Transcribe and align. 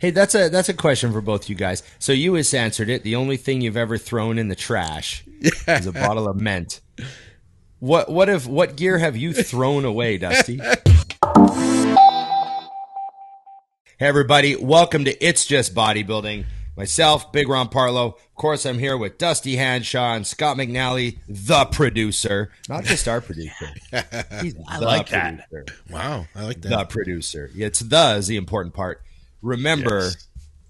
Hey, 0.00 0.12
that's 0.12 0.36
a 0.36 0.48
that's 0.48 0.68
a 0.68 0.74
question 0.74 1.12
for 1.12 1.20
both 1.20 1.48
you 1.48 1.56
guys. 1.56 1.82
So 1.98 2.12
you 2.12 2.36
just 2.36 2.54
answered 2.54 2.88
it. 2.88 3.02
The 3.02 3.16
only 3.16 3.36
thing 3.36 3.60
you've 3.60 3.76
ever 3.76 3.98
thrown 3.98 4.38
in 4.38 4.46
the 4.46 4.54
trash 4.54 5.24
is 5.66 5.86
a 5.86 5.92
bottle 5.92 6.28
of 6.28 6.40
Ment. 6.40 6.80
What 7.80 8.08
what 8.08 8.28
if 8.28 8.46
what 8.46 8.76
gear 8.76 8.98
have 8.98 9.16
you 9.16 9.32
thrown 9.32 9.84
away, 9.84 10.16
Dusty? 10.18 10.60
hey 13.98 14.06
everybody, 14.06 14.54
welcome 14.54 15.04
to 15.04 15.24
It's 15.24 15.44
Just 15.44 15.74
Bodybuilding. 15.74 16.44
Myself, 16.76 17.32
Big 17.32 17.48
Ron 17.48 17.68
Partlow. 17.68 18.14
Of 18.14 18.34
course, 18.36 18.64
I'm 18.66 18.78
here 18.78 18.96
with 18.96 19.18
Dusty 19.18 19.56
Hanshaw 19.56 20.14
and 20.14 20.24
Scott 20.24 20.56
McNally, 20.56 21.18
the 21.28 21.64
producer. 21.64 22.52
Not 22.68 22.84
just 22.84 23.08
our 23.08 23.20
producer. 23.20 23.66
He's 23.90 24.54
I 24.68 24.78
the 24.78 24.84
like 24.86 25.08
that. 25.08 25.48
Wow, 25.90 26.26
I 26.36 26.44
like 26.44 26.60
that. 26.62 26.68
The 26.68 26.84
producer. 26.84 27.50
It's 27.52 27.80
the 27.80 28.14
is 28.18 28.28
the 28.28 28.36
important 28.36 28.74
part. 28.74 29.02
Remember, 29.42 30.00
Yes. 30.04 30.28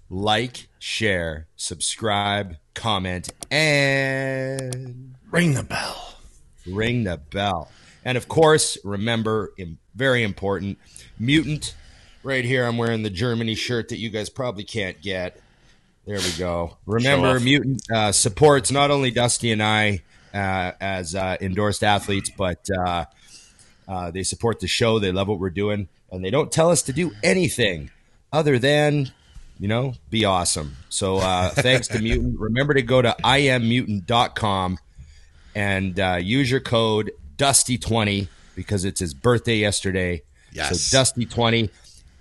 like, 0.09 0.67
share, 0.79 1.47
subscribe, 1.55 2.57
comment, 2.73 3.29
and 3.51 5.15
Ring 5.31 5.53
the 5.53 5.63
bell. 5.63 6.15
ring 6.67 7.03
the 7.03 7.17
bell. 7.17 7.69
And 8.05 8.17
of 8.17 8.27
course, 8.27 8.77
remember, 8.83 9.53
very 9.95 10.23
important, 10.23 10.77
Mutant. 11.19 11.75
Right 12.23 12.43
here, 12.45 12.65
I'm 12.65 12.77
wearing 12.77 13.03
the 13.03 13.09
Germany 13.09 13.55
shirt 13.55 13.89
that 13.89 13.97
you 13.97 14.09
guys 14.09 14.29
probably 14.29 14.63
can't 14.65 15.01
get. 15.01 15.39
There 16.05 16.17
we 16.17 16.31
go. 16.37 16.77
Remember. 16.85 17.39
Mutant 17.39 17.81
uh, 17.93 18.11
supports 18.11 18.71
not 18.71 18.91
only 18.91 19.09
Dusty 19.11 19.51
and 19.51 19.61
I 19.63 20.01
uh, 20.33 20.71
as 20.81 21.15
uh, 21.15 21.37
endorsed 21.39 21.83
athletes, 21.83 22.29
but 22.35 22.67
uh, 22.77 23.05
uh, 23.87 24.11
they 24.11 24.23
support 24.23 24.59
the 24.59 24.67
show. 24.67 24.99
They 24.99 25.11
love 25.11 25.27
what 25.27 25.39
we're 25.39 25.49
doing, 25.49 25.87
and 26.11 26.23
they 26.23 26.29
don't 26.29 26.51
tell 26.51 26.69
us 26.71 26.81
to 26.83 26.93
do 26.93 27.11
anything 27.23 27.89
other 28.31 28.59
than, 28.59 29.11
you 29.59 29.67
know, 29.67 29.93
be 30.09 30.25
awesome. 30.25 30.75
So 30.89 31.17
uh, 31.17 31.49
thanks 31.49 31.87
to 31.89 32.01
Mutant. 32.01 32.39
Remember 32.39 32.73
to 32.73 32.81
go 32.81 33.01
to 33.01 33.15
iammutant.com 33.23 34.77
and 35.55 35.99
uh, 35.99 36.19
use 36.21 36.49
your 36.49 36.59
code 36.59 37.11
Dusty20 37.37 38.27
because 38.55 38.85
it's 38.85 38.99
his 38.99 39.13
birthday 39.13 39.55
yesterday. 39.57 40.21
Yes. 40.51 40.81
So 40.81 40.97
Dusty20. 40.97 41.69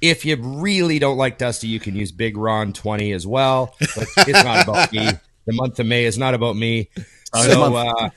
If 0.01 0.25
you 0.25 0.37
really 0.37 1.01
don't 1.01 1.17
like 1.17 1.39
Dusty, 1.39 1.67
you 1.67 1.81
can 1.81 1.97
use 1.97 2.13
Big 2.13 2.37
Ron 2.37 2.73
20 2.73 3.13
as 3.13 3.27
well. 3.27 3.75
But 3.81 4.07
it's 4.19 4.45
not 4.45 4.63
about 4.63 4.93
me. 4.93 5.11
The 5.47 5.53
month 5.55 5.81
of 5.81 5.87
May 5.87 6.05
is 6.05 6.19
not 6.19 6.35
about 6.35 6.57
me. 6.57 6.89
Oh, 7.35 7.43
So 7.43 7.75
uh, 7.75 8.11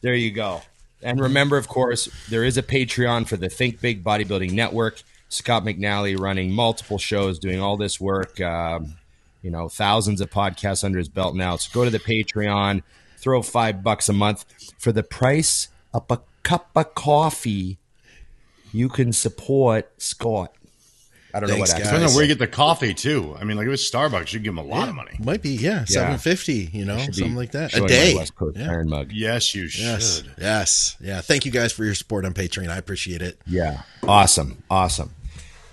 there 0.00 0.14
you 0.14 0.30
go. 0.30 0.62
And 1.02 1.20
remember, 1.20 1.56
of 1.56 1.68
course, 1.68 2.08
there 2.28 2.44
is 2.44 2.56
a 2.56 2.62
Patreon 2.62 3.26
for 3.26 3.36
the 3.36 3.48
Think 3.48 3.80
Big 3.80 4.02
Bodybuilding 4.02 4.52
Network. 4.52 5.02
Scott 5.32 5.64
McNally 5.64 6.18
running 6.18 6.52
multiple 6.52 6.98
shows, 6.98 7.38
doing 7.38 7.60
all 7.60 7.76
this 7.76 7.98
work. 8.00 8.40
Um, 8.40 8.96
you 9.40 9.50
know, 9.50 9.68
thousands 9.68 10.20
of 10.20 10.30
podcasts 10.30 10.84
under 10.84 10.98
his 10.98 11.08
belt 11.08 11.34
now. 11.34 11.56
So 11.56 11.70
go 11.72 11.84
to 11.84 11.90
the 11.90 11.98
Patreon, 11.98 12.82
throw 13.16 13.42
five 13.42 13.82
bucks 13.82 14.08
a 14.08 14.12
month 14.12 14.44
for 14.78 14.92
the 14.92 15.02
price 15.02 15.68
of 15.94 16.04
a 16.10 16.20
cup 16.42 16.68
of 16.76 16.94
coffee. 16.94 17.78
You 18.72 18.88
can 18.88 19.12
support 19.12 19.90
Scott. 20.00 20.54
I 21.34 21.40
don't 21.40 21.48
Thanks, 21.48 21.56
know 21.56 21.60
what 21.60 21.66
guys. 21.66 21.70
accent. 21.72 21.84
Depending 21.86 22.08
on 22.10 22.14
where 22.14 22.24
you 22.24 22.28
get 22.28 22.38
the 22.38 22.46
coffee 22.46 22.92
too. 22.92 23.34
I 23.40 23.44
mean, 23.44 23.56
like 23.56 23.66
if 23.66 23.72
it's 23.72 23.90
Starbucks, 23.90 24.34
you 24.34 24.38
give 24.38 24.54
them 24.54 24.64
a 24.64 24.68
lot 24.68 24.90
of 24.90 24.94
money. 24.94 25.12
Might 25.18 25.40
be, 25.40 25.50
yeah, 25.56 25.84
seven 25.86 26.18
fifty. 26.18 26.68
You 26.74 26.84
know, 26.84 26.98
something 26.98 27.34
like 27.34 27.52
that. 27.52 27.74
A 27.74 27.86
day. 27.86 28.14
West 28.14 28.36
Coast 28.36 28.58
Yeah. 28.58 28.70
Iron 28.70 28.90
Mug. 28.90 29.10
Yes, 29.12 29.54
you 29.54 29.62
Yes, 29.62 30.18
should. 30.18 30.30
yes, 30.38 30.96
yeah. 31.00 31.22
Thank 31.22 31.46
you 31.46 31.50
guys 31.50 31.72
for 31.72 31.84
your 31.86 31.94
support 31.94 32.26
on 32.26 32.34
Patreon. 32.34 32.68
I 32.68 32.76
appreciate 32.76 33.22
it. 33.22 33.38
Yeah. 33.46 33.80
Awesome. 34.06 34.62
Awesome. 34.70 35.10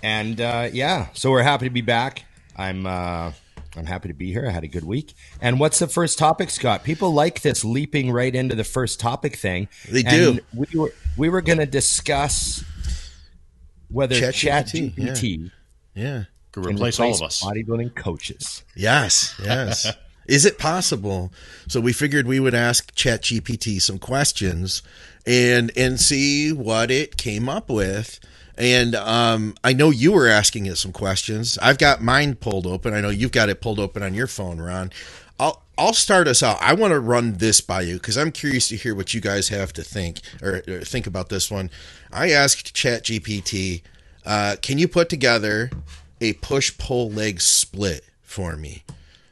And 0.02 0.40
uh, 0.40 0.68
yeah, 0.72 1.08
so 1.14 1.30
we're 1.30 1.42
happy 1.42 1.66
to 1.66 1.70
be 1.70 1.80
back. 1.82 2.24
I'm 2.56 2.86
uh, 2.86 3.32
I'm 3.76 3.86
happy 3.86 4.08
to 4.08 4.14
be 4.14 4.32
here. 4.32 4.46
I 4.46 4.50
had 4.50 4.64
a 4.64 4.68
good 4.68 4.84
week. 4.84 5.14
And 5.40 5.60
what's 5.60 5.78
the 5.78 5.86
first 5.86 6.18
topic, 6.18 6.50
Scott? 6.50 6.82
People 6.84 7.12
like 7.12 7.42
this 7.42 7.64
leaping 7.64 8.10
right 8.10 8.34
into 8.34 8.54
the 8.54 8.64
first 8.64 8.98
topic 9.00 9.36
thing. 9.36 9.68
They 9.88 10.02
And 10.04 10.36
do. 10.36 10.40
We 10.54 10.78
were 10.78 10.92
we 11.16 11.28
were 11.28 11.40
going 11.40 11.58
to 11.58 11.66
discuss 11.66 12.64
whether 13.88 14.14
ChatGPT, 14.16 14.94
ChatGPT 14.94 15.50
Yeah. 15.94 16.24
Could 16.52 16.64
can 16.64 16.74
replace 16.74 16.98
all 16.98 17.14
of 17.14 17.22
us. 17.22 17.42
bodybuilding 17.42 17.94
coaches. 17.94 18.64
Yes. 18.74 19.34
Yes. 19.42 19.86
Is 20.26 20.44
it 20.44 20.58
possible? 20.58 21.32
So 21.66 21.80
we 21.80 21.92
figured 21.92 22.26
we 22.26 22.38
would 22.38 22.54
ask 22.54 22.94
ChatGPT 22.94 23.80
some 23.80 23.98
questions 23.98 24.82
and 25.26 25.72
and 25.76 26.00
see 26.00 26.52
what 26.52 26.90
it 26.90 27.16
came 27.16 27.48
up 27.48 27.68
with. 27.68 28.20
And 28.60 28.94
um, 28.94 29.54
I 29.64 29.72
know 29.72 29.88
you 29.88 30.12
were 30.12 30.28
asking 30.28 30.66
it 30.66 30.76
some 30.76 30.92
questions. 30.92 31.56
I've 31.62 31.78
got 31.78 32.02
mine 32.02 32.34
pulled 32.34 32.66
open. 32.66 32.92
I 32.92 33.00
know 33.00 33.08
you've 33.08 33.32
got 33.32 33.48
it 33.48 33.62
pulled 33.62 33.78
open 33.80 34.02
on 34.02 34.12
your 34.12 34.26
phone, 34.26 34.60
Ron. 34.60 34.92
I'll 35.38 35.62
I'll 35.78 35.94
start 35.94 36.28
us 36.28 36.42
out. 36.42 36.58
I 36.60 36.74
want 36.74 36.92
to 36.92 37.00
run 37.00 37.38
this 37.38 37.62
by 37.62 37.80
you 37.80 37.94
because 37.94 38.18
I'm 38.18 38.30
curious 38.30 38.68
to 38.68 38.76
hear 38.76 38.94
what 38.94 39.14
you 39.14 39.22
guys 39.22 39.48
have 39.48 39.72
to 39.72 39.82
think 39.82 40.20
or, 40.42 40.62
or 40.68 40.80
think 40.80 41.06
about 41.06 41.30
this 41.30 41.50
one. 41.50 41.70
I 42.12 42.32
asked 42.32 42.74
ChatGPT, 42.74 43.80
uh, 44.26 44.56
can 44.60 44.76
you 44.76 44.86
put 44.86 45.08
together 45.08 45.70
a 46.20 46.34
push 46.34 46.76
pull 46.76 47.10
leg 47.10 47.40
split 47.40 48.04
for 48.20 48.58
me? 48.58 48.84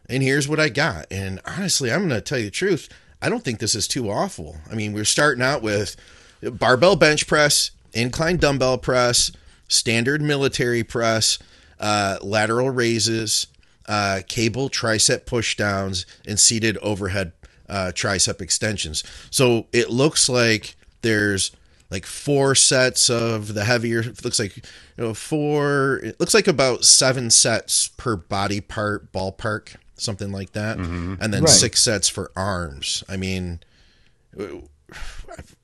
And 0.09 0.22
here's 0.22 0.49
what 0.49 0.59
I 0.59 0.71
got. 0.71 1.05
And 1.11 1.38
honestly, 1.44 1.93
I'm 1.93 2.09
going 2.09 2.19
to 2.19 2.22
tell 2.22 2.38
you 2.38 2.47
the 2.47 2.50
truth. 2.50 2.88
I 3.21 3.28
don't 3.28 3.44
think 3.44 3.59
this 3.59 3.75
is 3.75 3.87
too 3.87 4.09
awful. 4.11 4.56
I 4.71 4.75
mean, 4.75 4.94
we're 4.94 5.05
starting 5.05 5.43
out 5.44 5.61
with 5.61 5.97
barbell 6.41 6.97
bench 6.97 7.27
press, 7.27 7.72
incline 7.93 8.37
dumbbell 8.37 8.78
press, 8.78 9.31
standard 9.69 10.21
military 10.22 10.82
press, 10.84 11.38
uh, 11.81 12.19
lateral 12.22 12.71
raises, 12.71 13.47
uh, 13.87 14.21
cable 14.28 14.69
tricep 14.69 15.25
pushdowns, 15.25 16.04
and 16.26 16.38
seated 16.38 16.76
overhead 16.78 17.32
uh, 17.69 17.93
tricep 17.94 18.41
extensions. 18.41 19.03
So 19.31 19.66
it 19.72 19.91
looks 19.91 20.28
like 20.28 20.76
there's 21.03 21.53
like 21.91 22.04
four 22.04 22.54
sets 22.54 23.09
of 23.09 23.54
the 23.54 23.65
heavier. 23.65 24.00
It 24.00 24.25
looks 24.25 24.38
like 24.38 24.56
you 24.56 24.62
know 24.99 25.15
four. 25.15 26.00
It 26.03 26.19
looks 26.20 26.34
like 26.34 26.49
about 26.49 26.84
seven 26.84 27.31
sets 27.31 27.88
per 27.88 28.16
body 28.16 28.60
part, 28.60 29.10
ballpark, 29.12 29.76
something 29.97 30.31
like 30.32 30.53
that, 30.53 30.76
and 30.78 31.19
then 31.32 31.44
Right. 31.44 31.49
six 31.50 31.82
sets 31.82 32.09
for 32.09 32.31
arms. 32.37 33.05
I 33.09 33.16
mean, 33.16 33.60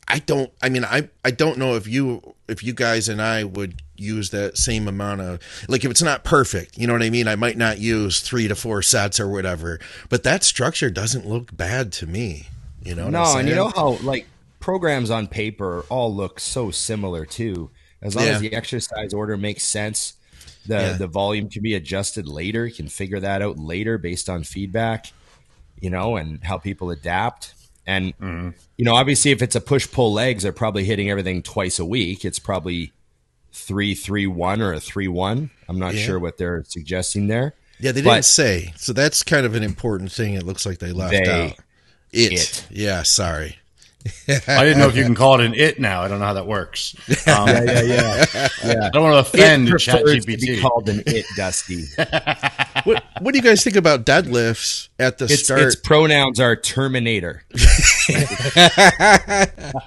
I 0.08 0.18
don't. 0.18 0.52
I 0.62 0.68
mean, 0.68 0.84
I 0.84 1.08
I 1.24 1.30
don't 1.30 1.58
know 1.58 1.74
if 1.76 1.86
you 1.86 2.34
if 2.48 2.62
you 2.62 2.72
guys 2.74 3.08
and 3.08 3.22
I 3.22 3.44
would 3.44 3.82
use 3.96 4.30
that 4.30 4.58
same 4.58 4.88
amount 4.88 5.20
of 5.20 5.40
like 5.68 5.84
if 5.84 5.90
it's 5.90 6.02
not 6.02 6.24
perfect, 6.24 6.76
you 6.76 6.86
know 6.86 6.92
what 6.92 7.02
I 7.02 7.10
mean. 7.10 7.26
I 7.28 7.36
might 7.36 7.56
not 7.56 7.78
use 7.78 8.20
three 8.20 8.48
to 8.48 8.54
four 8.54 8.82
sets 8.82 9.18
or 9.18 9.28
whatever, 9.28 9.80
but 10.08 10.22
that 10.24 10.44
structure 10.44 10.90
doesn't 10.90 11.26
look 11.26 11.56
bad 11.56 11.92
to 11.94 12.06
me. 12.06 12.48
You 12.82 12.94
know? 12.94 13.04
What 13.04 13.10
No, 13.12 13.36
and 13.38 13.48
you 13.48 13.54
know 13.54 13.68
how 13.74 13.92
like 14.02 14.26
programs 14.60 15.10
on 15.10 15.26
paper 15.26 15.84
all 15.88 16.14
look 16.14 16.38
so 16.38 16.70
similar 16.70 17.24
too. 17.24 17.70
As 18.02 18.14
long 18.14 18.26
Yeah. 18.26 18.32
as 18.32 18.40
the 18.40 18.52
exercise 18.52 19.14
order 19.14 19.36
makes 19.38 19.62
sense, 19.62 20.14
the 20.66 20.74
Yeah. 20.74 20.92
the 20.94 21.06
volume 21.06 21.48
can 21.48 21.62
be 21.62 21.74
adjusted 21.74 22.28
later. 22.28 22.66
You 22.66 22.74
can 22.74 22.88
figure 22.88 23.20
that 23.20 23.40
out 23.40 23.58
later 23.58 23.96
based 23.96 24.28
on 24.28 24.44
feedback, 24.44 25.12
you 25.80 25.88
know, 25.88 26.16
and 26.16 26.44
how 26.44 26.58
people 26.58 26.90
adapt. 26.90 27.54
And 27.86 28.14
you 28.76 28.84
know, 28.84 28.94
obviously, 28.94 29.30
if 29.30 29.42
it's 29.42 29.54
a 29.54 29.60
push 29.60 29.90
pull 29.90 30.12
legs, 30.12 30.42
they're 30.42 30.52
probably 30.52 30.84
hitting 30.84 31.10
everything 31.10 31.42
twice 31.42 31.78
a 31.78 31.84
week. 31.84 32.24
It's 32.24 32.38
probably 32.38 32.92
three 33.52 33.94
three 33.94 34.26
one 34.26 34.60
or 34.62 34.72
a 34.72 34.80
three 34.80 35.08
one. 35.08 35.50
I'm 35.68 35.78
not 35.78 35.94
Yeah. 35.94 36.04
sure 36.06 36.18
what 36.18 36.38
they're 36.38 36.64
suggesting 36.66 37.26
there. 37.28 37.54
Yeah, 37.78 37.92
they 37.92 38.02
But- 38.02 38.14
didn't 38.14 38.24
say. 38.26 38.72
So 38.76 38.92
that's 38.92 39.22
kind 39.22 39.44
of 39.46 39.54
an 39.54 39.62
important 39.62 40.12
thing. 40.12 40.34
It 40.34 40.44
looks 40.44 40.64
like 40.64 40.78
they 40.78 40.92
left 40.92 41.12
They- 41.12 41.30
out. 41.30 41.52
It. 42.12 42.32
it. 42.32 42.66
Yeah, 42.70 43.02
sorry. 43.02 43.58
I 44.28 44.64
didn't 44.64 44.78
know 44.78 44.86
if 44.88 44.96
you 44.96 45.02
can 45.02 45.14
call 45.14 45.40
it 45.40 45.44
an 45.46 45.54
it 45.54 45.80
now. 45.80 46.02
I 46.02 46.08
don't 46.08 46.20
know 46.20 46.26
how 46.26 46.34
that 46.34 46.46
works. 46.46 46.94
Um, 47.26 47.48
yeah, 47.48 47.80
yeah, 47.82 48.24
yeah. 48.64 48.74
I 48.86 48.90
don't 48.90 49.02
want 49.02 49.14
to 49.14 49.18
offend 49.38 49.66
It 49.68 49.70
prefers 49.70 50.24
be 50.26 50.36
ChatGPT. 50.36 50.60
called 50.60 50.88
an 50.90 51.02
it, 51.06 51.24
Dusty. 51.36 51.86
What 52.84 53.02
What 53.20 53.32
do 53.32 53.38
you 53.38 53.42
guys 53.44 53.64
think 53.64 53.76
about 53.76 54.04
deadlifts 54.06 54.88
at 54.98 55.18
the 55.18 55.24
Its, 55.24 55.44
start? 55.44 55.60
its 55.62 55.76
pronouns 55.76 56.38
are 56.40 56.54
Terminator. 56.56 57.44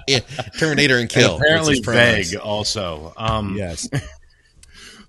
Yeah, 0.06 0.20
Terminator 0.58 0.98
and 0.98 1.08
kill. 1.08 1.36
Apparently 1.36 1.74
It's 1.74 1.78
his 1.78 1.84
pronouns. 1.86 2.30
vague. 2.32 2.40
Also, 2.40 3.12
um, 3.16 3.56
Yes. 3.56 3.88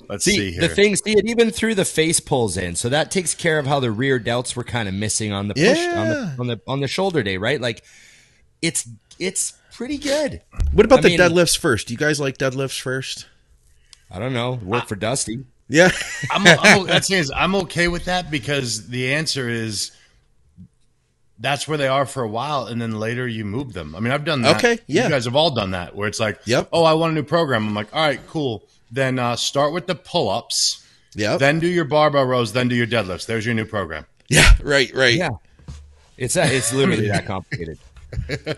let's 0.07 0.23
See, 0.25 0.35
see 0.35 0.51
here. 0.51 0.61
the 0.61 0.69
thing, 0.69 0.95
see, 0.95 1.11
it 1.13 1.27
even 1.27 1.51
threw 1.51 1.73
the 1.75 1.85
face 1.85 2.19
pulls 2.19 2.57
in, 2.57 2.75
so 2.75 2.89
that 2.89 3.11
takes 3.11 3.33
care 3.35 3.59
of 3.59 3.65
how 3.67 3.79
the 3.79 3.91
rear 3.91 4.19
delts 4.19 4.55
were 4.55 4.63
kind 4.63 4.87
of 4.87 4.93
missing 4.93 5.31
on 5.31 5.47
the 5.47 5.53
push 5.55 5.77
on 5.79 6.09
the 6.09 6.35
on 6.39 6.47
the 6.47 6.61
on 6.67 6.79
the 6.81 6.87
shoulder 6.87 7.23
day, 7.23 7.37
right? 7.37 7.59
Like, 7.61 7.83
it's 8.61 8.87
it's 9.19 9.53
pretty 9.73 9.97
good. 9.97 10.41
What 10.73 10.85
about 10.85 10.99
I 10.99 11.03
the 11.03 11.09
mean- 11.09 11.19
deadlifts 11.19 11.57
first? 11.57 11.87
Do 11.87 11.93
you 11.93 11.97
guys 11.97 12.19
like 12.19 12.37
deadlifts 12.37 12.79
first? 12.79 13.27
I 14.11 14.19
don't 14.19 14.33
know, 14.33 14.53
work 14.63 14.87
for 14.87 14.95
Dusty. 14.95 15.45
Yeah. 15.69 15.91
I'm, 16.31 16.45
I'm, 16.45 16.85
that's 16.87 17.07
the 17.07 17.15
is, 17.15 17.31
I'm 17.33 17.55
okay 17.55 17.87
with 17.87 18.05
that 18.05 18.29
because 18.29 18.87
the 18.89 19.13
answer 19.13 19.47
is 19.47 19.91
that's 21.39 21.67
where 21.67 21.77
they 21.77 21.87
are 21.87 22.05
for 22.05 22.21
a 22.23 22.27
while, 22.27 22.65
and 22.65 22.81
then 22.81 22.99
later 22.99 23.25
you 23.27 23.45
move 23.45 23.71
them. 23.73 23.95
I 23.95 24.01
mean, 24.01 24.11
I've 24.11 24.25
done 24.25 24.41
that. 24.41 24.57
Okay, 24.57 24.79
yeah. 24.87 25.05
You 25.05 25.09
guys 25.09 25.23
have 25.25 25.35
all 25.37 25.51
done 25.51 25.71
that, 25.71 25.95
where 25.95 26.07
it's 26.07 26.19
like, 26.19 26.39
Yep. 26.45 26.69
oh, 26.73 26.83
I 26.83 26.93
want 26.93 27.11
a 27.11 27.15
new 27.15 27.23
program. 27.23 27.65
I'm 27.67 27.73
like, 27.73 27.95
all 27.95 28.01
right, 28.05 28.19
cool. 28.27 28.63
Then 28.91 29.19
uh, 29.19 29.35
start 29.37 29.71
with 29.71 29.87
the 29.87 29.95
pull 29.95 30.29
ups, 30.29 30.85
Yeah. 31.15 31.37
Then 31.37 31.59
do 31.59 31.67
your 31.67 31.85
barbell 31.85 32.25
rows, 32.25 32.51
then 32.53 32.67
do 32.67 32.75
your 32.75 32.87
deadlifts. 32.87 33.25
There's 33.25 33.45
your 33.45 33.55
new 33.55 33.65
program. 33.65 34.05
Yeah. 34.27 34.53
Right. 34.61 34.93
Right. 34.93 35.15
Yeah, 35.15 35.29
it's 36.17 36.33
that. 36.33 36.51
It's 36.51 36.73
literally 36.73 37.07
that 37.07 37.25
complicated. 37.25 37.77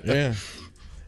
Yeah. 0.03 0.33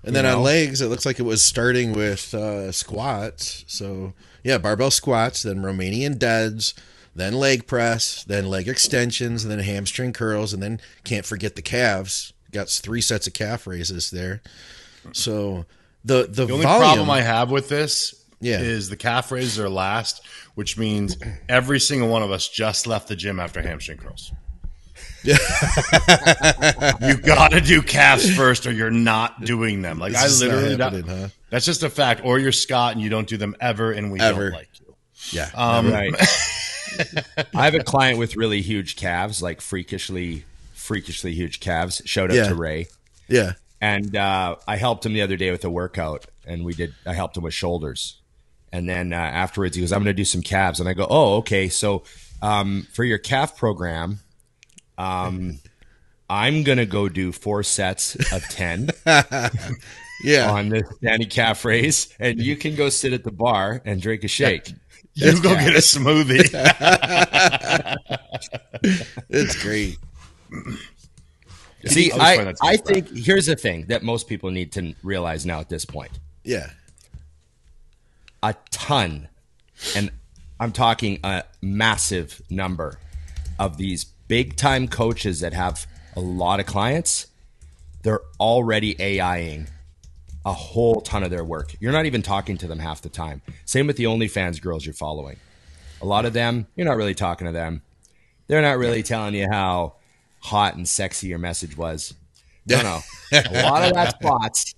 And 0.06 0.14
then 0.14 0.26
You 0.26 0.32
on 0.32 0.44
legs, 0.44 0.82
it 0.82 0.88
looks 0.88 1.06
like 1.06 1.18
it 1.20 1.24
was 1.24 1.42
starting 1.42 1.94
with 1.94 2.34
uh, 2.34 2.74
squats. 2.74 3.64
So 3.68 4.14
yeah, 4.44 4.57
barbell 4.57 4.92
squats, 4.92 5.44
then 5.44 5.57
Romanian 5.57 6.18
deads, 6.19 6.74
then 7.16 7.34
leg 7.34 7.68
press, 7.68 8.24
then 8.24 8.48
leg 8.48 8.68
extensions, 8.68 9.44
and 9.44 9.51
then 9.51 9.60
hamstring 9.60 10.13
curls, 10.13 10.54
and 10.54 10.62
then 10.62 10.80
can't 11.04 11.25
forget 11.25 11.56
the 11.56 11.62
calves. 11.62 12.34
Got 12.51 12.69
three 12.69 13.01
sets 13.01 13.25
of 13.28 13.34
calf 13.34 13.66
raises 13.68 14.10
there. 14.12 14.42
So 15.12 15.66
the 16.06 16.28
the, 16.30 16.45
The 16.45 16.54
only 16.54 16.66
volume, 16.66 16.81
problem 16.81 17.10
I 17.10 17.22
have 17.22 17.50
with 17.51 17.69
this 17.69 18.13
Yeah. 18.42 18.60
is 18.60 18.90
the 18.90 18.98
calf 18.98 19.31
raises 19.31 19.60
are 19.60 19.69
last, 19.69 20.22
which 20.56 20.78
means 20.78 21.18
every 21.50 21.80
single 21.80 22.10
one 22.10 22.22
of 22.24 22.31
us 22.31 22.48
just 22.48 22.86
left 22.88 23.07
the 23.07 23.16
gym 23.16 23.40
after 23.40 23.62
hamstring 23.62 23.98
curls. 23.98 24.31
you 25.24 25.36
got 27.18 27.51
to 27.51 27.62
do 27.62 27.81
calves 27.81 28.34
first, 28.36 28.68
or 28.68 28.72
you're 28.72 28.92
not 28.92 29.44
doing 29.45 29.81
them. 29.81 29.98
Like 30.00 30.16
I 30.16 30.25
It's 30.25 30.42
not 30.42 30.48
literally, 30.50 30.78
happening, 30.78 31.07
huh? 31.07 31.28
That's 31.54 31.66
just 31.66 31.84
a 31.84 31.90
fact. 31.90 32.22
Or 32.26 32.40
you're 32.40 32.52
Scott 32.52 32.94
and 32.94 33.02
you 33.02 33.10
don't 33.10 33.28
do 33.28 33.38
them 33.38 33.56
ever, 33.62 33.92
and 33.92 34.12
we 34.12 34.20
Ever. 34.20 34.50
don't 34.50 34.58
like 34.58 34.70
you. 34.80 34.96
yeah, 35.32 35.50
Um, 35.54 35.92
Right. 35.92 36.14
I 37.56 37.66
have 37.66 37.76
a 37.76 37.84
client 37.84 38.18
with 38.20 38.36
really 38.36 38.62
huge 38.62 38.96
calves, 38.96 39.42
like 39.42 39.62
freakishly, 39.62 40.46
freakishly 40.74 41.34
huge 41.34 41.60
calves. 41.60 42.02
Showed 42.06 42.32
up 42.32 42.36
Yeah. 42.38 42.50
to 42.50 42.56
Ray. 42.56 42.88
yeah, 43.28 43.54
and 43.80 44.16
uh, 44.16 44.56
I 44.68 44.76
helped 44.78 45.06
him 45.06 45.14
the 45.14 45.22
other 45.22 45.36
day 45.38 45.52
with 45.52 45.64
a 45.66 45.70
workout, 45.70 46.26
and 46.46 46.66
we 46.66 46.74
did. 46.74 46.94
I 47.06 47.14
helped 47.14 47.38
him 47.38 47.44
with 47.44 47.54
shoulders, 47.54 48.18
and 48.72 48.88
then 48.90 49.14
uh, 49.14 49.16
afterwards 49.18 49.76
he 49.76 49.82
goes, 49.82 49.92
"I'm 49.92 50.00
going 50.00 50.08
to 50.08 50.14
do 50.14 50.26
some 50.26 50.42
calves," 50.42 50.80
and 50.80 50.88
I 50.90 50.94
go, 50.94 51.06
"Oh, 51.10 51.36
okay. 51.38 51.70
So 51.70 52.04
um, 52.42 52.88
for 52.94 53.04
your 53.04 53.18
calf 53.18 53.58
program, 53.58 54.20
um, 54.98 55.60
I'm 56.30 56.64
going 56.64 56.78
to 56.80 56.86
go 56.86 57.10
do 57.10 57.32
four 57.32 57.64
sets 57.64 58.16
of 58.32 58.44
ten 58.50 58.90
yeah. 60.24 60.50
on 60.50 60.70
this 60.70 60.88
standing 60.98 61.30
calf 61.30 61.64
raise, 61.66 62.14
and 62.20 62.42
you 62.42 62.56
can 62.56 62.75
go 62.75 62.90
sit 62.90 63.14
at 63.14 63.24
the 63.24 63.31
bar 63.31 63.81
and 63.86 64.02
drink 64.02 64.24
a 64.24 64.28
shake." 64.28 64.72
You 65.16 65.40
go 65.42 65.54
get 65.54 65.75
a 65.75 65.80
smoothie. 65.80 66.50
It's 69.30 69.62
great. 69.62 69.98
See, 71.86 72.12
I 72.12 72.18
I, 72.18 72.44
that 72.44 72.58
to 72.58 72.64
be 72.64 72.68
I 72.68 72.78
crap. 72.78 72.86
think 72.86 73.18
here's 73.18 73.46
the 73.46 73.56
thing 73.56 73.86
that 73.88 74.04
most 74.04 74.28
people 74.28 74.52
need 74.52 74.72
to 74.74 74.94
realize 75.04 75.46
now 75.46 75.60
at 75.60 75.70
this 75.70 75.86
point. 75.86 76.20
Yeah, 76.44 76.69
a 78.42 78.56
ton, 78.72 79.30
and 79.96 80.12
I'm 80.60 80.72
talking 80.72 81.19
a 81.24 81.44
massive 81.62 82.42
number 82.50 83.00
of 83.60 83.78
these 83.78 84.06
big 84.28 84.56
time 84.56 84.88
coaches 84.88 85.40
that 85.42 85.54
have 85.54 85.86
a 86.16 86.19
lot 86.19 86.60
of 86.60 86.66
clients. 86.66 87.28
They're 88.04 88.22
already 88.40 89.00
AIing 89.00 89.68
a 90.45 90.54
whole 90.54 91.01
ton 91.01 91.24
of 91.24 91.30
their 91.31 91.44
work. 91.44 91.75
You're 91.80 91.92
not 91.92 92.06
even 92.06 92.22
talking 92.22 92.57
to 92.57 92.68
them 92.68 92.80
half 92.80 93.01
the 93.01 93.10
time. 93.10 93.42
Same 93.66 93.88
with 93.88 93.98
the 93.98 94.06
OnlyFans 94.06 94.62
girls 94.62 94.86
you're 94.86 94.94
following. 94.94 95.38
A 96.01 96.06
lot 96.06 96.25
of 96.25 96.34
them, 96.34 96.68
you're 96.75 96.88
not 96.88 96.98
really 96.98 97.16
talking 97.16 97.48
to 97.48 97.54
them. 97.54 97.81
They're 98.48 98.62
not 98.62 98.78
really 98.78 99.04
telling 99.04 99.36
you 99.36 99.48
how 99.50 99.95
hot 100.40 100.75
and 100.75 100.88
sexy 100.88 101.28
your 101.28 101.40
message 101.40 101.78
was. 101.78 102.13
No, 102.66 102.81
no. 102.81 103.00
A 103.31 103.63
lot 103.63 103.84
of 103.84 103.94
that's 103.94 104.13
bots. 104.22 104.75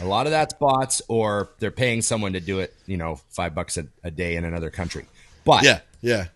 A 0.00 0.04
lot 0.04 0.26
of 0.26 0.32
that's 0.32 0.54
bots, 0.54 1.02
or 1.06 1.50
they're 1.58 1.70
paying 1.70 2.02
someone 2.02 2.32
to 2.32 2.40
do 2.40 2.60
it, 2.60 2.74
you 2.86 2.96
know, 2.96 3.20
five 3.30 3.54
bucks 3.54 3.76
a, 3.76 3.86
a 4.02 4.10
day 4.10 4.36
in 4.36 4.44
another 4.44 4.70
country. 4.70 5.06
But 5.44 5.62
yeah, 5.62 5.80
yeah. 6.00 6.26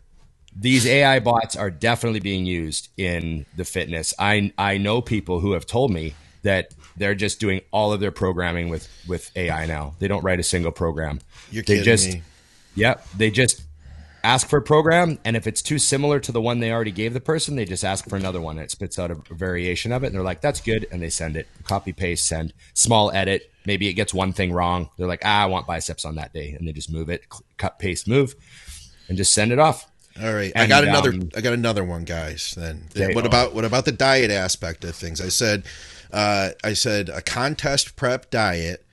these 0.55 0.87
AI 0.87 1.19
bots 1.21 1.57
are 1.57 1.71
definitely 1.71 2.21
being 2.21 2.47
used 2.47 2.91
in 2.97 3.47
the 3.57 3.65
fitness. 3.65 4.15
I 4.19 4.53
I 4.57 4.79
know 4.79 5.01
people 5.01 5.41
who 5.41 5.53
have 5.53 5.67
told 5.67 5.91
me 5.91 6.15
that 6.43 6.75
they're 6.97 7.15
just 7.15 7.41
doing 7.41 7.61
all 7.71 7.93
of 7.93 8.01
their 8.01 8.11
programming 8.11 8.69
with 8.69 8.89
with 9.09 9.31
AI 9.37 9.67
now. 9.67 9.95
They 9.99 10.09
don't 10.09 10.23
write 10.23 10.41
a 10.41 10.45
single 10.45 10.73
program. 10.73 11.21
You're 11.51 11.63
they 11.63 11.75
kidding 11.79 11.85
just 11.85 12.09
me. 12.09 12.23
Yep, 12.77 13.09
they 13.17 13.31
just 13.31 13.63
ask 14.23 14.49
for 14.49 14.59
a 14.59 14.63
program 14.63 15.19
and 15.25 15.35
if 15.35 15.47
it's 15.47 15.63
too 15.63 15.79
similar 15.79 16.21
to 16.21 16.31
the 16.31 16.43
one 16.43 16.61
they 16.61 16.71
already 16.71 16.91
gave 16.91 17.15
the 17.15 17.21
person, 17.21 17.57
they 17.57 17.65
just 17.65 17.85
ask 17.85 18.07
for 18.07 18.17
another 18.17 18.41
one 18.41 18.59
and 18.59 18.65
it 18.65 18.71
spits 18.71 18.99
out 18.99 19.11
a 19.11 19.15
variation 19.35 19.93
of 19.93 20.05
it 20.05 20.09
and 20.09 20.15
they're 20.15 20.23
like 20.23 20.43
that's 20.43 20.61
good 20.61 20.87
and 20.93 21.01
they 21.01 21.09
send 21.11 21.37
it. 21.37 21.49
Copy 21.65 21.93
paste 21.93 22.27
send. 22.27 22.53
Small 22.75 23.11
edit, 23.13 23.51
maybe 23.65 23.89
it 23.89 23.95
gets 23.95 24.13
one 24.13 24.33
thing 24.33 24.53
wrong. 24.53 24.91
They're 24.97 25.07
like, 25.07 25.23
"Ah, 25.25 25.43
I 25.43 25.47
want 25.47 25.67
biceps 25.67 26.05
on 26.05 26.17
that 26.17 26.33
day." 26.33 26.53
And 26.53 26.69
they 26.69 26.73
just 26.73 26.91
move 26.91 27.09
it, 27.09 27.25
cut 27.57 27.79
paste 27.79 28.07
move 28.07 28.35
and 29.09 29.19
just 29.19 29.35
send 29.35 29.53
it 29.53 29.59
off. 29.59 29.91
All 30.21 30.33
right, 30.33 30.53
I 30.57 30.67
got 30.67 30.85
another. 30.85 31.11
um, 31.11 31.31
I 31.37 31.41
got 31.41 31.53
another 31.53 31.85
one, 31.85 32.05
guys. 32.05 32.55
Then 32.57 32.89
what 33.15 33.27
about 33.27 33.55
what 33.55 33.65
about 33.65 33.85
the 33.85 33.93
diet 33.93 34.31
aspect 34.31 34.85
of 34.85 34.95
things? 34.95 35.21
I 35.21 35.29
said, 35.29 35.65
uh, 36.13 36.51
I 36.63 36.73
said 36.73 37.09
a 37.09 37.21
contest 37.23 37.97
prep 37.97 38.31
diet 38.31 38.85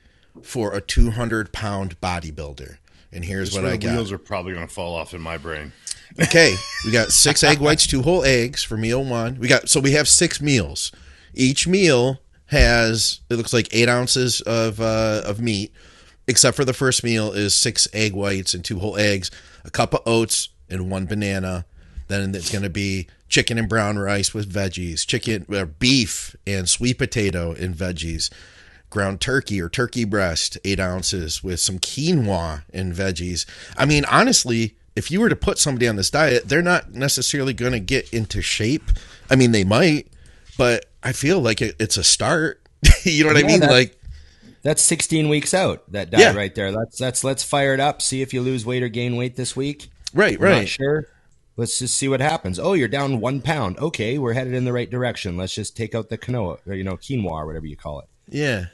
for 0.42 0.74
a 0.74 0.80
two 0.80 1.10
hundred 1.10 1.52
pound 1.52 2.00
bodybuilder, 2.00 2.78
and 3.12 3.24
here's 3.24 3.54
what 3.54 3.64
I 3.64 3.76
got. 3.76 3.94
wheels 3.94 4.12
are 4.12 4.18
probably 4.18 4.54
going 4.54 4.66
to 4.66 4.72
fall 4.72 4.94
off 4.94 5.14
in 5.14 5.20
my 5.20 5.36
brain. 5.38 5.72
Okay, 6.20 6.54
we 6.84 6.90
got 6.90 7.12
six 7.12 7.44
egg 7.44 7.60
whites, 7.60 7.86
two 7.86 8.02
whole 8.02 8.24
eggs 8.24 8.64
for 8.64 8.76
meal 8.76 9.04
one. 9.04 9.38
We 9.38 9.46
got 9.46 9.68
so 9.68 9.78
we 9.78 9.92
have 9.92 10.08
six 10.08 10.40
meals. 10.40 10.90
Each 11.34 11.68
meal 11.68 12.20
has 12.46 13.20
it 13.28 13.36
looks 13.36 13.52
like 13.52 13.68
eight 13.72 13.88
ounces 13.90 14.40
of 14.40 14.80
uh, 14.80 15.22
of 15.24 15.38
meat, 15.40 15.70
except 16.26 16.56
for 16.56 16.64
the 16.64 16.72
first 16.72 17.04
meal 17.04 17.30
is 17.30 17.54
six 17.54 17.86
egg 17.92 18.14
whites 18.14 18.54
and 18.54 18.64
two 18.64 18.78
whole 18.80 18.96
eggs, 18.96 19.30
a 19.64 19.70
cup 19.70 19.94
of 19.94 20.00
oats 20.06 20.48
and 20.68 20.90
one 20.90 21.06
banana. 21.06 21.66
Then 22.08 22.34
it's 22.34 22.50
going 22.50 22.64
to 22.64 22.70
be 22.70 23.06
chicken 23.28 23.58
and 23.58 23.68
brown 23.68 23.98
rice 23.98 24.32
with 24.34 24.52
veggies, 24.52 25.06
chicken 25.06 25.44
or 25.48 25.66
beef 25.66 26.34
and 26.46 26.68
sweet 26.68 26.98
potato 26.98 27.52
and 27.52 27.74
veggies 27.74 28.30
ground 28.90 29.20
turkey 29.20 29.60
or 29.60 29.68
turkey 29.68 30.04
breast, 30.06 30.56
eight 30.64 30.80
ounces 30.80 31.44
with 31.44 31.60
some 31.60 31.78
quinoa 31.78 32.62
and 32.72 32.94
veggies. 32.94 33.44
I 33.76 33.84
mean, 33.84 34.06
honestly, 34.06 34.76
if 34.96 35.10
you 35.10 35.20
were 35.20 35.28
to 35.28 35.36
put 35.36 35.58
somebody 35.58 35.86
on 35.86 35.96
this 35.96 36.10
diet, 36.10 36.48
they're 36.48 36.62
not 36.62 36.94
necessarily 36.94 37.52
going 37.52 37.72
to 37.72 37.80
get 37.80 38.10
into 38.14 38.40
shape. 38.40 38.84
I 39.28 39.36
mean, 39.36 39.52
they 39.52 39.62
might, 39.62 40.06
but 40.56 40.86
I 41.02 41.12
feel 41.12 41.38
like 41.38 41.60
it, 41.60 41.76
it's 41.78 41.98
a 41.98 42.02
start. 42.02 42.62
you 43.04 43.24
know 43.24 43.34
what 43.34 43.44
I 43.44 43.46
mean? 43.46 43.60
that- 43.60 43.70
Like, 43.70 44.00
That's 44.62 44.80
16 44.82 45.28
weeks 45.28 45.52
out. 45.52 45.82
That 45.92 46.08
diet 46.10 46.22
Yeah. 46.22 46.34
right 46.34 46.54
there. 46.54 46.72
Let's 46.72 46.96
that's 46.98 47.22
let's 47.22 47.42
fire 47.44 47.74
it 47.74 47.80
up. 47.80 48.00
See 48.00 48.22
if 48.22 48.32
you 48.32 48.40
lose 48.40 48.64
weight 48.64 48.82
or 48.82 48.88
gain 48.88 49.16
weight 49.16 49.36
this 49.36 49.54
week. 49.54 49.90
right, 50.14 50.40
We're 50.40 50.48
Not 50.48 50.54
right. 50.56 50.68
sure. 50.68 51.06
Let's 51.58 51.80
just 51.80 51.98
see 51.98 52.06
what 52.06 52.20
happens. 52.20 52.60
Oh, 52.60 52.74
you're 52.74 52.86
down 52.86 53.20
one 53.20 53.42
pound. 53.42 53.78
Okay, 53.78 54.16
we're 54.16 54.34
headed 54.34 54.54
in 54.54 54.64
the 54.64 54.72
right 54.72 54.88
direction. 54.88 55.36
Let's 55.36 55.56
just 55.56 55.76
take 55.76 55.92
out 55.92 56.08
the 56.08 56.16
quinoa, 56.16 56.60
or 56.64 56.74
you 56.74 56.84
know, 56.84 56.96
quinoa, 56.96 57.32
or 57.32 57.46
whatever 57.46 57.66
you 57.66 57.76
call 57.76 57.98
it. 57.98 58.06
Yeah. 58.28 58.66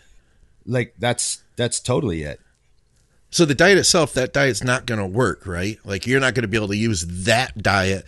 Like 0.67 0.95
that's 0.99 1.43
that's 1.57 1.81
totally 1.81 2.25
it. 2.25 2.41
So 3.31 3.47
the 3.47 3.55
diet 3.55 3.79
itself, 3.79 4.13
that 4.13 4.35
diet's 4.35 4.63
not 4.63 4.85
going 4.85 5.01
to 5.01 5.07
work, 5.07 5.47
right? 5.47 5.79
Like 5.83 6.07
you're 6.07 6.21
not 6.21 6.35
going 6.35 6.43
to 6.43 6.49
be 6.49 6.59
able 6.59 6.69
to 6.69 6.77
use 6.77 7.07
that 7.25 7.63
diet. 7.63 8.05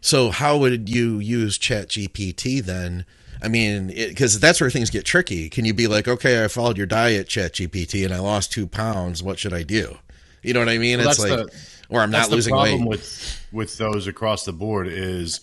So 0.00 0.30
how 0.30 0.56
would 0.56 0.88
you 0.88 1.18
use 1.18 1.58
Chat 1.58 1.88
GPT 1.88 2.64
then? 2.64 3.04
I 3.42 3.48
mean, 3.48 3.88
because 3.88 4.38
that's 4.38 4.60
where 4.60 4.70
things 4.70 4.88
get 4.88 5.04
tricky. 5.04 5.48
Can 5.48 5.64
you 5.64 5.74
be 5.74 5.88
like, 5.88 6.06
okay, 6.06 6.44
I 6.44 6.48
followed 6.48 6.76
your 6.76 6.86
diet, 6.86 7.26
Chat 7.26 7.54
GPT, 7.54 8.04
and 8.04 8.14
I 8.14 8.20
lost 8.20 8.52
two 8.52 8.68
pounds. 8.68 9.20
What 9.20 9.40
should 9.40 9.52
I 9.52 9.64
do? 9.64 9.98
You 10.42 10.54
know 10.54 10.60
what 10.60 10.68
I 10.68 10.78
mean? 10.78 10.98
Well, 10.98 11.08
it's 11.08 11.18
that's 11.18 11.30
like, 11.30 11.46
the- 11.46 11.56
or 11.88 12.00
I'm 12.00 12.10
not 12.10 12.28
the 12.30 12.36
losing 12.36 12.52
problem 12.52 12.80
weight. 12.82 12.88
with 12.88 13.46
with 13.52 13.76
those 13.78 14.06
across 14.06 14.44
the 14.44 14.52
board 14.52 14.88
is, 14.88 15.40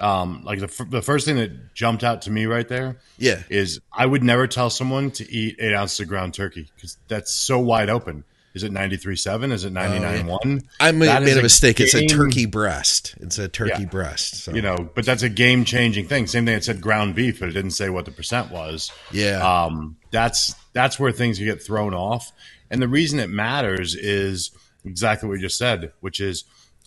um, 0.00 0.42
like 0.44 0.58
the 0.58 0.66
f- 0.66 0.90
the 0.90 1.02
first 1.02 1.26
thing 1.26 1.36
that 1.36 1.74
jumped 1.74 2.02
out 2.04 2.22
to 2.22 2.30
me 2.30 2.46
right 2.46 2.66
there 2.68 2.98
yeah, 3.18 3.42
is 3.48 3.80
I 3.92 4.06
would 4.06 4.22
never 4.22 4.46
tell 4.46 4.70
someone 4.70 5.10
to 5.12 5.30
eat 5.32 5.56
eight 5.58 5.74
ounces 5.74 6.00
of 6.00 6.08
ground 6.08 6.34
turkey 6.34 6.68
because 6.74 6.96
that's 7.08 7.32
so 7.32 7.58
wide 7.58 7.88
open. 7.90 8.24
Is 8.54 8.62
it 8.62 8.72
ninety 8.72 8.96
three 8.96 9.16
seven? 9.16 9.52
Is 9.52 9.64
it 9.66 9.70
ninety 9.72 9.98
nine 9.98 10.26
one? 10.26 10.62
I 10.80 10.90
made, 10.92 11.20
made 11.22 11.36
a 11.36 11.40
a 11.40 11.42
mistake. 11.42 11.78
It's 11.78 11.94
a 11.94 12.06
turkey 12.06 12.46
breast. 12.46 13.14
It's 13.20 13.38
a 13.38 13.48
turkey 13.48 13.82
Yeah. 13.82 13.88
breast. 13.88 14.44
So. 14.44 14.54
You 14.54 14.62
know, 14.62 14.76
but 14.94 15.04
that's 15.04 15.22
a 15.22 15.28
game 15.28 15.66
changing 15.66 16.08
thing. 16.08 16.26
Same 16.26 16.46
thing. 16.46 16.54
It 16.56 16.64
said 16.64 16.80
ground 16.80 17.14
beef, 17.14 17.40
but 17.40 17.50
it 17.50 17.52
didn't 17.52 17.72
say 17.72 17.90
what 17.90 18.06
the 18.06 18.12
percent 18.12 18.50
was. 18.50 18.90
yeah, 19.12 19.40
um, 19.64 19.98
that's 20.10 20.54
that's 20.72 20.98
where 20.98 21.12
things 21.12 21.38
get 21.38 21.62
thrown 21.62 21.92
off. 21.92 22.32
And 22.70 22.82
the 22.82 22.88
reason 22.88 23.18
it 23.18 23.30
matters 23.30 23.94
is 23.94 24.50
exactly 24.84 25.28
what 25.28 25.36
you 25.36 25.42
just 25.42 25.58
said, 25.58 25.92
which 26.00 26.20
is 26.20 26.44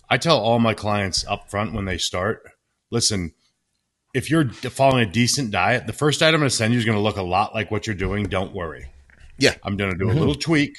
I 0.08 0.16
tell 0.16 0.38
all 0.38 0.58
my 0.58 0.74
clients 0.74 1.24
up 1.26 1.50
front 1.50 1.72
when 1.72 1.84
they 1.84 1.98
start, 1.98 2.42
listen, 2.90 3.32
if 4.12 4.30
you're 4.30 4.48
following 4.48 5.08
a 5.08 5.10
decent 5.10 5.50
diet, 5.52 5.86
the 5.86 5.92
first 5.92 6.20
diet 6.20 6.34
I'm 6.34 6.40
going 6.40 6.50
to 6.50 6.54
send 6.54 6.72
you 6.72 6.78
is 6.78 6.84
going 6.84 6.98
to 6.98 7.02
look 7.02 7.16
a 7.16 7.22
lot 7.22 7.54
like 7.54 7.70
what 7.70 7.86
you're 7.86 7.94
doing. 7.94 8.24
Don't 8.24 8.52
worry. 8.52 8.90
yeah, 9.38 9.54
I'm 9.62 9.76
going 9.76 9.92
to 9.92 9.96
do 9.96 10.06
a 10.06 10.10
mm-hmm. 10.10 10.18
little 10.18 10.34
tweak. 10.34 10.76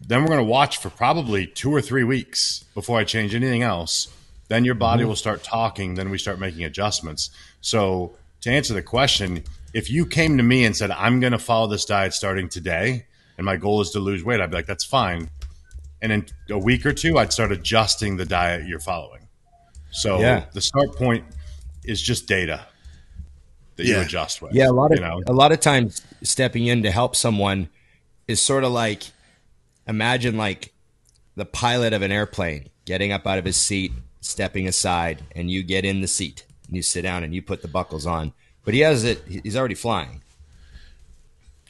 Then 0.00 0.22
we're 0.22 0.28
going 0.28 0.38
to 0.38 0.44
watch 0.44 0.78
for 0.78 0.90
probably 0.90 1.46
two 1.46 1.74
or 1.74 1.80
three 1.80 2.04
weeks 2.04 2.64
before 2.74 2.98
I 2.98 3.04
change 3.04 3.34
anything 3.34 3.62
else. 3.62 4.08
Then 4.48 4.64
your 4.64 4.74
body 4.74 5.00
mm-hmm. 5.00 5.08
will 5.08 5.16
start 5.16 5.42
talking. 5.42 5.94
Then 5.94 6.10
we 6.10 6.18
start 6.18 6.38
making 6.38 6.64
adjustments. 6.64 7.30
So, 7.60 8.14
to 8.42 8.50
answer 8.50 8.74
the 8.74 8.82
question, 8.82 9.42
if 9.74 9.90
you 9.90 10.06
came 10.06 10.36
to 10.36 10.42
me 10.42 10.64
and 10.64 10.76
said, 10.76 10.90
I'm 10.92 11.18
going 11.18 11.32
to 11.32 11.38
follow 11.38 11.66
this 11.66 11.84
diet 11.84 12.14
starting 12.14 12.48
today, 12.48 13.06
and 13.36 13.44
my 13.44 13.56
goal 13.56 13.80
is 13.80 13.90
to 13.90 14.00
lose 14.00 14.24
weight, 14.24 14.40
I'd 14.40 14.50
be 14.50 14.56
like, 14.56 14.66
that's 14.66 14.84
fine. 14.84 15.30
and 16.02 16.12
in 16.12 16.26
a 16.50 16.58
week 16.58 16.84
or 16.84 16.92
two, 16.92 17.18
I'd 17.18 17.32
start 17.32 17.50
adjusting 17.52 18.16
the 18.18 18.26
diet 18.26 18.66
you're 18.66 18.78
following. 18.80 19.26
So 19.90 20.20
Yeah. 20.20 20.44
the 20.52 20.60
start 20.60 20.94
point 20.94 21.24
is 21.84 22.02
just 22.02 22.28
data 22.28 22.66
that 23.76 23.86
you 23.86 23.98
adjust 23.98 24.42
with. 24.42 24.52
Yeah, 24.54 24.68
a 24.68 24.72
lot 24.72 24.92
of 24.92 24.98
you 24.98 25.04
know, 25.04 25.22
a 25.26 25.32
lot 25.32 25.52
of 25.52 25.60
times 25.60 26.02
stepping 26.22 26.66
in 26.66 26.82
to 26.82 26.90
help 26.90 27.16
someone 27.16 27.68
is 28.28 28.40
sort 28.42 28.62
of 28.64 28.72
like 28.72 29.04
imagine 29.88 30.36
like 30.36 30.72
the 31.34 31.46
pilot 31.46 31.92
of 31.94 32.02
an 32.02 32.12
airplane 32.12 32.68
getting 32.84 33.10
up 33.12 33.26
out 33.26 33.38
of 33.38 33.44
his 33.44 33.56
seat, 33.56 33.92
stepping 34.20 34.66
aside, 34.68 35.22
and 35.34 35.50
you 35.50 35.62
get 35.62 35.84
in 35.84 36.00
the 36.02 36.08
seat 36.08 36.44
and 36.66 36.76
you 36.76 36.82
sit 36.82 37.02
down 37.02 37.24
and 37.24 37.34
you 37.34 37.40
put 37.40 37.62
the 37.62 37.68
buckles 37.68 38.04
on. 38.06 38.32
But 38.64 38.74
he 38.74 38.80
has 38.80 39.02
it; 39.04 39.22
he's 39.28 39.56
already 39.56 39.74
flying, 39.74 40.22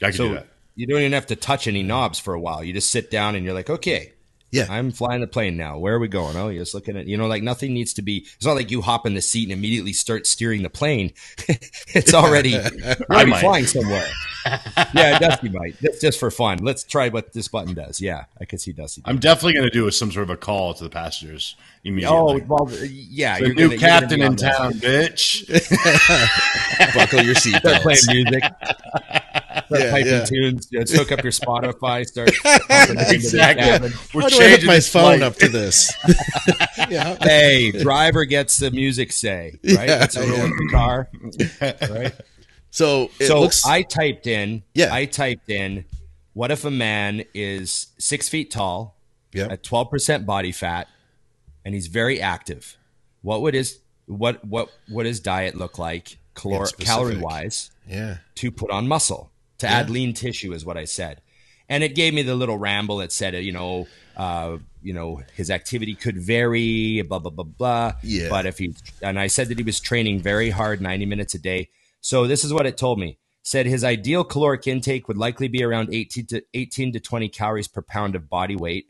I 0.01 0.05
can 0.05 0.11
do 0.11 0.17
so 0.17 0.33
that. 0.33 0.47
You 0.77 0.85
don't 0.87 0.99
even 0.99 1.13
have 1.13 1.25
to 1.27 1.35
touch 1.35 1.67
any 1.67 1.81
knobs 1.83 2.19
for 2.19 2.33
a 2.33 2.39
while. 2.39 2.63
You 2.63 2.71
just 2.71 2.91
sit 2.91 3.09
down 3.11 3.35
and 3.35 3.43
you're 3.43 3.55
like, 3.55 3.69
okay. 3.69 4.13
Yeah. 4.49 4.67
I'm 4.69 4.91
flying 4.91 5.19
the 5.19 5.27
plane 5.27 5.57
now. 5.57 5.77
Where 5.77 5.95
are 5.95 5.99
we 5.99 6.07
going? 6.07 6.37
Oh, 6.37 6.47
you're 6.47 6.61
just 6.63 6.73
looking 6.73 6.95
at, 6.95 7.05
you 7.05 7.17
know, 7.17 7.27
like 7.27 7.43
nothing 7.43 7.73
needs 7.73 7.93
to 7.95 8.01
be. 8.01 8.25
It's 8.37 8.45
not 8.45 8.53
like 8.55 8.71
you 8.71 8.81
hop 8.81 9.05
in 9.05 9.13
the 9.13 9.21
seat 9.21 9.43
and 9.43 9.51
immediately 9.51 9.91
start 9.91 10.25
steering 10.25 10.63
the 10.63 10.69
plane. 10.69 11.11
it's 11.89 12.13
already, 12.13 12.57
might. 13.09 13.39
flying 13.41 13.65
somewhere. 13.65 14.07
yeah, 14.95 15.19
Dusty 15.19 15.49
might. 15.49 15.75
That's 15.81 15.99
just 15.99 16.17
for 16.17 16.31
fun. 16.31 16.59
Let's 16.59 16.83
try 16.83 17.09
what 17.09 17.33
this 17.33 17.49
button 17.49 17.73
does. 17.73 17.99
Yeah, 17.99 18.23
I 18.39 18.45
can 18.45 18.57
see 18.57 18.71
Dusty. 18.71 19.01
I'm 19.03 19.19
definitely 19.19 19.53
going 19.53 19.65
to 19.69 19.73
do 19.73 19.91
some 19.91 20.13
sort 20.13 20.23
of 20.23 20.29
a 20.29 20.37
call 20.37 20.73
to 20.75 20.83
the 20.85 20.89
passengers 20.89 21.57
immediately. 21.83 22.17
Oh 22.17 22.39
well, 22.47 22.69
yeah. 22.85 23.39
the 23.39 23.49
new 23.49 23.67
gonna- 23.67 23.77
captain 23.79 24.21
in 24.21 24.37
town, 24.37 24.73
bitch. 24.75 25.45
Buckle 26.95 27.23
your 27.23 27.35
Start 27.35 27.81
playing 27.81 27.99
music. 28.07 28.43
Start 29.67 29.81
Yeah, 29.81 29.91
piping 29.91 30.07
yeah. 30.11 30.25
tunes. 30.25 30.67
You 30.71 30.79
know, 30.79 30.85
hook 30.89 31.11
up 31.11 31.23
your 31.23 31.31
Spotify. 31.31 32.05
Start 32.05 32.31
pumping 32.43 32.65
it 32.69 32.89
into 32.89 33.03
the 33.05 33.13
exactly. 33.13 33.89
We're 34.13 34.21
How 34.23 34.29
do 34.29 34.35
I 34.35 34.39
hook 34.39 34.49
changing 34.49 34.67
my 34.67 34.75
this 34.75 34.91
phone 34.91 35.03
flight. 35.19 35.21
up 35.21 35.35
to 35.37 35.47
this? 35.49 35.93
yeah. 36.89 37.15
Hey, 37.21 37.71
driver 37.71 38.25
gets 38.25 38.57
the 38.57 38.71
music 38.71 39.11
say. 39.11 39.59
Right, 39.63 39.87
Yeah, 39.89 40.03
it's 40.03 40.15
a 40.15 40.25
rule 40.25 40.39
in 40.45 40.51
the 40.51 40.69
car. 40.71 41.09
Right. 41.89 42.13
So 42.69 43.09
it 43.19 43.27
so 43.27 43.41
looks. 43.41 43.65
I 43.65 43.81
typed 43.81 44.27
in. 44.27 44.63
Yeah. 44.73 44.93
I 44.93 45.05
typed 45.05 45.49
in. 45.49 45.85
What 46.33 46.51
if 46.51 46.65
a 46.65 46.71
man 46.71 47.23
is 47.33 47.87
six 47.97 48.29
feet 48.29 48.51
tall, 48.51 48.95
yeah. 49.33 49.47
at 49.49 49.63
twelve 49.63 49.89
percent 49.89 50.25
body 50.25 50.51
fat, 50.51 50.87
and 51.65 51.73
he's 51.73 51.87
very 51.87 52.21
active? 52.21 52.77
What 53.21 53.41
would 53.41 53.53
his 53.55 53.79
what 54.05 54.45
what 54.45 54.69
what 54.87 55.05
his 55.07 55.19
diet 55.19 55.55
look 55.55 55.79
like, 55.79 56.17
calor- 56.35 56.67
calorie 56.79 57.17
wise, 57.17 57.71
Yeah. 57.87 58.17
to 58.35 58.51
put 58.51 58.69
on 58.69 58.87
muscle 58.87 59.31
to 59.59 59.67
add 59.67 59.89
lean 59.89 60.13
tissue 60.13 60.53
is 60.53 60.65
what 60.65 60.77
I 60.77 60.85
said, 60.85 61.21
and 61.69 61.83
it 61.83 61.95
gave 61.95 62.13
me 62.13 62.21
the 62.21 62.35
little 62.35 62.57
ramble 62.57 62.97
that 62.97 63.11
said, 63.11 63.33
you 63.35 63.51
know, 63.51 63.87
uh, 64.15 64.57
you 64.81 64.93
know, 64.93 65.21
his 65.35 65.51
activity 65.51 65.95
could 65.95 66.17
vary, 66.17 67.01
blah 67.01 67.19
blah 67.19 67.31
blah 67.31 67.45
blah. 67.45 67.93
Yeah. 68.03 68.29
But 68.29 68.45
if 68.45 68.57
he 68.57 68.75
and 69.01 69.19
I 69.19 69.27
said 69.27 69.49
that 69.49 69.57
he 69.57 69.63
was 69.63 69.79
training 69.79 70.21
very 70.21 70.49
hard, 70.49 70.81
ninety 70.81 71.05
minutes 71.05 71.33
a 71.33 71.39
day. 71.39 71.69
So 72.01 72.27
this 72.27 72.43
is 72.43 72.53
what 72.53 72.65
it 72.65 72.77
told 72.77 72.99
me. 72.99 73.17
Said 73.43 73.65
his 73.65 73.83
ideal 73.83 74.23
caloric 74.23 74.67
intake 74.67 75.07
would 75.07 75.17
likely 75.17 75.47
be 75.47 75.63
around 75.63 75.93
18 75.93 76.25
to 76.27 76.43
18 76.53 76.91
to 76.93 76.99
20 76.99 77.29
calories 77.29 77.67
per 77.67 77.81
pound 77.81 78.15
of 78.15 78.29
body 78.29 78.57
weight. 78.57 78.87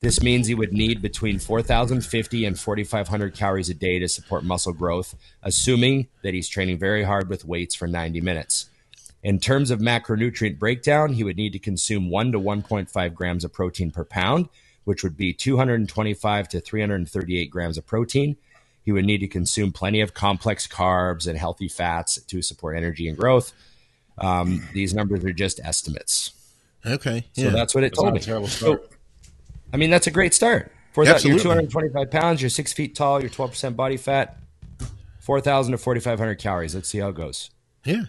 This 0.00 0.22
means 0.22 0.46
he 0.46 0.54
would 0.54 0.72
need 0.72 1.02
between 1.02 1.38
4,050 1.38 2.44
and 2.44 2.58
4,500 2.58 3.34
calories 3.34 3.68
a 3.68 3.74
day 3.74 3.98
to 3.98 4.08
support 4.08 4.44
muscle 4.44 4.72
growth, 4.72 5.14
assuming 5.42 6.08
that 6.22 6.32
he's 6.32 6.48
training 6.48 6.78
very 6.78 7.02
hard 7.02 7.28
with 7.28 7.44
weights 7.44 7.74
for 7.74 7.86
90 7.86 8.20
minutes. 8.22 8.69
In 9.22 9.38
terms 9.38 9.70
of 9.70 9.80
macronutrient 9.80 10.58
breakdown, 10.58 11.12
he 11.12 11.24
would 11.24 11.36
need 11.36 11.52
to 11.52 11.58
consume 11.58 12.08
1 12.08 12.32
to 12.32 12.40
1.5 12.40 13.14
grams 13.14 13.44
of 13.44 13.52
protein 13.52 13.90
per 13.90 14.04
pound, 14.04 14.48
which 14.84 15.02
would 15.02 15.16
be 15.16 15.32
225 15.34 16.48
to 16.48 16.60
338 16.60 17.50
grams 17.50 17.76
of 17.76 17.86
protein. 17.86 18.36
He 18.82 18.92
would 18.92 19.04
need 19.04 19.18
to 19.18 19.28
consume 19.28 19.72
plenty 19.72 20.00
of 20.00 20.14
complex 20.14 20.66
carbs 20.66 21.26
and 21.26 21.38
healthy 21.38 21.68
fats 21.68 22.16
to 22.22 22.40
support 22.40 22.76
energy 22.76 23.08
and 23.08 23.16
growth. 23.18 23.52
Um, 24.16 24.66
these 24.72 24.94
numbers 24.94 25.22
are 25.24 25.32
just 25.32 25.60
estimates. 25.62 26.32
Okay. 26.86 27.26
So 27.34 27.42
Yeah. 27.42 27.50
that's 27.50 27.74
what 27.74 27.84
it 27.84 27.88
It's 27.88 27.98
told 27.98 28.14
me. 28.14 28.20
a 28.20 28.22
terrible 28.22 28.48
So. 28.48 28.80
I 29.72 29.76
mean, 29.76 29.90
that's 29.90 30.06
a 30.06 30.10
great 30.10 30.32
start. 30.32 30.72
For 30.92 31.04
that, 31.04 31.22
you're 31.24 31.38
225 31.38 32.10
pounds, 32.10 32.40
you're 32.42 32.48
six 32.50 32.72
feet 32.72 32.96
tall, 32.96 33.20
you're 33.20 33.30
12% 33.30 33.76
body 33.76 33.96
fat, 33.98 34.38
4,000 35.20 35.72
to 35.72 35.78
4,500 35.78 36.36
calories. 36.36 36.74
Let's 36.74 36.88
see 36.88 36.98
how 36.98 37.10
it 37.10 37.14
goes. 37.16 37.50
yeah. 37.84 38.04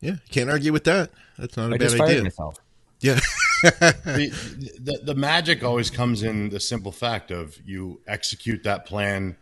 Yeah. 0.00 0.16
Can't 0.30 0.50
argue 0.50 0.72
with 0.72 0.84
that. 0.84 1.10
That's 1.38 1.56
not 1.56 1.70
a 1.70 1.74
I 1.74 1.78
bad 1.78 1.80
just 1.80 1.96
fired 1.96 2.10
idea. 2.10 2.22
myself. 2.24 2.56
Yeah. 3.00 3.20
the, 3.62 4.74
the, 4.80 5.00
the 5.04 5.14
magic 5.14 5.62
always 5.62 5.90
comes 5.90 6.22
in 6.22 6.48
the 6.48 6.60
simple 6.60 6.92
fact 6.92 7.30
of 7.30 7.58
you 7.64 8.00
execute 8.06 8.62
that 8.62 8.86
plan 8.86 9.36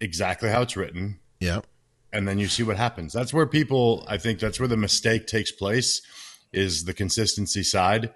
exactly 0.00 0.50
how 0.50 0.62
it's 0.62 0.76
written 0.76 1.18
yeah. 1.40 1.60
and 2.12 2.28
then 2.28 2.38
you 2.38 2.46
see 2.46 2.62
what 2.62 2.76
happens 2.76 3.10
that's 3.10 3.32
where 3.32 3.46
people 3.46 4.04
i 4.06 4.18
think 4.18 4.38
that's 4.38 4.60
where 4.60 4.68
the 4.68 4.76
mistake 4.76 5.26
takes 5.26 5.50
place 5.50 6.02
is 6.52 6.84
the 6.84 6.92
consistency 6.92 7.62
side 7.62 8.12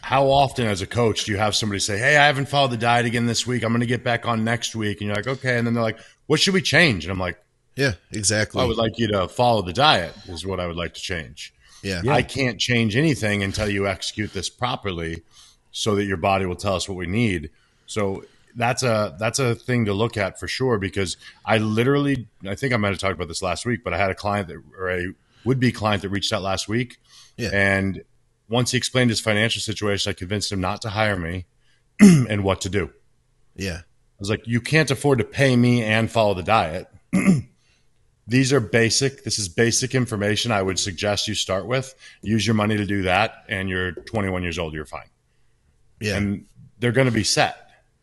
how 0.00 0.26
often 0.26 0.66
as 0.66 0.80
a 0.80 0.86
coach 0.86 1.24
do 1.24 1.32
you 1.32 1.36
have 1.36 1.54
somebody 1.54 1.78
say 1.78 1.98
hey 1.98 2.16
i 2.16 2.26
haven't 2.26 2.48
followed 2.48 2.70
the 2.70 2.78
diet 2.78 3.04
again 3.04 3.26
this 3.26 3.46
week 3.46 3.62
i'm 3.62 3.72
going 3.72 3.80
to 3.80 3.86
get 3.86 4.02
back 4.02 4.26
on 4.26 4.42
next 4.42 4.74
week 4.74 5.02
and 5.02 5.08
you're 5.08 5.16
like 5.16 5.26
okay 5.26 5.58
and 5.58 5.66
then 5.66 5.74
they're 5.74 5.82
like 5.82 5.98
what 6.28 6.40
should 6.40 6.54
we 6.54 6.62
change 6.62 7.04
and 7.04 7.12
i'm 7.12 7.18
like 7.18 7.38
Yeah. 7.76 7.94
Exactly. 8.12 8.62
i 8.62 8.64
would 8.64 8.76
like 8.76 8.98
you 8.98 9.08
to 9.08 9.28
follow 9.28 9.62
the 9.62 9.72
diet 9.72 10.14
is 10.28 10.46
what 10.46 10.60
i 10.60 10.66
would 10.66 10.76
like 10.76 10.94
to 10.94 11.00
change 11.00 11.54
yeah. 11.84 12.02
I 12.08 12.22
can't 12.22 12.58
change 12.58 12.96
anything 12.96 13.42
until 13.42 13.68
you 13.68 13.86
execute 13.86 14.32
this 14.32 14.48
properly 14.48 15.22
so 15.70 15.94
that 15.96 16.04
your 16.04 16.16
body 16.16 16.46
will 16.46 16.56
tell 16.56 16.74
us 16.74 16.88
what 16.88 16.96
we 16.96 17.06
need. 17.06 17.50
So 17.86 18.24
that's 18.56 18.82
a 18.82 19.14
that's 19.18 19.38
a 19.38 19.54
thing 19.54 19.84
to 19.84 19.92
look 19.92 20.16
at 20.16 20.40
for 20.40 20.48
sure 20.48 20.78
because 20.78 21.16
I 21.44 21.58
literally 21.58 22.28
I 22.46 22.54
think 22.54 22.72
I 22.72 22.78
might 22.78 22.90
have 22.90 22.98
talked 22.98 23.14
about 23.14 23.28
this 23.28 23.42
last 23.42 23.66
week, 23.66 23.84
but 23.84 23.92
I 23.92 23.98
had 23.98 24.10
a 24.10 24.14
client 24.14 24.48
that 24.48 24.62
or 24.78 24.90
a 24.90 25.06
would 25.44 25.60
be 25.60 25.72
client 25.72 26.02
that 26.02 26.08
reached 26.08 26.32
out 26.32 26.42
last 26.42 26.68
week. 26.68 26.96
Yeah. 27.36 27.50
And 27.52 28.02
once 28.48 28.70
he 28.70 28.78
explained 28.78 29.10
his 29.10 29.20
financial 29.20 29.60
situation, 29.60 30.10
I 30.10 30.14
convinced 30.14 30.50
him 30.50 30.60
not 30.60 30.80
to 30.82 30.90
hire 30.90 31.18
me 31.18 31.44
and 32.00 32.42
what 32.42 32.62
to 32.62 32.70
do. 32.70 32.90
Yeah. 33.54 33.80
I 33.82 34.20
was 34.20 34.30
like, 34.30 34.46
you 34.46 34.60
can't 34.60 34.90
afford 34.90 35.18
to 35.18 35.24
pay 35.24 35.54
me 35.56 35.82
and 35.82 36.10
follow 36.10 36.32
the 36.32 36.42
diet. 36.42 36.88
These 38.26 38.52
are 38.52 38.60
basic. 38.60 39.22
This 39.24 39.38
is 39.38 39.48
basic 39.48 39.94
information 39.94 40.50
I 40.50 40.62
would 40.62 40.78
suggest 40.78 41.28
you 41.28 41.34
start 41.34 41.66
with. 41.66 41.94
Use 42.22 42.46
your 42.46 42.54
money 42.54 42.76
to 42.76 42.86
do 42.86 43.02
that, 43.02 43.44
and 43.48 43.68
you're 43.68 43.92
21 43.92 44.42
years 44.42 44.58
old. 44.58 44.72
You're 44.72 44.86
fine, 44.86 45.08
Yeah. 46.00 46.16
and 46.16 46.46
they're 46.78 46.92
going 46.92 47.06
to 47.08 47.12
be 47.12 47.24
set. 47.24 47.56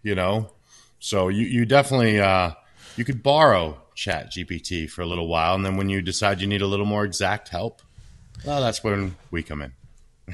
You 0.04 0.16
know, 0.16 0.52
so 1.00 1.28
you 1.30 1.46
you 1.46 1.66
definitely 1.66 2.20
uh, 2.20 2.52
you 2.98 3.06
could 3.06 3.22
borrow 3.24 3.80
Chat 3.96 4.32
GPT 4.32 4.90
for 4.90 5.02
a 5.02 5.06
little 5.06 5.28
while, 5.28 5.54
and 5.56 5.64
then 5.66 5.76
when 5.78 5.90
you 5.90 6.02
decide 6.02 6.42
you 6.42 6.48
need 6.48 6.62
a 6.64 6.68
little 6.68 6.86
more 6.88 7.04
exact 7.06 7.50
help, 7.50 7.82
well, 8.46 8.62
that's 8.62 8.84
when 8.84 9.16
we 9.30 9.44
come 9.44 9.62
in. 9.62 9.74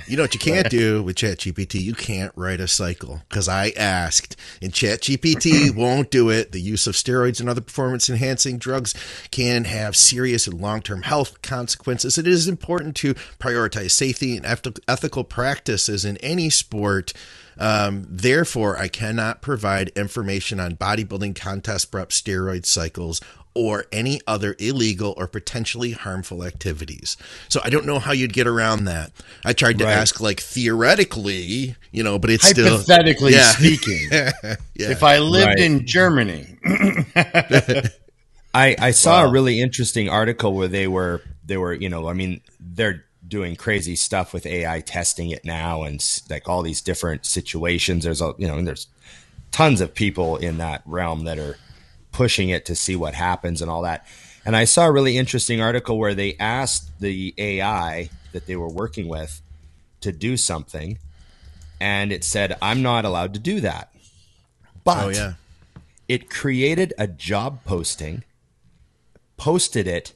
You 0.06 0.18
know 0.18 0.24
what 0.24 0.34
you 0.34 0.40
can't 0.40 0.70
do 0.70 1.02
with 1.02 1.16
ChatGPT? 1.16 1.82
You 1.82 1.94
can't 1.94 2.32
write 2.36 2.60
a 2.60 2.68
cycle 2.68 3.22
because 3.30 3.48
I 3.48 3.72
asked, 3.78 4.36
and 4.62 4.72
ChatGPT 4.72 5.76
won't 5.76 6.12
do 6.12 6.30
it. 6.30 6.52
The 6.52 6.62
use 6.62 6.88
of 6.88 6.96
steroids 6.96 7.40
and 7.40 7.50
other 7.50 7.62
performance 7.62 8.10
enhancing 8.10 8.58
drugs 8.58 8.94
can 9.32 9.66
have 9.66 9.96
serious 9.96 10.48
and 10.48 10.62
long 10.62 10.82
term 10.82 11.04
health 11.04 11.42
consequences. 11.42 12.18
It 12.18 12.28
is 12.28 12.48
important 12.48 12.96
to 12.98 13.14
prioritize 13.40 13.92
safety 13.92 14.38
and 14.38 14.46
ethical 14.88 15.24
practices 15.24 16.06
in 16.06 16.18
any 16.18 16.50
sport. 16.50 17.14
Um, 17.60 18.06
therefore, 18.08 18.78
I 18.78 18.88
cannot 18.88 19.42
provide 19.42 19.90
information 19.90 20.60
on 20.60 20.76
bodybuilding 20.76 21.36
contest 21.36 21.92
prep 21.92 22.10
steroid 22.10 22.66
cycles 22.66 23.20
or 23.58 23.86
any 23.92 24.22
other 24.28 24.56
illegal 24.60 25.14
or 25.18 25.28
potentially 25.28 25.92
harmful 25.92 26.44
activities. 26.44 27.18
So 27.50 27.60
I 27.64 27.70
don't 27.70 27.86
know 27.86 28.00
how 28.00 28.12
you'd 28.12 28.34
get 28.34 28.48
around 28.48 28.86
that. 28.86 29.12
I 29.44 29.54
tried 29.54 29.80
to 29.80 29.86
Right. 29.86 29.94
ask 29.94 30.20
like 30.22 30.40
theoretically, 30.40 31.76
you 31.92 32.04
know, 32.04 32.20
but 32.20 32.30
it's 32.30 32.46
still 32.48 32.78
Hypothetically 32.78 33.34
Yeah. 33.34 33.52
speaking, 33.52 33.98
yeah. 34.12 34.56
if 34.76 35.04
I 35.04 35.18
lived 35.20 35.48
Right. 35.48 35.60
in 35.60 35.86
Germany, 35.86 36.46
I, 38.54 38.76
I 38.80 38.92
saw 38.92 39.22
Wow. 39.24 39.28
a 39.28 39.32
really 39.32 39.60
interesting 39.62 40.10
article 40.10 40.54
where 40.54 40.68
they 40.68 40.88
were 40.88 41.22
they 41.46 41.58
were 41.58 41.74
you 41.74 41.90
know 41.90 42.08
I 42.08 42.14
mean 42.14 42.42
they're 42.60 43.04
doing 43.28 43.56
crazy 43.56 43.96
stuff 43.96 44.34
with 44.34 44.46
AI 44.46 44.80
testing 44.82 45.30
it 45.32 45.44
now 45.46 45.84
and 45.84 46.04
like 46.30 46.48
all 46.48 46.64
these 46.64 46.82
different 46.82 47.26
situations. 47.26 48.04
There's 48.04 48.22
a 48.22 48.34
you 48.38 48.48
know 48.48 48.58
and 48.58 48.68
there's 48.68 48.88
tons 49.52 49.82
of 49.82 49.94
people 49.94 50.38
in 50.38 50.58
that 50.58 50.82
realm 50.86 51.24
that 51.26 51.38
are 51.40 51.58
pushing 52.18 52.50
it 52.50 52.66
to 52.66 52.76
see 52.76 52.96
what 52.96 53.14
happens 53.14 53.62
and 53.62 53.70
all 53.70 53.84
that. 53.84 54.08
And 54.44 54.56
I 54.56 54.66
saw 54.66 54.88
a 54.88 54.92
really 54.92 55.18
interesting 55.20 55.62
article 55.62 56.00
where 56.00 56.16
they 56.16 56.36
asked 56.40 57.00
the 57.00 57.32
AI 57.38 58.10
that 58.32 58.48
they 58.48 58.56
were 58.56 58.68
working 58.70 59.08
with 59.08 59.40
to 60.02 60.12
do 60.12 60.36
something, 60.36 60.98
and 61.80 62.12
it 62.12 62.24
said, 62.24 62.58
"I'm 62.60 62.82
not 62.82 63.06
allowed 63.06 63.36
to 63.36 63.40
do 63.40 63.60
that." 63.62 63.94
But 64.84 65.04
Oh 65.06 65.10
yeah. 65.10 65.34
it 66.08 66.30
created 66.30 66.92
a 66.98 67.08
job 67.08 67.64
posting, 67.66 68.24
posted 69.38 69.88
it, 69.88 70.14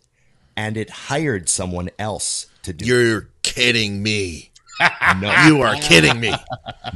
and 0.56 0.78
it 0.78 0.90
hired 0.90 1.48
someone 1.50 1.90
else 2.00 2.48
to 2.64 2.74
do 2.74 2.84
it. 2.84 2.88
You're 2.88 3.30
kidding 3.44 4.02
me. 4.02 4.50
No, 5.20 5.32
You 5.46 5.62
are 5.62 5.76
kidding 5.76 6.20
me. 6.20 6.34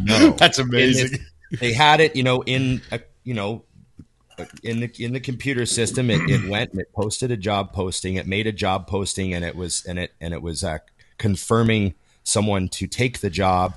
no. 0.02 0.32
That's 0.40 0.58
amazing. 0.58 1.12
this- 1.12 1.60
they 1.60 1.74
had 1.74 2.02
it, 2.02 2.16
you 2.16 2.24
know, 2.24 2.42
in 2.42 2.82
a, 2.92 3.00
you 3.24 3.36
know, 3.36 3.64
in 4.64 4.80
the 4.80 4.92
in 5.00 5.14
the 5.14 5.20
computer 5.20 5.66
system. 5.66 6.10
It, 6.10 6.30
it 6.30 6.50
went 6.50 6.72
and 6.72 6.82
it 6.82 6.92
posted 6.94 7.32
a 7.32 7.38
job 7.38 7.74
posting. 7.74 8.16
It 8.16 8.28
made 8.28 8.48
a 8.48 8.52
job 8.52 8.88
posting, 8.88 9.34
and 9.34 9.44
it 9.46 9.56
was 9.56 9.86
and 9.86 10.00
it 10.00 10.14
and 10.22 10.34
it 10.34 10.42
was 10.42 10.64
uh, 10.64 10.80
confirming 11.18 11.94
someone 12.24 12.68
to 12.70 12.88
take 12.88 13.20
the 13.20 13.30
job. 13.30 13.74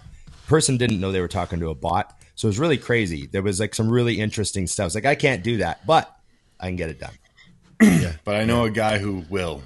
Person 0.47 0.77
didn't 0.77 1.01
know 1.01 1.13
they 1.13 1.21
were 1.21 1.29
talking 1.29 1.61
to 1.61 1.69
a 1.71 1.75
bot, 1.75 2.19
so 2.35 2.47
it 2.47 2.51
was 2.51 2.59
really 2.59 2.79
crazy. 2.79 3.27
There 3.27 3.43
was 3.43 3.61
like 3.61 3.75
some 3.75 3.89
really 3.91 4.19
interesting 4.21 4.67
stuff. 4.67 4.87
It's 4.87 4.95
like 4.95 5.05
I 5.07 5.15
can't 5.15 5.43
do 5.43 5.59
that, 5.59 5.87
but 5.87 6.15
I 6.59 6.67
can 6.67 6.77
get 6.77 6.91
it 6.91 6.99
done. 6.99 7.15
yeah 7.81 8.13
But 8.25 8.37
I 8.37 8.45
know 8.45 8.65
a 8.65 8.71
guy 8.71 8.99
who 8.99 9.25
will. 9.29 9.63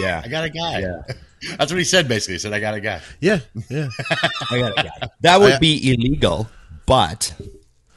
Yeah, 0.00 0.20
I 0.24 0.28
got 0.28 0.44
a 0.44 0.50
guy. 0.50 0.80
Yeah. 0.80 1.02
That's 1.56 1.72
what 1.72 1.78
he 1.78 1.84
said. 1.84 2.08
Basically, 2.08 2.34
he 2.34 2.38
said, 2.40 2.52
"I 2.52 2.60
got 2.60 2.74
a 2.74 2.80
guy." 2.80 3.00
Yeah, 3.20 3.38
yeah. 3.70 3.88
I 4.50 4.58
got 4.58 4.72
a 4.78 4.82
guy. 4.82 5.08
That 5.20 5.40
would 5.40 5.52
I- 5.54 5.58
be 5.58 5.92
illegal, 5.94 6.48
but 6.84 7.32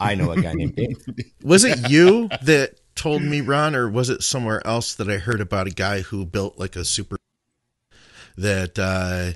I 0.02 0.16
know 0.16 0.32
a 0.32 0.42
guy 0.42 0.54
named 0.54 0.76
Dave. 0.76 0.98
Was 1.44 1.64
it 1.64 1.90
you 1.90 2.28
that 2.44 2.80
told 2.96 3.22
me, 3.22 3.40
Ron, 3.42 3.76
or 3.76 3.90
was 3.90 4.10
it 4.10 4.22
somewhere 4.24 4.66
else 4.68 4.96
that 4.96 5.10
I 5.10 5.18
heard 5.18 5.40
about 5.40 5.68
a 5.68 5.72
guy 5.72 6.02
who 6.02 6.26
built 6.26 6.58
like 6.60 6.76
a 6.76 6.84
super 6.84 7.16
that 8.38 8.78
uh 8.80 9.32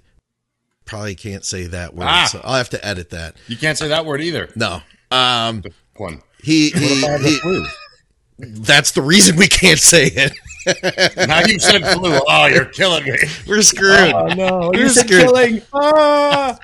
probably 0.85 1.15
can't 1.15 1.43
say 1.45 1.67
that 1.67 1.95
word, 1.95 2.05
Ah. 2.07 2.25
so 2.31 2.41
I'll 2.43 2.55
have 2.55 2.69
to 2.71 2.85
edit 2.85 3.09
that. 3.11 3.35
You 3.47 3.57
can't 3.57 3.77
say 3.77 3.87
that 3.89 4.05
word 4.05 4.21
either. 4.21 4.49
No. 4.55 4.81
Um 5.11 5.63
One. 5.97 6.21
he, 6.43 6.69
he, 6.71 7.01
he 7.19 7.65
that's 8.37 8.91
the 8.91 9.01
reason 9.01 9.37
we 9.37 9.47
can't 9.47 9.79
say 9.79 10.07
it. 10.07 10.33
Now 11.27 11.41
you 11.45 11.59
said 11.59 11.83
flu. 11.93 12.19
Oh, 12.27 12.47
you're 12.47 12.65
killing 12.65 13.03
me. 13.05 13.15
We're 13.47 13.61
screwed. 13.61 14.13
Oh 14.13 14.27
no, 14.27 14.71
You're 14.73 14.87
you're 14.87 15.03
killing. 15.03 15.61
Ah! 15.73 16.57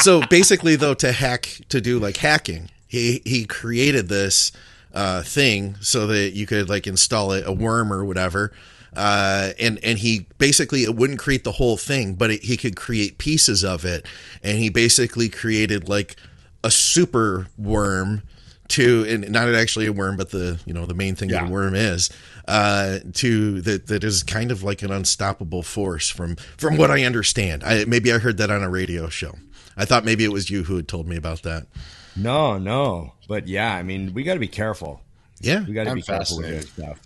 so 0.00 0.22
basically 0.28 0.74
though 0.76 0.94
to 0.94 1.12
hack 1.12 1.48
to 1.68 1.80
do 1.80 1.98
like 2.00 2.16
hacking 2.16 2.68
he 2.94 3.22
he 3.24 3.44
created 3.44 4.08
this 4.08 4.52
uh 4.94 5.22
thing 5.22 5.76
so 5.80 6.06
that 6.06 6.30
you 6.34 6.46
could 6.46 6.68
like 6.68 6.86
install 6.86 7.32
it, 7.32 7.44
a 7.46 7.52
worm 7.52 7.92
or 7.92 8.04
whatever. 8.04 8.52
Uh 8.96 9.50
and 9.58 9.78
and 9.82 9.98
he 9.98 10.26
basically 10.38 10.84
it 10.84 10.94
wouldn't 10.94 11.18
create 11.18 11.42
the 11.42 11.52
whole 11.52 11.76
thing 11.76 12.14
but 12.14 12.30
it, 12.30 12.44
he 12.44 12.56
could 12.56 12.76
create 12.76 13.18
pieces 13.18 13.64
of 13.64 13.84
it. 13.84 14.06
And 14.42 14.58
he 14.58 14.70
basically 14.70 15.28
created 15.28 15.88
like 15.88 16.16
a 16.62 16.70
super 16.70 17.48
worm 17.58 18.22
to 18.68 19.04
and 19.06 19.28
not 19.30 19.52
actually 19.54 19.86
a 19.86 19.92
worm 19.92 20.16
but 20.16 20.30
the 20.30 20.58
you 20.64 20.72
know 20.72 20.86
the 20.86 20.94
main 20.94 21.14
thing 21.14 21.28
that 21.28 21.48
a 21.48 21.50
worm 21.50 21.74
is 21.74 22.08
uh 22.48 22.98
to 23.12 23.60
that 23.60 23.88
that 23.88 24.02
is 24.02 24.22
kind 24.22 24.50
of 24.50 24.62
like 24.62 24.80
an 24.82 24.90
unstoppable 24.90 25.62
force 25.62 26.08
from 26.08 26.36
from 26.56 26.76
what 26.78 26.90
i 26.90 27.02
understand. 27.04 27.62
I 27.62 27.84
maybe 27.84 28.10
i 28.12 28.18
heard 28.18 28.38
that 28.38 28.50
on 28.50 28.62
a 28.62 28.70
radio 28.70 29.08
show. 29.10 29.34
I 29.76 29.84
thought 29.84 30.04
maybe 30.04 30.24
it 30.24 30.32
was 30.32 30.48
you 30.50 30.62
who 30.64 30.76
had 30.76 30.88
told 30.88 31.06
me 31.08 31.16
about 31.16 31.42
that 31.42 31.66
No, 32.16 32.58
no, 32.58 33.12
but 33.28 33.48
yeah, 33.48 33.74
I 33.74 33.82
mean, 33.82 34.14
we 34.14 34.22
got 34.22 34.34
to 34.34 34.40
be 34.40 34.48
careful. 34.48 35.00
yeah 35.40 35.64
We 35.66 35.74
got 35.74 35.84
to 35.84 35.94
be 35.94 36.02
careful 36.02 36.38
with 36.38 36.46
this 36.46 36.66
fascinated. 36.66 36.96
stuff. 36.96 37.00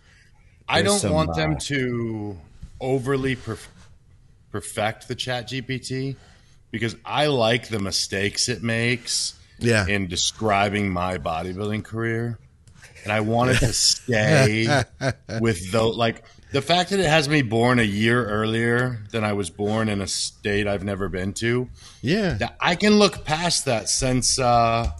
I 0.68 0.82
don't 0.82 0.98
some, 0.98 1.12
want 1.12 1.30
uh, 1.30 1.34
them 1.34 1.56
to 1.58 2.38
overly 2.80 3.36
perf- 3.36 3.68
perfect 4.52 5.08
the 5.08 5.14
Chat 5.14 5.48
GPT 5.48 6.16
because 6.70 6.94
I 7.04 7.26
like 7.26 7.68
the 7.68 7.78
mistakes 7.78 8.48
it 8.48 8.62
makes 8.62 9.34
yeah 9.58 9.86
in 9.86 10.06
describing 10.06 10.90
my 10.90 11.18
bodybuilding 11.18 11.84
career, 11.84 12.38
and 13.02 13.12
I 13.12 13.20
want 13.20 13.50
it 13.50 13.58
to 13.60 13.72
stay 13.72 14.84
with 15.40 15.72
though 15.72 15.88
like 15.90 16.24
the 16.52 16.62
fact 16.62 16.90
that 16.90 17.00
it 17.00 17.06
has 17.06 17.28
me 17.28 17.42
born 17.42 17.78
a 17.78 17.82
year 17.82 18.24
earlier 18.26 19.00
than 19.10 19.24
I 19.24 19.32
was 19.32 19.50
born 19.50 19.88
in 19.88 20.00
a 20.00 20.06
state 20.06 20.66
I've 20.66 20.84
never 20.84 21.08
been 21.08 21.32
to. 21.34 21.68
yeah 22.02 22.34
that 22.34 22.56
I 22.60 22.74
can 22.74 22.94
look 22.94 23.24
past 23.24 23.64
that 23.66 23.88
since 23.88 24.38
uh, 24.38 24.90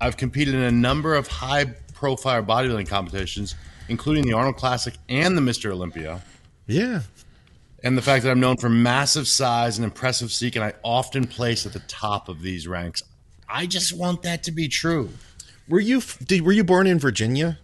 I've 0.00 0.16
competed 0.16 0.54
in 0.54 0.62
a 0.62 0.72
number 0.72 1.14
of 1.14 1.28
high 1.28 1.66
profile 1.94 2.42
bodybuilding 2.42 2.88
competitions, 2.88 3.54
including 3.88 4.24
the 4.24 4.32
Arnold 4.32 4.56
Classic 4.56 4.94
and 5.08 5.36
the 5.36 5.42
Mr. 5.42 5.70
Olympia. 5.70 6.20
yeah 6.66 7.02
And 7.84 7.96
the 7.96 8.02
fact 8.02 8.24
that 8.24 8.30
I'm 8.30 8.40
known 8.40 8.56
for 8.56 8.68
massive 8.68 9.28
size 9.28 9.78
and 9.78 9.84
impressive 9.84 10.28
physique, 10.28 10.56
and 10.56 10.64
I 10.64 10.74
often 10.82 11.26
place 11.26 11.66
at 11.66 11.72
the 11.72 11.80
top 11.80 12.28
of 12.28 12.42
these 12.42 12.66
ranks. 12.68 13.02
I 13.48 13.66
just 13.66 13.92
want 13.92 14.22
that 14.22 14.42
to 14.44 14.52
be 14.52 14.68
true. 14.68 15.10
were 15.68 15.80
you 15.80 16.02
did 16.24 16.42
were 16.42 16.52
you 16.52 16.64
born 16.64 16.86
in 16.86 16.98
virginia 16.98 17.58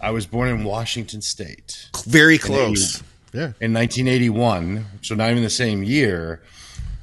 I 0.00 0.10
was 0.10 0.26
born 0.26 0.48
in 0.48 0.64
Washington 0.64 1.22
State 1.22 1.88
very 2.06 2.38
close 2.38 3.02
yeah 3.32 3.52
in 3.60 3.72
1981, 3.72 4.84
so 5.02 5.14
not 5.14 5.30
even 5.30 5.42
the 5.42 5.50
same 5.50 5.82
year. 5.82 6.40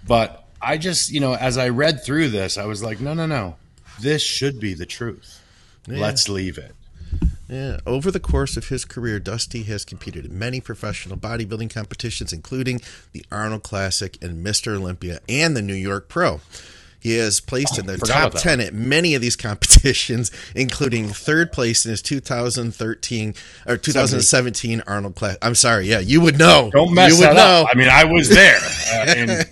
But 0.07 0.43
I 0.61 0.77
just, 0.77 1.11
you 1.11 1.19
know, 1.19 1.35
as 1.35 1.57
I 1.57 1.69
read 1.69 2.03
through 2.03 2.29
this, 2.29 2.57
I 2.57 2.65
was 2.65 2.83
like, 2.83 2.99
no, 2.99 3.13
no, 3.13 3.25
no. 3.25 3.55
This 4.01 4.21
should 4.21 4.59
be 4.59 4.73
the 4.73 4.85
truth. 4.85 5.41
Let's 5.87 6.29
leave 6.29 6.57
it. 6.57 6.73
Yeah. 7.47 7.79
Over 7.85 8.09
the 8.09 8.19
course 8.19 8.57
of 8.57 8.69
his 8.69 8.85
career, 8.85 9.19
Dusty 9.19 9.63
has 9.63 9.85
competed 9.85 10.25
in 10.25 10.39
many 10.39 10.59
professional 10.61 11.17
bodybuilding 11.17 11.71
competitions, 11.73 12.33
including 12.33 12.81
the 13.11 13.25
Arnold 13.31 13.63
Classic 13.63 14.17
and 14.23 14.43
Mr. 14.43 14.75
Olympia 14.75 15.19
and 15.29 15.55
the 15.55 15.61
New 15.61 15.73
York 15.73 16.07
Pro. 16.07 16.41
He 17.03 17.17
has 17.17 17.41
placed 17.41 17.77
in 17.77 17.85
the 17.85 17.97
top 17.97 18.31
about 18.31 18.41
10 18.41 18.61
at 18.61 18.73
many 18.73 19.13
of 19.13 19.21
these 19.21 19.35
competitions, 19.47 20.31
including 20.55 21.09
third 21.09 21.51
place 21.51 21.85
in 21.85 21.91
his 21.91 22.01
2013 22.01 23.35
or 23.67 23.75
2017 23.75 24.81
Arnold 24.87 25.15
Class. 25.15 25.37
I'm 25.41 25.53
sorry. 25.55 25.87
Yeah, 25.87 25.99
you 25.99 26.21
would 26.21 26.39
know. 26.39 26.69
Don't 26.71 26.93
mess 26.93 27.11
you 27.11 27.17
would 27.19 27.27
that 27.27 27.35
know. 27.35 27.63
up. 27.63 27.67
I 27.69 27.77
mean, 27.77 27.89
I 27.89 28.05
was 28.05 28.29
there. 28.29 28.57
Uh, 28.57 29.13
and 29.17 29.49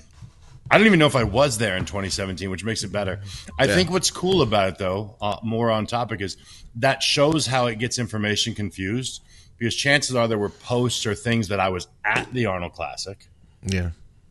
I 0.71 0.77
don't 0.77 0.87
even 0.87 0.97
know 0.97 1.07
if 1.07 1.17
I 1.17 1.25
was 1.25 1.57
there 1.57 1.75
in 1.75 1.83
2017, 1.83 2.49
which 2.49 2.63
makes 2.63 2.83
it 2.85 2.91
better. 2.93 3.19
I 3.59 3.65
Yeah. 3.65 3.75
think 3.75 3.89
what's 3.91 4.09
cool 4.09 4.41
about 4.43 4.69
it, 4.69 4.77
though, 4.77 5.17
uh, 5.21 5.35
more 5.43 5.69
on 5.71 5.85
topic, 5.87 6.21
is 6.21 6.37
that 6.77 7.03
shows 7.03 7.47
how 7.47 7.67
it 7.67 7.79
gets 7.79 7.99
information 7.99 8.55
confused. 8.55 9.21
Because 9.57 9.75
chances 9.75 10.15
are 10.15 10.27
there 10.29 10.37
were 10.39 10.47
posts 10.49 11.05
or 11.05 11.13
things 11.15 11.49
that 11.49 11.59
I 11.59 11.67
was 11.67 11.87
at 12.05 12.33
the 12.33 12.45
Arnold 12.45 12.71
Classic, 12.73 13.27
yeah. 13.63 13.89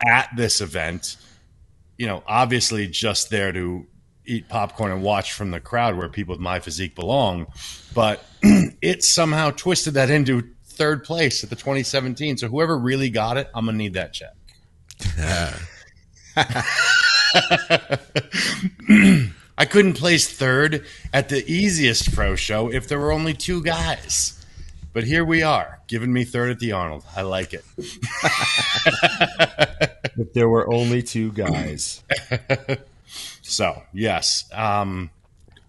at 0.09 0.31
this 0.35 0.61
event, 0.63 1.17
you 2.01 2.07
know, 2.07 2.23
obviously 2.27 2.87
just 2.87 3.29
there 3.29 3.53
to 3.53 3.87
eat 4.25 4.49
popcorn 4.49 4.91
and 4.91 5.03
watch 5.03 5.35
from 5.35 5.51
the 5.51 5.61
crowd 5.61 5.99
where 5.99 6.09
people 6.09 6.33
with 6.33 6.41
my 6.41 6.59
physique 6.59 6.95
belong. 6.95 7.47
But 7.95 8.25
it 8.43 9.05
somehow 9.05 9.51
twisted 9.51 9.93
that 9.95 10.09
into 10.09 10.49
third 10.65 11.05
place 11.05 11.45
at 11.45 11.51
the 11.51 11.57
2017. 11.57 12.39
So 12.39 12.49
whoever 12.49 12.79
really 12.79 13.11
got 13.11 13.37
it, 13.37 13.51
I'm 13.55 13.67
going 13.67 13.75
to 13.75 13.79
need 13.79 13.95
that 13.95 14.15
check. 14.15 14.33
I 19.59 19.67
couldn't 19.67 19.93
place 19.93 20.33
third 20.33 20.87
at 21.13 21.29
the 21.29 21.45
easiest 21.53 22.15
pro 22.15 22.35
show 22.35 22.73
if 22.73 22.89
there 22.89 22.99
were 22.99 23.13
only 23.13 23.35
two 23.35 23.63
guys. 23.63 24.40
But 24.93 25.05
here 25.05 25.25
we 25.25 25.43
are, 25.43 25.81
giving 25.87 26.13
me 26.13 26.25
third 26.25 26.51
at 26.51 26.59
the 26.59 26.73
Arnold. 26.73 27.05
I 27.17 27.23
like 27.23 27.55
it. 27.55 27.65
If 30.17 30.33
there 30.33 30.49
were 30.49 30.73
only 30.73 31.03
two 31.03 31.33
guys. 31.33 32.03
So 33.43 33.83
yes, 33.93 34.45
um, 34.53 35.11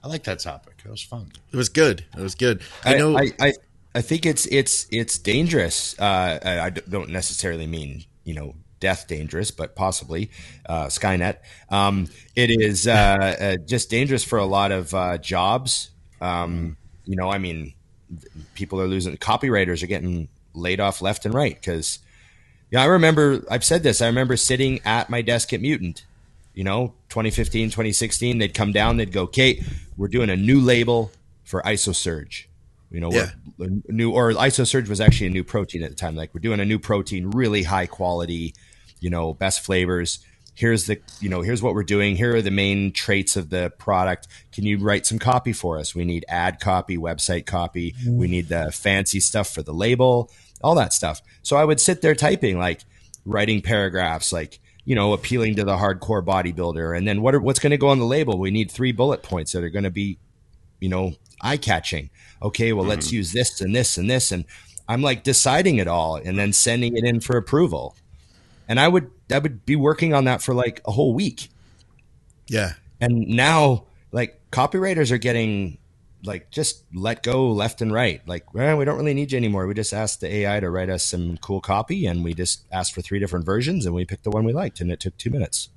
I 0.04 0.08
like 0.08 0.24
that 0.26 0.40
topic. 0.40 0.82
It 0.86 0.90
was 0.92 1.02
fun. 1.02 1.32
It 1.52 1.58
was 1.58 1.70
good. 1.70 2.06
It 2.16 2.22
was 2.22 2.36
good. 2.36 2.62
I 2.86 2.96
I 2.96 2.98
know. 2.98 3.18
I, 3.18 3.32
I, 3.40 3.54
I 3.96 4.02
think 4.02 4.26
it's 4.26 4.46
it's 4.48 4.86
it's 4.92 5.18
dangerous. 5.18 6.00
Uh, 6.00 6.40
I, 6.44 6.60
I 6.60 6.70
don't 6.70 7.10
necessarily 7.10 7.66
mean 7.68 8.06
you 8.24 8.36
know 8.36 8.56
death 8.80 9.08
dangerous, 9.08 9.52
but 9.52 9.76
possibly 9.76 10.30
uh, 10.68 10.86
Skynet. 10.88 11.38
Um, 11.70 12.08
it 12.36 12.52
is 12.52 12.88
uh, 12.88 12.92
uh, 12.94 13.58
just 13.66 13.90
dangerous 13.90 14.24
for 14.24 14.38
a 14.38 14.46
lot 14.46 14.72
of 14.72 14.94
uh, 14.94 15.18
jobs. 15.18 15.90
Um, 16.22 16.78
you 17.06 17.16
know, 17.16 17.32
I 17.32 17.40
mean, 17.40 17.74
people 18.56 18.80
are 18.82 18.88
losing. 18.88 19.16
Copywriters 19.18 19.84
are 19.84 19.88
getting 19.88 20.28
laid 20.54 20.80
off 20.80 21.02
left 21.02 21.26
and 21.26 21.34
right 21.34 21.56
because. 21.56 22.00
Yeah, 22.70 22.82
I 22.82 22.86
remember. 22.86 23.44
I've 23.52 23.66
said 23.66 23.84
this. 23.84 24.02
I 24.02 24.08
remember 24.08 24.38
sitting 24.38 24.80
at 24.86 25.10
my 25.10 25.22
desk 25.22 25.52
at 25.52 25.60
Mutant. 25.60 26.06
You 26.54 26.64
know, 26.64 26.94
2015, 27.10 27.70
2016. 27.70 28.38
They'd 28.38 28.54
come 28.54 28.72
down. 28.72 28.96
They'd 28.98 29.12
go, 29.12 29.28
"Kate, 29.28 29.62
we're 29.98 30.08
doing 30.08 30.30
a 30.30 30.38
new 30.38 30.60
label 30.62 31.12
for 31.44 31.62
IsoSurge." 31.64 32.46
You 32.90 33.02
know, 33.02 33.12
Yeah. 33.12 33.32
new 33.90 34.12
or 34.12 34.32
IsoSurge 34.32 34.88
was 34.88 35.02
actually 35.02 35.28
a 35.28 35.32
new 35.32 35.44
protein 35.44 35.84
at 35.84 35.90
the 35.90 35.96
time. 35.96 36.16
Like 36.16 36.34
we're 36.34 36.42
doing 36.42 36.60
a 36.62 36.66
new 36.66 36.80
protein, 36.80 37.32
really 37.32 37.64
high 37.64 37.88
quality. 37.88 38.54
You 39.02 39.10
know, 39.10 39.34
best 39.34 39.62
flavors. 39.62 40.20
Here's 40.62 40.86
the, 40.86 41.02
you 41.20 41.28
know, 41.28 41.42
here's 41.42 41.64
what 41.64 41.74
we're 41.74 41.82
doing. 41.82 42.16
Here 42.16 42.36
are 42.36 42.42
the 42.44 42.52
main 42.52 42.92
traits 42.92 43.36
of 43.36 43.50
the 43.50 43.74
product. 43.80 44.28
Can 44.52 44.64
you 44.64 44.78
write 44.78 45.08
some 45.08 45.18
copy 45.18 45.54
for 45.54 45.80
us? 45.80 45.96
We 45.96 46.06
need 46.06 46.24
ad 46.28 46.60
copy, 46.60 46.98
website 46.98 47.48
copy. 47.48 47.96
Mm. 48.06 48.18
We 48.18 48.28
need 48.28 48.48
the 48.48 48.72
fancy 48.72 49.20
stuff 49.20 49.50
for 49.50 49.64
the 49.64 49.74
label, 49.74 50.30
all 50.64 50.76
that 50.76 50.94
stuff. 50.94 51.20
So 51.42 51.58
I 51.58 51.66
would 51.66 51.80
sit 51.80 52.04
there 52.04 52.14
typing, 52.14 52.60
like 52.60 52.82
writing 53.26 53.64
paragraphs, 53.64 54.32
like 54.32 54.60
you 54.86 54.94
know, 54.94 55.14
appealing 55.14 55.56
to 55.56 55.64
the 55.64 55.78
hardcore 55.78 56.24
bodybuilder. 56.24 56.96
And 56.96 57.08
then 57.08 57.24
what 57.24 57.34
are, 57.34 57.40
what's 57.40 57.60
going 57.60 57.72
to 57.72 57.78
go 57.78 57.90
on 57.90 57.98
the 57.98 58.06
label? 58.06 58.38
We 58.38 58.52
need 58.52 58.70
three 58.70 58.92
bullet 58.92 59.24
points 59.24 59.54
that 59.54 59.64
are 59.64 59.70
going 59.70 59.84
to 59.84 59.92
be, 59.92 60.20
you 60.80 60.90
know, 60.90 61.14
eye 61.42 61.58
catching. 61.58 62.12
Okay, 62.42 62.72
well, 62.74 62.86
let's 62.86 63.08
mm. 63.08 63.14
use 63.14 63.34
this 63.34 63.62
and 63.62 63.76
this 63.76 63.98
and 63.98 64.10
this. 64.10 64.32
And 64.32 64.46
I'm 64.88 65.02
like 65.02 65.24
deciding 65.24 65.78
it 65.78 65.88
all 65.88 66.18
and 66.18 66.38
then 66.38 66.54
sending 66.54 66.98
it 66.98 67.04
in 67.04 67.20
for 67.20 67.38
approval. 67.38 67.96
And 68.68 68.80
I 68.80 68.88
would 68.88 69.10
I 69.32 69.40
would 69.40 69.66
be 69.66 69.76
working 69.76 70.14
on 70.14 70.26
that 70.26 70.42
for 70.42 70.54
like 70.54 70.82
a 70.86 70.92
whole 70.92 71.14
week. 71.14 71.50
Yeah. 72.48 72.74
And 73.00 73.28
now, 73.28 73.86
like 74.12 74.40
copywriters 74.52 75.12
are 75.12 75.18
getting 75.18 75.78
like 76.24 76.52
just 76.52 76.84
let 76.94 77.24
go 77.24 77.52
left 77.52 77.82
and 77.82 77.92
right. 77.92 78.22
Like, 78.28 78.54
well, 78.54 78.78
we 78.78 78.86
don't 78.86 78.98
really 78.98 79.14
need 79.14 79.32
you 79.32 79.38
anymore. 79.38 79.68
We 79.68 79.74
just 79.74 79.94
asked 79.94 80.22
the 80.22 80.34
AI 80.34 80.60
to 80.60 80.70
write 80.70 80.90
us 80.90 81.04
some 81.04 81.38
cool 81.38 81.62
copy, 81.62 82.06
and 82.06 82.24
we 82.24 82.34
just 82.34 82.66
asked 82.72 82.94
for 82.94 83.02
three 83.02 83.20
different 83.20 83.46
versions, 83.46 83.86
and 83.86 83.96
we 83.96 84.06
picked 84.06 84.24
the 84.24 84.32
one 84.32 84.44
we 84.44 84.54
liked, 84.54 84.82
and 84.82 84.92
it 84.92 85.00
took 85.00 85.18
two 85.18 85.30
minutes. 85.30 85.70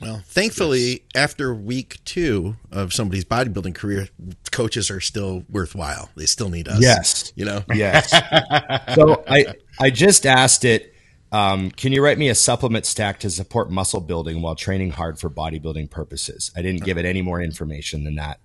Well, 0.00 0.22
thankfully, 0.26 0.90
yes. 0.90 1.00
after 1.14 1.54
week 1.54 1.98
two 2.04 2.56
of 2.72 2.92
somebody's 2.92 3.24
bodybuilding 3.24 3.74
career, 3.74 4.08
coaches 4.50 4.90
are 4.90 5.00
still 5.00 5.44
worthwhile. 5.48 6.10
They 6.16 6.26
still 6.26 6.48
need 6.48 6.68
us. 6.68 6.80
Yes, 6.80 7.32
you 7.36 7.44
know. 7.44 7.62
Yes. 7.72 8.10
so 8.94 9.24
I 9.28 9.54
I 9.80 9.90
just 9.90 10.26
asked 10.26 10.64
it. 10.64 10.93
Um, 11.34 11.72
can 11.72 11.90
you 11.90 12.00
write 12.00 12.16
me 12.16 12.28
a 12.28 12.34
supplement 12.34 12.86
stack 12.86 13.18
to 13.18 13.28
support 13.28 13.68
muscle 13.68 14.00
building 14.00 14.40
while 14.40 14.54
training 14.54 14.92
hard 14.92 15.18
for 15.18 15.28
bodybuilding 15.28 15.90
purposes? 15.90 16.52
I 16.54 16.62
didn't 16.62 16.84
give 16.84 16.96
it 16.96 17.04
any 17.04 17.22
more 17.22 17.40
information 17.40 18.04
than 18.04 18.14
that. 18.14 18.38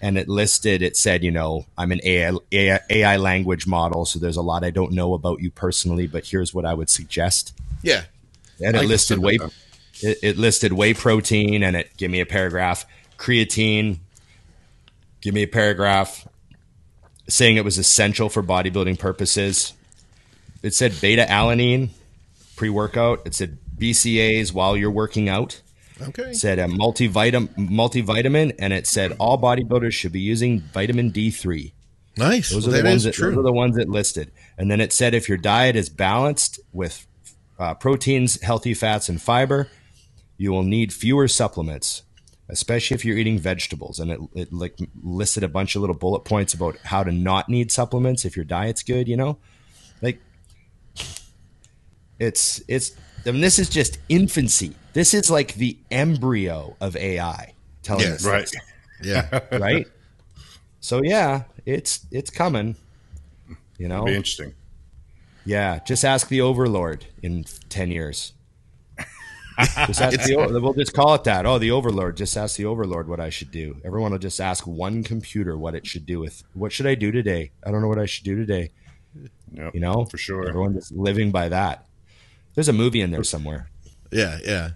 And 0.00 0.16
it 0.16 0.30
listed, 0.30 0.80
it 0.80 0.96
said, 0.96 1.22
you 1.22 1.30
know, 1.30 1.66
I'm 1.76 1.92
an 1.92 2.00
AI, 2.02 2.32
AI, 2.50 2.80
AI 2.88 3.16
language 3.18 3.66
model, 3.66 4.06
so 4.06 4.18
there's 4.18 4.38
a 4.38 4.42
lot 4.42 4.64
I 4.64 4.70
don't 4.70 4.92
know 4.92 5.12
about 5.12 5.42
you 5.42 5.50
personally, 5.50 6.06
but 6.06 6.24
here's 6.24 6.54
what 6.54 6.64
I 6.64 6.72
would 6.72 6.88
suggest. 6.88 7.52
Yeah. 7.82 8.04
And 8.64 8.76
it 8.76 8.86
listed 8.86 9.18
whey, 9.18 9.38
it, 10.00 10.18
it 10.22 10.38
listed 10.38 10.72
whey 10.72 10.94
protein 10.94 11.62
and 11.62 11.76
it 11.76 11.94
gave 11.98 12.10
me 12.10 12.20
a 12.20 12.26
paragraph. 12.26 12.86
Creatine, 13.18 13.98
give 15.20 15.34
me 15.34 15.42
a 15.42 15.48
paragraph 15.48 16.26
saying 17.28 17.58
it 17.58 17.64
was 17.64 17.76
essential 17.76 18.30
for 18.30 18.42
bodybuilding 18.42 18.98
purposes. 18.98 19.74
It 20.62 20.72
said 20.72 20.98
beta 20.98 21.26
alanine 21.28 21.90
pre 22.62 22.70
workout. 22.70 23.22
It 23.24 23.34
said 23.34 23.58
BCAAs 23.76 24.52
while 24.52 24.76
you're 24.76 24.88
working 24.88 25.28
out. 25.28 25.60
Okay. 26.00 26.30
It 26.30 26.36
said 26.36 26.60
a 26.60 26.66
multivitamin, 26.66 27.48
multivitamin, 27.56 28.54
and 28.56 28.72
it 28.72 28.86
said 28.86 29.16
all 29.18 29.36
bodybuilders 29.36 29.92
should 29.92 30.12
be 30.12 30.20
using 30.20 30.60
vitamin 30.60 31.10
D3. 31.10 31.72
Nice. 32.16 32.50
Those 32.50 32.68
well, 32.68 32.76
are 32.76 32.82
the 32.82 32.88
ones 32.88 33.02
that, 33.02 33.16
those 33.16 33.36
are 33.36 33.42
the 33.42 33.52
ones 33.52 33.74
that 33.74 33.88
listed. 33.88 34.30
And 34.56 34.70
then 34.70 34.80
it 34.80 34.92
said 34.92 35.12
if 35.12 35.28
your 35.28 35.38
diet 35.38 35.74
is 35.74 35.88
balanced 35.88 36.60
with 36.72 37.04
uh, 37.58 37.74
proteins, 37.74 38.40
healthy 38.42 38.74
fats, 38.74 39.08
and 39.08 39.20
fiber, 39.20 39.68
you 40.36 40.52
will 40.52 40.62
need 40.62 40.92
fewer 40.92 41.26
supplements, 41.26 42.04
especially 42.48 42.94
if 42.94 43.04
you're 43.04 43.18
eating 43.18 43.40
vegetables. 43.40 43.98
And 43.98 44.12
it, 44.12 44.20
it 44.34 44.52
like 44.52 44.78
listed 45.02 45.42
a 45.42 45.48
bunch 45.48 45.74
of 45.74 45.80
little 45.80 45.96
bullet 45.96 46.20
points 46.20 46.54
about 46.54 46.76
how 46.84 47.02
to 47.02 47.10
not 47.10 47.48
need 47.48 47.72
supplements 47.72 48.24
if 48.24 48.36
your 48.36 48.44
diet's 48.44 48.84
good. 48.84 49.08
You 49.08 49.16
know, 49.16 49.38
it's 52.22 52.62
it's. 52.68 52.92
I 53.26 53.30
mean, 53.30 53.40
this 53.40 53.58
is 53.58 53.68
just 53.68 53.98
infancy. 54.08 54.74
This 54.92 55.14
is 55.14 55.30
like 55.30 55.54
the 55.54 55.76
embryo 55.90 56.76
of 56.80 56.96
AI 56.96 57.52
telling 57.82 58.06
us, 58.06 58.24
right? 58.24 58.50
Yeah, 59.02 59.40
right. 59.52 59.86
So 60.80 61.02
yeah, 61.02 61.44
it's 61.66 62.06
it's 62.10 62.30
coming. 62.30 62.76
You 63.78 63.88
know, 63.88 63.96
It'll 63.96 64.06
be 64.06 64.14
interesting. 64.14 64.54
Yeah, 65.44 65.80
just 65.84 66.04
ask 66.04 66.28
the 66.28 66.40
Overlord 66.40 67.06
in 67.22 67.44
ten 67.68 67.90
years. 67.90 68.32
just 69.58 70.00
ask 70.00 70.20
the, 70.26 70.60
we'll 70.62 70.72
just 70.74 70.94
call 70.94 71.14
it 71.14 71.24
that. 71.24 71.46
Oh, 71.46 71.58
the 71.58 71.72
Overlord. 71.72 72.16
Just 72.16 72.36
ask 72.36 72.56
the 72.56 72.66
Overlord 72.66 73.08
what 73.08 73.18
I 73.18 73.30
should 73.30 73.50
do. 73.50 73.80
Everyone 73.84 74.12
will 74.12 74.18
just 74.18 74.40
ask 74.40 74.66
one 74.66 75.02
computer 75.02 75.58
what 75.58 75.74
it 75.74 75.86
should 75.86 76.06
do 76.06 76.20
with 76.20 76.44
what 76.54 76.72
should 76.72 76.86
I 76.86 76.94
do 76.94 77.10
today. 77.10 77.50
I 77.64 77.70
don't 77.72 77.82
know 77.82 77.88
what 77.88 77.98
I 77.98 78.06
should 78.06 78.24
do 78.24 78.36
today. 78.36 78.70
Yep, 79.54 79.74
you 79.74 79.80
know, 79.80 80.04
for 80.04 80.18
sure. 80.18 80.48
Everyone 80.48 80.74
just 80.74 80.92
living 80.92 81.30
by 81.30 81.48
that. 81.48 81.86
There's 82.54 82.68
a 82.68 82.72
movie 82.72 83.00
in 83.00 83.10
there 83.10 83.24
somewhere. 83.24 83.68
Yeah, 84.10 84.38
yeah. 84.44 84.70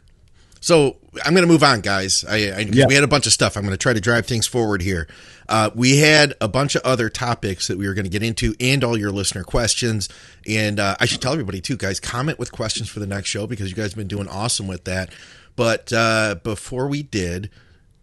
So 0.60 0.96
I'm 1.24 1.32
going 1.34 1.46
to 1.46 1.52
move 1.52 1.62
on, 1.62 1.80
guys. 1.80 2.24
I, 2.24 2.34
I 2.34 2.58
yeah. 2.72 2.86
we 2.86 2.94
had 2.94 3.04
a 3.04 3.08
bunch 3.08 3.26
of 3.26 3.32
stuff. 3.32 3.56
I'm 3.56 3.62
going 3.62 3.72
to 3.72 3.76
try 3.76 3.92
to 3.92 4.00
drive 4.00 4.26
things 4.26 4.46
forward 4.46 4.82
here. 4.82 5.06
Uh, 5.48 5.70
we 5.74 5.98
had 5.98 6.34
a 6.40 6.48
bunch 6.48 6.74
of 6.74 6.82
other 6.82 7.08
topics 7.08 7.68
that 7.68 7.78
we 7.78 7.86
were 7.86 7.94
going 7.94 8.04
to 8.04 8.10
get 8.10 8.22
into, 8.22 8.54
and 8.58 8.82
all 8.82 8.96
your 8.96 9.12
listener 9.12 9.44
questions. 9.44 10.08
And 10.46 10.80
uh, 10.80 10.96
I 10.98 11.06
should 11.06 11.20
tell 11.20 11.32
everybody 11.32 11.60
too, 11.60 11.76
guys, 11.76 12.00
comment 12.00 12.38
with 12.38 12.50
questions 12.50 12.88
for 12.88 12.98
the 12.98 13.06
next 13.06 13.28
show 13.28 13.46
because 13.46 13.70
you 13.70 13.76
guys 13.76 13.92
have 13.92 13.96
been 13.96 14.08
doing 14.08 14.28
awesome 14.28 14.66
with 14.66 14.84
that. 14.84 15.10
But 15.54 15.92
uh, 15.92 16.36
before 16.42 16.88
we 16.88 17.02
did, 17.02 17.50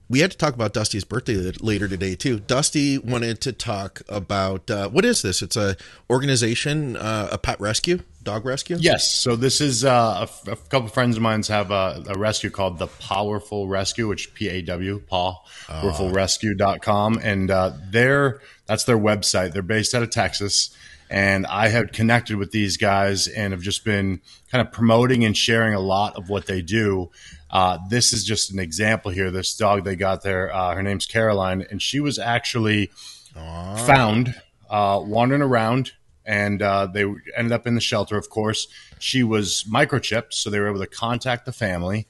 we 0.10 0.20
had 0.20 0.32
to 0.32 0.38
talk 0.38 0.54
about 0.54 0.74
Dusty's 0.74 1.04
birthday 1.04 1.52
later 1.62 1.88
today 1.88 2.16
too. 2.16 2.39
Dusty 2.39 2.98
wanted 2.98 3.42
to 3.42 3.54
talk 3.54 4.02
about 4.10 4.70
uh, 4.70 4.89
what 4.89 5.06
is 5.06 5.22
this? 5.22 5.42
It's 5.42 5.56
a 5.56 5.76
organization, 6.10 6.98
uh, 6.98 7.30
a 7.32 7.38
pet 7.38 7.60
rescue, 7.60 8.00
dog 8.22 8.46
rescue. 8.46 8.78
Yes. 8.80 9.10
So 9.10 9.36
this 9.36 9.62
is 9.62 9.86
uh, 9.86 10.28
a, 10.48 10.52
a, 10.52 10.56
couple 10.56 10.86
of 10.86 10.94
friends 10.94 11.16
of 11.16 11.24
mine 11.24 11.44
have 11.44 11.72
a, 11.72 12.04
a, 12.08 12.18
rescue 12.18 12.50
called 12.50 12.78
the 12.80 12.88
Pawerful 12.88 13.68
Rescue, 13.68 14.08
which 14.08 14.34
P 14.34 14.50
A 14.50 14.62
W 14.62 15.02
Paw 15.08 15.42
pawerfulrescue.com, 15.68 17.20
and 17.24 17.50
uh, 17.50 17.72
they're 17.89 18.42
that's 18.66 18.84
their 18.84 18.98
website. 18.98 19.54
They're 19.54 19.62
based 19.62 19.94
out 19.94 20.04
of 20.04 20.10
Texas. 20.10 20.76
And 21.10 21.46
I 21.46 21.68
have 21.68 21.92
connected 21.92 22.38
with 22.38 22.50
these 22.50 22.78
guys 22.78 23.28
and 23.28 23.54
have 23.54 23.62
just 23.62 23.86
been 23.86 24.22
kind 24.52 24.66
of 24.66 24.74
promoting 24.74 25.24
and 25.24 25.38
sharing 25.38 25.76
a 25.76 25.80
lot 25.80 26.16
of 26.16 26.28
what 26.28 26.48
they 26.48 26.63
do. 26.63 27.12
Uh, 27.54 27.78
this 27.88 28.13
is 28.13 28.26
just 28.26 28.52
an 28.52 28.58
example 28.58 29.12
here. 29.12 29.30
This 29.30 29.56
dog 29.56 29.84
they 29.84 29.96
got 29.96 30.24
there, 30.24 30.52
uh, 30.52 30.74
her 30.74 30.82
name's 30.82 31.06
Caroline, 31.06 31.63
and 31.70 31.80
she 31.80 32.00
was 32.00 32.18
actually 32.18 32.89
Aww. 33.36 33.86
found 33.86 34.34
uh, 34.72 35.00
wandering 35.06 35.44
around, 35.44 35.92
and 36.26 36.63
uh, 36.63 36.88
they 36.88 37.06
ended 37.38 37.52
up 37.52 37.68
in 37.68 37.76
the 37.76 37.82
shelter. 37.82 38.18
Of 38.18 38.32
course, 38.32 38.68
she 38.98 39.22
was 39.22 39.66
microchipped, 39.66 40.34
so 40.34 40.50
they 40.50 40.60
were 40.60 40.68
able 40.68 40.80
to 40.80 40.88
contact 40.88 41.46
the 41.46 41.52
family. 41.54 42.08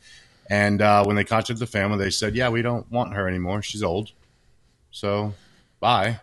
And 0.49 0.81
uh, 0.81 1.03
when 1.03 1.17
they 1.17 1.25
contacted 1.25 1.57
the 1.57 1.67
family, 1.67 1.97
they 1.97 2.09
said, 2.09 2.35
"Yeah, 2.35 2.47
we 2.47 2.61
don't 2.61 2.89
want 2.89 3.13
her 3.13 3.27
anymore. 3.27 3.61
She's 3.61 3.83
old, 3.83 4.11
so 4.91 5.33
bye." 5.81 6.21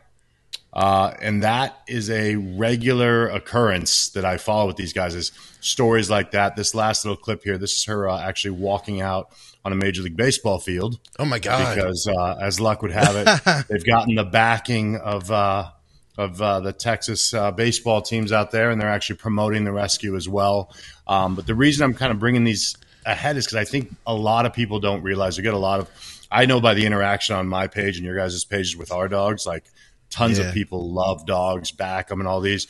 Uh, 0.73 1.15
and 1.21 1.43
that 1.43 1.81
is 1.89 2.11
a 2.11 2.37
regular 2.37 3.29
occurrence 3.29 4.09
that 4.11 4.25
I 4.25 4.37
follow 4.37 4.69
with 4.69 4.77
these 4.77 4.93
guys 4.93 5.15
is 5.15 5.33
stories 5.61 6.09
like 6.09 6.31
that. 6.31 6.55
This 6.55 6.75
last 6.75 7.05
little 7.05 7.17
clip 7.17 7.43
here, 7.43 7.59
this 7.59 7.73
is 7.73 7.85
her 7.85 8.09
uh, 8.09 8.21
actually 8.21 8.53
walking 8.53 9.01
out 9.01 9.31
on 9.65 9.73
a 9.73 9.77
major 9.77 10.03
league 10.03 10.17
baseball 10.17 10.59
field. 10.59 10.99
Oh 11.19 11.25
my 11.25 11.39
god! 11.39 11.75
Because 11.75 12.07
uh, 12.07 12.39
as 12.41 12.61
luck 12.61 12.83
would 12.83 12.93
have 12.93 13.17
it, 13.17 13.67
they've 13.69 13.85
gotten 13.85 14.15
the 14.15 14.25
backing 14.25 14.97
of 14.97 15.31
uh, 15.31 15.71
of 16.17 16.41
uh, 16.41 16.61
the 16.61 16.73
Texas 16.73 17.35
uh, 17.35 17.51
baseball 17.51 18.01
teams 18.03 18.31
out 18.31 18.51
there, 18.51 18.71
and 18.71 18.81
they're 18.81 18.89
actually 18.89 19.17
promoting 19.17 19.65
the 19.65 19.73
rescue 19.73 20.17
as 20.17 20.29
well. 20.29 20.73
Um, 21.07 21.35
but 21.35 21.47
the 21.47 21.55
reason 21.55 21.85
I'm 21.85 21.95
kind 21.95 22.13
of 22.13 22.19
bringing 22.19 22.45
these 22.45 22.77
ahead 23.07 23.37
is 23.37 23.47
because 23.47 23.57
I 23.57 23.65
think 23.65 23.93
a 24.07 24.15
lot 24.15 24.47
of 24.47 24.53
people 24.53 24.81
don't 24.81 25.03
realize 25.03 25.37
we 25.37 25.43
get 25.43 25.55
a 25.55 25.59
lot 25.59 25.81
of. 25.81 25.91
I 26.31 26.47
know 26.47 26.61
by 26.61 26.75
the 26.75 26.87
interaction 26.87 27.35
on 27.35 27.49
my 27.49 27.67
page 27.67 27.97
and 27.97 28.07
your 28.07 28.15
guys' 28.15 28.45
pages 28.45 28.77
with 28.77 28.93
our 28.93 29.09
dogs, 29.09 29.47
like 29.47 29.65
Tons 30.11 30.39
yeah. 30.39 30.47
of 30.47 30.55
people 30.55 30.91
love 30.91 31.27
dogs, 31.27 31.71
back 31.71 32.09
them, 32.09 32.21
and 32.21 32.29
all 32.29 32.41
these. 32.41 32.67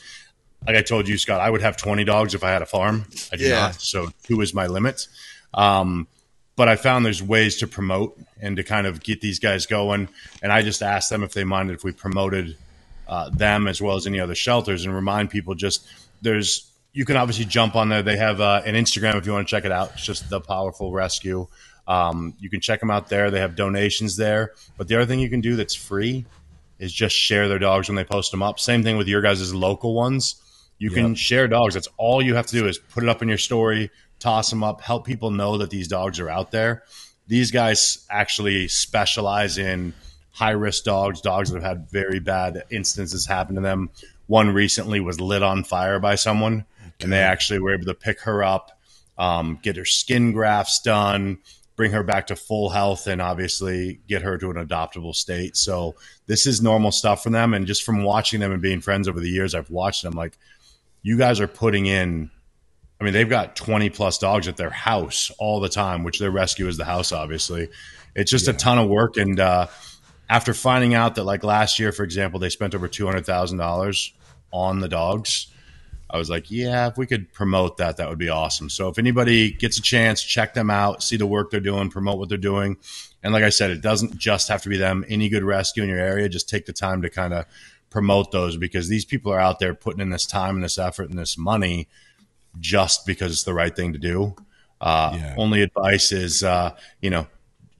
Like 0.65 0.75
I 0.75 0.81
told 0.81 1.07
you, 1.07 1.17
Scott, 1.17 1.41
I 1.41 1.49
would 1.49 1.61
have 1.61 1.75
20 1.75 2.03
dogs 2.03 2.35
if 2.35 2.43
I 2.43 2.51
had 2.51 2.61
a 2.61 2.67
farm. 2.67 3.05
I 3.31 3.35
do 3.35 3.45
yeah. 3.45 3.59
not. 3.59 3.75
So 3.75 4.09
two 4.23 4.41
is 4.41 4.53
my 4.53 4.67
limit. 4.67 5.07
Um, 5.53 6.07
but 6.55 6.67
I 6.67 6.75
found 6.75 7.05
there's 7.05 7.23
ways 7.23 7.57
to 7.57 7.67
promote 7.67 8.19
and 8.39 8.57
to 8.57 8.63
kind 8.63 8.85
of 8.85 9.01
get 9.01 9.21
these 9.21 9.39
guys 9.39 9.65
going. 9.65 10.09
And 10.43 10.51
I 10.51 10.61
just 10.61 10.83
asked 10.83 11.09
them 11.09 11.23
if 11.23 11.33
they 11.33 11.43
minded 11.43 11.73
if 11.73 11.83
we 11.83 11.91
promoted 11.91 12.57
uh, 13.07 13.29
them 13.29 13.67
as 13.67 13.81
well 13.81 13.95
as 13.95 14.05
any 14.05 14.19
other 14.19 14.35
shelters 14.35 14.85
and 14.85 14.93
remind 14.93 15.29
people 15.29 15.55
just 15.55 15.87
there's 16.21 16.71
you 16.93 17.05
can 17.05 17.15
obviously 17.15 17.45
jump 17.45 17.75
on 17.75 17.89
there. 17.89 18.03
They 18.03 18.17
have 18.17 18.41
uh, 18.41 18.61
an 18.65 18.75
Instagram 18.75 19.15
if 19.15 19.25
you 19.25 19.31
want 19.31 19.47
to 19.47 19.49
check 19.51 19.65
it 19.65 19.71
out. 19.71 19.91
It's 19.93 20.05
just 20.05 20.29
the 20.29 20.41
Pawerful 20.41 20.91
Rescue. 20.91 21.47
Um, 21.87 22.35
you 22.39 22.49
can 22.49 22.61
check 22.61 22.79
them 22.79 22.91
out 22.91 23.07
there. 23.09 23.31
They 23.31 23.39
have 23.39 23.55
donations 23.55 24.17
there. 24.17 24.53
But 24.77 24.87
the 24.87 24.95
other 24.95 25.05
thing 25.05 25.19
you 25.19 25.29
can 25.29 25.41
do 25.41 25.55
that's 25.55 25.73
free 25.73 26.25
is 26.81 26.91
just 26.91 27.15
share 27.15 27.47
their 27.47 27.59
dogs 27.59 27.87
when 27.87 27.95
they 27.95 28.03
post 28.03 28.31
them 28.31 28.41
up. 28.41 28.59
Same 28.59 28.83
thing 28.83 28.97
with 28.97 29.07
your 29.07 29.21
guys' 29.21 29.53
local 29.53 29.93
ones. 29.93 30.35
You 30.79 30.89
can 30.89 31.13
share 31.13 31.47
dogs. 31.47 31.75
That's 31.75 31.87
all 31.95 32.23
you 32.23 32.33
have 32.33 32.47
to 32.47 32.55
do 32.55 32.67
is 32.67 32.79
put 32.79 33.03
it 33.03 33.09
up 33.09 33.21
in 33.21 33.29
your 33.29 33.37
story, 33.37 33.91
toss 34.17 34.49
them 34.49 34.63
up, 34.63 34.81
help 34.81 35.05
people 35.05 35.29
know 35.29 35.59
that 35.59 35.69
these 35.69 35.87
dogs 35.87 36.19
are 36.19 36.27
out 36.27 36.49
there. 36.49 36.83
These 37.27 37.51
guys 37.51 38.03
actually 38.09 38.67
specialize 38.67 39.59
in 39.59 39.93
high 40.31 40.51
risk 40.51 40.83
dogs, 40.83 41.21
dogs 41.21 41.51
that 41.51 41.61
have 41.61 41.77
had 41.77 41.91
very 41.91 42.19
bad 42.19 42.63
instances 42.71 43.27
happen 43.27 43.55
to 43.55 43.61
them. 43.61 43.91
One 44.25 44.49
recently 44.49 44.99
was 44.99 45.21
lit 45.21 45.43
on 45.43 45.63
fire 45.63 45.99
by 45.99 46.15
someone, 46.15 46.65
okay. 46.81 46.95
and 47.01 47.13
they 47.13 47.19
actually 47.19 47.59
were 47.59 47.75
able 47.75 47.85
to 47.85 47.93
pick 47.93 48.21
her 48.21 48.43
up, 48.43 48.71
um, 49.19 49.59
get 49.61 49.75
her 49.75 49.85
skin 49.85 50.31
grafts 50.31 50.79
done, 50.79 51.37
bring 51.81 51.93
her 51.93 52.03
back 52.03 52.27
to 52.27 52.35
full 52.35 52.69
health 52.69 53.07
and 53.07 53.19
obviously 53.19 53.99
get 54.07 54.21
her 54.21 54.37
to 54.37 54.51
an 54.51 54.55
adoptable 54.55 55.15
state. 55.15 55.57
So 55.57 55.95
this 56.27 56.45
is 56.45 56.61
normal 56.61 56.91
stuff 56.91 57.23
for 57.23 57.31
them. 57.31 57.55
And 57.55 57.65
just 57.65 57.81
from 57.81 58.03
watching 58.03 58.39
them 58.39 58.51
and 58.51 58.61
being 58.61 58.81
friends 58.81 59.07
over 59.07 59.19
the 59.19 59.31
years, 59.31 59.55
I've 59.55 59.71
watched 59.71 60.03
them 60.03 60.13
like 60.13 60.37
you 61.01 61.17
guys 61.17 61.39
are 61.39 61.47
putting 61.47 61.87
in. 61.87 62.29
I 62.99 63.03
mean, 63.03 63.13
they've 63.13 63.27
got 63.27 63.55
20 63.55 63.89
plus 63.89 64.19
dogs 64.19 64.47
at 64.47 64.57
their 64.57 64.69
house 64.69 65.31
all 65.39 65.59
the 65.59 65.69
time, 65.69 66.03
which 66.03 66.19
their 66.19 66.29
rescue 66.29 66.67
is 66.67 66.77
the 66.77 66.85
house, 66.85 67.11
obviously. 67.11 67.69
It's 68.15 68.29
just 68.29 68.45
yeah. 68.45 68.53
a 68.53 68.57
ton 68.57 68.77
of 68.77 68.87
work. 68.87 69.17
And 69.17 69.39
uh, 69.39 69.65
after 70.29 70.53
finding 70.53 70.93
out 70.93 71.15
that, 71.15 71.23
like 71.23 71.43
last 71.43 71.79
year, 71.79 71.91
for 71.91 72.03
example, 72.03 72.39
they 72.39 72.49
spent 72.49 72.75
over 72.75 72.87
$200,000 72.87 74.11
on 74.53 74.79
the 74.81 74.87
dogs, 74.87 75.47
I 76.11 76.17
was 76.17 76.29
like, 76.29 76.51
yeah, 76.51 76.87
if 76.87 76.97
we 76.97 77.07
could 77.07 77.31
promote 77.31 77.77
that, 77.77 77.97
that 77.97 78.09
would 78.09 78.19
be 78.19 78.29
awesome. 78.29 78.69
So 78.69 78.89
if 78.89 78.99
anybody 78.99 79.51
gets 79.51 79.77
a 79.77 79.81
chance, 79.81 80.21
check 80.21 80.53
them 80.53 80.69
out, 80.69 81.01
see 81.01 81.15
the 81.15 81.25
work 81.25 81.51
they're 81.51 81.61
doing, 81.61 81.89
promote 81.89 82.19
what 82.19 82.27
they're 82.27 82.37
doing. 82.37 82.77
And 83.23 83.33
like 83.33 83.43
I 83.43 83.49
said, 83.49 83.71
it 83.71 83.81
doesn't 83.81 84.17
just 84.17 84.49
have 84.49 84.61
to 84.63 84.69
be 84.69 84.77
them. 84.77 85.05
Any 85.07 85.29
good 85.29 85.43
rescue 85.43 85.83
in 85.83 85.89
your 85.89 85.99
area, 85.99 86.27
just 86.27 86.49
take 86.49 86.65
the 86.65 86.73
time 86.73 87.01
to 87.03 87.09
kind 87.09 87.33
of 87.33 87.45
promote 87.89 88.31
those 88.31 88.57
because 88.57 88.89
these 88.89 89.05
people 89.05 89.31
are 89.31 89.39
out 89.39 89.59
there 89.59 89.73
putting 89.73 90.01
in 90.01 90.09
this 90.09 90.25
time 90.25 90.55
and 90.55 90.63
this 90.63 90.77
effort 90.77 91.09
and 91.09 91.17
this 91.17 91.37
money 91.37 91.87
just 92.59 93.05
because 93.05 93.31
it's 93.31 93.43
the 93.43 93.53
right 93.53 93.75
thing 93.75 93.93
to 93.93 93.99
do. 93.99 94.35
Uh, 94.81 95.11
yeah. 95.15 95.35
Only 95.37 95.61
advice 95.61 96.11
is, 96.11 96.43
uh, 96.43 96.75
you 97.01 97.09
know, 97.09 97.27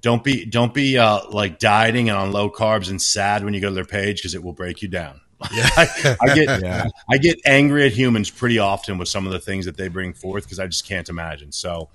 don't 0.01 0.23
be 0.23 0.45
don't 0.45 0.73
be 0.73 0.97
uh, 0.97 1.21
like 1.29 1.59
dieting 1.59 2.09
and 2.09 2.17
on 2.17 2.31
low 2.31 2.49
carbs 2.49 2.89
and 2.89 3.01
sad 3.01 3.43
when 3.43 3.53
you 3.53 3.59
go 3.59 3.69
to 3.69 3.75
their 3.75 3.85
page 3.85 4.17
because 4.17 4.35
it 4.35 4.43
will 4.43 4.53
break 4.53 4.81
you 4.81 4.87
down. 4.87 5.21
Yeah. 5.51 5.69
I, 5.77 6.17
I, 6.21 6.35
get 6.35 6.61
yeah. 6.61 6.87
I 7.09 7.17
get 7.17 7.39
angry 7.45 7.85
at 7.85 7.93
humans 7.93 8.29
pretty 8.29 8.59
often 8.59 8.97
with 8.97 9.07
some 9.07 9.25
of 9.25 9.31
the 9.31 9.39
things 9.39 9.65
that 9.65 9.77
they 9.77 9.87
bring 9.87 10.13
forth 10.13 10.43
because 10.43 10.59
I 10.59 10.67
just 10.67 10.87
can't 10.87 11.07
imagine. 11.09 11.51
So, 11.51 11.89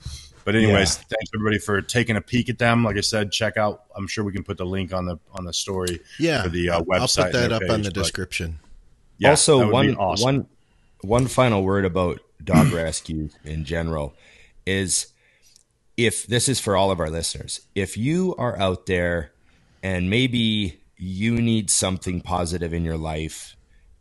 but 0.45 0.55
anyways, 0.55 0.97
yeah. 0.97 1.05
thanks 1.11 1.31
everybody 1.35 1.59
for 1.59 1.83
taking 1.83 2.17
a 2.17 2.21
peek 2.21 2.49
at 2.49 2.59
them. 2.59 2.85
Like 2.85 2.97
I 2.97 3.01
said, 3.01 3.33
check 3.33 3.57
out. 3.57 3.85
I'm 3.97 4.07
sure 4.07 4.25
we 4.25 4.33
can 4.33 4.45
put 4.45 4.59
the 4.59 4.67
link 4.67 4.93
on 4.93 5.07
the 5.07 5.19
on 5.33 5.45
the 5.45 5.53
story. 5.53 6.01
Yeah, 6.19 6.43
for 6.43 6.49
the 6.49 6.71
uh, 6.71 6.81
website. 6.83 7.19
I'll 7.19 7.25
put 7.25 7.33
that 7.33 7.53
up 7.53 7.63
page, 7.63 7.71
on 7.71 7.83
the 7.83 7.91
description. 7.91 8.59
Yeah, 9.19 9.31
also, 9.31 9.71
one 9.71 9.97
awesome. 9.97 10.25
one 10.25 10.47
one 11.03 11.27
final 11.27 11.63
word 11.63 11.85
about 11.85 12.21
dog 12.43 12.73
rescue 12.73 13.29
in 13.45 13.65
general 13.65 14.15
is 14.67 15.09
if 15.97 16.27
this 16.27 16.49
is 16.49 16.61
for 16.61 16.77
all 16.77 16.91
of 16.91 17.01
our 17.01 17.11
listeners, 17.11 17.61
if 17.75 17.97
you 17.97 18.35
are 18.37 18.59
out 18.59 18.87
there 18.87 19.33
and 19.83 20.11
maybe 20.11 20.81
you 20.97 21.41
need 21.41 21.71
something 21.71 22.21
positive 22.21 22.73
in 22.73 22.85
your 22.85 22.97
life, 22.97 23.57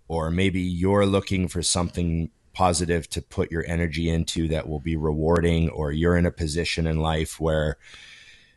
or 0.07 0.31
maybe 0.31 0.61
you're 0.61 1.05
looking 1.05 1.47
for 1.47 1.61
something 1.61 2.29
positive 2.53 3.09
to 3.09 3.21
put 3.21 3.51
your 3.51 3.65
energy 3.67 4.09
into 4.09 4.47
that 4.47 4.69
will 4.69 4.79
be 4.79 4.95
rewarding, 4.95 5.69
or 5.69 5.91
you're 5.91 6.15
in 6.15 6.25
a 6.25 6.31
position 6.31 6.87
in 6.87 6.97
life 6.99 7.39
where, 7.39 7.77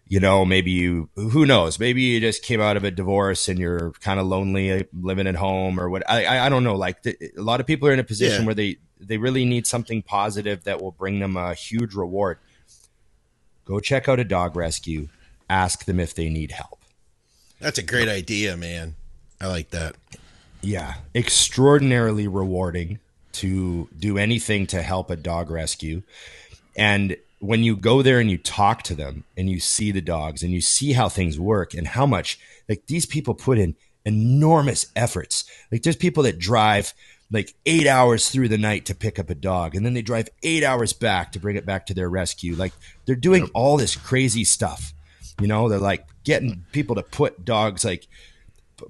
you 0.07 0.21
know, 0.21 0.45
maybe 0.45 0.71
you, 0.71 1.09
who 1.17 1.45
knows, 1.45 1.81
maybe 1.81 2.01
you 2.03 2.21
just 2.21 2.45
came 2.45 2.61
out 2.61 2.77
of 2.77 2.85
a 2.85 2.91
divorce 2.91 3.49
and 3.49 3.59
you're 3.59 3.91
kind 4.01 4.21
of 4.21 4.27
lonely 4.27 4.87
living 4.93 5.27
at 5.27 5.35
home 5.35 5.81
or 5.81 5.91
what, 5.91 6.09
I, 6.09 6.47
I 6.47 6.49
don't 6.49 6.65
know. 6.65 6.77
Like 6.77 7.03
the, 7.03 7.17
a 7.37 7.43
lot 7.43 7.61
of 7.61 7.67
people 7.67 7.89
are 7.89 7.93
in 7.93 7.99
a 7.99 8.05
position 8.05 8.43
yeah. 8.43 8.47
where 8.47 8.55
they, 8.55 8.77
they 9.01 9.19
really 9.19 9.45
need 9.45 9.67
something 9.67 10.03
positive 10.03 10.65
that 10.65 10.81
will 10.81 10.93
bring 10.93 11.19
them 11.19 11.37
a 11.37 11.55
huge 11.55 11.95
reward. 11.95 12.39
Go 13.65 13.81
check 13.81 14.09
out 14.09 14.21
a 14.21 14.25
dog 14.25 14.55
rescue, 14.55 15.09
ask 15.51 15.85
them 15.85 15.99
if 15.99 16.15
they 16.15 16.31
need 16.31 16.53
help 16.53 16.78
that's 17.61 17.79
a 17.79 17.83
great 17.83 18.09
idea, 18.09 18.57
man. 18.57 18.95
I 19.41 19.47
like 19.47 19.71
that. 19.71 19.97
Yeah, 20.61 20.95
extraordinarily 21.15 22.27
rewarding 22.27 22.99
to 23.33 23.89
do 23.97 24.19
anything 24.19 24.67
to 24.69 24.83
help 24.83 25.11
a 25.11 25.17
dog 25.17 25.51
rescue. 25.51 26.03
And 26.77 27.17
when 27.41 27.63
you 27.63 27.77
go 27.77 28.03
there 28.03 28.19
and 28.19 28.31
you 28.31 28.39
talk 28.39 28.83
to 28.85 28.95
them 28.95 29.25
and 29.37 29.49
you 29.49 29.61
see 29.61 29.93
the 29.93 30.01
dogs 30.01 30.43
and 30.43 30.53
you 30.53 30.61
see 30.61 30.93
how 30.93 31.09
things 31.09 31.39
work 31.39 31.75
and 31.75 31.87
how 31.87 32.07
much 32.07 32.39
like 32.69 32.87
these 32.87 33.07
people 33.07 33.35
put 33.35 33.59
in 33.59 33.77
enormous 34.05 34.87
efforts. 34.97 35.45
Like 35.71 35.83
there's 35.83 35.97
people 35.97 36.25
that 36.25 36.39
drive 36.39 36.95
like 37.31 37.55
eight 37.67 37.87
hours 37.87 38.31
through 38.31 38.49
the 38.49 38.59
night 38.59 38.87
to 38.87 38.95
pick 38.95 39.19
up 39.19 39.31
a 39.31 39.35
dog 39.35 39.75
and 39.75 39.85
then 39.85 39.95
they 39.95 40.03
drive 40.03 40.29
eight 40.43 40.65
hours 40.65 40.93
back 40.93 41.33
to 41.33 41.39
bring 41.39 41.57
it 41.57 41.67
back 41.67 41.87
to 41.87 41.95
their 41.95 42.09
rescue. 42.09 42.57
Like 42.57 42.73
they're 43.05 43.15
doing 43.15 43.51
all 43.55 43.77
this 43.77 43.95
crazy 43.95 44.45
stuff. 44.45 44.93
You 45.41 45.47
know, 45.47 45.69
they're 45.69 45.79
like 45.79 46.07
getting 46.25 46.51
mm. 46.51 46.73
people 46.73 46.97
to 46.97 47.03
put 47.03 47.45
dogs 47.45 47.85
like 47.85 48.07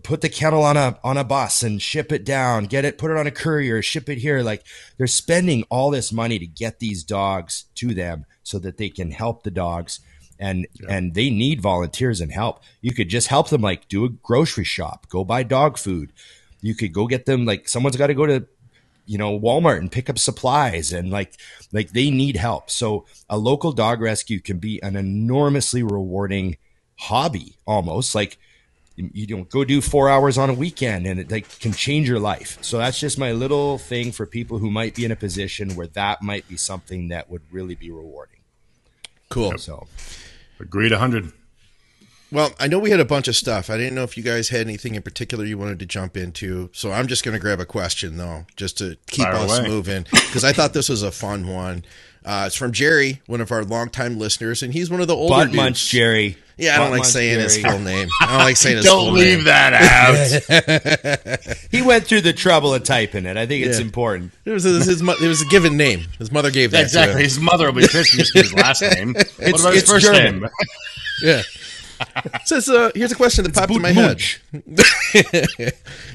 put 0.02 0.20
the 0.20 0.28
kennel 0.28 0.62
on 0.62 0.76
a 0.76 0.98
on 1.02 1.16
a 1.16 1.24
bus 1.24 1.62
and 1.62 1.80
ship 1.80 2.12
it 2.12 2.24
down, 2.24 2.64
get 2.64 2.84
it, 2.84 2.98
put 2.98 3.10
it 3.10 3.16
on 3.16 3.26
a 3.26 3.30
courier, 3.30 3.82
ship 3.82 4.08
it 4.08 4.18
here. 4.18 4.42
Like 4.42 4.64
they're 4.96 5.06
spending 5.06 5.64
all 5.70 5.90
this 5.90 6.12
money 6.12 6.38
to 6.38 6.46
get 6.46 6.78
these 6.78 7.04
dogs 7.04 7.64
to 7.76 7.94
them 7.94 8.26
so 8.42 8.58
that 8.58 8.76
they 8.76 8.88
can 8.88 9.10
help 9.10 9.42
the 9.42 9.50
dogs. 9.50 10.00
And 10.40 10.68
yeah. 10.74 10.86
and 10.90 11.14
they 11.14 11.30
need 11.30 11.60
volunteers 11.60 12.20
and 12.20 12.30
help. 12.30 12.62
You 12.80 12.94
could 12.94 13.08
just 13.08 13.26
help 13.26 13.48
them 13.48 13.62
like 13.62 13.88
do 13.88 14.04
a 14.04 14.08
grocery 14.08 14.64
shop, 14.64 15.08
go 15.08 15.24
buy 15.24 15.42
dog 15.42 15.78
food. 15.78 16.12
You 16.60 16.74
could 16.74 16.92
go 16.92 17.06
get 17.06 17.26
them 17.26 17.44
like 17.44 17.68
someone's 17.68 17.96
got 17.96 18.08
to 18.08 18.14
go 18.14 18.26
to 18.26 18.46
you 19.08 19.18
know 19.18 19.38
Walmart 19.38 19.78
and 19.78 19.90
pick 19.90 20.10
up 20.10 20.18
supplies 20.18 20.92
and 20.92 21.10
like 21.10 21.32
like 21.72 21.90
they 21.90 22.10
need 22.10 22.36
help. 22.36 22.70
So 22.70 23.06
a 23.28 23.38
local 23.38 23.72
dog 23.72 24.00
rescue 24.00 24.40
can 24.40 24.58
be 24.58 24.80
an 24.82 24.96
enormously 24.96 25.82
rewarding 25.82 26.56
hobby 26.98 27.56
almost 27.66 28.14
like 28.14 28.38
you 28.96 29.26
don't 29.26 29.48
go 29.48 29.64
do 29.64 29.80
four 29.80 30.08
hours 30.08 30.36
on 30.36 30.50
a 30.50 30.52
weekend 30.52 31.06
and 31.06 31.20
it 31.20 31.30
like 31.30 31.60
can 31.60 31.72
change 31.72 32.08
your 32.08 32.18
life. 32.18 32.58
So 32.62 32.78
that's 32.78 32.98
just 32.98 33.18
my 33.18 33.32
little 33.32 33.78
thing 33.78 34.12
for 34.12 34.26
people 34.26 34.58
who 34.58 34.70
might 34.70 34.94
be 34.94 35.04
in 35.04 35.12
a 35.12 35.16
position 35.16 35.76
where 35.76 35.86
that 35.88 36.20
might 36.20 36.48
be 36.48 36.56
something 36.56 37.08
that 37.08 37.30
would 37.30 37.42
really 37.50 37.76
be 37.76 37.90
rewarding. 37.90 38.40
Cool. 39.30 39.56
So 39.58 39.86
agreed. 40.58 40.92
A 40.92 40.98
hundred. 40.98 41.32
Well, 42.30 42.52
I 42.60 42.68
know 42.68 42.78
we 42.78 42.90
had 42.90 43.00
a 43.00 43.06
bunch 43.06 43.26
of 43.28 43.36
stuff. 43.36 43.70
I 43.70 43.78
didn't 43.78 43.94
know 43.94 44.02
if 44.02 44.16
you 44.16 44.22
guys 44.22 44.50
had 44.50 44.60
anything 44.60 44.94
in 44.94 45.02
particular 45.02 45.44
you 45.44 45.56
wanted 45.56 45.78
to 45.78 45.86
jump 45.86 46.16
into. 46.16 46.68
So 46.72 46.92
I'm 46.92 47.06
just 47.06 47.24
going 47.24 47.32
to 47.32 47.38
grab 47.40 47.58
a 47.58 47.64
question, 47.64 48.18
though, 48.18 48.44
just 48.56 48.78
to 48.78 48.98
keep 49.06 49.24
Fire 49.24 49.34
us 49.34 49.58
away. 49.58 49.68
moving, 49.68 50.02
because 50.10 50.44
I 50.44 50.52
thought 50.52 50.74
this 50.74 50.90
was 50.90 51.02
a 51.02 51.10
fun 51.10 51.48
one. 51.48 51.84
Uh, 52.24 52.44
it's 52.46 52.56
from 52.56 52.72
Jerry, 52.72 53.22
one 53.26 53.40
of 53.40 53.50
our 53.50 53.64
longtime 53.64 54.18
listeners, 54.18 54.62
and 54.62 54.74
he's 54.74 54.90
one 54.90 55.00
of 55.00 55.06
the 55.06 55.14
older 55.14 55.36
Butt 55.36 55.46
dudes. 55.46 55.56
Munch 55.56 55.88
Jerry. 55.90 56.36
Yeah, 56.58 56.74
I 56.74 56.78
don't 56.78 56.90
like 56.90 57.04
saying 57.04 57.34
Jerry. 57.34 57.42
his 57.44 57.56
full 57.58 57.78
name. 57.78 58.08
I 58.20 58.26
don't 58.26 58.38
like 58.38 58.56
saying 58.56 58.76
his 58.78 58.86
full 58.86 59.12
name. 59.12 59.14
don't 59.14 59.14
full 59.14 59.24
leave 59.24 59.36
name. 59.38 59.44
that 59.46 61.38
out. 61.38 61.56
he 61.70 61.80
went 61.80 62.04
through 62.04 62.22
the 62.22 62.32
trouble 62.32 62.74
of 62.74 62.82
typing 62.82 63.24
it. 63.24 63.36
I 63.36 63.46
think 63.46 63.64
it's 63.64 63.78
yeah. 63.78 63.84
important. 63.84 64.32
It 64.44 64.50
was, 64.50 64.64
his, 64.64 64.84
his, 64.84 65.00
it 65.00 65.28
was 65.28 65.40
a 65.40 65.46
given 65.46 65.76
name. 65.76 66.00
His 66.18 66.32
mother 66.32 66.50
gave 66.50 66.72
that. 66.72 66.82
Exactly. 66.82 67.22
His 67.22 67.38
mother 67.38 67.66
will 67.66 67.80
be 67.80 67.86
pissed 67.86 68.34
his 68.34 68.52
last 68.52 68.82
name. 68.94 69.14
What 69.14 69.60
about 69.60 69.74
his 69.74 69.88
first 69.88 70.04
German. 70.04 70.40
name? 70.40 70.50
yeah. 71.22 71.42
Says, 72.44 72.68
uh, 72.68 72.90
here's 72.94 73.12
a 73.12 73.16
question 73.16 73.44
that 73.44 73.54
popped 73.54 73.72
in 73.72 73.82
my 73.82 73.92
head 73.92 74.18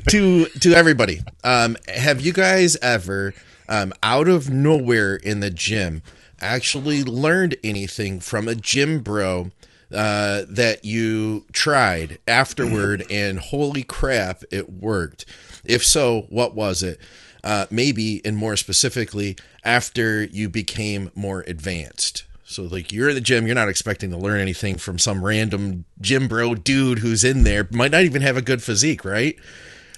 to 0.09 0.45
to 0.45 0.73
everybody. 0.73 1.21
Um, 1.43 1.77
have 1.87 2.21
you 2.21 2.33
guys 2.33 2.75
ever, 2.77 3.33
um, 3.69 3.93
out 4.01 4.27
of 4.27 4.49
nowhere 4.49 5.15
in 5.15 5.39
the 5.39 5.49
gym, 5.49 6.01
actually 6.39 7.03
learned 7.03 7.55
anything 7.63 8.19
from 8.19 8.47
a 8.47 8.55
gym 8.55 8.99
bro 8.99 9.51
uh, 9.93 10.43
that 10.49 10.83
you 10.83 11.45
tried 11.51 12.19
afterward 12.27 13.05
and 13.11 13.39
holy 13.39 13.83
crap, 13.83 14.43
it 14.51 14.71
worked? 14.71 15.25
If 15.63 15.85
so, 15.85 16.27
what 16.29 16.55
was 16.55 16.83
it? 16.83 16.99
Uh, 17.43 17.65
maybe, 17.69 18.21
and 18.25 18.37
more 18.37 18.55
specifically, 18.55 19.35
after 19.65 20.23
you 20.23 20.49
became 20.49 21.11
more 21.13 21.43
advanced. 21.45 22.23
So 22.53 22.63
like 22.63 22.91
you're 22.91 23.09
in 23.09 23.15
the 23.15 23.21
gym, 23.21 23.47
you're 23.47 23.55
not 23.55 23.67
expecting 23.67 24.11
to 24.11 24.17
learn 24.17 24.39
anything 24.39 24.75
from 24.75 24.99
some 24.99 25.25
random 25.25 25.85
gym 25.99 26.27
bro 26.27 26.53
dude 26.53 26.99
who's 26.99 27.23
in 27.23 27.43
there. 27.43 27.67
Might 27.71 27.91
not 27.91 28.03
even 28.03 28.21
have 28.21 28.37
a 28.37 28.41
good 28.41 28.61
physique, 28.61 29.03
right? 29.03 29.35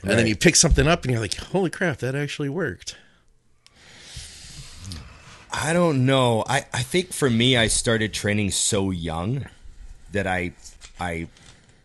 And 0.02 0.12
right. 0.12 0.16
then 0.16 0.28
you 0.28 0.36
pick 0.38 0.56
something 0.56 0.88
up 0.88 1.04
and 1.04 1.12
you're 1.12 1.20
like, 1.20 1.36
"Holy 1.36 1.70
crap, 1.70 1.98
that 1.98 2.16
actually 2.16 2.50
worked." 2.50 2.96
I 5.52 5.74
don't 5.74 6.06
know. 6.06 6.44
I, 6.48 6.66
I 6.74 6.82
think 6.82 7.14
for 7.14 7.30
me 7.30 7.58
I 7.58 7.68
started 7.68 8.14
training 8.14 8.52
so 8.52 8.90
young 8.92 9.46
that 10.14 10.26
I 10.26 10.54
I 11.00 11.28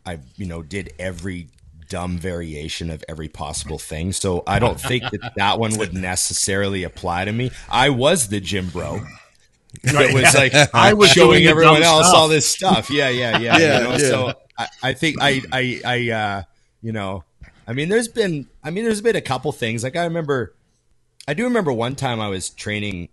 I 0.07 0.21
you 0.37 0.47
know 0.47 0.63
did 0.63 0.93
every 1.01 1.49
dumb 1.89 2.17
variation 2.17 2.91
of 2.91 3.05
every 3.09 3.29
possible 3.29 3.79
thing. 3.79 4.13
So 4.13 4.45
I 4.47 4.61
don't 4.61 4.81
think 4.81 5.03
that 5.11 5.33
that 5.35 5.59
one 5.59 5.77
would 5.79 5.95
necessarily 5.95 6.85
apply 6.85 7.25
to 7.25 7.33
me. 7.33 7.51
I 7.69 7.91
was 7.91 8.29
the 8.29 8.39
gym 8.39 8.69
bro 8.69 9.01
it 9.83 10.15
was 10.15 10.35
like 10.35 10.53
I 10.75 10.95
was 10.95 11.11
showing 11.11 11.47
everyone 11.47 11.83
else 11.83 12.09
stuff. 12.09 12.17
all 12.17 12.29
this 12.29 12.49
stuff. 12.49 12.91
Yeah, 12.91 13.09
yeah, 13.09 13.39
yeah. 13.39 13.39
yeah, 13.59 13.79
you 13.79 13.85
know? 13.85 13.91
yeah. 13.93 13.99
So 13.99 14.35
I, 14.59 14.69
I, 14.83 14.93
think 14.93 15.17
I, 15.21 15.43
I, 15.53 15.81
I, 15.85 16.11
uh, 16.11 16.43
you 16.83 16.93
know, 16.93 17.25
I 17.67 17.73
mean, 17.73 17.89
there's 17.89 18.09
been, 18.09 18.49
I 18.65 18.71
mean, 18.71 18.85
there's 18.85 19.01
been 19.01 19.17
a 19.17 19.21
couple 19.21 19.53
things. 19.53 19.85
Like 19.85 19.97
I 19.97 20.05
remember, 20.05 20.55
I 21.29 21.35
do 21.35 21.45
remember 21.45 21.73
one 21.73 21.95
time 21.95 22.21
I 22.21 22.29
was 22.29 22.51
training 22.51 23.11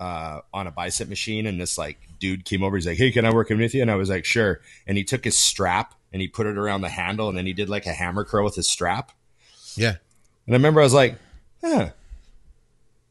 uh, 0.00 0.40
on 0.52 0.66
a 0.66 0.70
bicep 0.70 1.08
machine, 1.08 1.46
and 1.46 1.60
this 1.60 1.78
like 1.78 1.98
dude 2.18 2.44
came 2.44 2.62
over. 2.62 2.76
He's 2.76 2.86
like, 2.86 2.98
"Hey, 2.98 3.12
can 3.12 3.24
I 3.24 3.32
work 3.32 3.50
in 3.50 3.58
with 3.58 3.74
you?" 3.74 3.82
And 3.82 3.90
I 3.90 3.96
was 3.96 4.08
like, 4.08 4.24
"Sure." 4.24 4.60
And 4.86 4.96
he 4.96 5.04
took 5.04 5.22
his 5.22 5.38
strap 5.38 5.94
and 6.12 6.20
he 6.20 6.26
put 6.26 6.46
it 6.46 6.58
around 6.58 6.80
the 6.80 6.88
handle, 6.88 7.28
and 7.28 7.36
then 7.36 7.46
he 7.46 7.52
did 7.52 7.68
like 7.68 7.86
a 7.86 7.92
hammer 7.92 8.24
curl 8.24 8.44
with 8.44 8.56
his 8.56 8.68
strap. 8.68 9.12
Yeah. 9.76 9.96
And 10.46 10.54
I 10.54 10.58
remember 10.58 10.80
I 10.80 10.84
was 10.84 10.94
like, 10.94 11.16
"Huh." 11.62 11.90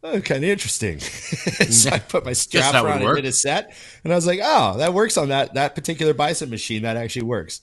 Oh, 0.03 0.21
kind 0.21 0.43
of 0.43 0.49
interesting. 0.49 0.99
so 0.99 1.89
I 1.89 1.99
put 1.99 2.25
my 2.25 2.33
strap 2.33 2.75
on 2.75 3.01
and 3.01 3.15
did 3.15 3.25
a 3.25 3.31
set, 3.31 3.75
and 4.03 4.13
I 4.13 4.15
was 4.15 4.27
like, 4.27 4.39
oh, 4.41 4.77
that 4.77 4.93
works 4.93 5.17
on 5.17 5.29
that 5.29 5.53
that 5.55 5.75
particular 5.75 6.13
bicep 6.13 6.49
machine. 6.49 6.83
That 6.83 6.97
actually 6.97 7.23
works. 7.23 7.61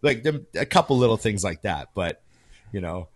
Like 0.00 0.24
a 0.54 0.66
couple 0.66 0.96
little 0.98 1.16
things 1.16 1.42
like 1.42 1.62
that, 1.62 1.88
but 1.94 2.22
you 2.72 2.80
know, 2.80 3.08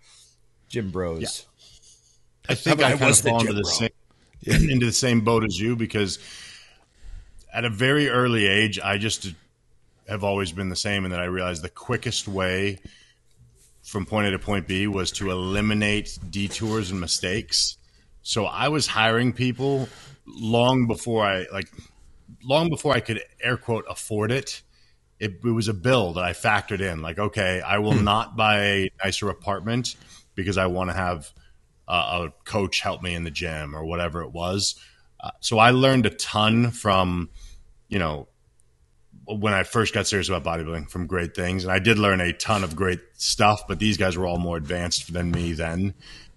gym 0.69 0.91
bros. 0.91 1.21
Yeah. 1.21 2.53
I 2.53 2.55
think 2.55 2.83
I, 2.83 2.95
I 2.95 2.97
kind 2.97 3.11
of 3.11 3.19
fall 3.19 3.41
into 3.41 3.53
the 3.53 3.65
same 3.65 3.91
into 4.43 4.87
the 4.87 4.93
same 4.93 5.21
boat 5.21 5.45
as 5.45 5.59
you 5.59 5.77
because 5.77 6.19
at 7.53 7.65
a 7.65 7.71
very 7.71 8.09
early 8.09 8.47
age, 8.47 8.81
I 8.81 8.99
just 8.99 9.33
have 10.09 10.25
always 10.25 10.51
been 10.51 10.69
the 10.69 10.77
same, 10.77 11.05
and 11.05 11.13
then 11.13 11.21
I 11.21 11.27
realized 11.27 11.63
the 11.63 11.69
quickest 11.69 12.27
way 12.27 12.81
from 13.85 14.07
point 14.07 14.27
A 14.27 14.31
to 14.33 14.39
point 14.39 14.67
B 14.67 14.87
was 14.87 15.13
to 15.13 15.31
eliminate 15.31 16.19
detours 16.31 16.91
and 16.91 17.01
mistakes 17.01 17.77
So 18.23 18.47
I 18.47 18.69
was 18.69 18.87
hiring 18.87 19.33
people 19.33 19.89
long 20.27 20.87
before 20.87 21.25
I 21.25 21.47
like 21.53 21.69
long 22.43 22.69
before 22.69 22.95
I 22.95 23.01
could 23.01 23.23
air 23.43 23.57
quote 23.57 23.85
afford 23.89 24.31
it. 24.31 24.63
It, 25.19 25.41
it 25.45 25.51
was 25.51 25.69
a 25.69 25.75
bill 25.75 26.15
that 26.15 26.25
I 26.25 26.33
factored 26.33 26.81
in. 26.81 27.01
Like, 27.01 27.19
okay, 27.19 27.61
I 27.61 27.79
will 27.79 27.95
not 27.95 28.37
buy 28.37 28.59
a 28.65 28.91
nicer 29.05 29.29
apartment 29.29 29.95
because 30.35 30.59
I 30.59 30.67
want 30.67 30.91
to 30.91 30.97
have 30.97 31.33
a, 31.87 31.93
a 31.95 32.33
coach 32.45 32.81
help 32.81 33.03
me 33.03 33.15
in 33.15 33.25
the 33.25 33.31
gym 33.31 33.77
or 33.77 33.85
whatever 33.85 34.23
it 34.23 34.33
was. 34.33 34.75
Uh, 35.21 35.31
so 35.41 35.59
I 35.59 35.71
learned 35.71 36.07
a 36.07 36.11
ton 36.11 36.73
from, 36.73 37.31
you 37.89 38.01
know, 38.01 38.27
when 39.27 39.53
I 39.55 39.63
first 39.63 39.95
got 39.95 40.09
serious 40.09 40.29
about 40.29 40.43
bodybuilding 40.43 40.91
from 40.91 41.07
great 41.07 41.37
things. 41.37 41.63
And 41.63 41.73
I 41.73 41.79
did 41.79 41.99
learn 41.99 42.21
a 42.21 42.33
ton 42.33 42.65
of 42.65 42.75
great 42.75 43.01
stuff, 43.15 43.69
but 43.69 43.79
these 43.79 43.97
guys 43.97 44.17
were 44.17 44.27
all 44.27 44.39
more 44.39 44.57
advanced 44.57 45.13
than 45.13 45.31
me 45.31 45.53
then. 45.53 45.95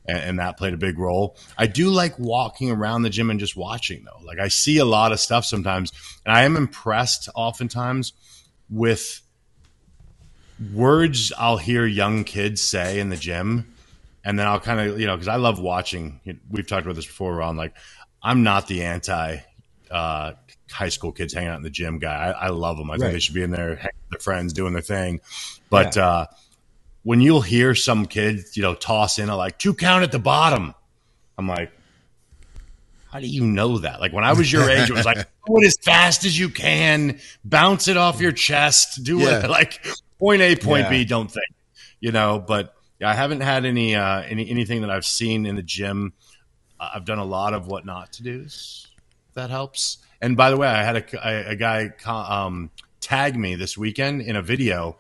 And, 0.08 0.18
and 0.18 0.40
that 0.40 0.58
played 0.58 0.74
a 0.74 0.78
big 0.78 1.00
role. 1.00 1.38
I 1.58 1.68
do 1.68 1.90
like 1.90 2.18
walking 2.20 2.72
around 2.72 3.04
the 3.04 3.10
gym 3.10 3.30
and 3.30 3.40
just 3.40 3.56
watching 3.56 4.06
though. 4.06 4.26
Like 4.26 4.40
I 4.40 4.50
see 4.50 4.78
a 4.78 4.86
lot 4.86 5.12
of 5.12 5.20
stuff 5.20 5.46
sometimes 5.46 5.92
and 6.26 6.36
I 6.36 6.44
am 6.44 6.56
impressed 6.56 7.30
oftentimes 7.36 8.14
with 8.70 9.22
words 10.74 11.34
I'll 11.38 11.58
hear 11.58 11.86
young 11.86 12.24
kids 12.24 12.62
say 12.62 13.00
in 13.00 13.10
the 13.10 13.18
gym. 13.18 13.74
And 14.24 14.40
then 14.40 14.48
I'll 14.48 14.60
kind 14.60 14.80
of, 14.80 15.00
you 15.00 15.06
know, 15.06 15.16
because 15.16 15.28
I 15.28 15.36
love 15.36 15.60
watching. 15.60 16.20
We've 16.50 16.66
talked 16.66 16.84
about 16.84 16.96
this 16.96 17.06
before, 17.06 17.36
Ron. 17.36 17.58
Like, 17.58 17.76
I'm 18.24 18.42
not 18.42 18.68
the 18.68 18.82
anti 18.84 19.38
uh, 19.92 20.34
high 20.72 20.90
school 20.90 21.12
kids 21.12 21.34
hanging 21.34 21.50
out 21.50 21.58
in 21.58 21.64
the 21.64 21.70
gym 21.70 22.00
guy. 22.00 22.16
I, 22.16 22.48
I 22.48 22.50
love 22.50 22.78
them. 22.78 22.90
I 22.90 22.94
right. 22.94 23.02
think 23.02 23.14
they 23.14 23.20
should 23.20 23.36
be 23.36 23.44
in 23.44 23.52
there, 23.52 23.76
hanging 23.76 23.92
with 24.10 24.10
their 24.10 24.20
friends, 24.20 24.54
doing 24.54 24.74
their 24.74 24.82
thing. 24.82 25.22
But 25.70 25.96
yeah. 25.96 26.08
uh, 26.08 26.26
when 27.06 27.22
you'll 27.22 27.42
hear 27.42 27.76
some 27.76 28.08
kids, 28.08 28.58
you 28.58 28.64
know, 28.64 28.74
toss 28.74 29.20
in 29.20 29.30
a 29.30 29.38
like 29.38 29.60
two 29.60 29.76
count 29.76 30.04
at 30.04 30.12
the 30.12 30.18
bottom, 30.18 30.74
I'm 31.38 31.48
like, 31.48 31.72
how 33.12 33.20
do 33.20 33.28
you 33.28 33.46
know 33.46 33.78
that? 33.78 34.02
Like 34.02 34.12
when 34.12 34.24
I 34.24 34.34
was 34.34 34.52
your 34.52 34.68
age, 34.68 34.90
it 34.90 34.94
was 34.94 35.06
like, 35.06 35.18
do 35.46 35.58
it 35.58 35.68
as 35.68 35.78
fast 35.84 36.26
as 36.26 36.38
you 36.38 36.50
can, 36.50 37.20
bounce 37.44 37.88
it 37.88 37.96
off 37.96 38.20
your 38.20 38.32
chest, 38.32 39.04
do 39.04 39.20
yeah. 39.20 39.44
it 39.44 39.50
like 39.50 39.86
point 40.18 40.42
A, 40.42 40.56
point 40.56 40.86
yeah. 40.86 40.90
B, 40.90 41.06
don't 41.06 41.30
think, 41.30 41.46
you 42.00 42.12
know, 42.12 42.44
but 42.46 42.74
I 43.00 43.14
haven't 43.14 43.42
had 43.42 43.66
any, 43.66 43.96
uh, 43.96 44.24
any, 44.24 44.50
anything 44.50 44.82
that 44.82 44.90
I've 44.90 45.06
seen 45.06 45.46
in 45.46 45.56
the 45.56 45.64
gym. 45.64 46.14
Uh, 46.80 46.90
I've 46.96 47.06
done 47.06 47.20
a 47.20 47.26
lot 47.26 47.54
of 47.54 47.68
what 47.68 47.86
not 47.86 48.14
to 48.14 48.24
do. 48.24 48.48
That 49.36 49.52
helps. 49.52 50.00
And 50.22 50.36
by 50.36 50.50
the 50.50 50.58
way, 50.58 50.68
I 50.68 50.84
had 50.84 50.96
a, 50.96 51.28
a, 51.28 51.52
a 51.52 51.56
guy 51.56 51.92
um, 52.08 52.72
tag 53.00 53.38
me 53.38 53.54
this 53.54 53.78
weekend 53.78 54.24
in 54.24 54.36
a 54.36 54.42
video 54.42 54.98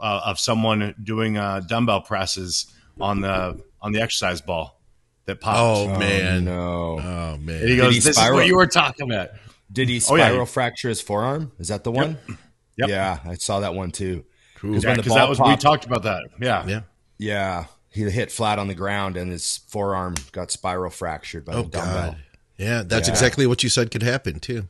uh, 0.00 0.22
of 0.24 0.38
someone 0.38 0.94
doing 1.02 1.36
uh, 1.36 1.60
dumbbell 1.60 2.02
presses 2.02 2.72
on 3.00 3.20
the 3.20 3.60
on 3.80 3.92
the 3.92 4.00
exercise 4.00 4.40
ball 4.40 4.80
that 5.26 5.40
popped. 5.40 5.58
Oh, 5.58 5.98
man, 5.98 6.44
no! 6.44 6.98
Oh 7.00 7.36
man! 7.38 7.60
And 7.60 7.68
he 7.68 7.76
goes, 7.76 7.94
he 7.94 8.00
"This 8.00 8.16
spiral? 8.16 8.38
is 8.38 8.42
what 8.42 8.46
you 8.48 8.56
were 8.56 8.66
talking 8.66 9.10
about." 9.10 9.30
Did 9.72 9.88
he 9.88 10.00
spiral 10.00 10.36
oh, 10.36 10.38
yeah. 10.40 10.44
fracture 10.44 10.88
his 10.88 11.00
forearm? 11.00 11.52
Is 11.58 11.68
that 11.68 11.84
the 11.84 11.90
one? 11.90 12.18
Yep. 12.28 12.38
yep. 12.76 12.88
Yeah, 12.88 13.18
I 13.24 13.34
saw 13.34 13.60
that 13.60 13.74
one 13.74 13.90
too. 13.90 14.24
Because 14.54 14.84
yeah, 14.84 14.94
that 14.94 15.28
was 15.28 15.38
popped, 15.38 15.50
we 15.50 15.56
talked 15.56 15.84
about 15.84 16.04
that. 16.04 16.22
Yeah, 16.40 16.66
yeah, 16.66 16.80
yeah. 17.18 17.64
He 17.90 18.02
hit 18.10 18.32
flat 18.32 18.58
on 18.58 18.66
the 18.66 18.74
ground 18.74 19.16
and 19.16 19.30
his 19.30 19.58
forearm 19.68 20.14
got 20.32 20.50
spiral 20.50 20.90
fractured 20.90 21.44
by 21.44 21.54
oh, 21.54 21.62
the 21.62 21.68
dumbbell. 21.68 22.10
God. 22.10 22.16
Yeah, 22.56 22.82
that's 22.82 23.08
yeah. 23.08 23.14
exactly 23.14 23.46
what 23.46 23.62
you 23.62 23.68
said 23.68 23.90
could 23.90 24.02
happen 24.02 24.40
too. 24.40 24.68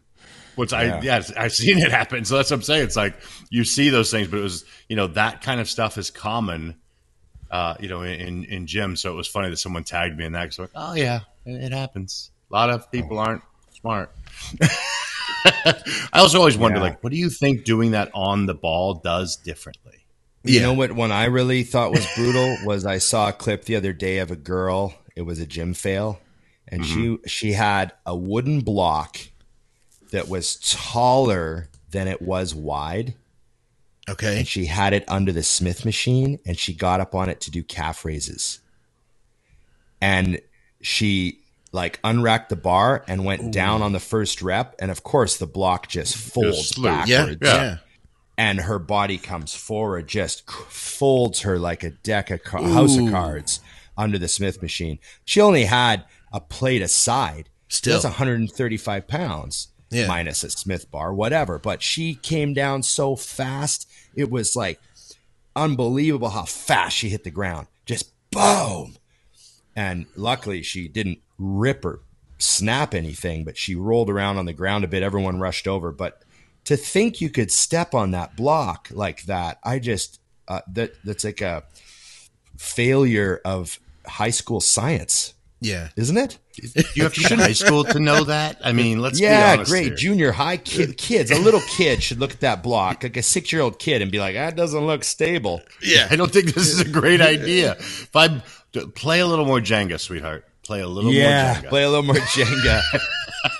Which 0.57 0.73
I 0.73 0.85
yeah. 0.85 1.01
yeah 1.03 1.23
I've 1.37 1.53
seen 1.53 1.79
it 1.79 1.91
happen. 1.91 2.25
So 2.25 2.37
that's 2.37 2.51
what 2.51 2.57
I'm 2.57 2.63
saying. 2.63 2.85
It's 2.85 2.97
like 2.97 3.17
you 3.51 3.65
see 3.65 3.91
those 3.91 4.11
things, 4.11 4.29
but 4.29 4.39
it 4.39 4.43
was 4.43 4.65
you 4.89 4.97
know 4.97 5.09
that 5.09 5.43
kind 5.43 5.61
of 5.61 5.69
stuff 5.69 5.99
is 5.99 6.11
common, 6.11 6.77
uh, 7.51 7.75
you 7.81 7.89
know, 7.89 8.03
in 8.03 8.45
in 8.45 8.67
gym 8.67 8.97
So 8.97 9.13
it 9.13 9.17
was 9.17 9.29
funny 9.29 9.51
that 9.51 9.57
someone 9.57 9.85
tagged 9.85 10.17
me 10.17 10.25
in 10.25 10.33
that. 10.33 10.53
So 10.55 10.63
like, 10.63 10.73
oh 10.75 10.95
yeah, 10.95 11.21
it, 11.45 11.65
it 11.65 11.73
happens. 11.73 12.31
A 12.51 12.55
lot 12.55 12.71
of 12.71 12.91
people 12.91 13.19
aren't 13.19 13.43
smart. 13.73 14.11
I 15.45 16.21
also 16.21 16.39
always 16.39 16.57
wonder, 16.57 16.79
yeah. 16.79 16.85
like, 16.85 17.05
what 17.05 17.11
do 17.11 17.19
you 17.19 17.29
think 17.29 17.65
doing 17.65 17.91
that 17.91 18.11
on 18.15 18.47
the 18.47 18.55
ball 18.55 18.95
does 18.95 19.37
differently? 19.37 20.07
You 20.45 20.61
know 20.61 20.75
what 20.75 20.93
one 20.93 21.11
I 21.11 21.25
really 21.27 21.63
thought 21.63 21.91
was 21.91 22.07
brutal 22.15 22.59
was 22.65 22.85
I 22.85 22.99
saw 22.99 23.31
a 23.31 23.33
clip 23.33 23.65
the 23.65 23.77
other 23.77 23.95
day 23.95 24.19
of 24.19 24.31
a 24.31 24.37
girl. 24.37 24.95
It 25.17 25.23
was 25.23 25.41
a 25.41 25.47
gym 25.47 25.73
fail, 25.73 26.21
and 26.69 26.83
mm-hmm. 26.83 27.17
she 27.25 27.29
she 27.29 27.53
had 27.53 27.93
a 28.05 28.15
wooden 28.15 28.61
block 28.61 29.19
that 30.15 30.29
was 30.29 30.55
taller 30.57 31.69
than 31.91 32.07
it 32.07 32.23
was 32.23 32.55
wide. 32.55 33.15
Okay. 34.09 34.39
And 34.39 34.47
she 34.47 34.67
had 34.67 34.93
it 34.93 35.05
under 35.09 35.33
the 35.33 35.43
Smith 35.43 35.85
machine 35.85 36.39
and 36.47 36.57
she 36.57 36.73
got 36.73 37.01
up 37.01 37.17
on 37.17 37.29
it 37.29 37.41
to 37.43 37.51
do 37.51 37.65
calf 37.65 38.05
raises. 38.05 38.61
And 40.01 40.41
she 40.81 41.41
like 41.73 41.99
unracked 42.05 42.49
the 42.51 42.57
bar 42.57 43.05
and 43.09 43.25
went 43.25 43.43
Ooh. 43.43 43.51
down 43.51 43.83
on 43.83 43.91
the 43.91 43.99
first 43.99 44.41
rep. 44.41 44.77
And 44.79 44.93
of 44.93 45.03
course, 45.03 45.37
the 45.37 45.49
block 45.49 45.89
just 45.89 46.17
folds 46.17 46.69
just 46.69 46.83
backwards. 46.83 47.09
Yeah, 47.09 47.35
yeah. 47.43 47.77
And 48.39 48.61
her 48.61 48.79
body 48.79 49.19
comes 49.19 49.53
forward, 49.53 50.07
just 50.07 50.49
folds 50.49 51.41
her 51.41 51.59
like 51.59 51.83
a 51.83 51.91
deck 51.91 52.31
of 52.31 52.41
house 52.45 52.97
of 52.97 53.11
cards 53.11 53.59
under 53.97 54.19
the 54.19 54.29
Smith 54.29 54.63
machine. 54.63 55.01
She 55.25 55.41
only 55.41 55.65
had 55.65 56.05
a 56.33 56.41
plate 56.41 56.83
aside. 56.83 57.49
Still, 57.67 57.95
that's 57.95 58.05
135 58.05 59.09
pounds 59.09 59.69
yeah. 59.95 60.07
minus 60.07 60.45
a 60.45 60.51
Smith 60.51 60.91
bar, 60.91 61.15
whatever. 61.15 61.59
But 61.59 61.83
she 61.83 62.15
came 62.15 62.55
down 62.55 62.83
so 62.83 63.17
fast, 63.17 63.89
it 64.15 64.31
was 64.31 64.57
like 64.57 64.81
unbelievable 65.57 66.31
how 66.31 66.45
fast 66.45 66.97
she 66.97 67.09
hit 67.09 67.25
the 67.25 67.31
ground. 67.31 67.67
Just 67.87 68.13
boom. 68.31 68.97
And 69.77 70.07
luckily, 70.17 70.63
she 70.63 70.89
didn't 70.89 71.21
rip 71.39 71.85
or 71.85 72.01
snap 72.39 72.95
anything, 72.95 73.45
but 73.45 73.57
she 73.57 73.75
rolled 73.75 74.11
around 74.11 74.39
on 74.39 74.47
the 74.47 74.53
ground 74.53 74.85
a 74.85 74.89
bit. 74.89 75.03
Everyone 75.03 75.41
rushed 75.41 75.67
over. 75.67 75.93
But 75.93 76.23
to 76.65 76.77
think 76.77 77.21
you 77.21 77.31
could 77.31 77.51
step 77.51 77.95
on 77.95 78.13
that 78.13 78.37
block 78.37 78.89
like 78.93 79.25
that, 79.25 79.59
I 79.65 79.79
just, 79.79 80.21
uh, 80.49 80.61
that 80.73 80.95
that's 81.05 81.25
like 81.25 81.41
a 81.41 81.65
failure 82.57 83.41
of 83.45 83.79
high 84.07 84.31
school 84.31 84.61
science. 84.61 85.35
Yeah. 85.61 85.89
Isn't 85.97 86.17
it? 86.17 86.39
You 86.95 87.05
have 87.05 87.15
to 87.15 87.27
be 87.27 87.33
in 87.33 87.41
high 87.41 87.53
school 87.53 87.85
to 87.85 87.99
know 87.99 88.25
that. 88.25 88.61
I 88.63 88.73
mean, 88.73 89.01
let's 89.01 89.19
yeah, 89.19 89.65
great. 89.65 89.87
Here. 89.87 89.95
Junior 89.95 90.33
high 90.33 90.57
kid, 90.59 90.97
kids, 90.97 91.31
a 91.31 91.39
little 91.39 91.63
kid 91.77 92.03
should 92.03 92.21
look 92.21 92.33
at 92.33 92.41
that 92.41 92.63
block, 92.63 93.03
like 93.03 93.17
a 93.17 93.23
six 93.23 93.53
year 93.53 93.63
old 93.63 93.79
kid, 93.79 94.03
and 94.03 94.13
be 94.13 94.21
like, 94.21 94.35
"That 94.35 94.57
doesn't 94.57 94.87
look 94.87 95.05
stable." 95.05 95.63
Yeah, 95.83 96.07
I 96.11 96.17
don't 96.17 96.31
think 96.31 96.55
this 96.55 96.69
is 96.69 96.81
a 96.81 96.89
great 96.89 97.21
idea. 97.21 97.73
If 97.73 98.15
I 98.15 98.43
play 98.95 99.21
a 99.21 99.27
little 99.27 99.47
more 99.47 99.59
Jenga, 99.59 99.99
sweetheart, 99.99 100.45
play 100.63 100.81
a 100.81 100.87
little 100.87 101.13
yeah, 101.13 101.55
more 101.55 101.63
Jenga. 101.63 101.69
play 101.71 101.83
a 101.83 101.89
little 101.89 102.05
more 102.05 102.15
Jenga. 102.17 102.83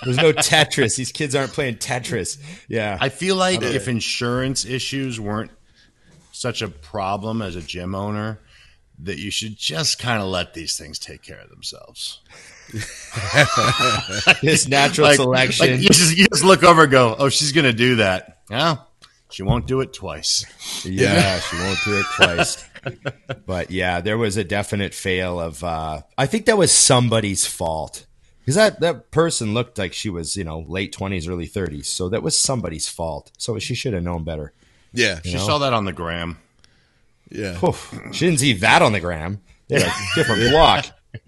There's 0.03 0.17
no 0.17 0.31
Tetris. 0.31 0.95
These 0.95 1.11
kids 1.11 1.35
aren't 1.35 1.51
playing 1.51 1.75
Tetris. 1.77 2.37
Yeah, 2.67 2.97
I 3.01 3.09
feel 3.09 3.35
like 3.35 3.61
if 3.61 3.87
insurance 3.87 4.63
issues 4.63 5.19
weren't 5.19 5.51
such 6.31 6.61
a 6.61 6.67
problem 6.67 7.41
as 7.41 7.55
a 7.55 7.61
gym 7.61 7.95
owner, 7.95 8.39
that 8.99 9.17
you 9.17 9.31
should 9.31 9.57
just 9.57 9.99
kind 9.99 10.21
of 10.21 10.27
let 10.27 10.53
these 10.53 10.77
things 10.77 10.99
take 10.99 11.21
care 11.21 11.39
of 11.39 11.49
themselves. 11.49 12.21
it's 14.43 14.67
natural 14.67 15.07
like, 15.07 15.17
selection. 15.17 15.71
Like 15.71 15.81
you, 15.81 15.89
just, 15.89 16.17
you 16.17 16.27
just 16.27 16.43
look 16.43 16.63
over 16.63 16.83
and 16.83 16.91
go, 16.91 17.15
oh, 17.17 17.29
she's 17.29 17.51
going 17.51 17.65
to 17.65 17.73
do 17.73 17.97
that. 17.97 18.39
Yeah, 18.49 18.77
she 19.29 19.43
won't 19.43 19.67
do 19.67 19.81
it 19.81 19.93
twice. 19.93 20.45
Yeah, 20.85 21.39
she 21.39 21.57
won't 21.57 21.79
do 21.83 21.99
it 21.99 22.05
twice. 22.15 22.67
but 23.45 23.71
yeah, 23.71 24.01
there 24.01 24.17
was 24.17 24.37
a 24.37 24.43
definite 24.43 24.93
fail 24.93 25.39
of. 25.39 25.63
Uh, 25.63 26.01
I 26.17 26.25
think 26.25 26.45
that 26.45 26.57
was 26.57 26.71
somebody's 26.71 27.45
fault 27.45 28.05
because 28.39 28.55
that 28.55 28.79
that 28.81 29.11
person 29.11 29.53
looked 29.53 29.77
like 29.77 29.93
she 29.93 30.09
was, 30.09 30.35
you 30.35 30.43
know, 30.43 30.59
late 30.67 30.91
twenties, 30.91 31.27
early 31.27 31.47
thirties. 31.47 31.87
So 31.87 32.09
that 32.09 32.23
was 32.23 32.37
somebody's 32.37 32.87
fault. 32.87 33.31
So 33.37 33.57
she 33.59 33.75
should 33.75 33.93
have 33.93 34.03
known 34.03 34.23
better. 34.23 34.53
Yeah, 34.93 35.19
she 35.23 35.33
know? 35.33 35.39
saw 35.39 35.57
that 35.59 35.73
on 35.73 35.85
the 35.85 35.93
gram. 35.93 36.37
Yeah, 37.29 37.57
Oof, 37.63 37.99
she 38.11 38.25
didn't 38.25 38.39
see 38.39 38.53
that 38.53 38.81
on 38.81 38.93
the 38.93 38.99
gram. 38.99 39.41
They 39.67 39.81
had 39.81 39.89
a 39.89 40.15
different 40.15 40.51
block. 40.51 40.85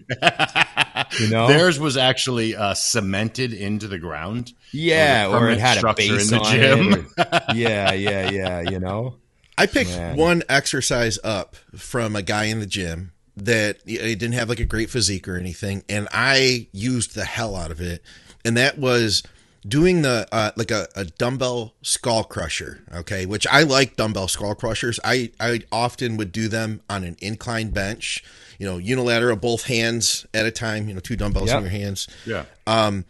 you 1.20 1.30
know, 1.30 1.48
theirs 1.48 1.78
was 1.78 1.96
actually 1.96 2.54
uh, 2.54 2.74
cemented 2.74 3.52
into 3.52 3.88
the 3.88 3.98
ground. 3.98 4.52
Yeah, 4.72 5.28
or 5.28 5.50
it 5.50 5.58
had 5.58 5.82
a 5.82 5.94
base 5.94 6.30
in 6.30 6.38
the 6.38 6.44
gym. 6.44 6.94
Or, 6.94 7.40
yeah, 7.54 7.92
yeah, 7.92 8.30
yeah. 8.30 8.60
You 8.60 8.78
know, 8.78 9.16
I 9.56 9.66
picked 9.66 9.90
Man. 9.90 10.16
one 10.16 10.42
exercise 10.48 11.18
up 11.24 11.56
from 11.76 12.16
a 12.16 12.22
guy 12.22 12.44
in 12.44 12.60
the 12.60 12.66
gym 12.66 13.12
that 13.36 13.78
he 13.86 13.96
didn't 13.96 14.32
have 14.32 14.48
like 14.48 14.60
a 14.60 14.64
great 14.64 14.90
physique 14.90 15.28
or 15.28 15.36
anything, 15.36 15.84
and 15.88 16.08
I 16.12 16.68
used 16.72 17.14
the 17.14 17.24
hell 17.24 17.56
out 17.56 17.70
of 17.70 17.80
it, 17.80 18.02
and 18.44 18.56
that 18.56 18.78
was 18.78 19.22
doing 19.68 20.02
the 20.02 20.26
uh, 20.32 20.50
like 20.56 20.70
a, 20.70 20.88
a 20.96 21.04
dumbbell 21.04 21.74
skull 21.82 22.24
crusher 22.24 22.82
okay 22.94 23.26
which 23.26 23.46
i 23.48 23.62
like 23.62 23.96
dumbbell 23.96 24.26
skull 24.28 24.54
crushers 24.54 24.98
i 25.04 25.30
i 25.38 25.60
often 25.70 26.16
would 26.16 26.32
do 26.32 26.48
them 26.48 26.80
on 26.88 27.04
an 27.04 27.16
incline 27.20 27.70
bench 27.70 28.24
you 28.58 28.66
know, 28.66 28.76
unilateral, 28.76 29.36
both 29.36 29.66
hands 29.66 30.26
at 30.34 30.44
a 30.44 30.50
time, 30.50 30.88
you 30.88 30.94
know, 30.94 31.00
two 31.00 31.16
dumbbells 31.16 31.48
yep. 31.48 31.58
in 31.58 31.62
your 31.62 31.70
hands. 31.70 32.08
Yeah. 32.26 32.44
Um, 32.66 33.04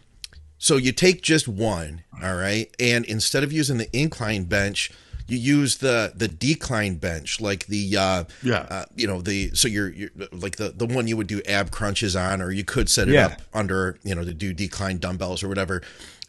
so 0.59 0.77
you 0.77 0.93
take 0.93 1.23
just 1.23 1.49
one, 1.49 2.03
all 2.23 2.35
right, 2.35 2.69
and 2.79 3.05
instead 3.07 3.45
of 3.45 3.53
using 3.53 3.79
the 3.79 3.89
incline 3.97 4.45
bench, 4.45 4.91
you 5.27 5.39
use 5.39 5.79
the 5.79 6.13
the 6.15 6.27
decline 6.29 6.97
bench, 6.97 7.41
like 7.41 7.67
the 7.67 7.97
uh, 7.97 8.25
Yeah. 8.43 8.67
uh, 8.69 8.85
you 8.97 9.07
know 9.07 9.21
the 9.23 9.51
so 9.55 9.69
you're, 9.69 9.91
you're 9.91 10.11
like 10.33 10.57
the 10.57 10.71
the 10.71 10.87
one 10.87 11.07
you 11.07 11.17
would 11.17 11.29
do 11.29 11.41
ab 11.47 11.71
crunches 11.71 12.17
on, 12.17 12.43
or 12.43 12.51
you 12.51 12.65
could 12.65 12.89
set 12.89 13.09
it 13.09 13.15
Yeah. 13.15 13.27
up 13.27 13.43
under 13.55 13.99
you 14.03 14.15
know 14.15 14.25
to 14.25 14.35
do 14.35 14.53
decline 14.53 14.99
dumbbells 14.99 15.43
or 15.43 15.49
whatever. 15.49 15.83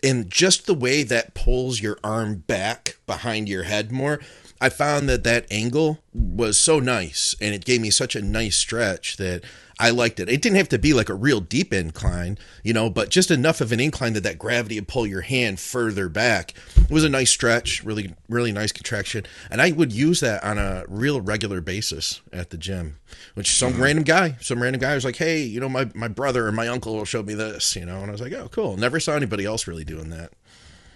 And 0.04 0.30
just 0.30 0.66
the 0.66 0.74
way 0.74 1.04
that 1.04 1.34
pulls 1.34 1.82
your 1.82 1.98
arm 2.04 2.44
back 2.48 2.98
behind 3.06 3.50
your 3.50 3.64
head 3.64 3.92
more, 3.92 4.20
I 4.62 4.70
found 4.70 5.08
that 5.10 5.24
that 5.24 5.46
angle 5.50 6.00
was 6.14 6.58
so 6.58 6.80
nice, 6.80 7.34
and 7.40 7.56
it 7.56 7.66
gave 7.66 7.82
me 7.82 7.92
such 7.92 8.16
a 8.16 8.22
nice 8.22 8.58
stretch 8.58 9.18
that 9.18 9.44
I 9.82 9.92
liked 9.92 10.20
it. 10.20 10.28
It 10.28 10.42
didn't 10.42 10.58
have 10.58 10.68
to 10.70 10.78
be 10.78 10.94
like 10.94 11.08
a 11.08 11.14
real 11.14 11.40
deep 11.40 11.74
incline, 11.74 12.38
you 12.64 12.74
know, 12.74 12.90
but 12.90 13.10
just 13.10 13.32
enough 13.32 13.62
of 13.62 13.72
an 13.72 13.80
incline 13.80 14.12
that 14.14 14.24
that 14.24 14.38
gravity 14.38 14.76
would 14.76 14.90
pull 14.90 15.08
your 15.08 15.22
hand 15.22 15.60
further 15.60 16.10
back. 16.10 16.54
It 16.76 16.92
was 16.92 17.06
a 17.06 17.10
nice 17.10 17.30
stretch, 17.32 17.82
really, 17.86 18.14
really 18.28 18.52
nice 18.52 18.74
contraction, 18.74 19.26
and 19.50 19.62
I 19.62 19.72
would 19.72 19.94
use 19.94 20.20
that 20.20 20.44
on 20.44 20.58
a 20.58 20.84
real 20.90 21.22
regular 21.22 21.62
basis 21.62 22.20
at 22.34 22.50
the 22.50 22.58
gym. 22.58 22.98
Which 23.36 23.52
some 23.52 23.74
mm. 23.74 23.82
random 23.82 24.04
guy, 24.04 24.36
some 24.42 24.62
random 24.62 24.82
guy 24.82 24.96
was 24.96 25.06
like, 25.06 25.16
"Hey, 25.16 25.42
you 25.42 25.62
know, 25.62 25.70
my 25.70 25.90
my 25.96 26.10
brother 26.10 26.46
or 26.46 26.52
my 26.52 26.68
uncle 26.68 27.06
showed 27.06 27.26
me 27.26 27.34
this," 27.34 27.76
you 27.76 27.86
know, 27.86 28.02
and 28.02 28.10
I 28.10 28.12
was 28.12 28.22
like, 28.22 28.34
"Oh, 28.34 28.50
cool." 28.50 28.76
Never 28.76 29.00
saw 29.00 29.14
anybody 29.14 29.46
else 29.46 29.66
really 29.66 29.86
doing 29.86 30.10
that. 30.10 30.32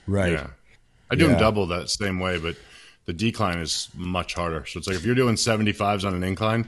Right. 0.07 0.33
Yeah. 0.33 0.47
I 1.09 1.15
do 1.15 1.27
them 1.27 1.37
double 1.37 1.67
that 1.67 1.89
same 1.89 2.19
way, 2.19 2.39
but 2.39 2.55
the 3.05 3.13
decline 3.13 3.59
is 3.59 3.89
much 3.93 4.33
harder. 4.33 4.65
So 4.65 4.79
it's 4.79 4.87
like 4.87 4.97
if 4.97 5.05
you're 5.05 5.15
doing 5.15 5.35
75s 5.35 6.05
on 6.05 6.15
an 6.15 6.23
incline, 6.23 6.67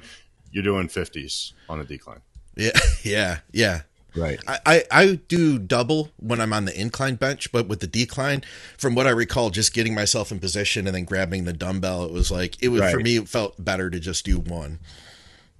you're 0.55 0.63
doing 0.63 0.87
50s 0.87 1.51
on 1.69 1.81
a 1.81 1.83
decline. 1.83 2.21
Yeah, 2.55 2.71
yeah, 3.03 3.39
yeah. 3.51 3.81
Right. 4.15 4.39
I, 4.47 4.59
I, 4.65 4.83
I 4.91 5.15
do 5.27 5.59
double 5.59 6.11
when 6.17 6.39
I'm 6.39 6.53
on 6.53 6.63
the 6.63 6.79
incline 6.79 7.15
bench, 7.15 7.51
but 7.51 7.67
with 7.67 7.81
the 7.81 7.87
decline, 7.87 8.43
from 8.77 8.95
what 8.95 9.05
I 9.07 9.09
recall, 9.09 9.49
just 9.49 9.73
getting 9.73 9.93
myself 9.93 10.31
in 10.31 10.39
position 10.39 10.87
and 10.87 10.95
then 10.95 11.03
grabbing 11.03 11.43
the 11.43 11.51
dumbbell, 11.51 12.05
it 12.05 12.13
was 12.13 12.31
like 12.31 12.55
it 12.63 12.69
was 12.69 12.89
for 12.89 13.01
me. 13.01 13.17
It 13.17 13.27
felt 13.27 13.61
better 13.63 13.89
to 13.89 13.99
just 13.99 14.23
do 14.23 14.39
one. 14.39 14.79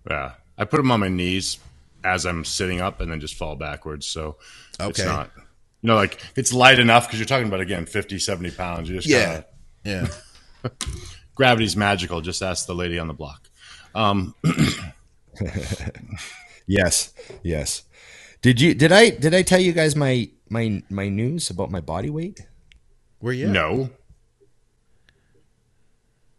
Yeah. 0.10 0.32
I 0.58 0.64
put 0.64 0.78
them 0.78 0.90
on 0.90 1.02
my 1.02 1.10
knees 1.10 1.58
as 2.06 2.26
I'm 2.26 2.46
sitting 2.46 2.80
up 2.80 3.02
and 3.02 3.12
then 3.12 3.20
just 3.20 3.34
fall 3.34 3.58
backwards. 3.58 4.08
So 4.08 4.38
it's 4.80 5.04
not, 5.04 5.32
you 5.36 5.88
know, 5.90 5.96
like 5.96 6.22
it's 6.38 6.54
light 6.54 6.80
enough 6.80 7.08
because 7.08 7.20
you're 7.20 7.26
talking 7.28 7.48
about, 7.50 7.60
again, 7.60 7.86
50, 7.86 8.18
70 8.20 8.52
pounds. 8.52 8.88
You 8.90 8.96
just 8.96 9.08
Yeah, 9.10 9.42
kinda- 9.84 10.08
yeah. 10.64 10.70
gravity's 11.36 11.76
magical. 11.76 12.22
Just 12.22 12.42
ask 12.42 12.68
the 12.68 12.76
lady 12.76 12.98
on 13.00 13.08
the 13.08 13.14
block. 13.14 13.50
Um, 13.96 14.36
Yes. 16.68 17.14
Yes. 17.44 17.84
Did 18.42 18.60
you 18.62 18.74
did 18.74 18.92
I 18.92 19.10
did 19.10 19.34
I 19.34 19.42
tell 19.42 19.60
you 19.60 19.72
guys 19.72 19.96
my 19.96 20.30
my 20.50 20.84
my 20.90 21.10
news 21.10 21.50
about 21.50 21.72
my 21.72 21.80
body 21.82 22.10
weight? 22.10 22.46
Where 23.20 23.34
you? 23.34 23.48
No. 23.48 23.90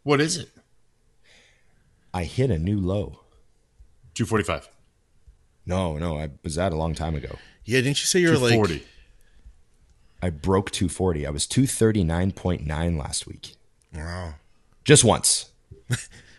What 0.02 0.20
is 0.20 0.36
it? 0.36 0.50
I 2.14 2.24
hit 2.24 2.50
a 2.50 2.58
new 2.58 2.78
low. 2.80 3.20
245. 4.14 4.68
No, 5.66 5.98
no, 5.98 6.18
I 6.18 6.30
was 6.42 6.56
at 6.58 6.72
a 6.72 6.76
long 6.76 6.94
time 6.94 7.14
ago. 7.14 7.36
Yeah, 7.64 7.80
didn't 7.80 8.00
you 8.00 8.06
say 8.06 8.20
you 8.20 8.30
were 8.30 8.38
like? 8.38 8.54
forty? 8.54 8.84
I 10.22 10.30
broke 10.30 10.70
240. 10.70 11.26
I 11.26 11.30
was 11.30 11.46
239.9 11.46 12.98
last 12.98 13.26
week. 13.26 13.56
Wow. 13.94 14.34
Just 14.84 15.04
once. 15.04 15.50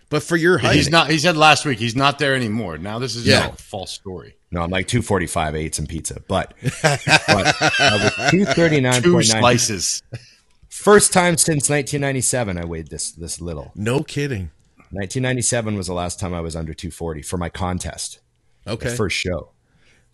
But 0.09 0.23
for 0.23 0.37
your 0.37 0.57
height, 0.57 0.75
He's 0.75 0.89
not. 0.89 1.09
He 1.09 1.17
said 1.19 1.35
last 1.35 1.65
week 1.65 1.79
he's 1.79 1.95
not 1.95 2.17
there 2.19 2.33
anymore. 2.35 2.77
Now 2.77 2.97
this 2.99 3.15
is 3.15 3.25
Yeah. 3.27 3.47
a 3.49 3.53
false 3.53 3.91
story. 3.91 4.35
No, 4.51 4.61
I'm 4.61 4.69
like 4.69 4.87
245. 4.87 5.53
I 5.53 5.57
ate 5.57 5.75
some 5.75 5.85
pizza, 5.87 6.21
but, 6.27 6.53
but 6.81 7.05
uh, 7.07 7.69
I 7.79 8.11
was 8.17 8.31
Two 8.31 8.45
239.9. 8.45 9.39
slices. 9.39 10.03
First 10.69 11.11
time 11.11 11.35
since 11.37 11.69
1997 11.69 12.57
I 12.57 12.63
weighed 12.65 12.87
this 12.89 13.11
this 13.11 13.41
little. 13.41 13.71
no 13.75 14.01
kidding. 14.03 14.51
1997 14.91 15.75
was 15.75 15.87
the 15.87 15.93
last 15.93 16.17
time 16.19 16.33
I 16.33 16.39
was 16.39 16.55
under 16.55 16.73
240 16.73 17.21
for 17.21 17.35
my 17.37 17.49
contest, 17.49 18.19
Okay. 18.65 18.95
first 18.95 19.17
show. 19.17 19.49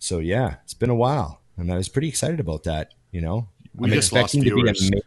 So 0.00 0.18
yeah, 0.18 0.56
it's 0.64 0.74
been 0.74 0.90
a 0.90 0.94
while, 0.96 1.40
and 1.56 1.72
I 1.72 1.76
was 1.76 1.88
pretty 1.88 2.08
excited 2.08 2.40
about 2.40 2.64
that. 2.64 2.92
You 3.12 3.20
know, 3.20 3.48
We 3.76 3.90
just 3.90 4.12
lost 4.12 4.34
viewers. 4.34 4.90
ama- 4.90 5.02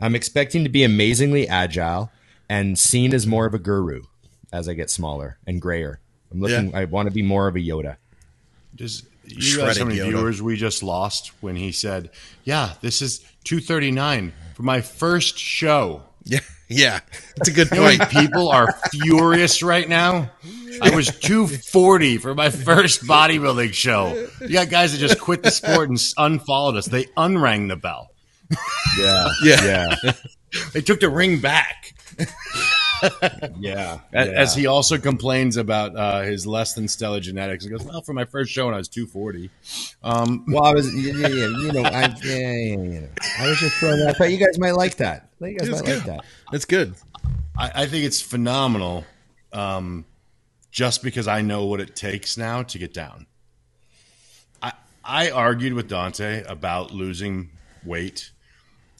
I'm 0.00 0.14
expecting 0.14 0.64
to 0.64 0.68
be 0.70 0.84
amazingly 0.84 1.48
agile 1.48 2.12
and 2.50 2.78
seen 2.78 3.14
as 3.14 3.26
more 3.26 3.46
of 3.46 3.54
a 3.54 3.58
guru 3.58 4.02
as 4.52 4.68
I 4.68 4.74
get 4.74 4.90
smaller 4.90 5.38
and 5.46 5.60
grayer. 5.60 6.00
I'm 6.32 6.40
looking. 6.40 6.74
I 6.74 6.84
want 6.84 7.08
to 7.08 7.14
be 7.14 7.22
more 7.22 7.48
of 7.48 7.56
a 7.56 7.58
Yoda. 7.60 7.96
Does 8.74 9.02
you 9.26 9.56
realize 9.56 9.76
how 9.78 9.84
Shredded 9.84 9.86
many 9.88 9.98
Yoda. 10.00 10.16
viewers 10.18 10.42
we 10.42 10.56
just 10.56 10.82
lost 10.82 11.32
when 11.40 11.56
he 11.56 11.72
said, 11.72 12.10
"Yeah, 12.44 12.74
this 12.80 13.02
is 13.02 13.18
239 13.44 14.32
for 14.54 14.62
my 14.62 14.80
first 14.80 15.38
show." 15.38 16.02
yeah, 16.24 16.40
yeah. 16.68 17.00
It's 17.36 17.48
a 17.48 17.52
good 17.52 17.70
You 17.72 17.78
point. 17.80 18.08
people 18.10 18.48
are 18.50 18.72
furious 18.90 19.62
right 19.62 19.88
now? 19.88 20.30
I 20.82 20.94
was 20.94 21.06
240 21.18 22.18
for 22.18 22.34
my 22.34 22.50
first 22.50 23.02
bodybuilding 23.04 23.72
show. 23.72 24.28
You 24.40 24.48
got 24.50 24.68
guys 24.70 24.92
that 24.92 24.98
just 24.98 25.18
quit 25.18 25.42
the 25.42 25.50
sport 25.50 25.88
and 25.88 25.98
unfollowed 26.16 26.76
us. 26.76 26.86
They 26.86 27.04
unrang 27.16 27.68
the 27.68 27.76
bell. 27.76 28.10
Yeah, 28.98 29.28
Yeah. 29.42 29.94
yeah, 30.04 30.12
They 30.72 30.80
took 30.82 31.00
the 31.00 31.08
ring 31.08 31.40
back. 31.40 31.94
Yeah. 33.58 34.00
As 34.12 34.54
he 34.54 34.66
also 34.66 34.98
complains 34.98 35.56
about 35.56 35.96
uh, 35.96 36.22
his 36.22 36.46
less 36.46 36.74
than 36.74 36.88
stellar 36.88 37.20
genetics. 37.20 37.64
He 37.64 37.70
goes, 37.70 37.82
"Well, 37.84 38.02
for 38.02 38.12
my 38.12 38.24
first 38.24 38.52
show 38.52 38.66
when 38.66 38.74
I 38.74 38.78
was 38.78 38.88
240." 38.88 39.50
Um, 40.02 40.44
Well, 40.48 40.64
I 40.64 40.72
was, 40.72 40.94
yeah, 40.94 41.12
yeah, 41.14 41.28
yeah, 41.28 41.46
you 41.46 41.72
know, 41.72 41.82
I, 41.82 42.02
yeah, 42.02 42.16
yeah, 42.24 42.76
yeah, 42.76 43.00
yeah. 43.00 43.06
I 43.38 43.48
was 43.48 43.58
just 43.58 43.76
throwing. 43.76 44.02
I 44.06 44.12
thought 44.12 44.30
you 44.30 44.38
guys 44.38 44.58
might 44.58 44.72
like 44.74 44.96
that. 44.96 45.28
I 45.42 45.46
you 45.48 45.58
guys 45.58 45.68
It's 45.68 45.80
might 45.80 45.86
good. 45.86 45.96
like 45.98 46.06
that. 46.06 46.24
That's 46.52 46.64
good. 46.64 46.94
I, 47.58 47.70
I 47.82 47.86
think 47.86 48.04
it's 48.04 48.20
phenomenal, 48.20 49.04
um, 49.52 50.04
just 50.70 51.02
because 51.02 51.28
I 51.28 51.42
know 51.42 51.66
what 51.66 51.80
it 51.80 51.94
takes 51.96 52.36
now 52.36 52.62
to 52.62 52.78
get 52.78 52.92
down. 52.94 53.26
I 54.62 54.72
I 55.04 55.30
argued 55.30 55.72
with 55.74 55.88
Dante 55.88 56.42
about 56.44 56.90
losing 56.92 57.50
weight, 57.84 58.30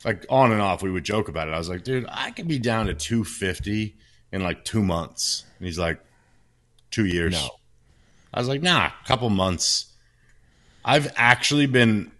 like 0.05 0.27
on 0.29 0.53
and 0.53 0.61
off. 0.61 0.83
We 0.83 0.91
would 0.91 1.05
joke 1.05 1.29
about 1.29 1.49
it. 1.49 1.55
I 1.55 1.59
was 1.59 1.69
like, 1.69 1.85
dude, 1.85 2.07
I 2.09 2.31
could 2.31 2.49
be 2.49 2.59
down 2.59 2.87
to 2.87 2.95
two 2.95 3.25
fifty 3.25 3.97
in 4.33 4.43
like 4.43 4.65
two 4.65 4.83
months, 4.83 5.45
and 5.59 5.67
he's 5.67 5.79
like, 5.79 6.01
two 6.91 7.07
years. 7.07 7.33
No. 7.33 7.51
I 8.33 8.39
was 8.39 8.49
like, 8.49 8.63
nah, 8.63 8.87
a 8.87 9.07
couple 9.07 9.29
months. 9.31 9.87
I've 10.85 11.13
actually 11.17 11.67
been, 11.67 12.11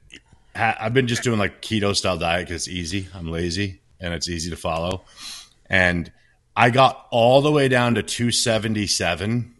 I've 0.55 0.93
been 0.93 1.07
just 1.07 1.23
doing 1.23 1.39
like 1.39 1.63
keto 1.63 1.95
style 1.95 2.19
diet 2.19 2.49
because 2.49 2.67
it's 2.67 2.77
easy. 2.77 3.09
I'm 3.15 3.31
lazy 3.31 3.81
and 4.01 4.13
it's 4.13 4.29
easy 4.29 4.51
to 4.51 4.57
follow. 4.57 5.05
And 5.67 6.11
I 6.57 6.71
got 6.71 7.07
all 7.11 7.43
the 7.43 7.53
way 7.53 7.69
down 7.69 7.95
to 7.95 8.03
277, 8.03 9.55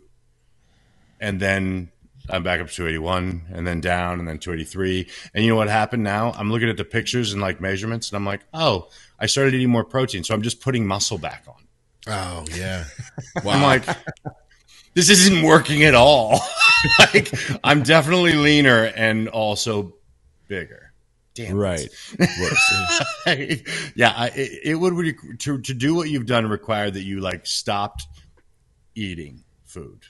and 1.21 1.41
then 1.41 1.91
I'm 2.29 2.43
back 2.43 2.61
up 2.61 2.69
to 2.69 2.75
281, 2.75 3.47
and 3.53 3.67
then 3.67 3.81
down, 3.81 4.19
and 4.19 4.29
then 4.29 4.39
283. 4.39 5.09
And 5.35 5.45
you 5.45 5.51
know 5.51 5.57
what 5.57 5.69
happened 5.69 6.03
now? 6.03 6.33
I'm 6.33 6.51
looking 6.51 6.69
at 6.69 6.77
the 6.77 6.85
pictures 6.85 7.33
and 7.33 7.41
like 7.41 7.61
measurements, 7.61 8.11
and 8.11 8.17
I'm 8.17 8.27
like, 8.27 8.43
oh, 8.53 8.89
I 9.19 9.27
started 9.27 9.55
eating 9.55 9.71
more 9.71 9.85
protein, 9.85 10.25
so 10.25 10.35
I'm 10.35 10.43
just 10.43 10.61
putting 10.61 10.87
muscle 10.87 11.19
back 11.19 11.45
on. 11.49 11.55
Oh 12.07 12.45
yeah. 12.57 12.85
Wow. 13.45 13.53
I'm 13.55 13.63
like, 13.63 13.85
this 14.95 15.11
isn't 15.11 15.43
working 15.43 15.85
at 15.85 15.95
all. 15.95 16.41
like, 16.99 17.33
I'm 17.63 17.83
definitely 17.83 18.33
leaner 18.33 18.85
and 18.85 19.29
also 19.29 19.95
bigger. 20.49 20.93
Damn. 21.35 21.57
Right. 21.57 21.89
yeah, 23.95 24.13
I, 24.17 24.33
it, 24.35 24.61
it 24.65 24.75
would 24.75 24.93
re- 24.95 25.17
to 25.39 25.61
to 25.61 25.75
do 25.75 25.95
what 25.95 26.11
you've 26.11 26.27
done 26.27 26.49
require 26.49 26.91
that 26.91 27.03
you 27.03 27.21
like 27.21 27.47
stopped 27.47 28.07
eating 28.95 29.45
food. 29.65 30.01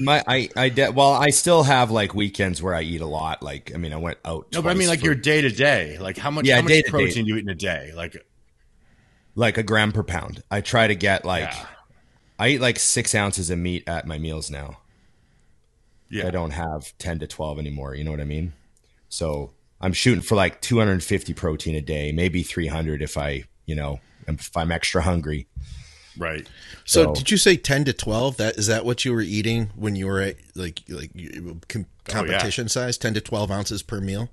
My, 0.00 0.22
I, 0.26 0.48
I, 0.56 0.68
de- 0.68 0.90
well, 0.92 1.12
I 1.12 1.30
still 1.30 1.62
have 1.64 1.90
like 1.90 2.14
weekends 2.14 2.62
where 2.62 2.74
I 2.74 2.82
eat 2.82 3.00
a 3.00 3.06
lot. 3.06 3.42
Like, 3.42 3.72
I 3.74 3.78
mean, 3.78 3.92
I 3.92 3.96
went 3.96 4.18
out. 4.24 4.46
No, 4.52 4.62
but 4.62 4.70
I 4.70 4.74
mean 4.74 4.88
like 4.88 5.00
for, 5.00 5.06
your 5.06 5.14
day 5.14 5.40
to 5.40 5.50
day. 5.50 5.98
Like 5.98 6.16
how 6.16 6.30
much, 6.30 6.46
Yeah, 6.46 6.56
how 6.56 6.62
much 6.62 6.68
day-to-day. 6.70 6.90
protein 6.90 7.24
do 7.24 7.30
you 7.30 7.36
eat 7.36 7.42
in 7.44 7.48
a 7.48 7.54
day? 7.54 7.92
Like 7.96 8.16
like 9.34 9.56
a 9.58 9.62
gram 9.62 9.92
per 9.92 10.02
pound. 10.02 10.42
I 10.50 10.60
try 10.60 10.86
to 10.86 10.94
get 10.94 11.24
like, 11.24 11.50
Yeah. 11.50 11.66
I 12.38 12.48
eat 12.50 12.60
like 12.60 12.78
six 12.78 13.14
ounces 13.14 13.50
of 13.50 13.58
meat 13.58 13.84
at 13.88 14.06
my 14.06 14.18
meals 14.18 14.50
now. 14.50 14.78
yeah, 16.10 16.26
I 16.26 16.30
don't 16.30 16.50
have 16.52 16.96
10 16.98 17.18
to 17.20 17.26
12 17.26 17.58
anymore. 17.58 17.94
You 17.94 18.04
know 18.04 18.10
what 18.10 18.20
I 18.20 18.24
mean? 18.24 18.52
So 19.08 19.52
I'm 19.80 19.92
shooting 19.92 20.22
for 20.22 20.34
like 20.36 20.60
250 20.60 21.34
protein 21.34 21.74
a 21.74 21.80
day, 21.80 22.12
maybe 22.12 22.42
300 22.42 23.02
if 23.02 23.16
I, 23.16 23.44
you 23.66 23.74
know, 23.74 24.00
if 24.26 24.56
I'm 24.56 24.70
extra 24.72 25.02
hungry. 25.02 25.46
Right. 26.18 26.46
So, 26.84 27.04
So- 27.04 27.14
did 27.14 27.30
you 27.30 27.36
say 27.36 27.56
ten 27.56 27.84
to 27.84 27.92
twelve? 27.92 28.36
That 28.36 28.56
is 28.58 28.66
that 28.66 28.84
what 28.84 29.04
you 29.04 29.12
were 29.12 29.20
eating 29.22 29.70
when 29.76 29.96
you 29.96 30.06
were 30.06 30.20
at 30.20 30.36
like 30.54 30.80
like 30.88 31.10
you- 31.14 31.60
com- 31.68 31.86
Oh, 32.08 32.12
competition 32.12 32.68
size? 32.68 32.96
Ten 32.98 33.14
to 33.14 33.20
twelve 33.20 33.50
ounces 33.50 33.82
per 33.82 34.00
meal. 34.00 34.30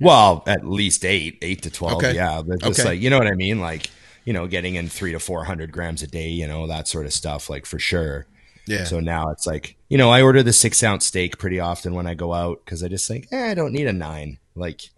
Well, 0.00 0.42
at 0.46 0.66
least 0.66 1.04
eight, 1.06 1.38
eight 1.40 1.62
to 1.62 1.70
12. 1.70 1.94
Okay. 1.96 2.14
Yeah. 2.14 2.42
But 2.42 2.60
just 2.60 2.80
Okay. 2.80 2.88
like, 2.90 3.00
you 3.00 3.08
know 3.08 3.16
what 3.18 3.28
I 3.28 3.34
mean? 3.34 3.60
Like, 3.60 3.88
you 4.26 4.32
know, 4.34 4.46
getting 4.46 4.74
in 4.74 4.90
three 4.90 5.12
to 5.12 5.18
400 5.18 5.72
grams 5.72 6.02
a 6.02 6.06
day, 6.06 6.28
you 6.28 6.46
know, 6.46 6.66
that 6.66 6.86
sort 6.86 7.06
of 7.06 7.14
stuff, 7.14 7.48
like 7.48 7.64
for 7.64 7.78
sure. 7.78 8.26
Yeah. 8.66 8.84
So 8.84 9.00
now 9.00 9.30
it's 9.30 9.46
like, 9.46 9.76
you 9.88 9.96
know, 9.96 10.10
I 10.10 10.20
order 10.20 10.42
the 10.42 10.52
six 10.52 10.82
ounce 10.82 11.06
steak 11.06 11.38
pretty 11.38 11.58
often 11.60 11.94
when 11.94 12.06
I 12.06 12.12
go 12.14 12.34
out 12.34 12.60
because 12.64 12.82
I 12.82 12.88
just 12.88 13.08
think, 13.08 13.28
eh, 13.32 13.50
I 13.50 13.54
don't 13.54 13.72
need 13.72 13.86
a 13.86 13.92
nine. 13.92 14.38
Like, 14.54 14.90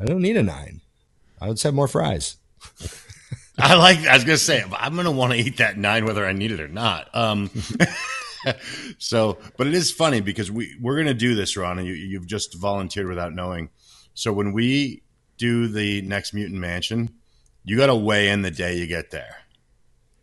I 0.00 0.04
don't 0.06 0.22
need 0.22 0.36
a 0.36 0.42
nine. 0.42 0.80
I 1.40 1.46
would 1.46 1.54
just 1.54 1.64
have 1.64 1.74
more 1.74 1.86
fries. 1.88 2.36
I 3.58 3.74
like. 3.76 4.06
I 4.06 4.14
was 4.14 4.24
gonna 4.24 4.36
say 4.36 4.62
I'm 4.78 4.96
gonna 4.96 5.10
want 5.10 5.32
to 5.32 5.38
eat 5.38 5.58
that 5.58 5.78
nine 5.78 6.04
whether 6.04 6.26
I 6.26 6.32
need 6.32 6.52
it 6.52 6.60
or 6.60 6.68
not. 6.68 7.08
Um, 7.14 7.50
so, 8.98 9.38
but 9.56 9.66
it 9.66 9.74
is 9.74 9.90
funny 9.90 10.20
because 10.20 10.50
we 10.50 10.76
we're 10.80 10.96
gonna 10.96 11.14
do 11.14 11.34
this, 11.34 11.56
Ron, 11.56 11.78
and 11.78 11.86
you, 11.88 11.94
you've 11.94 12.26
just 12.26 12.54
volunteered 12.54 13.08
without 13.08 13.34
knowing. 13.34 13.70
So 14.14 14.32
when 14.32 14.52
we 14.52 15.02
do 15.38 15.68
the 15.68 16.02
next 16.02 16.32
Mutant 16.32 16.60
Mansion, 16.60 17.10
you 17.64 17.76
got 17.76 17.86
to 17.86 17.94
weigh 17.94 18.28
in 18.30 18.42
the 18.42 18.50
day 18.50 18.76
you 18.78 18.86
get 18.86 19.10
there, 19.10 19.36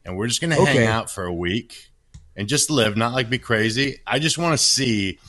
and 0.06 0.18
we're 0.18 0.28
just 0.28 0.42
gonna 0.42 0.60
Okay. 0.60 0.78
hang 0.78 0.88
out 0.88 1.10
for 1.10 1.24
a 1.26 1.34
week 1.34 1.90
and 2.36 2.48
just 2.48 2.70
live, 2.70 2.98
not 2.98 3.14
like 3.14 3.30
be 3.30 3.38
crazy. 3.40 4.00
I 4.08 4.20
just 4.20 4.38
want 4.38 4.58
to 4.58 4.64
see 4.64 5.20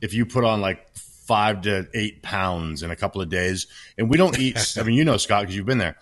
if 0.00 0.14
you 0.14 0.26
put 0.26 0.44
on 0.44 0.60
like 0.60 0.94
five 0.96 1.62
to 1.62 1.86
eight 1.94 2.22
pounds 2.22 2.82
in 2.82 2.90
a 2.90 2.96
couple 2.96 3.20
of 3.22 3.28
days, 3.28 3.66
and 3.96 4.10
we 4.10 4.16
don't 4.16 4.38
eat. 4.38 4.74
I 4.78 4.82
mean, 4.82 4.96
you 4.96 5.04
know, 5.04 5.16
Scott, 5.16 5.42
because 5.42 5.56
you've 5.56 5.66
been 5.66 5.78
there. 5.78 5.96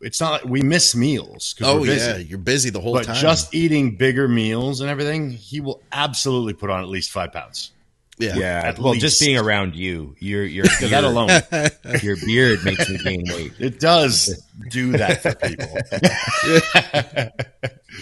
It's 0.00 0.20
not 0.20 0.32
like 0.32 0.44
we 0.44 0.62
miss 0.62 0.94
meals. 0.96 1.54
'cause 1.58 1.68
Oh 1.68 1.80
we're 1.80 1.86
busy. 1.86 2.06
yeah, 2.10 2.16
you're 2.16 2.38
busy 2.38 2.70
the 2.70 2.80
whole 2.80 2.94
time. 2.94 3.02
But 3.02 3.12
time. 3.14 3.22
just 3.22 3.54
eating 3.54 3.96
bigger 3.96 4.26
meals 4.28 4.80
and 4.80 4.88
everything, 4.88 5.30
he 5.30 5.60
will 5.60 5.82
absolutely 5.92 6.54
put 6.54 6.70
on 6.70 6.82
at 6.82 6.88
least 6.88 7.10
five 7.10 7.32
pounds. 7.32 7.70
yeah. 8.18 8.34
Yeah. 8.36 8.62
At 8.64 8.78
well, 8.78 8.94
just 8.94 9.20
being 9.20 9.36
around 9.38 9.74
you, 9.76 10.14
your 10.18 10.44
your 10.44 10.64
Yeah, 10.80 10.88
that 10.88 11.04
alone, 11.04 11.28
your 12.02 12.16
beard 12.24 12.64
makes 12.64 12.88
me 12.88 12.98
gain 12.98 13.24
weight. 13.28 13.52
it 13.58 13.78
does 13.80 14.42
do 14.70 14.92
that 14.92 15.22
for 15.22 15.34
people. 15.34 15.76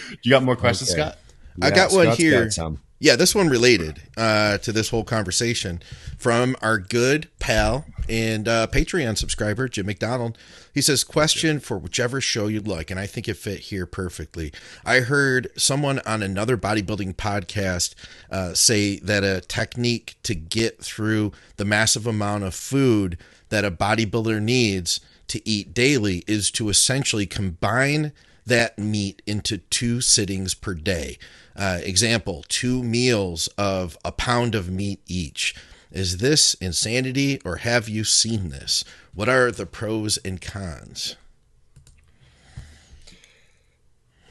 you 0.23 0.31
got 0.31 0.43
more 0.43 0.57
questions, 0.57 0.91
Okay. 0.93 1.01
Scott? 1.01 1.19
I 1.61 1.71
got 1.71 1.93
one 1.93 2.09
here. 2.17 2.45
got 2.45 2.53
some. 2.53 2.81
Yeah, 3.01 3.15
this 3.15 3.33
one 3.35 3.49
related 3.49 4.03
uh, 4.17 4.59
to 4.59 4.73
this 4.73 4.89
whole 4.89 5.05
conversation 5.05 5.81
from 6.19 6.57
our 6.63 6.79
good 6.79 7.29
pal 7.39 7.85
and 8.09 8.49
uh, 8.49 8.67
Patreon 8.73 9.17
subscriber, 9.17 9.69
Jim 9.69 9.87
McDonald. 9.87 10.37
He 10.79 10.83
says, 10.83 11.03
Question 11.03 11.59
for 11.59 11.77
whichever 11.77 12.21
show 12.21 12.47
you'd 12.47 12.69
like. 12.69 12.89
And 12.89 13.01
I 13.01 13.07
think 13.07 13.27
it 13.27 13.35
fit 13.35 13.59
here 13.59 13.85
perfectly. 13.85 14.53
I 14.85 15.01
heard 15.01 15.51
someone 15.57 15.99
on 16.07 16.23
another 16.23 16.57
bodybuilding 16.57 17.17
podcast 17.17 17.97
uh, 18.31 18.55
say 18.55 19.01
that 19.01 19.25
a 19.25 19.41
technique 19.41 20.15
to 20.23 20.37
get 20.37 20.81
through 20.81 21.33
the 21.57 21.65
massive 21.65 22.07
amount 22.07 22.45
of 22.45 22.55
food 22.55 23.19
that 23.49 23.65
a 23.65 23.73
bodybuilder 23.73 24.41
needs 24.41 25.01
to 25.27 25.47
eat 25.49 25.75
daily 25.75 26.23
is 26.29 26.49
to 26.53 26.69
essentially 26.69 27.27
combine 27.27 28.13
that 28.47 28.79
meat 28.79 29.21
into 29.27 29.59
two 29.59 30.01
sittings 30.01 30.55
per 30.55 30.75
day. 30.75 31.19
Uh, 31.57 31.81
example, 31.83 32.45
two 32.47 32.85
meals 32.85 33.49
of 33.59 33.99
a 34.05 34.13
pound 34.13 34.55
of 34.55 34.71
meat 34.71 35.01
each. 35.09 35.57
Is 35.91 36.19
this 36.19 36.55
insanity 36.55 37.41
or 37.45 37.57
have 37.57 37.89
you 37.89 38.05
seen 38.05 38.51
this? 38.51 38.85
What 39.15 39.29
are 39.29 39.51
the 39.51 39.67
pros 39.67 40.19
and 40.19 40.41
cons? 40.41 41.17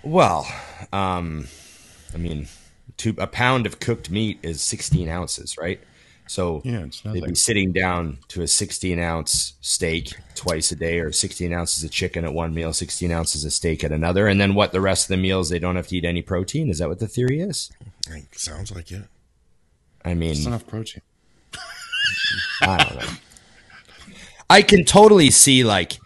Well, 0.04 0.48
um, 0.94 1.48
I 2.14 2.18
mean, 2.18 2.48
two, 2.96 3.16
a 3.18 3.28
pound 3.28 3.66
of 3.66 3.80
cooked 3.80 4.10
meat 4.10 4.40
is 4.44 4.62
16 4.62 5.10
ounces, 5.10 5.58
right? 5.58 5.80
So 6.28 6.62
Yeah, 6.66 6.80
it's 6.80 7.02
they'd 7.02 7.24
be 7.24 7.36
sitting 7.36 7.72
down 7.72 8.20
to 8.30 8.42
a 8.42 8.48
16 8.48 9.00
ounce 9.00 9.54
steak 9.62 10.14
twice 10.36 10.72
a 10.72 10.76
day, 10.76 11.00
or 11.00 11.12
16 11.12 11.54
ounces 11.54 11.84
of 11.84 11.92
chicken 11.92 12.26
at 12.26 12.34
one 12.34 12.54
meal, 12.54 12.74
16 12.74 13.12
ounces 13.12 13.46
of 13.46 13.54
steak 13.54 13.84
at 13.84 13.92
another, 13.92 14.28
and 14.28 14.40
then 14.40 14.54
what? 14.54 14.74
The 14.74 14.82
rest 14.82 15.06
of 15.06 15.10
the 15.10 15.22
meals 15.22 15.50
they 15.50 15.60
don't 15.60 15.78
have 15.78 15.88
to 15.88 15.96
eat 15.96 16.06
any 16.06 16.22
protein. 16.22 16.70
Is 16.70 16.80
that 16.80 16.90
what 16.90 17.00
the 17.00 17.08
theory 17.08 17.40
is? 17.40 17.72
Sounds 18.34 18.76
like 18.76 18.92
it. 18.92 19.06
I 20.04 20.14
mean, 20.14 20.32
It's 20.32 20.46
enough 20.46 20.68
protein. 20.68 21.02
I 22.62 22.78
don't 22.78 22.96
know. 22.96 23.10
I 24.50 24.62
can 24.62 24.86
totally 24.86 25.30
see 25.30 25.64
like 25.64 25.98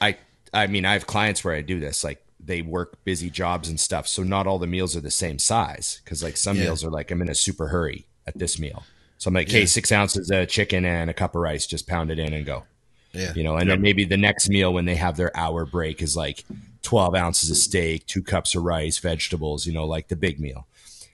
I 0.00 0.16
I 0.52 0.66
mean 0.66 0.84
I 0.84 0.92
have 0.94 1.06
clients 1.06 1.44
where 1.44 1.54
I 1.54 1.62
do 1.62 1.78
this 1.80 2.02
like 2.04 2.22
they 2.40 2.62
work 2.62 3.02
busy 3.04 3.30
jobs 3.30 3.68
and 3.68 3.78
stuff 3.78 4.06
so 4.06 4.22
not 4.22 4.46
all 4.46 4.58
the 4.58 4.66
meals 4.66 4.96
are 4.96 5.00
the 5.00 5.10
same 5.10 5.38
size 5.38 6.00
because 6.04 6.22
like 6.22 6.36
some 6.36 6.56
Yeah. 6.56 6.64
meals 6.64 6.84
are 6.84 6.90
like 6.90 7.10
I'm 7.10 7.22
in 7.22 7.28
a 7.28 7.34
super 7.34 7.68
hurry 7.68 8.06
at 8.26 8.38
this 8.38 8.58
meal 8.58 8.84
so 9.18 9.28
I'm 9.28 9.34
like 9.34 9.48
hey 9.50 9.66
six 9.66 9.90
ounces 9.92 10.30
of 10.30 10.48
chicken 10.48 10.84
and 10.84 11.08
a 11.10 11.14
cup 11.14 11.34
of 11.34 11.40
rice 11.40 11.66
just 11.66 11.86
pound 11.86 12.10
it 12.10 12.18
in 12.18 12.32
and 12.32 12.44
go 12.44 12.64
Yeah. 13.12 13.32
you 13.34 13.42
know 13.44 13.56
and 13.56 13.70
then 13.70 13.80
maybe 13.80 14.04
the 14.04 14.16
next 14.16 14.48
meal 14.48 14.72
when 14.74 14.84
they 14.84 14.96
have 14.96 15.16
their 15.16 15.36
hour 15.36 15.64
break 15.66 16.02
is 16.02 16.16
like 16.16 16.44
12 16.82 17.14
ounces 17.14 17.50
of 17.50 17.56
steak 17.56 18.06
two 18.06 18.22
cups 18.22 18.54
of 18.54 18.62
rice 18.64 18.98
vegetables 18.98 19.66
you 19.66 19.72
know 19.72 19.84
like 19.86 20.08
the 20.08 20.16
big 20.16 20.38
meal 20.40 20.66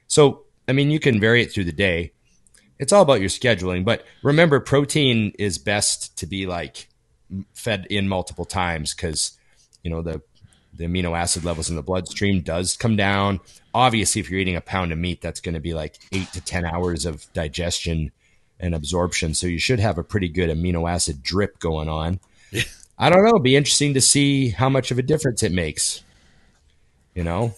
so 0.06 0.42
i 0.68 0.72
mean 0.72 0.90
you 0.90 0.98
can 1.00 1.18
vary 1.20 1.42
it 1.42 1.50
through 1.52 1.64
the 1.64 1.72
day 1.72 2.12
it's 2.82 2.92
all 2.92 3.02
about 3.02 3.20
your 3.20 3.28
scheduling 3.28 3.84
but 3.84 4.04
remember 4.22 4.58
protein 4.58 5.32
is 5.38 5.56
best 5.56 6.16
to 6.18 6.26
be 6.26 6.46
like 6.46 6.88
fed 7.54 7.86
in 7.90 8.08
multiple 8.08 8.44
times 8.44 8.94
because 8.94 9.38
you 9.82 9.90
know 9.90 10.02
the 10.02 10.20
the 10.74 10.84
amino 10.84 11.16
acid 11.16 11.44
levels 11.44 11.68
in 11.68 11.76
the 11.76 11.82
bloodstream 11.82 12.40
does 12.40 12.78
come 12.78 12.96
down. 12.96 13.40
Obviously 13.74 14.20
if 14.20 14.30
you're 14.30 14.40
eating 14.40 14.56
a 14.56 14.60
pound 14.60 14.90
of 14.90 14.98
meat 14.98 15.20
that's 15.20 15.40
going 15.40 15.54
to 15.54 15.60
be 15.60 15.74
like 15.74 15.98
eight 16.12 16.32
to 16.32 16.40
ten 16.40 16.64
hours 16.64 17.04
of 17.04 17.30
digestion 17.34 18.10
and 18.58 18.74
absorption 18.74 19.34
so 19.34 19.46
you 19.46 19.58
should 19.58 19.80
have 19.80 19.98
a 19.98 20.04
pretty 20.04 20.28
good 20.28 20.48
amino 20.48 20.90
acid 20.90 21.22
drip 21.22 21.58
going 21.58 21.88
on. 21.88 22.20
I 22.98 23.10
don't 23.10 23.22
know 23.22 23.30
It'd 23.30 23.42
be 23.42 23.56
interesting 23.56 23.94
to 23.94 24.00
see 24.00 24.50
how 24.50 24.68
much 24.68 24.90
of 24.90 24.98
a 24.98 25.02
difference 25.02 25.42
it 25.42 25.52
makes 25.52 26.02
you 27.14 27.24
know? 27.24 27.54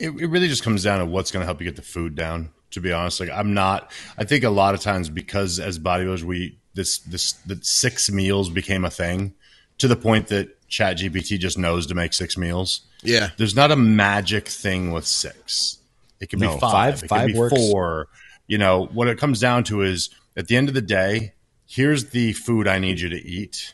It, 0.00 0.10
it 0.10 0.26
really 0.26 0.48
just 0.48 0.62
comes 0.62 0.82
down 0.82 0.98
to 0.98 1.06
what's 1.06 1.30
going 1.30 1.42
to 1.42 1.46
help 1.46 1.60
you 1.60 1.64
get 1.64 1.76
the 1.76 1.82
food 1.82 2.14
down. 2.14 2.50
To 2.72 2.80
be 2.80 2.92
honest, 2.92 3.20
like 3.20 3.30
I'm 3.30 3.54
not. 3.54 3.90
I 4.18 4.24
think 4.24 4.44
a 4.44 4.50
lot 4.50 4.74
of 4.74 4.80
times 4.80 5.08
because 5.08 5.58
as 5.58 5.78
bodybuilders, 5.78 6.22
we 6.22 6.58
this 6.74 6.98
this 6.98 7.32
that 7.46 7.64
six 7.64 8.10
meals 8.10 8.50
became 8.50 8.84
a 8.84 8.90
thing 8.90 9.34
to 9.78 9.88
the 9.88 9.96
point 9.96 10.26
that 10.28 10.48
Chat 10.68 10.98
GPT 10.98 11.38
just 11.38 11.56
knows 11.56 11.86
to 11.86 11.94
make 11.94 12.12
six 12.12 12.36
meals. 12.36 12.82
Yeah. 13.02 13.30
There's 13.38 13.56
not 13.56 13.70
a 13.70 13.76
magic 13.76 14.48
thing 14.48 14.92
with 14.92 15.06
six. 15.06 15.78
It 16.20 16.28
can 16.28 16.40
No, 16.40 16.54
be 16.54 16.60
five. 16.60 16.70
five- 17.00 17.02
it 17.04 17.08
five 17.08 17.20
can 17.26 17.32
be 17.32 17.38
works. 17.38 17.54
four. 17.56 18.08
You 18.48 18.58
know 18.58 18.86
what 18.92 19.08
it 19.08 19.16
comes 19.18 19.40
down 19.40 19.64
to 19.64 19.82
is 19.82 20.10
at 20.36 20.48
the 20.48 20.56
end 20.56 20.68
of 20.68 20.74
the 20.74 20.82
day, 20.82 21.32
here's 21.66 22.06
the 22.10 22.32
food 22.34 22.66
I 22.68 22.78
need 22.78 23.00
you 23.00 23.08
to 23.08 23.16
eat. 23.26 23.72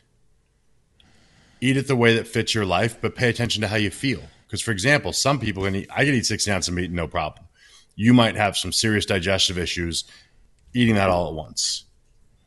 Eat 1.61 1.77
it 1.77 1.89
the 1.89 1.97
way 1.97 2.15
that 2.15 2.27
fits 2.29 2.55
your 2.55 2.65
life, 2.67 2.99
but 3.01 3.15
pay 3.15 3.29
attention 3.29 3.63
to 3.63 3.69
how 3.69 3.77
you 3.77 3.91
feel. 3.91 4.23
Because, 4.47 4.61
for 4.61 4.71
example, 4.71 5.13
some 5.13 5.41
people 5.41 5.65
can 5.65 5.75
eat. 5.77 5.89
I 5.91 6.05
can 6.05 6.15
eat 6.15 6.27
sixty 6.27 6.51
ounces 6.51 6.69
of 6.69 6.75
meat, 6.75 6.91
no 6.91 7.09
problem. 7.09 7.44
You 7.97 8.13
might 8.15 8.37
have 8.37 8.57
some 8.57 8.73
serious 8.73 9.07
digestive 9.07 9.59
issues 9.59 10.05
eating 10.75 10.97
that 10.97 11.11
all 11.11 11.29
at 11.29 11.35
once. 11.35 11.85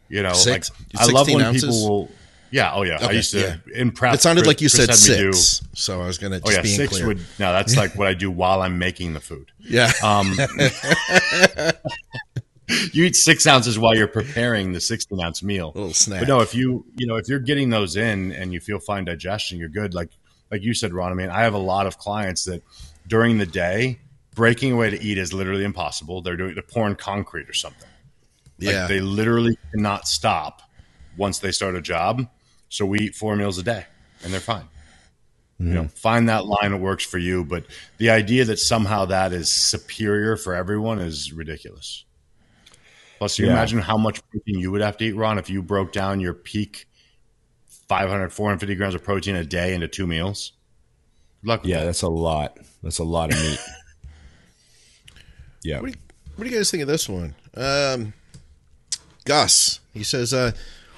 You 0.10 0.24
know, 0.24 0.34
Six- 0.34 0.72
like 0.94 1.02
I 1.02 1.12
love 1.12 1.28
when 1.28 1.42
ounces? 1.42 1.64
people 1.64 1.90
will. 1.90 2.12
Yeah, 2.50 2.72
oh 2.74 2.84
yeah. 2.84 2.98
I 3.02 3.12
used 3.12 3.32
to 3.32 3.40
yeah. 3.40 3.56
in 3.82 3.92
prep. 3.92 4.14
It 4.16 4.22
sounded 4.22 4.44
Chris- 4.44 4.48
like 4.48 4.62
you 4.62 4.70
Chris 4.70 5.06
said 5.06 5.18
me 5.18 5.22
do- 5.26 5.34
six. 5.34 5.68
So 5.74 6.02
I 6.02 6.06
was 6.08 6.18
going 6.18 6.32
to 6.32 6.38
Oh 6.46 6.50
just 6.50 6.70
yeah, 6.70 6.76
six 6.78 6.94
clear. 6.94 7.08
would 7.08 7.18
no. 7.40 7.52
That's 7.52 7.76
like 7.76 7.96
what 7.96 8.08
I 8.08 8.14
do 8.14 8.32
while 8.32 8.62
I'm 8.62 8.80
making 8.80 9.14
the 9.14 9.20
food. 9.20 9.52
yeah. 9.60 9.92
Um, 10.02 10.34
you 12.94 13.06
eat 13.06 13.16
six 13.16 13.46
ounces 13.48 13.80
while 13.80 13.96
you're 13.96 14.08
preparing 14.08 14.74
the 14.74 14.82
16 14.82 15.20
ounce 15.22 15.42
meal. 15.44 15.72
little 15.76 15.94
snack. 15.94 16.20
But 16.22 16.28
no, 16.28 16.40
if 16.42 16.54
you 16.56 16.86
you 16.96 17.08
know 17.08 17.16
if 17.16 17.28
you're 17.28 17.40
getting 17.40 17.70
those 17.70 17.96
in 17.96 18.32
and 18.32 18.54
you 18.54 18.60
feel 18.60 18.80
fine 18.80 19.06
digestion, 19.06 19.58
you're 19.58 19.70
good. 19.70 19.94
Like 19.94 20.10
like 20.52 20.62
you 20.64 20.74
said, 20.74 20.94
Ron. 20.94 21.12
I 21.12 21.16
mean, 21.16 21.30
I 21.30 21.42
have 21.42 21.54
a 21.54 21.58
lot 21.60 21.88
of 21.88 21.98
clients 21.98 22.46
that 22.46 22.64
during 23.08 23.38
the 23.38 23.46
day 23.46 24.00
breaking 24.38 24.72
away 24.72 24.92
to 24.92 25.02
eat 25.02 25.18
is 25.18 25.34
literally 25.34 25.66
impossible. 25.66 26.22
They're 26.22 26.38
doing 26.38 26.54
they're 26.54 26.64
pouring 26.64 26.96
concrete 26.96 27.50
or 27.50 27.54
something. 27.54 27.90
Like 28.60 28.74
yeah. 28.74 28.88
they 28.88 29.02
literally 29.02 29.58
cannot 29.72 30.08
stop 30.08 30.62
once 31.18 31.40
they 31.40 31.52
start 31.52 31.76
a 31.76 31.82
job. 31.82 32.30
So 32.70 32.86
we 32.86 33.00
eat 33.00 33.16
four 33.16 33.36
meals 33.36 33.58
a 33.58 33.64
day, 33.64 33.86
and 34.24 34.32
they're 34.32 34.40
fine. 34.40 34.66
You 35.60 35.66
know, 35.66 35.82
mm-hmm. 35.82 35.88
find 35.88 36.30
that 36.30 36.46
line 36.46 36.72
that 36.72 36.78
works 36.78 37.04
for 37.04 37.18
you. 37.18 37.44
But 37.44 37.66
the 37.98 38.12
idea 38.12 38.46
that 38.46 38.60
somehow 38.60 39.06
that 39.06 39.34
is 39.34 39.52
superior 39.52 40.38
for 40.38 40.54
everyone 40.54 41.00
is 41.00 41.34
ridiculous. 41.34 42.06
Plus, 43.18 43.40
you 43.40 43.48
Yeah. 43.48 43.54
imagine 43.54 43.80
how 43.80 43.98
much 43.98 44.22
protein 44.30 44.60
you 44.60 44.70
would 44.70 44.82
have 44.82 44.98
to 44.98 45.06
eat, 45.06 45.14
Ron, 45.14 45.40
if 45.40 45.50
you 45.50 45.64
broke 45.64 45.92
down 45.92 46.20
your 46.20 46.36
peak 46.36 46.88
500, 47.88 48.32
450 48.32 48.76
grams 48.76 48.94
of 48.94 49.04
protein 49.04 49.36
a 49.36 49.44
day 49.44 49.74
into 49.74 49.88
two 49.88 50.06
meals. 50.06 50.52
Good 51.42 51.50
luck 51.50 51.62
yeah 51.64 51.80
that. 51.80 51.86
that's 51.86 52.02
a 52.04 52.10
lot 52.10 52.58
that's 52.84 53.00
a 53.00 53.04
lot 53.04 53.32
of 53.34 53.40
meat 53.40 53.60
yeah 55.68 55.82
What 55.82 55.92
do, 55.92 55.92
you, 55.92 55.98
what 56.36 56.44
do 56.46 56.50
you 56.50 56.56
guys 56.56 56.72
think 56.72 56.82
of 56.82 56.88
this 56.88 57.10
one? 57.10 57.36
Um, 57.56 58.14
Gus, 59.26 59.82
he 59.94 60.04
says, 60.04 60.34
uh, 60.34 60.52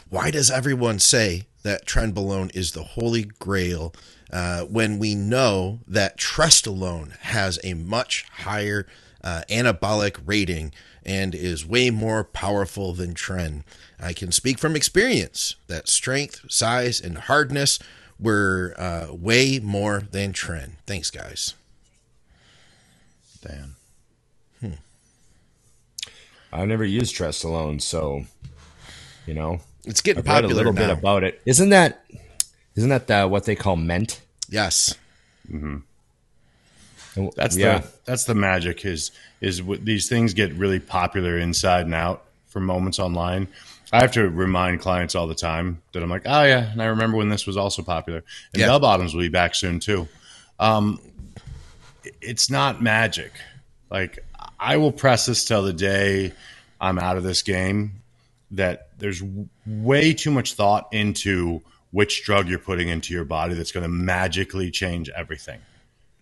why 0.09 0.30
does 0.30 0.51
everyone 0.51 0.99
say 0.99 1.47
that 1.63 1.88
trenbolone 1.88 2.55
is 2.55 2.72
the 2.74 2.84
holy 2.84 3.24
grail 3.39 3.93
uh, 4.32 4.61
when 4.61 4.99
we 4.99 5.15
know 5.15 5.80
that 5.88 6.17
trestolone 6.17 7.17
has 7.20 7.59
a 7.63 7.74
much 7.74 8.26
higher 8.43 8.86
uh, 9.24 9.41
anabolic 9.49 10.20
rating 10.26 10.72
and 11.03 11.34
is 11.34 11.65
way 11.65 11.89
more 11.89 12.24
powerful 12.24 12.93
than 12.93 13.15
tren? 13.15 13.63
I 13.99 14.13
can 14.13 14.32
speak 14.32 14.59
from 14.59 14.76
experience 14.76 15.55
that 15.67 15.89
strength, 15.89 16.41
size, 16.49 17.01
and 17.01 17.17
hardness 17.17 17.80
were 18.20 18.76
uh, 18.78 19.07
way 19.13 19.59
more 19.59 20.01
than 20.11 20.34
tren. 20.34 20.74
Thanks, 20.86 21.09
guys. 21.09 21.55
Dan. 23.41 23.76
I've 26.54 26.68
never 26.68 26.84
used 26.86 27.16
trestolone 27.16 27.82
so 27.82 28.24
you 29.26 29.34
know 29.34 29.60
It's 29.86 30.02
getting 30.02 30.22
I've 30.22 30.43
read 30.43 30.45
a 30.45 30.47
little 30.47 30.74
now. 30.74 30.88
bit 30.88 30.97
about 30.97 31.24
it. 31.24 31.41
Isn't 31.45 31.70
that 31.70 32.04
isn't 32.76 32.89
that 32.89 33.08
the, 33.08 33.28
what 33.28 33.45
they 33.45 33.56
call 33.56 33.76
ment? 33.76 34.22
Yes. 34.50 34.95
That's 37.36 37.58
yeah. 37.58 37.80
the 37.80 37.91
that's 38.06 38.24
the 38.26 38.36
magic 38.36 38.86
is 38.86 39.12
is 39.41 39.62
what 39.64 39.84
these 39.84 40.08
things 40.08 40.34
get 40.34 40.54
really 40.54 40.80
popular 40.80 41.38
inside 41.38 41.86
and 41.86 41.93
out 41.93 42.24
for 42.47 42.60
moments 42.60 43.00
online. 43.00 43.47
I 43.91 44.00
have 44.02 44.12
to 44.14 44.30
remind 44.30 44.80
clients 44.82 45.16
all 45.16 45.26
the 45.28 45.36
time 45.36 45.82
that 45.93 46.04
I'm 46.04 46.10
like, 46.10 46.22
oh 46.26 46.43
yeah, 46.43 46.72
and 46.72 46.82
I 46.82 46.86
remember 46.86 47.18
when 47.18 47.30
this 47.30 47.47
was 47.47 47.58
also 47.58 47.82
popular. 47.82 48.24
And 48.54 48.60
Yeah. 48.60 48.68
bell 48.68 48.80
bottoms 48.80 49.14
will 49.14 49.22
be 49.22 49.30
back 49.30 49.56
soon 49.56 49.80
too. 49.80 50.08
Um, 50.60 51.00
it's 52.22 52.50
not 52.50 52.82
magic. 52.82 53.32
Like 53.89 54.20
I 54.60 54.78
will 54.78 54.91
press 54.91 55.26
this 55.26 55.45
till 55.45 55.64
the 55.64 55.74
day 55.74 56.34
I'm 56.80 56.99
out 56.99 57.18
of 57.18 57.24
this 57.24 57.41
game. 57.41 58.01
That 58.51 58.89
there's 58.97 59.20
w- 59.20 59.47
way 59.66 60.14
too 60.14 60.32
much 60.32 60.55
thought 60.55 60.88
into 60.91 61.62
which 61.91 62.24
drug 62.24 62.47
you're 62.47 62.60
putting 62.60 62.89
into 62.89 63.14
your 63.14 63.26
body 63.26 63.53
that's 63.53 63.72
going 63.72 63.84
to 63.84 63.89
magically 63.89 64.72
change 64.72 65.10
everything. 65.10 65.60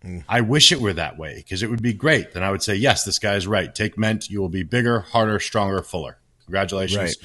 Mm. 0.03 0.23
I 0.27 0.41
wish 0.41 0.71
it 0.71 0.81
were 0.81 0.93
that 0.93 1.17
way 1.17 1.35
because 1.37 1.63
it 1.63 1.69
would 1.69 1.81
be 1.81 1.93
great. 1.93 2.33
Then 2.33 2.43
I 2.43 2.51
would 2.51 2.63
say, 2.63 2.75
yes, 2.75 3.03
this 3.03 3.19
guy 3.19 3.35
is 3.35 3.47
right. 3.47 3.73
Take 3.73 3.97
Ment, 3.97 4.29
you 4.29 4.41
will 4.41 4.49
be 4.49 4.63
bigger, 4.63 5.01
harder, 5.01 5.39
stronger, 5.39 5.81
fuller. 5.81 6.17
Congratulations. 6.45 6.99
Right. 6.99 7.15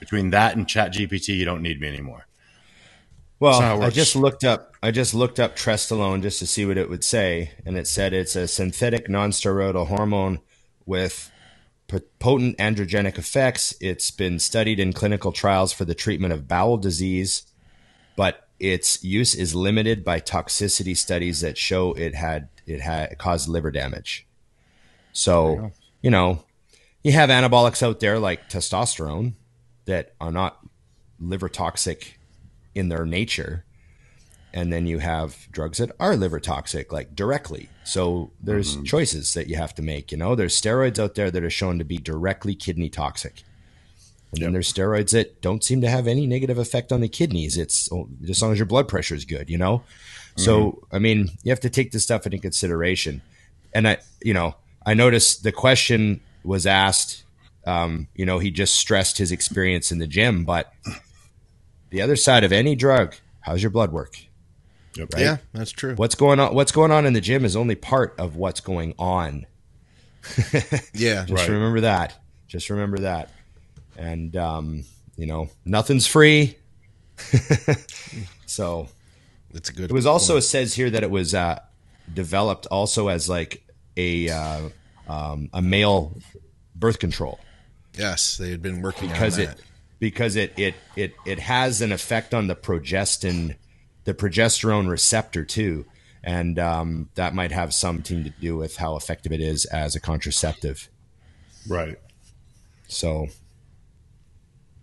Between 0.00 0.30
that 0.30 0.56
and 0.56 0.68
Chat 0.68 0.92
GPT, 0.92 1.36
you 1.36 1.44
don't 1.44 1.62
need 1.62 1.80
me 1.80 1.88
anymore. 1.88 2.26
Well, 3.38 3.60
That's 3.60 3.62
how 3.62 3.82
it 3.82 3.86
I 3.86 3.90
just 3.90 4.16
looked 4.16 4.44
up. 4.44 4.74
I 4.82 4.90
just 4.90 5.14
looked 5.14 5.38
up 5.38 5.56
Trestolone 5.56 6.22
just 6.22 6.38
to 6.38 6.46
see 6.46 6.64
what 6.64 6.78
it 6.78 6.88
would 6.88 7.04
say, 7.04 7.52
and 7.66 7.76
it 7.76 7.86
said 7.86 8.12
it's 8.12 8.34
a 8.36 8.48
synthetic 8.48 9.08
non-steroidal 9.10 9.88
hormone 9.88 10.40
with 10.86 11.30
potent 12.18 12.56
androgenic 12.58 13.18
effects. 13.18 13.74
It's 13.80 14.10
been 14.10 14.38
studied 14.38 14.80
in 14.80 14.92
clinical 14.92 15.32
trials 15.32 15.72
for 15.72 15.84
the 15.84 15.94
treatment 15.94 16.32
of 16.32 16.48
bowel 16.48 16.78
disease, 16.78 17.46
but 18.16 18.48
its 18.58 19.04
use 19.04 19.34
is 19.34 19.54
limited 19.54 20.04
by 20.04 20.20
toxicity 20.20 20.96
studies 20.96 21.40
that 21.40 21.58
show 21.58 21.92
it 21.92 22.14
had 22.14 22.48
it 22.66 22.80
had 22.80 23.12
it 23.12 23.18
caused 23.18 23.48
liver 23.48 23.70
damage. 23.70 24.26
So 25.12 25.70
you 26.00 26.10
know, 26.10 26.44
you 27.04 27.12
have 27.12 27.30
anabolics 27.30 27.82
out 27.82 28.00
there 28.00 28.18
like 28.18 28.48
testosterone 28.48 29.34
that 29.84 30.14
are 30.20 30.32
not 30.32 30.58
liver 31.20 31.48
toxic 31.48 32.18
in 32.74 32.88
their 32.88 33.06
nature. 33.06 33.64
And 34.52 34.72
then 34.72 34.86
you 34.86 34.98
have 35.00 35.48
drugs 35.52 35.78
that 35.78 35.92
are 36.00 36.16
liver 36.16 36.40
toxic, 36.40 36.92
like 36.92 37.14
directly. 37.14 37.68
So 37.84 38.30
there's 38.42 38.80
choices 38.82 39.34
that 39.34 39.48
you 39.48 39.56
have 39.56 39.74
to 39.74 39.82
make. 39.82 40.10
You 40.10 40.18
know, 40.18 40.34
there's 40.34 40.58
steroids 40.58 40.98
out 40.98 41.14
there 41.14 41.30
that 41.30 41.44
are 41.44 41.50
shown 41.50 41.78
to 41.78 41.84
be 41.84 41.98
directly 41.98 42.54
kidney 42.54 42.88
toxic. 42.88 43.42
And 44.32 44.42
then 44.42 44.52
there's 44.52 44.72
steroids 44.72 45.10
that 45.10 45.40
don't 45.42 45.62
seem 45.62 45.82
to 45.82 45.88
have 45.88 46.06
any 46.06 46.26
negative 46.26 46.58
effect 46.58 46.90
on 46.90 47.00
the 47.00 47.08
kidneys. 47.08 47.58
It's 47.58 47.90
as 48.28 48.42
long 48.42 48.52
as 48.52 48.58
your 48.58 48.66
blood 48.66 48.88
pressure 48.88 49.14
is 49.14 49.24
good, 49.24 49.50
you 49.50 49.58
know? 49.58 49.82
So, 50.36 50.86
I 50.92 50.98
mean, 50.98 51.30
you 51.42 51.50
have 51.50 51.60
to 51.60 51.70
take 51.70 51.92
this 51.92 52.02
stuff 52.02 52.26
into 52.26 52.38
consideration. 52.38 53.22
And 53.74 53.88
I, 53.88 53.98
you 54.22 54.34
know, 54.34 54.54
I 54.84 54.94
noticed 54.94 55.42
the 55.42 55.52
question 55.52 56.20
was 56.44 56.66
asked, 56.66 57.24
um, 57.66 58.08
you 58.14 58.26
know, 58.26 58.38
he 58.38 58.50
just 58.50 58.74
stressed 58.74 59.18
his 59.18 59.32
experience 59.32 59.90
in 59.92 59.98
the 59.98 60.06
gym, 60.06 60.44
but 60.44 60.72
the 61.90 62.02
other 62.02 62.16
side 62.16 62.44
of 62.44 62.52
any 62.52 62.74
drug, 62.74 63.14
how's 63.40 63.62
your 63.62 63.70
blood 63.70 63.92
work? 63.92 64.18
Yep. 64.96 65.08
Yeah, 65.18 65.36
that's 65.52 65.72
true. 65.72 65.94
What's 65.94 66.14
going 66.14 66.40
on? 66.40 66.54
What's 66.54 66.72
going 66.72 66.90
on 66.90 67.06
in 67.06 67.12
the 67.12 67.20
gym 67.20 67.44
is 67.44 67.54
only 67.56 67.74
part 67.74 68.14
of 68.18 68.36
what's 68.36 68.60
going 68.60 68.94
on. 68.98 69.46
Yeah. 70.94 71.24
Just 71.24 71.30
Right. 71.30 71.48
remember 71.48 71.82
that. 71.82 72.18
Just 72.48 72.70
remember 72.70 72.98
that. 73.00 73.30
And 73.96 74.34
um, 74.36 74.84
you 75.16 75.26
know, 75.26 75.48
nothing's 75.64 76.06
free. 76.06 76.56
so 78.46 78.88
That's 79.52 79.70
a 79.70 79.72
good 79.72 79.90
it 79.90 79.94
was 79.94 80.06
also 80.06 80.36
it 80.36 80.42
says 80.42 80.74
here 80.74 80.90
that 80.90 81.02
it 81.02 81.10
was 81.10 81.34
uh, 81.34 81.60
developed 82.12 82.66
also 82.66 83.08
as 83.08 83.28
like 83.28 83.64
a 83.96 84.28
uh, 84.28 84.68
um, 85.08 85.48
a 85.52 85.62
male 85.62 86.16
birth 86.74 86.98
control 86.98 87.38
Yes, 87.96 88.36
they 88.36 88.50
had 88.50 88.60
been 88.62 88.82
working 88.82 89.08
because 89.08 89.38
on 89.38 89.44
it 89.44 89.62
because 89.98 90.36
it 90.36 90.52
it 90.58 90.74
it 90.96 91.14
it 91.24 91.38
has 91.38 91.80
an 91.80 91.90
effect 91.92 92.34
on 92.34 92.46
the 92.48 92.54
progestin 92.54 93.56
the 94.06 94.14
progesterone 94.14 94.88
receptor 94.88 95.44
too 95.44 95.84
and 96.24 96.58
um, 96.58 97.08
that 97.14 97.34
might 97.34 97.52
have 97.52 97.72
something 97.72 98.24
to 98.24 98.30
do 98.30 98.56
with 98.56 98.78
how 98.78 98.96
effective 98.96 99.30
it 99.30 99.40
is 99.40 99.64
as 99.66 99.94
a 99.94 100.00
contraceptive 100.00 100.88
Right. 101.68 101.98
so 102.88 103.26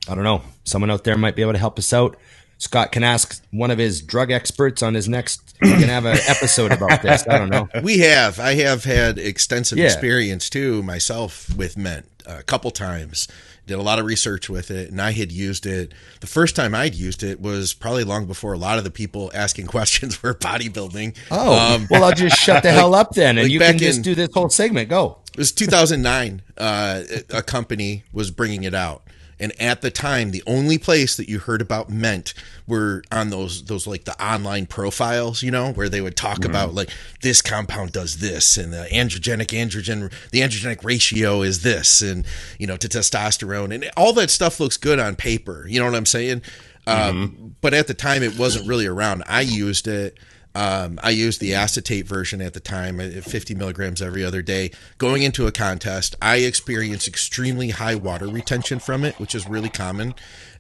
i 0.08 0.16
don't 0.16 0.24
know 0.24 0.42
someone 0.66 0.92
out 0.92 1.04
there 1.04 1.18
might 1.18 1.36
be 1.36 1.42
able 1.42 1.54
to 1.54 1.60
help 1.60 1.80
us 1.80 1.94
out 1.94 2.18
scott 2.58 2.92
can 2.92 3.04
ask 3.04 3.44
one 3.52 3.72
of 3.72 3.78
his 3.78 4.02
drug 4.02 4.32
experts 4.32 4.84
on 4.84 4.94
his 4.94 5.08
next 5.10 5.56
we 5.62 5.70
can 5.72 5.90
have 5.90 6.06
an 6.06 6.18
episode 6.28 6.72
about 6.72 7.02
this 7.02 7.26
i 7.30 7.38
don't 7.38 7.50
know 7.50 7.68
We 7.82 8.00
have. 8.00 8.40
I 8.40 8.56
have 8.56 8.84
had 8.84 9.18
extensive 9.18 9.78
Yeah. 9.78 9.86
experience 9.86 10.50
too 10.50 10.84
myself 10.84 11.54
with 11.56 11.78
Ment 11.78 12.06
a 12.26 12.44
couple 12.44 12.72
times. 12.72 13.28
Did 13.66 13.80
a 13.80 13.82
lot 13.82 13.98
of 13.98 14.06
research 14.06 14.50
with 14.50 14.72
it, 14.72 14.92
and 14.92 15.02
I 15.02 15.12
had 15.14 15.32
used 15.32 15.66
it. 15.66 15.94
The 16.20 16.28
first 16.28 16.54
time 16.56 16.76
I'd 16.76 16.96
used 16.96 17.24
it 17.24 17.40
was 17.40 17.74
probably 17.74 18.04
long 18.04 18.26
before 18.26 18.52
a 18.52 18.58
lot 18.58 18.78
of 18.78 18.84
the 18.84 18.92
people 18.92 19.32
asking 19.34 19.68
questions 19.78 20.22
were 20.22 20.34
bodybuilding. 20.34 21.16
oh 21.32 21.76
Um, 21.76 21.88
well 21.90 22.04
i'll 22.04 22.12
just 22.12 22.38
shut 22.38 22.62
the 22.64 22.72
hell 22.80 22.94
up 22.94 23.12
then 23.16 23.38
and 23.38 23.46
like 23.46 23.52
you 23.52 23.60
can 23.60 23.78
just 23.78 23.98
in- 24.00 24.04
do 24.04 24.16
this 24.16 24.30
whole 24.34 24.50
segment 24.50 24.90
go 24.90 25.20
It 25.34 25.38
was 25.38 25.52
2009. 25.54 26.42
Uh, 26.58 27.04
a 27.32 27.42
company 27.42 28.04
was 28.12 28.30
bringing 28.32 28.64
it 28.66 28.74
out, 28.74 29.04
and 29.44 29.52
at 29.62 29.82
the 29.82 29.92
time, 29.92 30.32
the 30.32 30.42
only 30.48 30.78
place 30.78 31.18
that 31.18 31.28
you 31.28 31.38
heard 31.38 31.62
about 31.62 31.90
Ment 31.90 32.34
were 32.66 33.04
on 33.12 33.30
those 33.30 33.66
those 33.66 33.86
like 33.86 34.06
the 34.06 34.26
online 34.26 34.68
profiles, 34.68 35.44
you 35.44 35.52
know, 35.52 35.74
where 35.74 35.90
they 35.90 36.00
would 36.00 36.16
talk 36.16 36.46
about 36.46 36.74
like 36.74 36.90
this 37.22 37.42
compound 37.42 37.92
does 37.92 38.20
this, 38.20 38.56
and 38.56 38.72
the 38.72 38.88
androgenic 38.90 39.48
androgen 39.48 40.10
the 40.32 40.40
androgenic 40.40 40.86
ratio 40.86 41.42
is 41.42 41.62
this, 41.62 42.02
and 42.02 42.26
you 42.58 42.66
know 42.66 42.78
to 42.78 42.88
testosterone, 42.88 43.76
and 43.76 43.92
all 43.98 44.14
that 44.14 44.30
stuff 44.30 44.62
looks 44.62 44.78
good 44.78 44.98
on 44.98 45.18
paper. 45.18 45.68
You 45.68 45.82
know 45.82 45.88
what 45.88 45.96
I'm 45.96 46.06
saying? 46.06 46.42
Um, 46.88 47.58
but 47.60 47.74
at 47.74 47.88
the 47.88 47.94
time, 47.94 48.24
it 48.24 48.40
wasn't 48.40 48.66
really 48.66 48.86
around. 48.86 49.24
I 49.28 49.42
used 49.42 49.90
it. 49.90 50.18
Um, 50.56 51.00
I 51.02 51.10
used 51.10 51.40
the 51.40 51.54
acetate 51.56 52.08
version 52.08 52.42
at 52.42 52.54
the 52.54 52.60
time, 52.60 53.00
50 53.00 53.56
milligrams 53.56 54.02
every 54.02 54.24
other 54.24 54.42
day. 54.42 54.72
Going 54.98 55.24
into 55.24 55.48
a 55.48 55.52
contest, 55.52 56.16
I 56.22 56.38
experienced 56.38 57.08
extremely 57.08 57.72
high 57.72 57.96
water 57.96 58.28
retention 58.28 58.80
from 58.80 59.04
it, 59.04 59.20
which 59.20 59.34
is 59.34 59.48
really 59.48 59.70
common. 59.70 60.14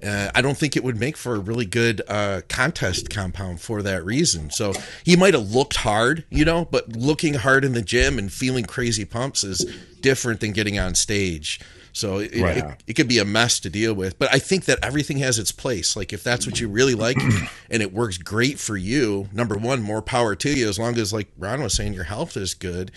Uh, 0.03 0.31
I 0.33 0.41
don't 0.41 0.57
think 0.57 0.75
it 0.75 0.83
would 0.83 0.99
make 0.99 1.15
for 1.15 1.35
a 1.35 1.39
really 1.39 1.65
good 1.65 2.01
uh, 2.07 2.41
contest 2.49 3.09
compound 3.09 3.61
for 3.61 3.81
that 3.83 4.03
reason. 4.03 4.49
So 4.49 4.73
he 5.03 5.15
might 5.15 5.33
have 5.33 5.51
looked 5.51 5.77
hard, 5.77 6.25
you 6.29 6.43
know, 6.43 6.65
but 6.65 6.95
looking 6.95 7.35
hard 7.35 7.63
in 7.63 7.73
the 7.73 7.81
gym 7.81 8.17
and 8.17 8.31
feeling 8.31 8.65
crazy 8.65 9.05
pumps 9.05 9.43
is 9.43 9.65
different 10.01 10.39
than 10.39 10.51
getting 10.51 10.79
on 10.79 10.95
stage. 10.95 11.59
So 11.93 12.17
it, 12.17 12.35
Right. 12.41 12.57
it, 12.57 12.65
it 12.87 12.93
could 12.93 13.07
be 13.07 13.19
a 13.19 13.25
mess 13.25 13.59
to 13.61 13.69
deal 13.69 13.93
with. 13.93 14.17
But 14.19 14.33
I 14.33 14.39
think 14.39 14.65
that 14.65 14.79
everything 14.83 15.17
has 15.19 15.39
its 15.39 15.51
place. 15.51 15.95
Like 15.95 16.11
if 16.11 16.23
that's 16.23 16.45
what 16.47 16.59
you 16.59 16.67
really 16.67 16.95
like 16.95 17.17
and 17.69 17.81
it 17.81 17.93
works 17.93 18.17
great 18.17 18.59
for 18.59 18.75
you, 18.75 19.29
number 19.31 19.55
one, 19.55 19.81
more 19.81 20.01
power 20.01 20.35
to 20.35 20.49
you 20.51 20.67
as 20.67 20.77
long 20.79 20.97
as 20.97 21.13
like 21.13 21.27
Ron 21.37 21.61
was 21.63 21.75
saying 21.75 21.93
your 21.93 22.03
health 22.05 22.35
is 22.35 22.53
good. 22.55 22.91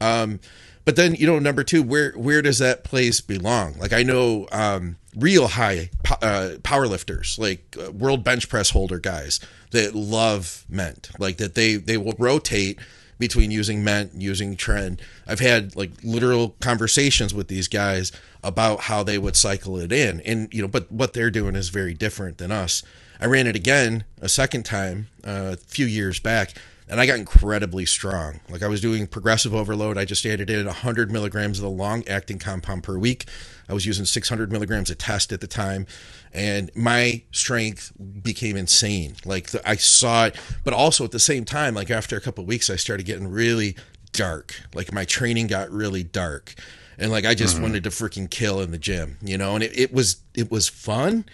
Um, 0.00 0.40
but 0.84 0.96
then 0.96 1.14
you 1.14 1.26
know, 1.26 1.38
number 1.38 1.62
two, 1.62 1.82
where 1.82 2.12
where 2.12 2.42
does 2.42 2.58
that 2.58 2.84
place 2.84 3.20
belong? 3.20 3.74
Like 3.78 3.92
I 3.92 4.02
know 4.02 4.48
um, 4.50 4.96
real 5.14 5.46
high 5.46 5.90
po- 6.02 6.16
uh, 6.26 6.56
power 6.62 6.86
lifters, 6.88 7.38
like 7.38 7.76
uh, 7.80 7.92
world 7.92 8.24
bench 8.24 8.48
press 8.48 8.70
holder 8.70 8.98
guys 8.98 9.40
that 9.72 9.94
love 9.94 10.64
Ment, 10.68 11.10
like 11.18 11.36
that 11.36 11.54
they 11.54 11.76
they 11.76 11.98
will 11.98 12.14
rotate 12.18 12.78
between 13.20 13.52
using 13.52 13.84
Ment, 13.84 14.14
using 14.16 14.56
Tren. 14.56 14.98
I've 15.28 15.38
had 15.38 15.76
like 15.76 15.90
literal 16.02 16.56
conversations 16.58 17.32
with 17.32 17.46
these 17.46 17.68
guys 17.68 18.10
about 18.42 18.80
how 18.80 19.04
they 19.04 19.18
would 19.18 19.36
cycle 19.36 19.76
it 19.78 19.92
in, 19.92 20.20
and 20.22 20.52
you 20.52 20.62
know, 20.62 20.68
but 20.68 20.90
what 20.90 21.12
they're 21.12 21.30
doing 21.30 21.54
is 21.54 21.68
very 21.68 21.94
different 21.94 22.38
than 22.38 22.50
us. 22.50 22.82
I 23.20 23.26
ran 23.26 23.46
it 23.46 23.54
again 23.54 24.04
a 24.20 24.28
second 24.28 24.64
time 24.64 25.08
uh, 25.24 25.52
a 25.52 25.56
few 25.56 25.86
years 25.86 26.18
back, 26.18 26.54
and 26.90 27.00
I 27.00 27.06
got 27.06 27.18
incredibly 27.18 27.86
strong. 27.86 28.40
Like 28.50 28.64
I 28.64 28.68
was 28.68 28.80
doing 28.80 29.06
progressive 29.06 29.54
overload. 29.54 29.96
I 29.96 30.04
just 30.04 30.26
added 30.26 30.50
in 30.50 30.66
100 30.66 31.10
milligrams 31.12 31.58
of 31.58 31.62
the 31.62 31.70
long 31.70 32.06
acting 32.08 32.40
compound 32.40 32.82
per 32.82 32.98
week. 32.98 33.26
I 33.68 33.74
was 33.74 33.86
using 33.86 34.04
600 34.04 34.50
milligrams 34.50 34.90
of 34.90 34.98
test 34.98 35.32
at 35.32 35.40
the 35.40 35.46
time, 35.46 35.86
and 36.34 36.68
my 36.74 37.22
strength 37.30 37.92
became 38.22 38.56
insane. 38.56 39.14
Like 39.24 39.50
the, 39.50 39.66
I 39.66 39.76
saw 39.76 40.26
it, 40.26 40.36
but 40.64 40.74
also 40.74 41.04
at 41.04 41.12
the 41.12 41.20
same 41.20 41.44
time, 41.44 41.74
like 41.74 41.90
after 41.90 42.16
a 42.16 42.20
couple 42.20 42.42
of 42.42 42.48
weeks, 42.48 42.68
I 42.68 42.76
started 42.76 43.06
getting 43.06 43.28
really 43.28 43.76
dark. 44.12 44.60
Like 44.74 44.92
my 44.92 45.04
training 45.04 45.46
got 45.46 45.70
really 45.70 46.02
dark. 46.02 46.54
And 46.98 47.12
like 47.12 47.24
I 47.24 47.34
just 47.34 47.54
mm-hmm. 47.54 47.62
wanted 47.62 47.84
to 47.84 47.90
freaking 47.90 48.28
kill 48.28 48.60
in 48.60 48.72
the 48.72 48.78
gym, 48.78 49.16
you 49.22 49.38
know, 49.38 49.54
and 49.54 49.62
it, 49.62 49.78
it 49.78 49.92
was 49.92 50.16
it 50.34 50.50
was 50.50 50.68
fun, 50.68 51.24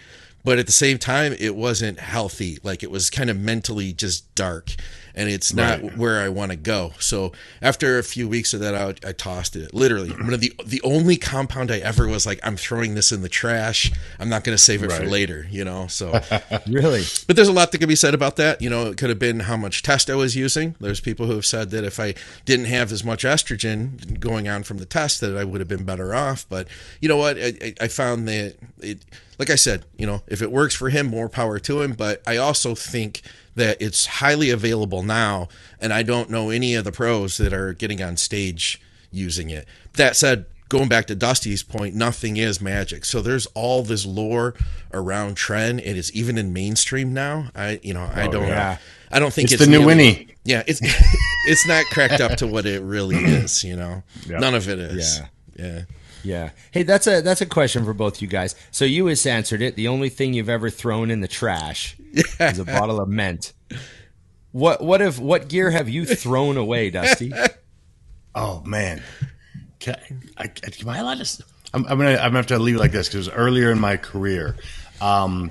but 0.43 0.59
at 0.59 0.65
the 0.65 0.71
same 0.71 0.97
time 0.97 1.35
it 1.39 1.55
wasn't 1.55 1.99
healthy 1.99 2.57
like 2.63 2.83
it 2.83 2.89
was 2.89 3.09
kind 3.09 3.29
of 3.29 3.37
mentally 3.37 3.91
just 3.91 4.33
dark 4.33 4.75
and 5.17 5.27
it's 5.29 5.53
not 5.53 5.81
Right. 5.81 5.97
where 5.97 6.21
I 6.21 6.29
want 6.29 6.51
to 6.51 6.55
go. 6.55 6.93
So 6.99 7.33
after 7.61 7.97
a 7.99 8.03
few 8.03 8.29
weeks 8.29 8.53
of 8.53 8.61
that, 8.61 8.73
I, 8.75 8.89
I 9.09 9.11
tossed 9.11 9.55
it. 9.57 9.73
Literally, 9.73 10.11
one 10.11 10.33
of 10.33 10.39
the 10.39 10.53
the 10.65 10.79
only 10.83 11.17
compound 11.17 11.71
I 11.71 11.79
ever 11.79 12.07
was 12.07 12.25
like, 12.25 12.39
I'm 12.43 12.55
throwing 12.55 12.95
this 12.95 13.11
in 13.11 13.21
the 13.23 13.29
trash. 13.29 13.91
I'm 14.19 14.29
not 14.29 14.43
going 14.45 14.55
to 14.57 14.63
save 14.63 14.83
it 14.83 14.91
for 14.91 15.05
later. 15.05 15.45
You 15.51 15.65
know, 15.65 15.87
so. 15.87 16.19
Really? 16.67 17.03
But 17.27 17.35
there's 17.35 17.47
a 17.47 17.53
lot 17.53 17.71
that 17.71 17.79
could 17.79 17.89
be 17.89 17.95
said 17.95 18.13
about 18.13 18.35
that. 18.37 18.61
You 18.61 18.69
know, 18.69 18.87
it 18.87 18.97
could 18.97 19.09
have 19.09 19.19
been 19.19 19.41
how 19.41 19.57
much 19.57 19.83
test 19.83 20.09
I 20.09 20.15
was 20.15 20.35
using. 20.35 20.75
There's 20.79 20.99
people 20.99 21.25
who 21.25 21.33
have 21.33 21.45
said 21.45 21.71
that 21.71 21.83
if 21.83 21.99
I 21.99 22.13
didn't 22.45 22.65
have 22.65 22.91
as 22.91 23.03
much 23.03 23.23
estrogen 23.23 24.19
going 24.19 24.47
on 24.47 24.63
from 24.63 24.77
the 24.77 24.85
test, 24.85 25.19
that 25.21 25.35
I 25.35 25.43
would 25.43 25.59
have 25.61 25.67
been 25.67 25.83
better 25.85 26.13
off. 26.13 26.45
But 26.49 26.67
you 27.01 27.09
know 27.09 27.17
what? 27.17 27.37
I- 27.37 27.73
I 27.81 27.87
found 27.87 28.27
that 28.27 28.55
it, 28.79 28.99
like 29.39 29.49
I 29.49 29.55
said, 29.55 29.85
you 29.97 30.05
know, 30.05 30.21
if 30.27 30.41
it 30.41 30.51
works 30.51 30.75
for 30.75 30.89
him, 30.89 31.07
more 31.07 31.29
power 31.29 31.57
to 31.59 31.81
him. 31.81 31.93
But 31.93 32.21
I 32.27 32.37
also 32.37 32.75
think 32.75 33.21
that 33.57 33.81
it's 33.81 34.05
highly 34.05 34.49
available 34.49 35.03
now, 35.03 35.49
and 35.81 35.91
I 35.91 36.03
don't 36.03 36.29
know 36.29 36.49
any 36.49 36.75
of 36.75 36.85
the 36.85 36.91
pros 36.91 37.37
that 37.37 37.53
are 37.53 37.73
getting 37.73 38.01
on 38.01 38.17
stage 38.17 38.81
using 39.11 39.49
it. 39.49 39.67
That 39.93 40.15
said, 40.15 40.45
going 40.69 40.87
back 40.87 41.07
to 41.07 41.15
Dusty's 41.15 41.63
point, 41.63 41.95
nothing 41.95 42.37
is 42.37 42.61
magic. 42.61 43.05
So 43.05 43.21
there's 43.21 43.45
all 43.47 43.83
this 43.83 44.05
lore 44.05 44.53
around 44.93 45.35
tren. 45.35 45.79
It 45.79 45.97
is 45.97 46.11
even 46.13 46.37
in 46.37 46.53
mainstream 46.53 47.13
now. 47.13 47.49
I, 47.55 47.79
you 47.83 47.93
know, 47.93 48.09
I 48.13 48.27
oh, 48.27 48.31
don't, 48.31 48.47
yeah. 48.47 48.77
I 49.11 49.19
don't 49.19 49.33
think 49.33 49.45
It's 49.51 49.61
it's, 49.61 49.65
the 49.65 49.69
new 49.69 49.85
Winnie. 49.85 50.29
Yeah, 50.43 50.63
it's 50.67 50.79
it's 51.47 51.67
not 51.67 51.85
cracked 51.87 52.21
up 52.21 52.37
to 52.37 52.47
what 52.47 52.65
it 52.65 52.81
really 52.81 53.17
is. 53.17 53.63
You 53.63 53.75
know, 53.75 54.03
Yeah. 54.27 54.39
none 54.39 54.55
of 54.55 54.69
it 54.69 54.79
is. 54.79 55.19
Yeah. 55.55 55.65
yeah. 55.65 55.81
Yeah. 56.27 56.49
Hey, 56.71 56.83
that's 56.83 57.07
a 57.07 57.21
that's 57.21 57.39
a 57.39 57.45
question 57.45 57.85
for 57.85 57.93
both 57.93 58.21
you 58.21 58.27
guys. 58.27 58.53
So 58.71 58.83
you 58.83 59.07
just 59.07 59.25
answered 59.25 59.61
it. 59.61 59.75
The 59.75 59.87
only 59.87 60.09
thing 60.09 60.33
you've 60.33 60.49
ever 60.49 60.69
thrown 60.69 61.09
in 61.09 61.21
the 61.21 61.27
trash 61.27 61.95
is 62.13 62.59
a 62.59 62.65
bottle 62.65 62.99
of 62.99 63.07
Ment. 63.07 63.53
What 64.51 64.83
what 64.83 65.01
if 65.01 65.19
what 65.19 65.47
gear 65.47 65.71
have 65.71 65.87
you 65.87 66.05
thrown 66.05 66.57
away, 66.57 66.89
Dusty? 66.89 67.31
Oh 68.35 68.61
man, 68.65 69.01
can 69.79 69.95
I, 70.37 70.43
I, 70.43 70.51
am 70.81 70.89
I 70.89 70.97
allowed 70.99 71.23
to? 71.23 71.43
I'm, 71.73 71.85
I'm 71.85 71.97
gonna 71.97 72.11
I'm 72.11 72.17
gonna 72.17 72.37
have 72.37 72.47
to 72.47 72.59
leave 72.59 72.75
it 72.75 72.79
like 72.79 72.91
this 72.91 73.07
because 73.07 73.27
it 73.27 73.31
was 73.31 73.37
earlier 73.37 73.71
in 73.71 73.79
my 73.79 73.95
career, 73.97 74.57
um, 74.99 75.49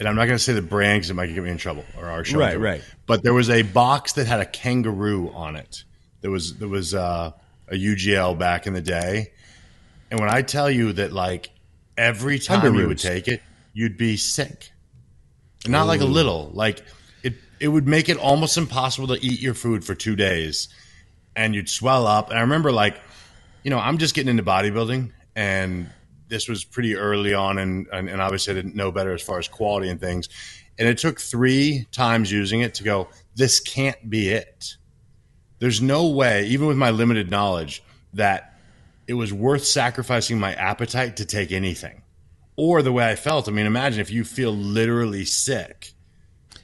and 0.00 0.08
I'm 0.08 0.16
not 0.16 0.26
gonna 0.26 0.38
say 0.38 0.54
the 0.54 0.60
brand 0.60 0.98
because 0.98 1.10
it 1.10 1.14
might 1.14 1.26
get 1.26 1.42
me 1.42 1.50
in 1.50 1.56
trouble 1.56 1.84
or 1.96 2.06
our 2.06 2.24
show. 2.24 2.38
Right, 2.38 2.58
right. 2.58 2.82
But 3.06 3.22
there 3.22 3.32
was 3.32 3.48
a 3.48 3.62
box 3.62 4.14
that 4.14 4.26
had 4.26 4.40
a 4.40 4.46
kangaroo 4.46 5.30
on 5.30 5.54
it. 5.54 5.84
There 6.20 6.30
was 6.30 6.56
there 6.56 6.68
was 6.68 6.94
uh, 6.94 7.32
a 7.68 7.74
UGL 7.74 8.38
back 8.38 8.66
in 8.66 8.74
the 8.74 8.80
day, 8.80 9.32
and 10.10 10.20
when 10.20 10.28
I 10.28 10.42
tell 10.42 10.70
you 10.70 10.92
that 10.94 11.12
like 11.12 11.50
every 11.96 12.38
time 12.38 12.74
you 12.74 12.86
would 12.86 12.98
take 12.98 13.28
it, 13.28 13.42
you'd 13.72 13.96
be 13.96 14.16
sick. 14.16 14.70
Not 15.66 15.86
like 15.86 16.00
a 16.00 16.06
little, 16.06 16.50
like 16.54 16.82
it. 17.22 17.34
It 17.60 17.68
would 17.68 17.88
make 17.88 18.08
it 18.08 18.16
almost 18.16 18.56
impossible 18.56 19.08
to 19.08 19.24
eat 19.24 19.40
your 19.40 19.54
food 19.54 19.84
for 19.84 19.94
two 19.94 20.14
days 20.14 20.68
and 21.38 21.54
you'd 21.54 21.68
swell 21.68 22.06
up. 22.06 22.30
And 22.30 22.38
I 22.38 22.42
remember, 22.42 22.72
like, 22.72 23.00
you 23.62 23.70
know, 23.70 23.78
I'm 23.78 23.98
just 23.98 24.14
getting 24.14 24.28
into 24.28 24.42
bodybuilding, 24.42 25.12
and 25.36 25.88
this 26.28 26.48
was 26.48 26.64
pretty 26.64 26.96
early 26.96 27.32
on, 27.32 27.58
and, 27.58 27.86
and, 27.92 28.08
and 28.08 28.20
obviously 28.20 28.52
I 28.52 28.54
didn't 28.54 28.74
know 28.74 28.90
better 28.90 29.14
as 29.14 29.22
far 29.22 29.38
as 29.38 29.46
quality 29.46 29.88
and 29.88 30.00
things. 30.00 30.28
And 30.78 30.88
it 30.88 30.98
took 30.98 31.20
three 31.20 31.86
times 31.92 32.30
using 32.30 32.60
it 32.60 32.74
to 32.74 32.84
go, 32.84 33.08
this 33.36 33.60
can't 33.60 34.10
be 34.10 34.30
it. 34.30 34.76
There's 35.60 35.80
no 35.80 36.08
way, 36.08 36.46
even 36.46 36.66
with 36.66 36.76
my 36.76 36.90
limited 36.90 37.30
knowledge, 37.30 37.84
that 38.14 38.57
it 39.08 39.14
was 39.14 39.32
worth 39.32 39.64
sacrificing 39.64 40.38
my 40.38 40.54
appetite 40.54 41.16
to 41.16 41.24
take 41.24 41.50
anything. 41.50 42.02
Or 42.56 42.82
the 42.82 42.92
way 42.92 43.08
I 43.10 43.16
felt. 43.16 43.48
I 43.48 43.52
mean, 43.52 43.66
imagine 43.66 44.00
if 44.00 44.10
you 44.10 44.22
feel 44.24 44.52
literally 44.52 45.24
sick. 45.24 45.92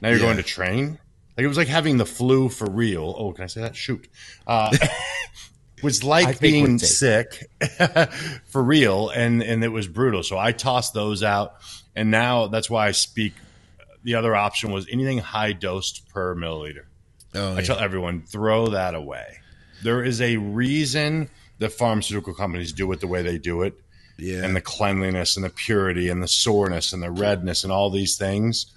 Now 0.01 0.09
you're 0.09 0.19
Yeah. 0.19 0.25
going 0.25 0.37
to 0.37 0.43
train. 0.43 0.99
Like 1.37 1.43
it 1.43 1.47
was 1.47 1.57
like 1.57 1.67
having 1.67 1.97
the 1.97 2.05
flu 2.05 2.47
for 2.49 2.69
real. 2.69 3.13
Oh, 3.17 3.31
can 3.33 3.43
I 3.43 3.47
say 3.47 3.61
that? 3.61 3.75
Shoot. 3.75 4.07
Uh, 4.47 4.75
was 5.83 6.03
like 6.03 6.39
being 6.39 6.79
sick 6.79 7.49
for 8.45 8.63
real, 8.63 9.09
and 9.09 9.43
and 9.43 9.63
it 9.63 9.67
was 9.69 9.87
brutal. 9.87 10.23
So 10.23 10.37
I 10.37 10.51
tossed 10.53 10.93
those 10.93 11.23
out, 11.23 11.55
and 11.95 12.09
now 12.11 12.47
that's 12.47 12.69
why 12.69 12.87
I 12.87 12.91
speak. 12.91 13.33
The 14.03 14.15
other 14.15 14.35
option 14.35 14.71
was 14.71 14.87
anything 14.89 15.17
high 15.17 15.51
dosed 15.53 16.07
per 16.09 16.35
milliliter. 16.35 16.85
Oh, 17.33 17.53
I 17.53 17.55
yeah. 17.55 17.61
tell 17.61 17.79
everyone 17.79 18.21
throw 18.21 18.67
that 18.67 18.95
away. 18.95 19.39
There 19.83 20.03
is 20.03 20.21
a 20.21 20.37
reason 20.37 21.29
that 21.59 21.71
pharmaceutical 21.71 22.33
companies 22.33 22.71
do 22.71 22.91
it 22.91 22.99
the 22.99 23.07
way 23.07 23.21
they 23.21 23.37
do 23.37 23.61
it, 23.61 23.73
yeah. 24.17 24.43
and 24.43 24.55
the 24.55 24.61
cleanliness 24.61 25.35
and 25.35 25.45
the 25.45 25.49
purity 25.49 26.09
and 26.09 26.21
the 26.21 26.27
soreness 26.27 26.93
and 26.93 27.01
the 27.01 27.11
redness 27.11 27.63
and 27.63 27.71
all 27.71 27.89
these 27.89 28.17
things. 28.17 28.67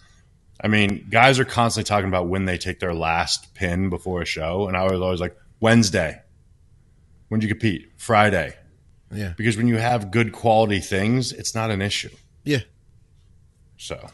I 0.61 0.68
mean, 0.68 1.07
guys 1.11 1.39
are 1.39 1.45
constantly 1.45 1.89
talking 1.89 2.09
about 2.09 2.29
when 2.29 2.45
they 2.45 2.59
take 2.59 2.81
their 2.81 2.95
last 2.95 3.55
pin 3.55 3.91
before 3.91 4.22
a 4.22 4.24
show, 4.24 4.66
and 4.66 4.76
I 4.76 4.85
was 4.85 5.01
always 5.01 5.20
like, 5.20 5.37
Wednesday. 5.61 6.20
When 7.29 7.41
did 7.41 7.49
you 7.49 7.55
compete? 7.55 7.91
Friday. 7.97 8.57
yeah. 9.12 9.35
Because 9.37 9.57
when 9.57 9.68
you 9.68 9.76
have 9.76 10.11
good 10.11 10.33
quality 10.33 10.81
things, 10.81 11.33
it's 11.33 11.55
not 11.55 11.70
an 11.70 11.83
issue. 11.83 12.11
Yeah. 12.45 12.61
So 13.76 14.09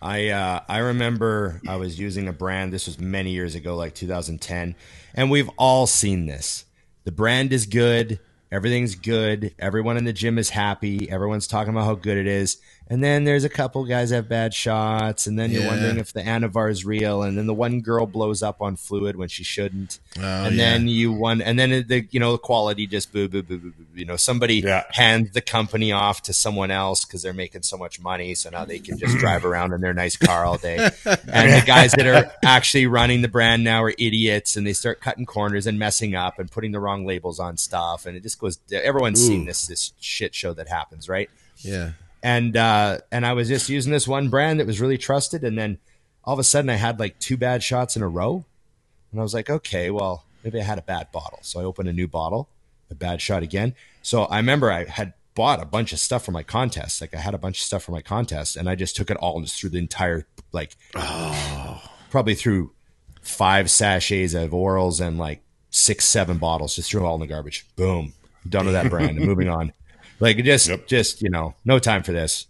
I 0.00 0.28
uh, 0.28 0.60
I 0.68 0.78
remember 0.78 1.60
I 1.66 1.76
was 1.76 1.98
using 1.98 2.28
a 2.28 2.32
brand. 2.32 2.72
This 2.72 2.86
was 2.86 2.98
many 2.98 3.32
years 3.32 3.54
ago, 3.54 3.76
like 3.76 3.94
2010, 3.94 4.74
and 5.14 5.30
we've 5.30 5.50
all 5.58 5.86
seen 5.86 6.26
this. 6.26 6.64
The 7.08 7.12
brand 7.12 7.54
is 7.54 7.64
good. 7.64 8.20
Everything's 8.52 8.94
good. 8.94 9.54
Everyone 9.58 9.96
in 9.96 10.04
the 10.04 10.12
gym 10.12 10.36
is 10.36 10.50
happy. 10.50 11.10
Everyone's 11.10 11.46
talking 11.46 11.70
about 11.72 11.86
how 11.86 11.94
good 11.94 12.18
it 12.18 12.26
is. 12.26 12.58
And 12.90 13.04
then 13.04 13.24
there's 13.24 13.44
a 13.44 13.50
couple 13.50 13.84
guys 13.84 14.10
have 14.10 14.28
bad 14.30 14.54
shots, 14.54 15.26
and 15.26 15.38
then 15.38 15.50
you're 15.50 15.60
Yeah. 15.62 15.68
wondering 15.68 15.98
if 15.98 16.12
the 16.14 16.22
Anavar 16.22 16.70
is 16.70 16.86
real. 16.86 17.22
And 17.22 17.36
then 17.36 17.46
the 17.46 17.52
one 17.52 17.80
girl 17.82 18.06
blows 18.06 18.42
up 18.42 18.62
on 18.62 18.76
fluid 18.76 19.16
when 19.16 19.28
she 19.28 19.44
shouldn't. 19.44 19.98
Oh, 20.18 20.22
and 20.22 20.56
yeah. 20.56 20.70
then 20.70 20.88
you 20.88 21.12
won, 21.12 21.42
and 21.42 21.58
then 21.58 21.84
the 21.86 22.06
you 22.10 22.18
know 22.18 22.32
the 22.32 22.38
quality 22.38 22.86
just 22.86 23.12
boo 23.12 23.28
boo 23.28 23.42
boo 23.42 23.58
boo. 23.58 23.72
boo. 23.76 23.84
You 23.94 24.06
know 24.06 24.16
somebody 24.16 24.56
Yeah. 24.60 24.84
hands 24.90 25.32
the 25.32 25.42
company 25.42 25.92
off 25.92 26.22
to 26.22 26.32
someone 26.32 26.70
else 26.70 27.04
because 27.04 27.20
they're 27.22 27.34
making 27.34 27.62
so 27.62 27.76
much 27.76 28.00
money, 28.00 28.34
so 28.34 28.48
now 28.48 28.64
they 28.64 28.78
can 28.78 28.96
just 28.96 29.18
drive 29.18 29.44
around 29.50 29.74
in 29.74 29.82
their 29.82 29.92
nice 29.94 30.16
car 30.16 30.44
all 30.46 30.56
day. 30.56 30.76
And 31.04 31.52
the 31.52 31.66
guys 31.66 31.92
that 31.92 32.06
are 32.06 32.32
actually 32.42 32.86
running 32.86 33.20
the 33.20 33.28
brand 33.28 33.62
now 33.64 33.82
are 33.82 33.92
idiots, 33.98 34.56
and 34.56 34.66
they 34.66 34.72
start 34.72 35.00
cutting 35.02 35.26
corners 35.26 35.66
and 35.66 35.78
messing 35.78 36.14
up 36.14 36.38
and 36.38 36.50
putting 36.50 36.72
the 36.72 36.80
wrong 36.80 37.04
labels 37.04 37.38
on 37.38 37.58
stuff, 37.58 38.06
and 38.06 38.16
it 38.16 38.22
just 38.22 38.38
goes. 38.38 38.58
Everyone's 38.72 39.20
seen 39.24 39.44
this 39.44 39.66
this 39.66 39.92
shit 40.00 40.34
show 40.34 40.54
that 40.54 40.68
happens, 40.68 41.06
right? 41.06 41.28
Yeah. 41.58 41.90
And 42.22 42.56
uh, 42.56 42.98
and 43.10 43.24
I 43.26 43.32
was 43.32 43.48
just 43.48 43.68
using 43.68 43.92
this 43.92 44.08
one 44.08 44.28
brand 44.28 44.60
that 44.60 44.66
was 44.66 44.80
really 44.80 44.98
trusted, 44.98 45.44
and 45.44 45.58
then 45.58 45.78
all 46.24 46.34
of 46.34 46.38
a 46.38 46.44
sudden 46.44 46.70
I 46.70 46.74
had 46.74 46.98
like 47.00 47.18
two 47.18 47.36
bad 47.36 47.62
shots 47.62 47.96
in 47.96 48.02
a 48.02 48.08
row, 48.08 48.44
and 49.10 49.20
I 49.20 49.22
was 49.22 49.34
like, 49.34 49.50
okay, 49.50 49.90
well 49.90 50.24
maybe 50.44 50.60
I 50.60 50.64
had 50.64 50.78
a 50.78 50.82
bad 50.82 51.12
bottle, 51.12 51.40
so 51.42 51.60
I 51.60 51.64
opened 51.64 51.88
a 51.88 51.92
new 51.92 52.08
bottle, 52.08 52.48
a 52.90 52.94
bad 52.94 53.20
shot 53.20 53.42
again. 53.42 53.74
So 54.02 54.24
I 54.24 54.36
remember 54.38 54.70
I 54.70 54.84
had 54.84 55.14
bought 55.34 55.62
a 55.62 55.66
bunch 55.66 55.92
of 55.92 55.98
stuff 55.98 56.24
for 56.24 56.32
my 56.32 56.42
contest, 56.42 57.00
like 57.00 57.14
I 57.14 57.18
had 57.18 57.34
a 57.34 57.38
bunch 57.38 57.58
of 57.58 57.64
stuff 57.64 57.84
for 57.84 57.92
my 57.92 58.02
contest, 58.02 58.56
and 58.56 58.68
I 58.68 58.74
just 58.74 58.96
took 58.96 59.10
it 59.10 59.16
all 59.18 59.36
and 59.36 59.46
just 59.46 59.60
threw 59.60 59.70
the 59.70 59.78
entire 59.78 60.26
like, 60.52 60.76
probably 62.10 62.34
through 62.34 62.72
five 63.22 63.70
sachets 63.70 64.34
of 64.34 64.50
orals 64.50 65.06
and 65.06 65.18
like 65.18 65.42
six 65.70 66.04
seven 66.04 66.38
bottles, 66.38 66.76
just 66.76 66.90
threw 66.90 67.00
them 67.00 67.06
all 67.06 67.14
in 67.14 67.20
the 67.20 67.26
garbage. 67.26 67.66
Boom, 67.76 68.14
done 68.48 68.66
with 68.66 68.74
that 68.74 68.90
brand, 68.90 69.18
and 69.18 69.26
moving 69.26 69.48
on. 69.48 69.72
Like 70.20 70.36
just, 70.44 70.68
Yep. 70.68 70.86
just 70.86 71.22
you 71.22 71.30
know, 71.30 71.54
no 71.64 71.78
time 71.78 72.02
for 72.02 72.12
this, 72.12 72.46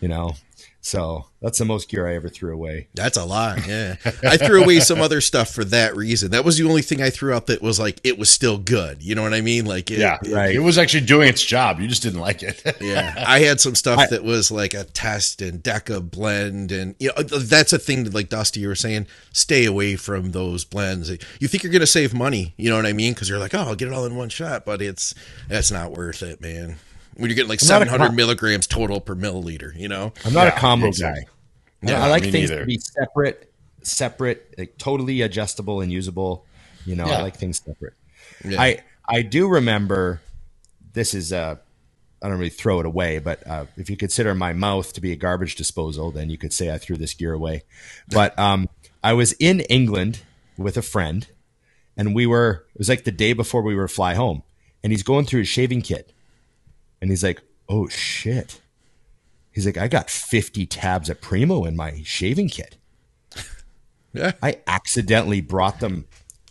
you 0.00 0.08
know. 0.08 0.34
So 0.80 1.24
that's 1.40 1.56
the 1.56 1.64
most 1.64 1.88
gear 1.88 2.06
I 2.06 2.14
ever 2.14 2.28
threw 2.28 2.52
away. 2.52 2.88
That's 2.92 3.16
a 3.16 3.24
lot. 3.24 3.66
Yeah. 3.66 3.96
I 4.22 4.36
threw 4.36 4.62
away 4.62 4.80
some 4.80 5.00
other 5.00 5.22
stuff 5.22 5.48
for 5.48 5.64
that 5.64 5.96
reason. 5.96 6.32
That 6.32 6.44
was 6.44 6.58
the 6.58 6.68
only 6.68 6.82
thing 6.82 7.00
I 7.00 7.08
threw 7.08 7.32
out 7.32 7.46
that 7.46 7.62
was 7.62 7.80
like, 7.80 7.98
it 8.04 8.18
was 8.18 8.28
still 8.28 8.58
good. 8.58 9.02
You 9.02 9.14
know 9.14 9.22
what 9.22 9.32
I 9.32 9.40
mean? 9.40 9.64
Like, 9.64 9.90
it, 9.90 10.00
yeah, 10.00 10.18
Right. 10.28 10.54
It 10.54 10.58
was 10.58 10.76
actually 10.76 11.06
doing 11.06 11.26
its 11.30 11.42
job. 11.42 11.80
You 11.80 11.88
just 11.88 12.02
didn't 12.02 12.20
like 12.20 12.42
it. 12.42 12.62
Yeah, 12.82 13.24
I 13.26 13.38
had 13.38 13.62
some 13.62 13.74
stuff 13.74 13.98
I- 14.00 14.06
that 14.08 14.24
was 14.24 14.50
like 14.50 14.74
a 14.74 14.84
test 14.84 15.40
and 15.40 15.62
deca 15.62 16.02
blend, 16.10 16.70
and 16.70 16.94
you 16.98 17.12
know 17.16 17.22
that's 17.22 17.72
a 17.72 17.78
thing 17.78 18.04
that 18.04 18.12
like 18.12 18.28
Dusty 18.28 18.60
you 18.60 18.68
were 18.68 18.74
saying, 18.74 19.06
stay 19.32 19.64
away 19.64 19.96
from 19.96 20.32
those 20.32 20.66
blends. 20.66 21.08
You 21.40 21.48
think 21.48 21.62
you're 21.62 21.72
gonna 21.72 21.86
save 21.86 22.12
money, 22.12 22.52
you 22.58 22.68
know 22.68 22.76
what 22.76 22.84
I 22.84 22.92
mean? 22.92 23.14
Because 23.14 23.30
you're 23.30 23.38
like, 23.38 23.54
oh, 23.54 23.60
I'll 23.60 23.74
get 23.74 23.88
it 23.88 23.94
all 23.94 24.04
in 24.04 24.16
one 24.16 24.28
shot, 24.28 24.66
but 24.66 24.82
it's 24.82 25.14
that's 25.48 25.70
not 25.70 25.92
worth 25.92 26.22
it, 26.22 26.42
man. 26.42 26.76
When 27.16 27.30
you're 27.30 27.36
getting 27.36 27.48
like 27.48 27.62
I'm 27.62 27.66
700 27.66 28.06
com- 28.06 28.16
milligrams 28.16 28.66
total 28.66 29.00
per 29.00 29.14
milliliter, 29.14 29.74
you 29.76 29.88
know? 29.88 30.12
I'm 30.24 30.32
not 30.32 30.44
Yeah, 30.48 30.56
a 30.56 30.58
combo 30.58 30.86
exactly. 30.88 31.24
guy. 31.24 31.92
Yeah, 31.92 32.04
I 32.04 32.08
like 32.08 32.22
things 32.22 32.50
neither. 32.50 32.60
to 32.60 32.66
be 32.66 32.78
separate, 32.78 33.52
separate, 33.82 34.54
like 34.56 34.78
totally 34.78 35.20
adjustable 35.22 35.80
and 35.80 35.92
usable. 35.92 36.46
You 36.86 36.96
know, 36.96 37.04
I 37.04 37.20
like 37.22 37.36
things 37.36 37.60
separate. 37.64 37.94
Yeah. 38.44 38.60
I 38.60 38.82
I 39.08 39.22
do 39.22 39.48
remember. 39.48 40.20
This 40.94 41.12
is 41.12 41.32
a, 41.32 41.60
I 42.22 42.28
don't 42.28 42.38
really 42.38 42.48
throw 42.50 42.78
it 42.80 42.86
away, 42.86 43.18
but 43.18 43.44
uh, 43.46 43.66
if 43.76 43.90
you 43.90 43.96
consider 43.96 44.32
my 44.34 44.52
mouth 44.52 44.92
to 44.92 45.00
be 45.00 45.10
a 45.12 45.16
garbage 45.16 45.56
disposal, 45.56 46.10
then 46.12 46.30
you 46.30 46.38
could 46.38 46.52
say 46.52 46.72
I 46.72 46.78
threw 46.78 46.96
this 46.96 47.12
gear 47.14 47.32
away. 47.32 47.64
But 48.08 48.38
um, 48.38 48.68
I 49.02 49.12
was 49.12 49.32
in 49.32 49.60
England 49.60 50.20
with 50.56 50.76
a 50.76 50.82
friend, 50.82 51.26
and 51.96 52.14
we 52.14 52.26
were. 52.26 52.64
It 52.74 52.78
was 52.78 52.88
like 52.88 53.04
the 53.04 53.10
day 53.10 53.32
before 53.34 53.60
we 53.60 53.74
were 53.74 53.88
fly 53.88 54.14
home, 54.14 54.42
and 54.82 54.90
he's 54.92 55.02
going 55.02 55.26
through 55.26 55.40
his 55.40 55.48
shaving 55.48 55.82
kit, 55.82 56.12
and 57.04 57.10
he's 57.10 57.22
like, 57.22 57.42
"Oh 57.68 57.86
shit." 57.86 58.62
He's 59.52 59.66
like, 59.66 59.76
I 59.76 59.88
got 59.88 60.08
50 60.08 60.64
tabs 60.64 61.10
of 61.10 61.20
Primo 61.20 61.66
in 61.66 61.76
my 61.76 62.00
shaving 62.02 62.48
kit. 62.48 62.76
Yeah. 64.14 64.30
I 64.40 64.60
accidentally 64.68 65.40
brought 65.40 65.80
them 65.80 66.06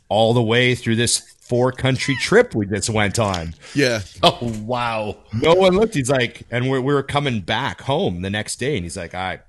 all 0.09 0.33
the 0.33 0.43
way 0.43 0.75
through 0.75 0.97
this 0.97 1.19
four 1.39 1.71
country 1.71 2.13
trip 2.19 2.53
we 2.53 2.65
just 2.65 2.89
went 2.89 3.17
on. 3.17 3.55
Yeah. 3.73 4.01
Oh 4.21 4.37
wow. 4.65 5.15
No 5.31 5.53
one 5.53 5.73
looked. 5.73 5.95
He's 5.95 6.09
like, 6.09 6.43
and 6.51 6.69
we're, 6.69 6.81
we 6.81 6.93
were 6.93 7.03
coming 7.03 7.39
back 7.39 7.79
home 7.81 8.21
the 8.21 8.29
next 8.29 8.57
day, 8.57 8.75
and 8.75 8.83
he's 8.83 8.97
like, 8.97 9.15
I 9.15 9.39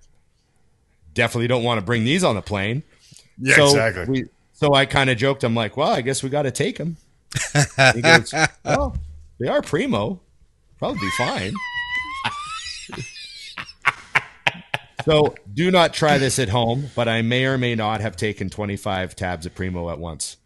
definitely 1.13 1.49
don't 1.49 1.65
want 1.65 1.81
to 1.81 1.85
bring 1.85 2.05
these 2.05 2.23
on 2.23 2.37
the 2.37 2.43
plane. 2.43 2.85
Yeah, 3.37 3.57
so 3.57 3.65
exactly. 3.67 4.05
We, 4.09 4.25
so 4.53 4.75
I 4.75 4.87
kind 4.87 5.11
of 5.11 5.19
joked. 5.19 5.43
I'm 5.43 5.57
like, 5.57 5.77
well, 5.77 5.91
I 5.91 6.01
guess 6.01 6.23
we 6.23 6.31
got 6.31 6.43
to 6.43 6.53
take 6.53 6.79
them. 6.79 6.97
he 7.95 8.01
goes, 8.01 8.33
well, 8.65 8.97
they 9.41 9.49
are 9.49 9.61
primo. 9.61 10.21
Probably 10.85 11.01
be 11.01 11.11
fine. 11.17 11.53
so 15.07 15.35
do 15.53 15.71
not 15.71 15.95
try 15.95 16.19
this 16.19 16.39
at 16.39 16.51
home, 16.51 16.91
but 16.95 17.09
I 17.09 17.23
may 17.23 17.47
or 17.47 17.57
may 17.57 17.75
not 17.75 18.03
have 18.03 18.17
taken 18.17 18.51
25 18.51 19.17
tabs 19.17 19.47
of 19.47 19.55
primo 19.55 19.89
at 19.91 19.99
once. 19.99 20.37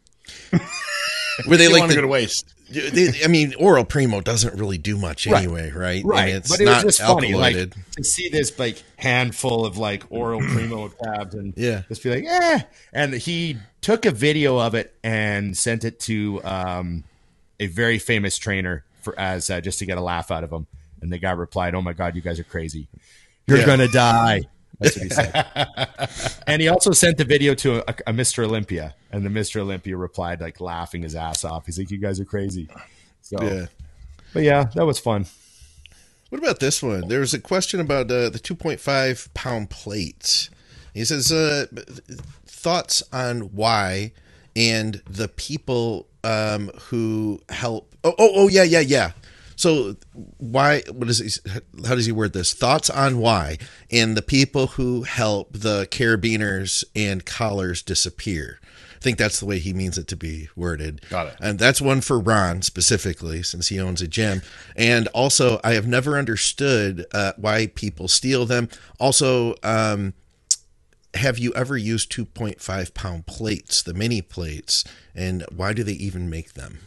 Were 1.49 1.57
they 1.57 1.65
you 1.65 1.73
like 1.73 1.89
the, 1.91 2.01
to 2.03 2.07
waste. 2.07 2.55
they- 2.71 3.25
I 3.25 3.27
mean, 3.27 3.55
oral 3.59 3.85
primo 3.85 4.21
doesn't 4.21 4.55
really 4.59 4.79
do 4.79 4.97
much 4.97 5.27
Right. 5.27 5.43
anyway, 5.43 5.73
right? 5.73 6.05
Right, 6.05 6.29
And 6.29 6.37
it's 6.39 6.49
but 6.51 6.61
it 6.61 6.67
was 6.67 6.77
not 6.77 6.83
just 6.85 7.01
funny, 7.01 7.33
alkylated. 7.33 7.77
like 7.77 7.91
to 7.97 8.05
see 8.05 8.29
this 8.29 8.57
like 8.61 8.81
handful 8.97 9.65
of 9.67 9.77
like 9.77 10.05
oral 10.11 10.41
primo 10.41 10.87
tabs, 11.03 11.35
and 11.35 11.53
Yeah. 11.57 11.83
just 11.89 12.03
be 12.05 12.11
like, 12.11 12.25
eh. 12.25 12.61
And 12.93 13.15
he 13.15 13.57
took 13.81 14.07
a 14.07 14.13
video 14.13 14.59
of 14.59 14.77
it 14.77 14.95
and 15.03 15.57
sent 15.57 15.85
it 15.85 15.99
to 16.01 16.41
um, 16.45 17.03
a 17.59 17.67
very 17.67 17.99
famous 17.99 18.39
trainer 18.39 18.85
for 19.01 19.19
as 19.19 19.51
uh, 19.51 19.61
just 19.61 19.79
to 19.81 19.87
get 19.87 19.99
a 19.99 20.01
laugh 20.01 20.31
out 20.31 20.45
of 20.45 20.53
him. 20.53 20.67
And 21.01 21.13
the 21.13 21.19
guy 21.19 21.31
replied, 21.33 21.75
"Oh 21.75 21.83
my 21.83 21.93
god, 21.93 22.17
you 22.17 22.23
guys 22.23 22.39
are 22.41 22.45
crazy! 22.45 22.89
You're 23.47 23.59
Yeah. 23.59 23.67
gonna 23.67 23.89
die." 23.89 24.43
That's 24.81 24.97
what 24.97 25.03
he 25.05 25.11
said. 25.11 26.39
and 26.47 26.63
he 26.63 26.69
also 26.69 26.93
sent 26.93 27.19
the 27.19 27.25
video 27.25 27.53
to 27.57 27.79
a, 27.79 27.95
a 28.11 28.13
Mr. 28.13 28.45
Olympia, 28.45 28.95
and 29.11 29.25
the 29.25 29.29
Mr. 29.31 29.61
Olympia 29.61 29.97
replied 29.97 30.41
like 30.41 30.61
laughing 30.61 31.03
his 31.03 31.17
ass 31.17 31.45
off. 31.45 31.67
He's 31.67 31.79
like, 31.79 31.91
"You 31.91 31.99
guys 31.99 32.21
are 32.21 32.25
crazy." 32.25 32.69
So, 33.23 33.43
yeah. 33.43 33.67
but 34.33 34.43
yeah, 34.45 34.65
that 34.75 34.87
was 34.87 34.99
fun. 34.99 35.27
What 36.31 36.39
about 36.41 36.61
this 36.61 36.83
one? 36.83 37.09
There 37.09 37.21
was 37.21 37.33
a 37.35 37.41
question 37.41 37.81
about 37.81 38.11
uh, 38.11 38.29
the 38.31 38.39
2.5 38.39 39.33
pound 39.35 39.71
plates. 39.71 40.51
He 40.93 41.05
says, 41.05 41.33
uh, 41.33 41.67
thoughts 42.47 43.03
on 43.13 43.53
why 43.55 44.13
and 44.55 45.01
the 45.09 45.29
people 45.29 46.07
um, 46.25 46.71
who 46.89 47.41
help. 47.49 47.88
Oh, 48.05 48.15
oh, 48.19 48.31
oh, 48.35 48.49
yeah, 48.49 48.63
yeah, 48.63 48.81
yeah. 48.81 49.13
So 49.57 49.97
why? 50.37 50.83
What 50.93 51.09
is 51.09 51.19
he? 51.19 51.51
How 51.85 51.97
does 51.97 52.07
he 52.07 52.13
word 52.13 52.33
this? 52.33 52.55
Thoughts 52.55 52.89
on 52.89 53.19
why 53.19 53.59
and 53.91 54.17
the 54.17 54.23
people 54.23 54.69
who 54.69 55.03
help 55.03 55.53
the 55.53 55.89
carabiners 55.91 56.85
and 56.95 57.27
collars 57.27 57.83
disappear. 57.83 58.61
I 58.99 59.01
think 59.01 59.19
that's 59.19 59.41
the 59.41 59.47
way 59.47 59.59
he 59.59 59.73
means 59.73 59.99
it 59.99 60.09
to 60.09 60.17
be 60.17 60.49
worded. 60.57 61.03
Got 61.11 61.29
it. 61.29 61.37
And 61.41 61.59
that's 61.59 61.81
one 61.81 62.01
for 62.01 62.19
Ron 62.19 62.63
specifically, 62.63 63.43
since 63.45 63.69
he 63.69 63.81
owns 63.81 64.03
a 64.03 64.09
gym. 64.09 64.43
And 64.77 65.07
also, 65.09 65.61
I 65.63 65.73
have 65.75 65.87
never 65.87 66.19
understood 66.19 67.07
uh, 67.13 67.33
why 67.37 67.69
people 67.69 68.09
steal 68.09 68.45
them. 68.45 68.69
Also, 68.99 69.55
um, 69.63 70.15
have 71.15 71.39
you 71.39 71.53
ever 71.55 71.77
used 71.77 72.13
2.5 72.13 72.95
pound 72.95 73.27
plates, 73.27 73.83
the 73.83 73.95
mini 73.95 74.21
plates, 74.21 74.85
and 75.15 75.45
why 75.55 75.73
do 75.73 75.85
they 75.85 75.93
even 75.93 76.29
make 76.29 76.55
them? 76.55 76.79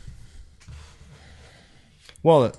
Well, 2.24 2.54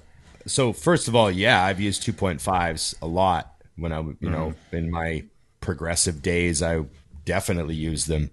so 0.46 0.72
first 0.72 1.08
of 1.08 1.14
all, 1.14 1.30
yeah, 1.30 1.62
I've 1.64 1.80
used 1.80 2.02
2.5s 2.04 2.94
a 3.00 3.06
lot 3.06 3.54
when 3.76 3.92
I, 3.92 4.00
you 4.00 4.30
know, 4.30 4.54
in 4.72 4.90
my 4.90 5.24
progressive 5.60 6.20
days, 6.22 6.62
I 6.62 6.84
definitely 7.24 7.74
used 7.74 8.08
them. 8.08 8.30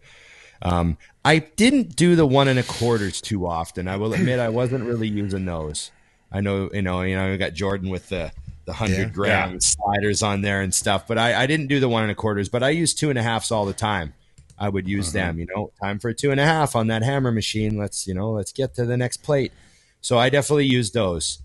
Um, 0.62 0.98
I 1.24 1.40
didn't 1.40 1.96
do 1.96 2.16
the 2.16 2.26
one 2.26 2.48
and 2.48 2.60
a 2.60 2.64
quarters 2.64 3.22
too 3.22 3.48
often. 3.48 3.88
I 3.88 3.96
will 3.98 4.14
admit 4.14 4.40
I 4.40 4.50
wasn't 4.50 4.84
really 4.86 5.08
using 5.08 5.46
those. 5.46 5.92
I 6.32 6.42
know, 6.42 6.70
you 6.74 6.82
know, 6.82 7.02
you 7.02 7.16
know, 7.16 7.34
I 7.34 7.38
got 7.38 7.54
Jordan 7.54 7.90
with 7.90 8.10
the 8.10 8.32
the 8.66 8.74
hundred 8.74 8.98
Yeah. 8.98 9.10
gram 9.10 9.52
Yeah. 9.54 9.58
sliders 9.60 10.22
on 10.22 10.42
there 10.42 10.62
and 10.62 10.72
stuff, 10.74 11.08
but 11.08 11.18
I, 11.18 11.44
I 11.44 11.48
didn't 11.48 11.68
do 11.68 11.80
the 11.80 11.90
one 11.90 12.04
and 12.04 12.12
a 12.12 12.16
quarters. 12.16 12.50
But 12.50 12.62
I 12.62 12.70
used 12.70 13.00
two 13.00 13.10
and 13.10 13.18
a 13.18 13.24
halves 13.24 13.50
all 13.52 13.66
the 13.66 13.74
time. 13.74 14.14
I 14.60 14.70
would 14.70 14.88
use 14.88 15.12
them. 15.14 15.40
You 15.40 15.48
know, 15.56 15.72
time 15.82 15.98
for 15.98 16.10
a 16.10 16.14
two 16.14 16.30
and 16.32 16.40
a 16.40 16.46
half 16.46 16.76
on 16.76 16.88
that 16.88 17.02
hammer 17.02 17.32
machine. 17.32 17.78
Let's 17.78 18.06
you 18.06 18.14
know, 18.14 18.32
let's 18.32 18.52
get 18.52 18.76
to 18.76 18.86
the 18.86 18.98
next 18.98 19.18
plate. 19.18 19.54
So 20.02 20.18
I 20.18 20.30
definitely 20.30 20.68
use 20.68 20.92
those. 20.92 21.40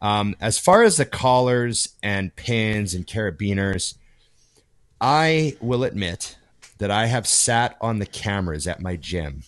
Um, 0.00 0.34
as 0.40 0.58
far 0.58 0.82
as 0.82 0.96
the 0.96 1.04
collars 1.04 1.90
and 2.02 2.34
pins 2.34 2.94
and 2.94 3.06
carabiners, 3.06 3.94
I 5.00 5.56
will 5.60 5.84
admit 5.84 6.36
that 6.78 6.90
I 6.90 7.06
have 7.06 7.26
sat 7.26 7.76
on 7.80 8.00
the 8.00 8.06
cameras 8.06 8.66
at 8.66 8.82
my 8.82 8.96
gym 8.96 9.44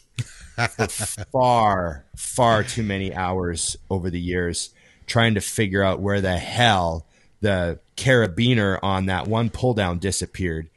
for 0.56 0.86
far, 1.32 2.04
far 2.16 2.62
too 2.62 2.84
many 2.84 3.12
hours 3.12 3.76
over 3.90 4.10
the 4.10 4.20
years 4.20 4.70
trying 5.06 5.34
to 5.34 5.40
figure 5.40 5.82
out 5.82 6.00
where 6.00 6.20
the 6.20 6.36
hell 6.36 7.06
the 7.40 7.78
carabiner 7.96 8.78
on 8.82 9.06
that 9.06 9.26
one 9.26 9.50
pull 9.50 9.74
down 9.74 9.98
disappeared. 9.98 10.70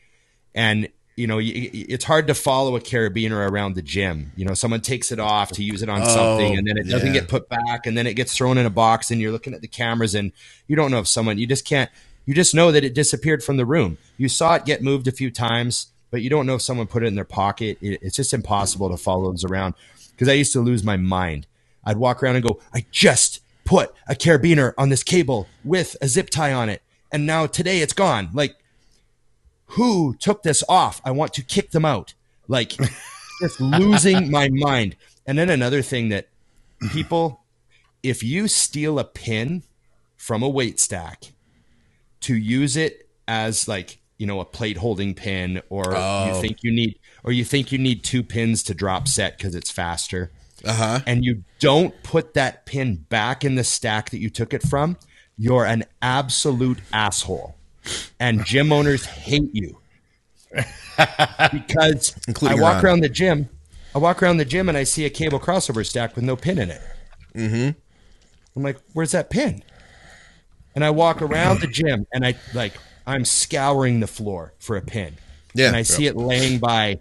And 0.54 0.90
you 1.18 1.26
know, 1.26 1.40
it's 1.42 2.06
hard 2.06 2.28
to 2.28 2.36
follow 2.36 2.76
a 2.76 2.80
carabiner 2.80 3.50
around 3.50 3.74
the 3.74 3.82
gym. 3.82 4.32
You 4.36 4.46
know, 4.46 4.54
someone 4.54 4.82
takes 4.82 5.12
it 5.12 5.20
off 5.20 5.52
to 5.54 5.64
use 5.64 5.82
it 5.82 5.90
on 5.90 6.06
something, 6.06 6.54
oh, 6.54 6.58
and 6.58 6.68
then 6.68 6.78
it 6.78 6.88
doesn't 6.88 7.08
yeah. 7.08 7.22
get 7.22 7.28
put 7.28 7.50
back, 7.50 7.88
and 7.88 7.98
then 7.98 8.06
it 8.06 8.14
gets 8.14 8.38
thrown 8.38 8.60
in 8.60 8.68
a 8.68 8.70
box, 8.70 9.10
and 9.10 9.20
you're 9.20 9.32
looking 9.32 9.56
at 9.56 9.62
the 9.62 9.68
cameras, 9.68 10.14
and 10.14 10.32
you 10.68 10.76
don't 10.76 10.92
know 10.92 11.00
if 11.00 11.08
someone. 11.08 11.40
You 11.40 11.48
just 11.48 11.66
can't. 11.66 11.90
You 12.28 12.36
just 12.36 12.54
know 12.54 12.72
that 12.72 12.84
it 12.84 12.94
disappeared 12.94 13.44
from 13.44 13.58
the 13.58 13.66
room. 13.66 13.98
You 14.18 14.30
saw 14.30 14.56
it 14.56 14.66
get 14.66 14.84
moved 14.84 15.08
a 15.08 15.12
few 15.12 15.32
times, 15.32 15.88
but 16.12 16.22
you 16.22 16.30
don't 16.30 16.46
know 16.46 16.56
if 16.56 16.62
someone 16.62 16.86
put 16.86 17.02
it 17.02 17.08
in 17.08 17.16
their 17.16 17.26
pocket. 17.26 17.80
It, 17.82 18.00
it's 18.04 18.16
just 18.16 18.32
impossible 18.32 18.92
to 18.92 18.98
follow 18.98 19.32
those 19.32 19.44
around 19.44 19.74
because 20.12 20.30
I 20.30 20.34
used 20.34 20.54
to 20.54 20.62
lose 20.62 20.84
my 20.84 20.98
mind. 20.98 21.48
I'd 21.84 21.98
walk 21.98 22.22
around 22.22 22.36
and 22.36 22.46
go, 22.46 22.60
I 22.76 22.86
just 22.92 23.42
put 23.66 23.92
a 24.08 24.14
carabiner 24.14 24.74
on 24.78 24.90
this 24.90 25.04
cable 25.04 25.48
with 25.64 25.98
a 26.00 26.08
zip 26.08 26.30
tie 26.30 26.54
on 26.54 26.70
it, 26.70 26.84
and 27.12 27.26
now 27.26 27.48
today 27.48 27.80
it's 27.80 27.94
gone. 27.94 28.30
Like 28.34 28.56
who 29.72 30.16
took 30.20 30.44
this 30.44 30.64
off? 30.70 31.02
I 31.06 31.12
want 31.12 31.34
to 31.34 31.44
kick 31.44 31.72
them 31.72 31.86
out. 31.86 32.14
Like 32.48 32.78
just 33.42 33.60
losing 33.60 34.32
my 34.32 34.50
mind. 34.50 34.96
And 35.26 35.38
then 35.38 35.50
another 35.50 35.82
thing 35.82 36.10
that 36.10 36.30
people, 36.92 37.42
if 38.04 38.24
you 38.24 38.48
steal 38.48 38.98
a 39.00 39.04
pin 39.04 39.64
from 40.16 40.42
a 40.42 40.50
weight 40.50 40.80
stack 40.80 41.34
to 42.22 42.36
use 42.36 42.78
it 42.78 43.10
as 43.28 43.68
like, 43.68 44.00
you 44.18 44.26
know, 44.26 44.40
a 44.40 44.46
plate 44.46 44.78
holding 44.78 45.14
pin, 45.14 45.62
or 45.70 45.94
Oh. 45.96 46.28
you 46.34 46.42
think 46.42 46.64
you 46.64 46.72
need, 46.72 46.98
or 47.24 47.32
you 47.32 47.44
think 47.44 47.72
you 47.72 47.78
need 47.78 48.04
two 48.04 48.24
pins 48.24 48.64
to 48.64 48.74
drop 48.74 49.08
set 49.08 49.38
because 49.38 49.54
it's 49.54 49.70
faster, 49.70 50.32
Uh 50.66 50.74
huh. 50.74 51.00
and 51.06 51.24
you 51.24 51.44
don't 51.60 51.94
put 52.02 52.34
that 52.34 52.66
pin 52.66 53.06
back 53.10 53.44
in 53.46 53.54
the 53.56 53.64
stack 53.64 54.10
that 54.10 54.20
you 54.20 54.30
took 54.32 54.54
it 54.56 54.64
from, 54.64 54.98
you're 55.38 55.66
an 55.66 55.84
absolute 56.02 56.80
asshole. 56.92 57.57
And 58.20 58.46
gym 58.46 58.72
owners 58.72 59.06
hate 59.06 59.50
you. 59.54 59.80
because 61.52 62.16
Including 62.28 62.60
I 62.60 62.62
walk 62.62 62.76
Ron. 62.76 62.86
around 62.86 63.00
the 63.02 63.10
gym, 63.10 63.50
I 63.94 64.00
walk 64.00 64.22
around 64.24 64.38
the 64.38 64.46
gym 64.46 64.70
and 64.70 64.78
I 64.78 64.84
see 64.84 65.06
a 65.06 65.10
cable 65.10 65.40
crossover 65.40 65.86
stack 65.86 66.16
with 66.16 66.24
no 66.24 66.36
pin 66.36 66.58
in 66.58 66.70
it. 66.70 66.82
Mm-hmm. 67.36 67.80
I'm 68.56 68.64
like, 68.64 68.78
where's 68.94 69.12
that 69.12 69.30
pin? 69.30 69.64
And 70.76 70.84
I 70.84 70.90
walk 70.90 71.22
around 71.22 71.62
the 71.62 71.68
gym 71.68 72.06
and 72.14 72.26
I 72.26 72.36
like 72.54 72.74
I'm 73.06 73.26
scouring 73.26 74.00
the 74.00 74.08
floor 74.08 74.54
for 74.60 74.76
a 74.78 74.82
pin. 74.82 75.18
Yeah. 75.54 75.68
And 75.68 75.76
I 75.76 75.82
see 75.82 76.06
it 76.06 76.16
laying 76.16 76.60
by 76.60 77.00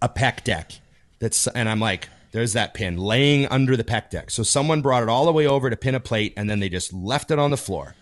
a 0.00 0.08
pec 0.08 0.44
deck. 0.44 0.72
That's 1.18 1.46
and 1.48 1.68
I'm 1.68 1.80
like, 1.80 2.08
there's 2.32 2.52
that 2.52 2.74
pin 2.74 2.96
laying 2.96 3.46
under 3.46 3.76
the 3.76 3.84
pec 3.84 4.10
deck. 4.10 4.30
So 4.30 4.42
someone 4.42 4.82
brought 4.82 5.02
it 5.02 5.08
all 5.08 5.24
the 5.24 5.32
way 5.32 5.46
over 5.46 5.70
to 5.70 5.76
pin 5.76 5.94
a 5.94 6.00
plate 6.00 6.34
and 6.36 6.48
then 6.48 6.60
they 6.60 6.68
just 6.68 6.92
left 6.92 7.30
it 7.30 7.38
on 7.38 7.50
the 7.50 7.56
floor. 7.56 7.94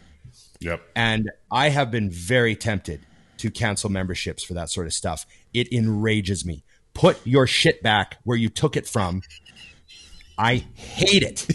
Yep. 0.61 0.83
And 0.95 1.31
I 1.51 1.69
have 1.69 1.91
been 1.91 2.11
very 2.11 2.57
tempted 2.57 3.07
to 3.39 3.51
cancel 3.51 3.91
memberships 3.91 4.43
for 4.43 4.55
that 4.55 4.71
sort 4.71 4.87
of 4.87 4.93
stuff. 4.93 5.27
It 5.53 5.73
enrages 5.73 6.45
me. 6.45 6.65
Put 6.95 7.25
your 7.27 7.47
shit 7.47 7.83
back 7.83 8.17
where 8.25 8.37
you 8.37 8.49
took 8.49 8.77
it 8.77 8.89
from. 8.89 9.23
I 10.39 10.65
hate 10.75 11.23
it. 11.23 11.47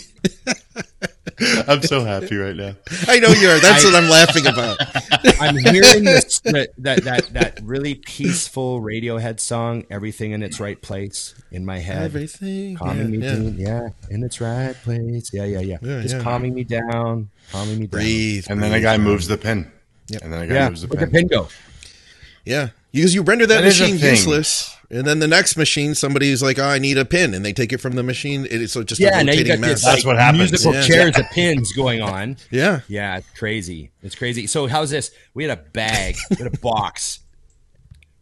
I'm 1.68 1.82
so 1.82 2.04
happy 2.04 2.36
right 2.36 2.56
now. 2.56 2.76
I 3.08 3.20
know 3.20 3.30
you 3.30 3.50
are. 3.50 3.60
That's 3.60 3.84
what 3.84 3.96
I'm 3.96 4.10
laughing 4.10 4.46
about. 4.46 4.78
I'm 5.42 5.58
hearing 5.58 6.04
this, 6.04 6.40
that, 6.42 6.70
that 6.78 7.04
that 7.04 7.34
that 7.34 7.60
really 7.64 7.96
peaceful 7.96 8.82
Radiohead 8.82 9.40
song, 9.40 9.86
"Everything 9.90 10.32
in 10.32 10.44
Its 10.44 10.60
Right 10.60 10.80
Place," 10.80 11.34
in 11.52 11.66
my 11.66 11.80
head. 11.80 12.04
Everything. 12.04 12.76
calming 12.76 13.14
yeah, 13.14 13.20
me 13.20 13.26
yeah. 13.26 13.34
down. 13.34 13.56
Yeah, 13.58 13.90
in 14.10 14.24
its 14.24 14.42
right 14.42 14.76
place. 14.76 15.32
Yeah, 15.34 15.46
yeah, 15.46 15.60
yeah. 15.60 15.78
Yeah, 15.82 16.02
Just 16.02 16.16
yeah. 16.18 16.24
calming 16.24 16.54
me 16.54 16.64
down, 16.64 17.30
calming 17.52 17.80
me 17.80 17.88
down. 17.88 18.00
Breathe. 18.02 18.46
And 18.50 18.62
then 18.62 18.74
a 18.74 18.80
guy 18.82 18.98
moves 18.98 19.30
um, 19.30 19.38
the 19.38 19.42
pin. 19.44 19.72
Yeah. 20.08 20.20
And 20.24 20.34
then 20.34 20.42
a 20.44 20.48
guy 20.48 20.54
Yeah, 20.56 20.70
moves 20.70 20.82
the 20.82 20.88
where'd 20.88 21.02
the 21.02 21.12
pin. 21.12 21.28
pin 21.30 21.40
go? 21.40 21.48
Yeah, 22.46 22.70
because 22.92 23.14
you 23.14 23.22
render 23.22 23.46
that, 23.46 23.62
That 23.62 23.68
is 23.68 23.80
a 23.80 23.84
machine 23.84 24.00
useless, 24.00 24.76
and 24.90 25.06
then 25.06 25.20
the 25.20 25.28
next 25.28 25.58
machine, 25.58 25.94
somebody's 25.94 26.42
like, 26.42 26.58
"Oh, 26.58 26.64
I 26.66 26.80
need 26.80 26.98
a 26.98 27.06
pin," 27.06 27.36
and 27.36 27.46
they 27.46 27.54
take 27.54 27.72
it 27.72 27.78
from 27.78 27.94
the 27.94 28.02
machine. 28.02 28.46
It 28.46 28.54
is 28.62 28.72
so 28.72 28.82
just 28.84 29.00
Yeah, 29.00 29.20
a 29.20 29.24
now 29.24 29.32
you 29.34 29.40
rotating 29.42 29.48
got 29.48 29.60
mess. 29.60 29.70
this 29.74 29.84
That's 29.84 29.98
like, 29.98 30.06
what 30.06 30.18
happens. 30.18 30.52
musical 30.52 30.74
Yeah. 30.74 30.82
chairs 30.82 31.18
of 31.20 31.26
pins 31.30 31.72
going 31.74 32.02
on. 32.02 32.38
yeah, 32.52 32.80
Yeah, 32.88 33.18
it's 33.18 33.30
crazy. 33.38 33.92
It's 34.02 34.16
crazy. 34.16 34.48
So 34.48 34.66
how's 34.68 34.90
this? 34.90 35.12
We 35.36 35.44
had 35.44 35.56
a 35.58 35.62
bag, 35.62 36.16
we 36.32 36.38
had 36.38 36.48
a 36.48 36.58
box 36.62 37.20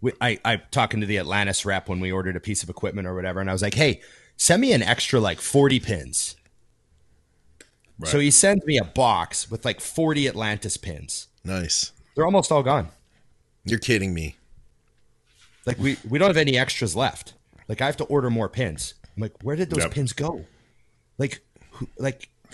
we, 0.02 0.12
I 0.22 0.40
I 0.46 0.58
talking 0.72 1.02
to 1.02 1.06
the 1.06 1.18
Atlantis 1.18 1.66
rep 1.66 1.90
when 1.90 2.00
we 2.00 2.12
ordered 2.12 2.36
a 2.36 2.40
piece 2.40 2.64
of 2.64 2.70
equipment 2.70 3.08
or 3.08 3.16
whatever, 3.16 3.40
and 3.40 3.50
I 3.50 3.54
was 3.54 3.62
like, 3.62 3.74
hey, 3.74 4.02
send 4.38 4.62
me 4.62 4.74
an 4.74 4.82
extra 4.82 5.20
like 5.20 5.42
forty 5.42 5.80
pins. 5.80 6.36
Right. 8.00 8.10
So 8.10 8.20
he 8.20 8.32
sends 8.32 8.66
me 8.66 8.78
a 8.78 8.84
box 8.86 9.52
with 9.52 9.66
like 9.66 9.82
forty 9.82 10.28
Atlantis 10.28 10.78
pins. 10.78 11.28
Nice. 11.44 11.92
They're 12.16 12.26
almost 12.26 12.52
all 12.52 12.64
gone. 12.64 12.90
You're 13.66 13.80
kidding 13.80 14.14
me. 14.14 14.38
Like 15.66 15.78
we 15.78 15.98
we 16.08 16.18
don't 16.18 16.30
have 16.30 16.38
any 16.38 16.58
extras 16.58 16.96
left. 16.96 17.34
Like 17.68 17.82
I 17.82 17.86
have 17.86 17.98
to 17.98 18.06
order 18.06 18.30
more 18.30 18.50
pins. 18.50 18.94
I'm 19.16 19.22
like, 19.22 19.34
where 19.44 19.56
did 19.56 19.70
those 19.70 19.80
Yep. 19.84 19.92
pins 19.92 20.14
go? 20.14 20.46
Like, 21.18 21.42
who, 21.72 21.90
like 21.98 22.30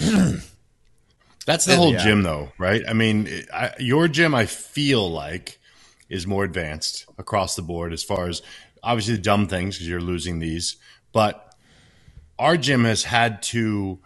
That's 1.46 1.66
the 1.66 1.76
whole 1.76 1.94
Yeah. 1.94 2.04
gym, 2.04 2.24
though, 2.24 2.52
right? 2.58 2.82
I 2.88 2.94
mean, 2.94 3.30
I, 3.54 3.72
your 3.80 4.08
gym, 4.08 4.34
I 4.34 4.48
feel 4.48 5.10
like, 5.12 5.60
is 6.10 6.26
more 6.26 6.44
advanced 6.44 7.06
across 7.20 7.56
the 7.56 7.62
board 7.62 7.94
as 7.94 8.04
far 8.04 8.28
as 8.28 8.42
obviously 8.82 9.16
the 9.16 9.22
dumb 9.22 9.48
things 9.48 9.76
because 9.76 9.88
you're 9.88 10.02
losing 10.02 10.40
these, 10.40 10.78
but 11.14 11.54
our 12.40 12.58
gym 12.58 12.84
has 12.84 13.04
had 13.04 13.42
to 13.44 14.00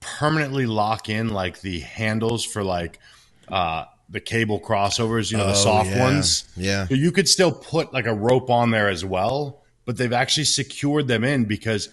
permanently 0.00 0.66
lock 0.66 1.08
in 1.08 1.28
like 1.28 1.60
the 1.60 1.80
handles 1.80 2.44
for 2.44 2.62
like 2.62 2.98
uh, 3.48 3.84
the 4.08 4.20
cable 4.20 4.60
crossovers, 4.60 5.30
you 5.30 5.36
know, 5.38 5.46
the 5.46 5.52
Oh, 5.52 5.54
soft 5.64 5.90
yeah. 5.90 6.02
ones. 6.02 6.44
Yeah. 6.56 6.86
So 6.86 6.94
you 6.94 7.12
could 7.12 7.28
still 7.28 7.52
put 7.52 7.92
like 7.92 8.06
a 8.06 8.14
rope 8.14 8.50
on 8.50 8.70
there 8.70 8.88
as 8.88 9.04
well, 9.04 9.62
but 9.84 9.96
they've 9.96 10.12
actually 10.12 10.44
secured 10.44 11.08
them 11.08 11.24
in 11.24 11.44
because 11.44 11.88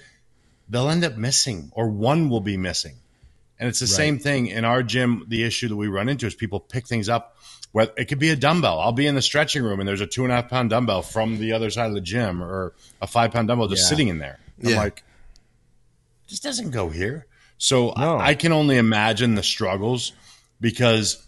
they'll 0.70 0.90
end 0.90 1.04
up 1.04 1.16
missing 1.18 1.72
or 1.74 1.88
one 1.90 2.30
will 2.30 2.42
be 2.42 2.58
missing. 2.58 2.96
And 3.60 3.70
it's 3.70 3.80
the 3.80 3.88
same 3.88 4.20
thing 4.20 4.48
in 4.48 4.66
our 4.66 4.84
gym. 4.84 5.24
The 5.30 5.44
issue 5.44 5.70
that 5.70 5.76
we 5.78 5.88
run 5.88 6.10
into 6.10 6.26
is 6.28 6.36
people 6.36 6.60
pick 6.60 6.88
things 6.88 7.08
up. 7.08 7.38
Where 7.72 7.90
it 7.98 8.06
could 8.06 8.20
be 8.20 8.30
a 8.30 8.36
dumbbell. 8.38 8.80
I'll 8.80 8.94
be 8.94 9.06
in 9.08 9.16
the 9.16 9.22
stretching 9.22 9.62
room 9.64 9.80
and 9.82 9.88
there's 9.88 10.00
a 10.02 10.08
two 10.08 10.24
and 10.24 10.32
a 10.32 10.36
half 10.36 10.50
pound 10.50 10.70
dumbbell 10.70 11.02
from 11.02 11.40
the 11.40 11.52
other 11.54 11.70
side 11.70 11.88
of 11.88 11.94
the 11.94 12.00
gym 12.02 12.42
or 12.42 12.74
a 13.02 13.08
five 13.08 13.32
pound 13.32 13.50
dumbbell 13.50 13.68
just 13.68 13.84
Yeah. 13.84 13.90
sitting 13.90 14.08
in 14.08 14.18
there. 14.20 14.40
I'm 14.64 14.70
Yeah. 14.70 14.78
like, 14.78 15.04
this 16.30 16.40
doesn't 16.40 16.72
go 16.72 16.90
here. 16.90 17.26
So 17.58 17.94
No. 17.98 18.18
I, 18.18 18.30
I 18.30 18.36
can 18.36 18.52
only 18.52 18.78
imagine 18.78 19.36
the 19.36 19.44
struggles 19.44 20.12
because 20.60 21.26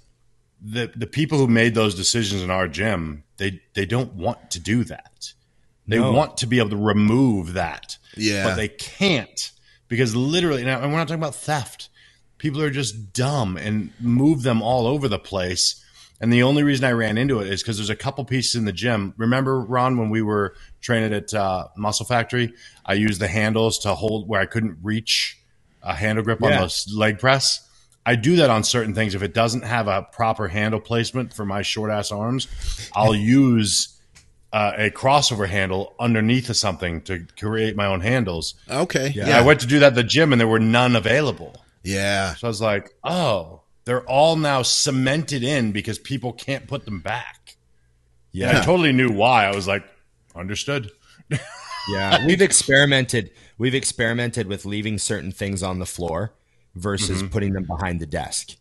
the 0.61 0.91
the 0.95 1.07
people 1.07 1.38
who 1.38 1.47
made 1.47 1.75
those 1.75 1.95
decisions 1.95 2.41
in 2.41 2.49
our 2.49 2.67
gym, 2.67 3.23
they 3.38 3.61
they 3.73 3.86
don't 3.86 4.13
want 4.13 4.51
to 4.51 4.59
do 4.59 4.84
that. 4.86 5.34
They 5.88 5.99
No. 5.99 6.11
want 6.11 6.38
to 6.38 6.47
be 6.47 6.59
able 6.59 6.71
to 6.71 6.78
remove 6.78 7.53
that. 7.53 7.97
Yeah. 8.15 8.43
But 8.43 8.55
they 8.55 8.67
can't 8.67 9.51
because 9.88 10.15
literally, 10.15 10.65
now, 10.65 10.82
and 10.82 10.91
we're 10.91 10.97
not 10.97 11.07
talking 11.07 11.21
about 11.21 11.36
theft. 11.36 11.89
People 12.39 12.61
are 12.61 12.69
just 12.69 13.13
dumb 13.13 13.57
and 13.57 13.91
move 13.99 14.43
them 14.43 14.61
all 14.61 14.86
over 14.86 15.07
the 15.07 15.17
place. 15.19 15.84
And 16.19 16.34
the 16.34 16.43
only 16.43 16.63
reason 16.63 16.84
I 16.86 16.91
ran 16.91 17.17
into 17.17 17.39
it 17.39 17.47
is 17.47 17.61
because 17.61 17.78
there's 17.78 17.89
a 17.91 17.95
couple 17.95 18.25
pieces 18.25 18.55
in 18.55 18.65
the 18.65 18.71
gym. 18.71 19.13
Remember, 19.17 19.61
Ron, 19.61 19.97
when 19.97 20.09
we 20.09 20.21
were 20.23 20.55
training 20.82 21.13
at 21.13 21.34
uh, 21.34 21.67
Muscle 21.78 22.05
Factory, 22.05 22.53
I 22.86 22.93
used 22.93 23.21
the 23.21 23.28
handles 23.28 23.80
to 23.80 23.93
hold 23.95 24.28
where 24.28 24.41
I 24.41 24.45
couldn't 24.47 24.78
reach 24.82 25.37
a 25.88 25.96
handle 25.96 26.24
grip 26.24 26.44
on 26.44 26.52
Yeah. 26.52 26.62
the 26.66 26.84
leg 26.96 27.20
press. 27.20 27.68
I 28.06 28.16
do 28.16 28.38
that 28.38 28.50
on 28.50 28.64
certain 28.64 28.94
things. 28.94 29.16
If 29.16 29.22
it 29.24 29.34
doesn't 29.34 29.64
have 29.64 29.88
a 29.88 30.04
proper 30.04 30.48
handle 30.48 30.80
placement 30.80 31.34
for 31.34 31.46
my 31.46 31.62
short 31.62 31.92
ass 31.92 32.12
arms, 32.12 32.48
I'll 32.96 33.16
use 33.16 33.90
uh, 34.54 34.72
a 34.78 34.90
crossover 34.92 35.48
handle 35.48 35.94
underneath 36.00 36.50
of 36.50 36.56
something 36.56 37.02
to 37.02 37.26
create 37.38 37.76
my 37.76 37.86
own 37.86 38.00
handles. 38.02 38.56
Okay. 38.70 39.12
Yeah. 39.14 39.28
Yeah. 39.30 39.38
I 39.40 39.42
went 39.42 39.60
to 39.62 39.68
do 39.68 39.80
that 39.80 39.88
at 39.88 39.96
the 39.96 40.04
gym 40.04 40.32
and 40.32 40.40
there 40.40 40.48
were 40.48 40.60
none 40.60 40.96
available. 40.96 41.62
Yeah. 41.84 42.34
So 42.36 42.48
I 42.48 42.50
was 42.50 42.62
like, 42.62 42.94
oh, 43.04 43.62
they're 43.84 44.06
all 44.08 44.36
now 44.38 44.62
cemented 44.62 45.44
in 45.44 45.72
because 45.74 46.00
people 46.00 46.32
can't 46.34 46.66
put 46.68 46.86
them 46.86 47.02
back. 47.02 47.56
yeah, 48.32 48.50
And 48.50 48.58
I 48.60 48.64
totally 48.64 48.94
knew 48.94 49.10
why. 49.12 49.46
I 49.46 49.56
was 49.56 49.68
like, 49.68 49.84
understood. 50.36 50.92
Yeah, 51.90 52.26
we've 52.26 52.42
experimented. 52.42 53.32
We've 53.58 53.76
experimented 53.76 54.47
with 54.47 54.66
leaving 54.66 54.97
certain 54.99 55.32
things 55.32 55.64
on 55.64 55.80
the 55.80 55.86
floor 55.86 56.34
versus 56.76 57.20
Mm-hmm. 57.20 57.32
putting 57.32 57.53
them 57.53 57.64
behind 57.64 57.99
the 57.99 58.05
desk. 58.05 58.55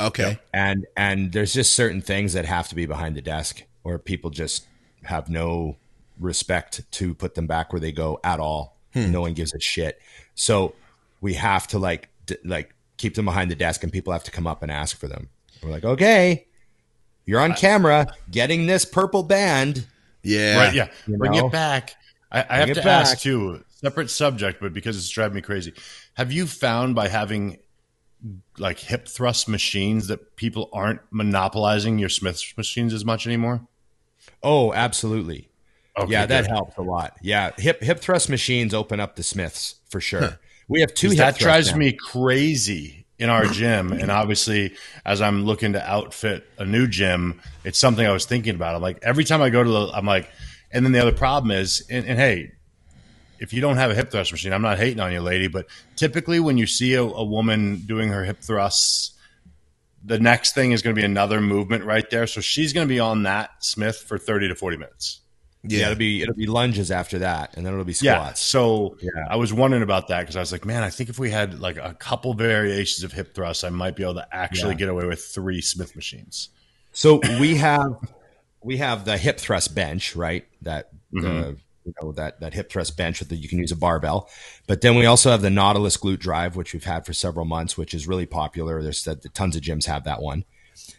Okay. 0.00 0.38
And 0.52 0.86
and 0.96 1.32
there's 1.32 1.52
just 1.52 1.74
certain 1.74 2.00
things 2.00 2.32
that 2.32 2.44
have 2.46 2.68
to 2.68 2.74
be 2.74 2.86
behind 2.86 3.16
the 3.16 3.20
desk, 3.22 3.62
or 3.84 3.98
people 3.98 4.30
just 4.30 4.66
have 5.04 5.28
no 5.28 5.76
respect 6.18 6.82
to 6.92 7.14
put 7.14 7.34
them 7.34 7.46
back 7.46 7.72
where 7.72 7.80
they 7.80 7.92
go 7.92 8.18
at 8.24 8.40
all. 8.40 8.76
No 8.94 9.20
one 9.20 9.34
gives 9.34 9.54
a 9.54 9.60
shit. 9.60 10.00
So 10.34 10.74
we 11.20 11.34
have 11.34 11.68
to 11.68 11.78
like 11.78 12.08
d- 12.26 12.38
like 12.44 12.74
keep 12.96 13.14
them 13.14 13.26
behind 13.26 13.50
the 13.50 13.54
desk, 13.54 13.82
and 13.84 13.92
people 13.92 14.12
have 14.12 14.24
to 14.24 14.30
come 14.32 14.46
up 14.48 14.62
and 14.62 14.72
ask 14.72 14.98
for 14.98 15.06
them. 15.06 15.28
We're 15.62 15.70
like, 15.70 15.84
okay, 15.84 16.46
you're 17.26 17.40
on 17.40 17.52
camera 17.54 18.06
getting 18.30 18.66
this 18.66 18.84
purple 18.84 19.22
band. 19.22 19.86
Yeah. 20.22 20.56
Right. 20.58 20.74
Yeah. 20.74 20.88
You 21.06 21.18
Bring 21.18 21.32
know? 21.32 21.46
it 21.46 21.52
back. 21.52 21.94
I, 22.30 22.44
I 22.48 22.56
have 22.58 22.68
to 22.68 22.74
back. 22.76 22.86
ask 22.86 23.20
too, 23.20 23.64
separate 23.68 24.10
subject, 24.10 24.60
but 24.60 24.72
because 24.72 24.96
it's 24.96 25.08
driving 25.08 25.36
me 25.36 25.40
crazy. 25.42 25.72
Have 26.14 26.32
you 26.32 26.46
found 26.46 26.94
by 26.94 27.08
having 27.08 27.58
like 28.58 28.78
hip 28.78 29.08
thrust 29.08 29.48
machines 29.48 30.08
that 30.08 30.36
people 30.36 30.68
aren't 30.72 31.00
monopolizing 31.10 31.98
your 31.98 32.08
Smith's 32.08 32.56
machines 32.56 32.92
as 32.92 33.04
much 33.04 33.26
anymore? 33.26 33.66
Oh, 34.42 34.72
absolutely. 34.72 35.48
Okay, 35.98 36.12
yeah, 36.12 36.26
that 36.26 36.46
helps 36.46 36.76
a 36.76 36.82
lot. 36.82 37.16
Yeah, 37.20 37.50
hip 37.56 37.82
hip 37.82 38.00
thrust 38.00 38.28
machines 38.28 38.74
open 38.74 39.00
up 39.00 39.16
the 39.16 39.22
Smiths 39.22 39.76
for 39.88 40.00
sure. 40.00 40.38
We 40.68 40.82
have 40.82 40.94
two. 40.94 41.08
Hip 41.08 41.18
that 41.18 41.36
drives 41.36 41.72
now. 41.72 41.78
me 41.78 41.92
crazy 41.92 43.00
in 43.20 43.28
our 43.28 43.44
gym 43.44 43.92
and 43.92 44.10
obviously 44.10 44.74
as 45.04 45.20
i'm 45.20 45.44
looking 45.44 45.74
to 45.74 45.90
outfit 45.90 46.46
a 46.56 46.64
new 46.64 46.86
gym 46.86 47.38
it's 47.64 47.78
something 47.78 48.06
i 48.06 48.10
was 48.10 48.24
thinking 48.24 48.54
about 48.54 48.74
i'm 48.74 48.80
like 48.80 48.98
every 49.02 49.24
time 49.24 49.42
i 49.42 49.50
go 49.50 49.62
to 49.62 49.68
the 49.68 49.90
i'm 49.92 50.06
like 50.06 50.30
and 50.72 50.84
then 50.84 50.92
the 50.92 50.98
other 51.00 51.12
problem 51.12 51.50
is 51.50 51.84
and, 51.90 52.06
and 52.06 52.18
hey 52.18 52.52
if 53.38 53.52
you 53.52 53.60
don't 53.60 53.76
have 53.76 53.90
a 53.90 53.94
hip 53.94 54.10
thrust 54.10 54.32
machine 54.32 54.52
i'm 54.52 54.62
not 54.62 54.78
hating 54.78 55.00
on 55.00 55.12
you 55.12 55.20
lady 55.20 55.48
but 55.48 55.66
typically 55.96 56.40
when 56.40 56.58
you 56.58 56.66
see 56.66 56.94
a, 56.94 57.02
a 57.02 57.24
woman 57.24 57.76
doing 57.86 58.08
her 58.10 58.24
hip 58.24 58.40
thrusts 58.40 59.12
the 60.04 60.18
next 60.18 60.54
thing 60.54 60.72
is 60.72 60.80
going 60.82 60.94
to 60.96 61.00
be 61.00 61.04
another 61.04 61.40
movement 61.40 61.84
right 61.84 62.08
there 62.10 62.26
so 62.26 62.40
she's 62.40 62.72
going 62.72 62.86
to 62.86 62.92
be 62.92 63.00
on 63.00 63.24
that 63.24 63.50
smith 63.62 63.96
for 63.98 64.16
30 64.18 64.48
to 64.48 64.54
40 64.54 64.76
minutes 64.78 65.20
Yeah, 65.62 65.78
Yeah. 65.80 65.86
it'll 65.86 65.98
be 65.98 66.22
it'll 66.22 66.34
be 66.34 66.46
lunges 66.46 66.90
after 66.90 67.18
that, 67.18 67.54
and 67.54 67.66
then 67.66 67.74
it'll 67.74 67.84
be 67.84 67.92
squats. 67.92 68.40
Yeah. 68.40 68.50
So 68.52 68.96
Yeah. 69.02 69.10
I 69.28 69.36
was 69.36 69.52
wondering 69.52 69.82
about 69.82 70.08
that 70.08 70.20
because 70.20 70.36
I 70.36 70.40
was 70.40 70.52
like, 70.52 70.64
man, 70.64 70.82
I 70.82 70.88
think 70.88 71.10
if 71.10 71.18
we 71.18 71.28
had 71.30 71.60
like 71.60 71.76
a 71.76 71.92
couple 71.92 72.32
variations 72.32 73.04
of 73.04 73.12
hip 73.12 73.34
thrusts, 73.34 73.62
I 73.62 73.68
might 73.68 73.94
be 73.94 74.02
able 74.02 74.14
to 74.14 74.26
actually 74.32 74.72
Yeah. 74.72 74.78
get 74.78 74.88
away 74.88 75.04
with 75.04 75.22
three 75.22 75.60
Smith 75.60 75.94
machines. 75.94 76.48
So 76.92 77.20
we 77.38 77.56
have 77.56 77.92
we 78.62 78.76
have 78.78 79.04
the 79.04 79.16
hip 79.18 79.38
thrust 79.38 79.74
bench, 79.74 80.14
right? 80.16 80.44
That 80.62 80.90
Mm-hmm. 81.12 81.22
the 81.42 81.56
you 81.84 81.92
know 82.02 82.12
that 82.12 82.38
that 82.40 82.54
hip 82.54 82.70
thrust 82.70 82.96
bench 82.96 83.18
with 83.18 83.30
the, 83.30 83.34
you 83.36 83.48
can 83.48 83.58
use 83.58 83.72
a 83.72 83.76
barbell, 83.76 84.28
but 84.68 84.80
then 84.82 84.94
we 84.94 85.06
also 85.06 85.30
have 85.30 85.42
the 85.42 85.50
Nautilus 85.50 85.96
glute 85.96 86.20
drive, 86.20 86.54
which 86.54 86.72
we've 86.72 86.84
had 86.84 87.04
for 87.04 87.12
several 87.12 87.46
months, 87.46 87.76
which 87.76 87.94
is 87.94 88.06
really 88.06 88.26
popular. 88.26 88.80
There's 88.82 89.02
that 89.04 89.34
tons 89.34 89.56
of 89.56 89.62
gyms 89.62 89.86
have 89.86 90.04
that 90.04 90.22
one, 90.22 90.44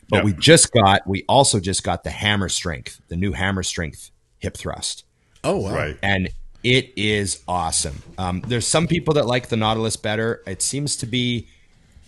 but 0.09 0.17
Yep. 0.17 0.25
we 0.25 0.33
just 0.33 0.73
got 0.73 1.07
we 1.07 1.23
also 1.29 1.59
just 1.61 1.83
got 1.83 2.03
the 2.03 2.09
Hammer 2.09 2.49
Strength, 2.49 2.99
the 3.07 3.15
new 3.15 3.31
Hammer 3.31 3.63
Strength 3.63 4.11
hip 4.39 4.57
thrust. 4.57 5.05
Oh 5.45 5.57
wow. 5.59 5.73
Right. 5.75 5.97
and 6.03 6.27
it 6.63 6.91
is 6.97 7.41
awesome. 7.47 8.01
Um, 8.17 8.41
there's 8.47 8.67
some 8.67 8.87
people 8.87 9.13
that 9.13 9.25
like 9.27 9.47
the 9.49 9.57
Nautilus 9.57 9.95
better. 9.95 10.43
It 10.45 10.61
seems 10.61 10.95
to 10.97 11.05
be 11.05 11.47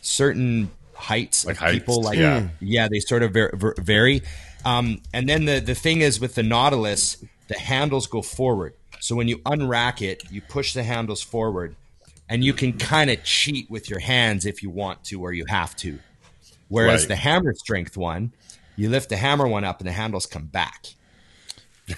certain 0.02 0.70
heights 0.94 1.46
Like 1.46 1.56
of 1.56 1.60
heights, 1.60 1.74
people 1.80 2.02
like 2.02 2.18
yeah. 2.20 2.50
yeah 2.60 2.88
they 2.92 3.00
sort 3.00 3.24
of 3.24 3.32
ver- 3.34 3.52
ver- 3.56 3.76
vary. 3.80 4.22
Um, 4.66 5.02
and 5.14 5.28
then 5.28 5.46
the 5.46 5.60
the 5.60 5.76
thing 5.76 6.02
is 6.02 6.20
with 6.20 6.36
the 6.36 6.44
Nautilus, 6.44 7.24
the 7.48 7.60
handles 7.60 8.08
go 8.08 8.22
forward. 8.22 8.74
So 9.00 9.16
when 9.16 9.28
you 9.28 9.38
unrack 9.40 10.02
it, 10.02 10.24
you 10.32 10.42
push 10.42 10.74
the 10.74 10.84
handles 10.84 11.22
forward, 11.22 11.76
and 12.30 12.44
you 12.44 12.54
can 12.54 12.78
kind 12.78 13.10
of 13.10 13.24
cheat 13.24 13.70
with 13.70 13.90
your 13.90 14.00
hands 14.00 14.46
if 14.46 14.64
you 14.64 14.70
want 14.70 15.04
to 15.06 15.22
or 15.22 15.34
you 15.34 15.46
have 15.48 15.76
to. 15.78 16.00
Whereas 16.70 17.02
Right. 17.02 17.10
the 17.10 17.16
hammer 17.18 17.54
strength 17.54 17.98
one, 17.98 18.32
you 18.78 18.90
lift 18.90 19.10
the 19.10 19.18
hammer 19.18 19.48
one 19.48 19.64
up 19.66 19.80
and 19.80 19.88
the 19.88 19.92
handles 19.92 20.26
come 20.26 20.46
back. 20.46 20.88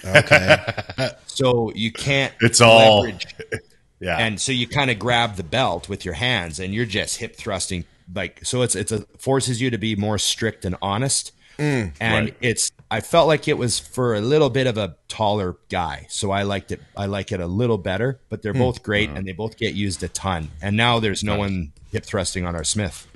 Okay. 0.04 0.56
So 1.26 1.70
you 1.74 1.92
can't. 1.92 2.32
It's 2.40 2.60
all- 2.60 3.06
Yeah. 4.00 4.18
and 4.18 4.38
so 4.40 4.52
you 4.52 4.66
kind 4.68 4.90
of 4.90 4.98
grab 4.98 5.36
the 5.36 5.42
belt 5.42 5.88
with 5.88 6.04
your 6.04 6.12
hands 6.14 6.60
and 6.60 6.74
you're 6.74 6.84
just 6.84 7.16
hip 7.16 7.34
thrusting 7.34 7.84
like 8.14 8.40
so 8.44 8.60
it's 8.60 8.74
it's 8.76 8.92
a 8.92 9.00
forces 9.18 9.60
you 9.62 9.70
to 9.70 9.78
be 9.78 9.96
more 9.96 10.18
strict 10.18 10.66
and 10.66 10.76
honest 10.82 11.32
Mm, 11.58 11.92
and 12.00 12.24
Right. 12.26 12.36
it's 12.40 12.70
i 12.90 13.00
felt 13.00 13.26
like 13.28 13.48
it 13.48 13.56
was 13.56 13.78
for 13.78 14.14
a 14.14 14.20
little 14.20 14.50
bit 14.50 14.66
of 14.66 14.76
a 14.76 14.94
taller 15.08 15.56
guy 15.70 16.06
so 16.10 16.30
i 16.30 16.42
liked 16.42 16.70
it 16.70 16.80
i 16.96 17.06
like 17.06 17.32
it 17.32 17.40
a 17.40 17.46
little 17.46 17.78
better 17.78 18.20
but 18.28 18.42
they're 18.42 18.52
mm. 18.54 18.58
both 18.58 18.82
great 18.82 19.08
and 19.10 19.26
they 19.26 19.32
both 19.32 19.56
get 19.56 19.74
used 19.74 20.02
a 20.02 20.08
ton 20.08 20.48
and 20.60 20.76
now 20.76 21.00
there's 21.00 21.24
no 21.24 21.38
one 21.38 21.72
hip 21.92 22.04
thrusting 22.04 22.44
on 22.44 22.54
our 22.54 22.64
smith 22.64 23.06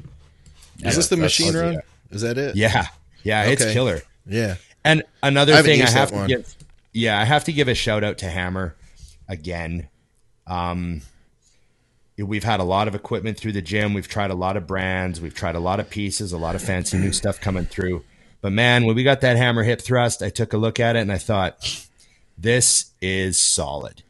Is 0.82 0.96
this 0.96 1.08
the 1.08 1.16
machine 1.18 1.48
fuzzy, 1.52 1.58
run? 1.58 1.78
Is 2.10 2.22
that 2.22 2.38
it? 2.38 2.56
yeah 2.56 2.86
yeah 3.22 3.44
it's 3.44 3.64
killer 3.72 4.00
Yeah. 4.26 4.54
and 4.84 5.02
another 5.22 5.52
I 5.54 5.62
thing 5.62 5.82
I 5.82 5.90
have 5.90 6.08
to 6.08 6.14
one. 6.14 6.28
give, 6.28 6.56
yeah, 6.92 7.20
I 7.20 7.24
have 7.24 7.44
to 7.44 7.52
give 7.52 7.68
a 7.68 7.74
shout 7.74 8.02
out 8.02 8.18
to 8.18 8.28
Hammer 8.28 8.74
again. 9.28 9.88
Um, 10.46 11.02
we've 12.18 12.42
had 12.44 12.58
a 12.60 12.64
lot 12.64 12.88
of 12.88 12.94
equipment 12.94 13.38
through 13.38 13.52
the 13.52 13.62
gym. 13.62 13.94
We've 13.94 14.08
tried 14.08 14.30
a 14.30 14.34
lot 14.34 14.56
of 14.56 14.66
brands. 14.66 15.20
We've 15.20 15.34
tried 15.34 15.54
a 15.54 15.60
lot 15.60 15.78
of 15.80 15.88
pieces, 15.88 16.32
a 16.32 16.38
lot 16.38 16.54
of 16.56 16.62
fancy 16.62 16.98
new 16.98 17.12
stuff 17.12 17.40
coming 17.40 17.64
through. 17.64 18.02
But 18.40 18.52
man, 18.52 18.84
when 18.84 18.96
we 18.96 19.02
got 19.02 19.20
that 19.20 19.36
Hammer 19.36 19.62
hip 19.62 19.80
thrust, 19.80 20.22
I 20.22 20.30
took 20.30 20.52
a 20.52 20.58
look 20.58 20.80
at 20.80 20.96
it 20.96 21.00
and 21.00 21.12
I 21.12 21.18
thought, 21.18 21.86
this 22.38 22.92
is 23.02 23.38
solid. 23.38 24.02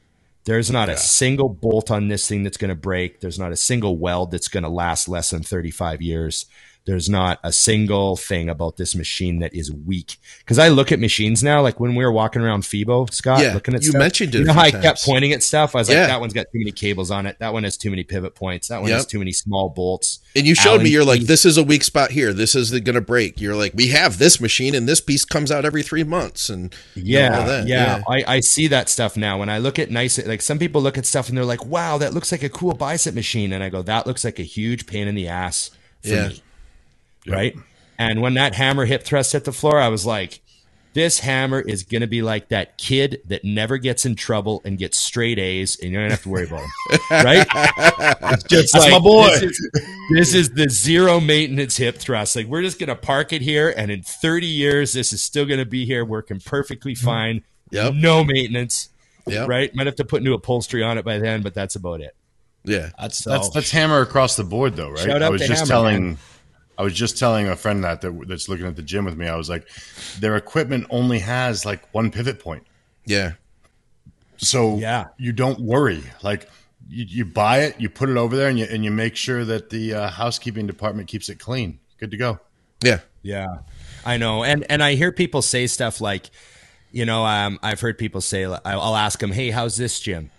There's 0.44 0.70
not 0.70 0.88
a 0.88 0.96
single 0.96 1.48
bolt 1.48 1.90
on 1.90 2.08
this 2.08 2.26
thing 2.26 2.44
that's 2.44 2.56
going 2.56 2.70
to 2.70 2.74
break. 2.74 3.20
There's 3.20 3.38
not 3.38 3.52
a 3.52 3.56
single 3.56 3.96
weld 3.96 4.30
that's 4.30 4.48
going 4.48 4.62
to 4.62 4.68
last 4.68 5.08
less 5.08 5.30
than 5.30 5.42
35 5.42 6.00
years. 6.00 6.46
There's 6.90 7.08
not 7.08 7.38
a 7.44 7.52
single 7.52 8.16
thing 8.16 8.48
about 8.48 8.76
this 8.76 8.96
machine 8.96 9.38
that 9.38 9.54
is 9.54 9.70
weak. 9.72 10.16
Because 10.40 10.58
I 10.58 10.66
look 10.70 10.90
at 10.90 10.98
machines 10.98 11.40
now, 11.40 11.62
like 11.62 11.78
when 11.78 11.94
we 11.94 12.04
were 12.04 12.10
walking 12.10 12.42
around 12.42 12.64
FIBO, 12.64 13.14
Scott, 13.14 13.40
Yeah, 13.42 13.54
looking 13.54 13.76
at 13.76 13.82
you 13.82 13.90
stuff, 13.90 14.00
mentioned 14.00 14.34
it 14.34 14.38
You 14.40 14.44
know 14.46 14.52
how 14.54 14.62
I 14.62 14.72
kept 14.72 15.04
pointing 15.04 15.32
at 15.32 15.44
stuff? 15.44 15.76
I 15.76 15.78
was 15.78 15.88
Yeah. 15.88 16.00
like, 16.00 16.08
that 16.08 16.20
one's 16.20 16.32
got 16.32 16.46
too 16.52 16.58
many 16.58 16.72
cables 16.72 17.12
on 17.12 17.26
it. 17.26 17.36
That 17.38 17.52
one 17.52 17.62
has 17.62 17.76
too 17.76 17.90
many 17.90 18.02
pivot 18.02 18.34
points. 18.34 18.66
That 18.66 18.82
one 18.82 18.90
has 18.90 19.06
too 19.06 19.20
many 19.20 19.30
small 19.30 19.68
bolts. 19.68 20.18
And 20.34 20.48
you 20.48 20.56
showed 20.56 20.70
Allen 20.70 20.82
me, 20.82 20.90
you're 20.90 21.04
like, 21.04 21.20
this 21.20 21.44
is 21.44 21.56
a 21.58 21.62
weak 21.62 21.84
spot 21.84 22.10
here. 22.10 22.32
This 22.32 22.56
is 22.56 22.72
going 22.72 22.96
to 22.96 23.00
break. 23.00 23.40
You're 23.40 23.54
like, 23.54 23.72
we 23.76 23.86
have 23.88 24.18
this 24.18 24.40
machine, 24.40 24.74
and 24.74 24.88
this 24.88 25.00
piece 25.00 25.24
comes 25.24 25.52
out 25.52 25.64
every 25.64 25.84
three 25.84 26.02
months. 26.02 26.48
And 26.48 26.72
know, 26.96 27.02
Yeah, 27.04 27.62
yeah. 27.66 28.02
I, 28.08 28.24
I 28.26 28.40
see 28.40 28.66
that 28.66 28.88
stuff 28.88 29.16
now. 29.16 29.38
When 29.38 29.48
I 29.48 29.58
look 29.58 29.78
at 29.78 29.92
nice, 29.92 30.18
like 30.26 30.42
some 30.42 30.58
people 30.58 30.82
look 30.82 30.98
at 30.98 31.06
stuff 31.06 31.28
and 31.28 31.38
they're 31.38 31.44
like, 31.44 31.64
"Wow, 31.64 31.98
that 31.98 32.14
looks 32.14 32.32
like 32.32 32.42
a 32.42 32.48
cool 32.48 32.74
bicep 32.74 33.14
machine," 33.14 33.52
and 33.52 33.62
I 33.62 33.68
go, 33.68 33.80
"That 33.80 34.08
looks 34.08 34.24
like 34.24 34.40
a 34.40 34.42
huge 34.42 34.86
pain 34.86 35.06
in 35.06 35.14
the 35.14 35.28
ass 35.28 35.70
for 36.02 36.08
Yeah. 36.08 36.28
me." 36.30 36.42
Right. 37.32 37.56
And 37.98 38.22
when 38.22 38.34
that 38.34 38.54
hammer 38.54 38.86
hip 38.86 39.04
thrust 39.04 39.32
hit 39.32 39.44
the 39.44 39.52
floor, 39.52 39.78
I 39.78 39.88
was 39.88 40.06
like, 40.06 40.40
"This 40.94 41.20
hammer 41.20 41.60
is 41.60 41.82
going 41.82 42.00
to 42.00 42.06
be 42.06 42.22
like 42.22 42.48
that 42.48 42.78
kid 42.78 43.20
that 43.26 43.44
never 43.44 43.76
gets 43.76 44.06
in 44.06 44.14
trouble 44.14 44.62
and 44.64 44.78
gets 44.78 44.96
straight 44.96 45.38
A's, 45.38 45.78
and 45.78 45.92
you 45.92 45.98
don't 45.98 46.10
have 46.10 46.22
to 46.22 46.30
worry 46.30 46.46
about 46.46 46.62
him." 46.62 46.70
right? 47.10 47.46
It's 48.32 48.44
just 48.44 48.72
That's 48.72 48.86
like, 48.86 48.92
my 48.92 48.98
boy. 48.98 49.28
This 49.28 49.42
is, 49.42 49.70
this 50.10 50.34
is 50.34 50.50
the 50.50 50.70
zero 50.70 51.20
maintenance 51.20 51.76
hip 51.76 51.98
thrust. 51.98 52.36
Like 52.36 52.46
we're 52.46 52.62
just 52.62 52.78
going 52.78 52.88
to 52.88 52.96
park 52.96 53.34
it 53.34 53.42
here, 53.42 53.74
and 53.76 53.90
in 53.90 54.02
30 54.02 54.46
years, 54.46 54.94
this 54.94 55.12
is 55.12 55.22
still 55.22 55.44
going 55.44 55.60
to 55.60 55.66
be 55.66 55.84
here 55.84 56.04
working 56.04 56.40
perfectly 56.40 56.94
mm-hmm. 56.94 57.06
fine. 57.06 57.44
Yep. 57.70 57.94
No 57.94 58.24
maintenance. 58.24 58.88
Yep. 59.26 59.46
Right. 59.48 59.74
Might 59.74 59.86
have 59.86 59.96
to 59.96 60.04
put 60.04 60.22
new 60.22 60.32
upholstery 60.32 60.82
on 60.82 60.98
it 60.98 61.04
by 61.04 61.18
then, 61.18 61.42
but 61.42 61.54
that's 61.54 61.76
about 61.76 62.00
it. 62.00 62.16
Yeah. 62.64 62.90
That's 62.98 63.18
So- 63.18 63.30
that's 63.30 63.50
that's 63.50 63.70
hammer 63.70 64.00
across 64.00 64.36
the 64.36 64.44
board 64.44 64.76
though, 64.76 64.90
right? 64.90 64.98
Shout 65.00 65.22
I 65.22 65.30
was 65.30 65.42
to 65.42 65.48
just 65.48 65.60
Hammer, 65.60 65.68
telling 65.68 66.04
man. 66.04 66.18
I 66.80 66.82
was 66.82 66.94
just 66.94 67.18
telling 67.18 67.46
a 67.46 67.56
friend 67.56 67.84
that, 67.84 68.00
that 68.00 68.26
that's 68.26 68.48
looking 68.48 68.64
at 68.66 68.74
the 68.74 68.82
gym 68.82 69.04
with 69.04 69.14
me. 69.18 69.28
I 69.28 69.36
was 69.36 69.50
like, 69.50 69.68
their 70.18 70.36
equipment 70.36 70.86
only 70.88 71.18
has 71.18 71.66
like 71.66 71.92
one 71.92 72.10
pivot 72.10 72.38
point. 72.38 72.66
Yeah. 73.04 73.32
So 74.38 74.78
Yeah. 74.78 75.08
you 75.18 75.32
don't 75.32 75.60
worry. 75.60 76.02
Like 76.22 76.48
you, 76.88 77.04
you 77.06 77.24
buy 77.26 77.58
it, 77.64 77.78
you 77.78 77.90
put 77.90 78.08
it 78.08 78.16
over 78.16 78.34
there, 78.34 78.48
and 78.48 78.58
you 78.58 78.64
and 78.64 78.82
you 78.82 78.90
make 78.90 79.14
sure 79.14 79.44
that 79.44 79.68
the 79.68 79.92
uh, 79.92 80.08
housekeeping 80.08 80.66
department 80.66 81.08
keeps 81.08 81.28
it 81.28 81.38
clean. 81.38 81.78
Good 81.98 82.10
to 82.12 82.16
go. 82.16 82.40
Yeah. 82.82 83.00
Yeah, 83.22 83.58
I 84.06 84.16
know, 84.16 84.42
and 84.44 84.64
and 84.70 84.82
I 84.82 84.94
hear 84.94 85.12
people 85.12 85.42
say 85.42 85.66
stuff 85.66 86.00
like, 86.00 86.30
you 86.90 87.04
know, 87.04 87.26
um, 87.26 87.58
I've 87.62 87.78
heard 87.82 87.98
people 87.98 88.22
say, 88.22 88.46
I'll 88.46 88.96
ask 88.96 89.18
them, 89.18 89.30
"Hey, 89.32 89.50
how's 89.50 89.76
this 89.76 90.00
gym?" 90.00 90.30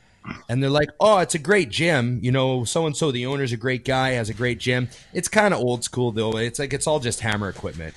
And 0.50 0.62
they're 0.62 0.70
like, 0.70 0.90
"Oh, 1.00 1.18
it's 1.20 1.34
a 1.36 1.40
great 1.40 1.70
gym. 1.70 2.20
You 2.22 2.32
know, 2.32 2.64
so 2.64 2.86
and 2.86 2.96
so, 2.96 3.12
the 3.12 3.26
owner's 3.26 3.52
a 3.52 3.58
great 3.58 3.84
guy, 3.86 4.12
has 4.12 4.30
a 4.30 4.34
great 4.34 4.60
gym. 4.60 4.90
It's 5.14 5.28
kind 5.28 5.54
of 5.54 5.60
old 5.60 5.84
school 5.84 6.12
though. 6.12 6.38
It's 6.38 6.60
like 6.60 6.74
it's 6.74 6.86
all 6.88 7.00
just 7.00 7.22
hammer 7.22 7.50
equipment. 7.50 7.96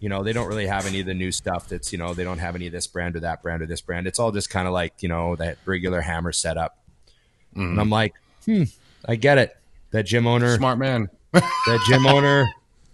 You 0.00 0.08
know, 0.08 0.22
they 0.22 0.32
don't 0.32 0.48
really 0.48 0.66
have 0.66 0.86
any 0.86 1.00
of 1.00 1.06
the 1.06 1.14
new 1.14 1.32
stuff. 1.32 1.68
That's 1.68 1.92
you 1.92 1.98
know, 1.98 2.14
they 2.14 2.24
don't 2.24 2.38
have 2.38 2.54
any 2.54 2.66
of 2.66 2.72
this 2.72 2.86
brand 2.86 3.16
or 3.16 3.20
that 3.20 3.42
brand 3.42 3.62
or 3.62 3.66
this 3.66 3.80
brand. 3.80 4.06
It's 4.06 4.18
all 4.18 4.32
just 4.32 4.48
kind 4.50 4.66
of 4.66 4.72
like 4.72 5.02
you 5.02 5.08
know 5.08 5.36
that 5.36 5.58
regular 5.66 6.00
hammer 6.00 6.32
setup." 6.32 6.78
And 7.54 7.80
I'm 7.80 7.90
like, 7.90 8.14
"Hmm, 8.44 8.64
I 9.06 9.16
get 9.16 9.38
it. 9.38 9.56
That 9.90 10.04
gym 10.04 10.26
owner, 10.26 10.56
Smart 10.56 10.78
man. 10.78 11.08
that 11.32 11.84
gym 11.88 12.06
owner, 12.06 12.46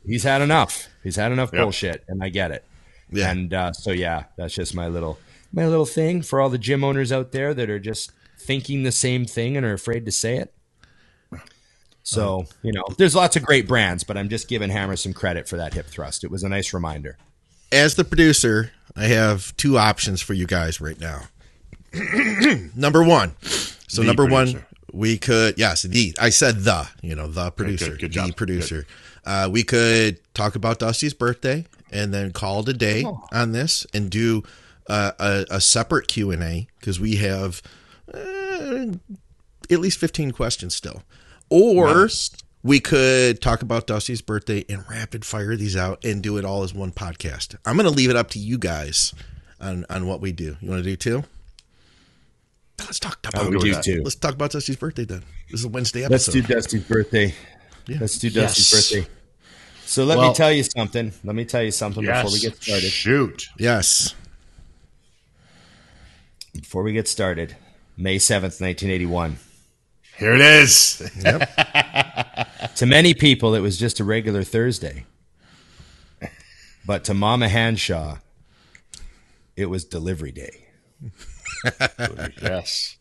he's 0.07 0.23
had 0.25 0.43
enough. 0.43 0.89
He's 1.03 1.17
had 1.17 1.33
enough 1.33 1.51
Yep. 1.53 1.63
bullshit, 1.63 2.05
and 2.09 2.23
I 2.23 2.29
get 2.29 2.51
it. 2.51 2.65
Yeah. 3.11 3.31
And 3.31 3.53
uh, 3.55 3.73
so 3.73 3.93
yeah, 3.93 4.25
that's 4.37 4.55
just 4.55 4.75
my 4.75 4.89
little 4.89 5.19
my 5.53 5.67
little 5.67 5.87
thing 5.87 6.23
for 6.23 6.41
all 6.41 6.49
the 6.49 6.59
gym 6.59 6.83
owners 6.83 7.13
out 7.13 7.33
there 7.33 7.55
that 7.55 7.69
are 7.71 7.79
just 7.79 8.11
thinking 8.47 8.83
the 8.83 8.93
same 8.93 9.25
thing 9.25 9.57
and 9.57 9.65
are 9.67 9.73
afraid 9.73 10.05
to 10.07 10.13
say 10.13 10.37
it. 10.37 10.53
So 12.05 12.47
you 12.63 12.73
know, 12.73 12.85
there's 12.99 13.15
lots 13.15 13.37
of 13.37 13.45
great 13.45 13.69
brands, 13.69 14.03
but 14.05 14.17
I'm 14.17 14.29
just 14.29 14.49
giving 14.49 14.71
Hammer 14.71 14.97
some 14.97 15.13
credit 15.13 15.49
for 15.49 15.57
that 15.57 15.73
hip 15.75 15.87
thrust. 15.87 16.25
It 16.25 16.31
was 16.31 16.43
a 16.43 16.49
nice 16.49 16.73
reminder. 16.75 17.17
As 17.71 17.95
the 17.95 18.05
producer, 18.05 18.73
I 18.97 19.05
have 19.05 19.57
two 19.57 19.79
options 19.79 20.21
for 20.21 20.35
you 20.35 20.47
guys 20.47 20.81
right 20.81 20.99
now. 21.01 21.23
number 22.75 23.03
one. 23.03 23.35
So 23.43 24.01
The 24.03 24.07
number 24.07 24.27
one, 24.27 24.65
we 24.93 25.17
could 25.19 25.59
yes, 25.59 25.83
the 25.83 26.15
I 26.21 26.31
said 26.31 26.61
the, 26.61 26.89
you 27.03 27.15
know, 27.15 27.29
the 27.29 27.51
producer, 27.53 27.91
good, 27.91 28.01
good 28.01 28.11
the 28.11 28.15
job. 28.15 28.37
producer. 28.37 28.87
Uh, 29.25 29.49
we 29.51 29.63
could 29.63 30.19
talk 30.35 30.57
about 30.57 30.81
Dusty's 30.81 31.15
birthday 31.15 31.65
and 31.93 32.13
then 32.13 32.33
call 32.33 32.61
it 32.61 32.69
a 32.69 32.73
day 32.73 33.05
Oh. 33.07 33.23
on 33.33 33.53
this 33.53 33.87
and 33.95 34.11
do 34.11 34.43
uh, 34.89 35.13
a, 35.21 35.47
a 35.51 35.61
separate 35.61 36.09
Q 36.09 36.33
and 36.33 36.43
A 36.43 36.67
because 36.81 36.99
we 36.99 37.17
have 37.17 37.63
uh, 38.15 38.87
at 39.71 39.79
least 39.81 39.99
fifteen 39.99 40.31
questions 40.31 40.75
still. 40.75 41.03
Or 41.51 42.03
Nice. 42.05 42.31
we 42.63 42.81
could 42.81 43.41
talk 43.43 43.63
about 43.63 43.87
Dusty's 43.87 44.23
birthday 44.23 44.65
and 44.69 44.85
rapid 44.89 45.25
fire 45.25 45.55
these 45.57 45.77
out 45.77 46.05
and 46.05 46.23
do 46.23 46.37
it 46.39 46.45
all 46.45 46.63
as 46.63 46.73
one 46.73 46.93
podcast. 46.93 47.57
I'm 47.67 47.77
going 47.77 47.89
to 47.89 47.95
leave 47.95 48.09
it 48.11 48.17
up 48.17 48.31
to 48.31 48.39
you 48.39 48.59
guys 48.59 49.13
on 49.61 49.85
on 49.91 50.07
what 50.07 50.21
we 50.21 50.33
do. 50.33 50.57
You 50.61 50.71
want 50.71 50.83
to 50.83 50.89
do 50.91 50.97
two? 50.97 51.25
Let's 52.81 52.99
talk 52.99 53.19
about 53.27 53.51
we 53.51 53.59
do 53.59 53.75
too. 53.83 54.03
Let's 54.03 54.17
talk 54.17 54.35
about 54.35 54.51
Dusty's 54.51 54.77
birthday 54.77 55.05
then. 55.05 55.23
This 55.51 55.61
is 55.61 55.67
a 55.67 55.69
Wednesday 55.69 56.05
episode. 56.05 56.35
Let's 56.35 56.49
do 56.49 56.55
Dusty's 56.55 56.85
birthday. 56.85 57.35
Yeah. 57.87 57.99
Let's 58.01 58.19
do 58.19 58.29
Yes. 58.29 58.57
Dusty's 58.57 58.91
birthday. 58.97 59.11
So 59.85 60.05
let 60.05 60.17
Well- 60.19 60.31
me 60.31 60.35
tell 60.35 60.51
you 60.51 60.63
something. 60.65 61.13
Let 61.23 61.37
me 61.37 61.45
tell 61.45 61.63
you 61.63 61.71
something 61.71 62.03
Yes. 62.03 62.23
before 62.23 62.33
we 62.33 62.41
get 62.41 62.63
started. 62.63 62.91
Shoot. 62.91 63.49
yes. 63.59 64.15
Before 66.55 66.83
we 66.83 66.93
get 66.93 67.09
started, 67.09 67.57
May 68.03 68.19
seventh, 68.19 68.61
nineteen 68.61 68.91
eighty 68.91 69.07
one. 69.07 69.39
Here 70.19 70.35
it 70.35 70.41
is. 70.41 71.11
To 72.77 72.87
many 72.87 73.13
people, 73.13 73.55
it 73.55 73.61
was 73.61 73.77
just 73.79 74.01
a 74.01 74.05
regular 74.05 74.43
Thursday. 74.45 75.05
But 76.87 77.05
to 77.05 77.15
Mama 77.15 77.49
Hanshaw, 77.49 78.19
it 79.57 79.67
was 79.67 79.85
delivery 79.85 80.33
day. 80.33 80.67
yes. 82.41 82.97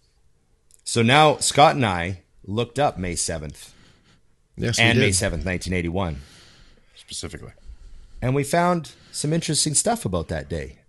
So 0.84 1.02
now 1.02 1.38
Scott 1.38 1.76
and 1.76 1.86
I 1.86 2.24
looked 2.46 2.80
up 2.80 2.98
May 2.98 3.14
7th 3.14 3.70
Yes. 4.58 4.78
and 4.78 5.00
May 5.00 5.10
7th, 5.10 5.46
1981. 5.46 6.22
Specifically. 6.96 7.54
And 8.22 8.36
we 8.36 8.44
found 8.44 8.92
some 9.12 9.32
interesting 9.32 9.74
stuff 9.74 10.06
about 10.06 10.28
that 10.28 10.50
day. 10.50 10.80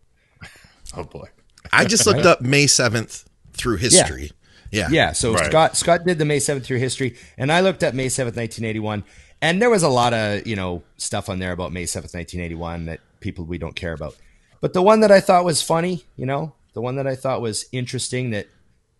Oh 0.96 1.04
boy. 1.04 1.28
I 1.72 1.84
just 1.84 2.04
looked 2.06 2.26
up 2.26 2.40
May 2.40 2.64
7th 2.64 3.24
through 3.62 3.76
history. 3.76 4.32
Yeah. 4.70 4.88
Yeah, 4.90 5.12
so 5.12 5.34
Right. 5.34 5.46
Scott 5.46 5.76
Scott 5.76 6.04
did 6.04 6.18
the 6.18 6.24
May 6.24 6.38
7th 6.38 6.64
through 6.64 6.78
history, 6.78 7.16
and 7.36 7.52
I 7.52 7.60
looked 7.60 7.82
at 7.82 7.94
May 7.94 8.06
7th, 8.06 8.36
1981, 8.36 9.04
and 9.40 9.60
there 9.60 9.70
was 9.70 9.82
a 9.82 9.88
lot 9.88 10.14
of, 10.14 10.46
you 10.46 10.56
know, 10.56 10.82
stuff 10.96 11.28
on 11.28 11.38
there 11.38 11.52
about 11.52 11.72
May 11.72 11.84
7th, 11.84 12.14
1981 12.14 12.86
that 12.86 13.00
people 13.20 13.44
we 13.44 13.58
don't 13.58 13.76
care 13.76 13.92
about. 13.92 14.16
But 14.60 14.72
the 14.72 14.82
one 14.82 15.00
that 15.00 15.10
I 15.10 15.20
thought 15.20 15.44
was 15.44 15.60
funny, 15.60 16.04
you 16.16 16.24
know, 16.24 16.54
the 16.72 16.80
one 16.80 16.96
that 16.96 17.06
I 17.06 17.14
thought 17.14 17.42
was 17.42 17.66
interesting 17.70 18.30
that 18.30 18.46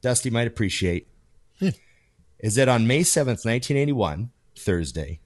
Dusty 0.02 0.28
might 0.28 0.46
appreciate 0.46 1.08
hmm. 1.58 1.68
is 2.38 2.54
that 2.56 2.68
on 2.68 2.86
May 2.86 3.00
7th, 3.00 3.46
1981, 3.46 4.30
Thursday, 4.56 5.20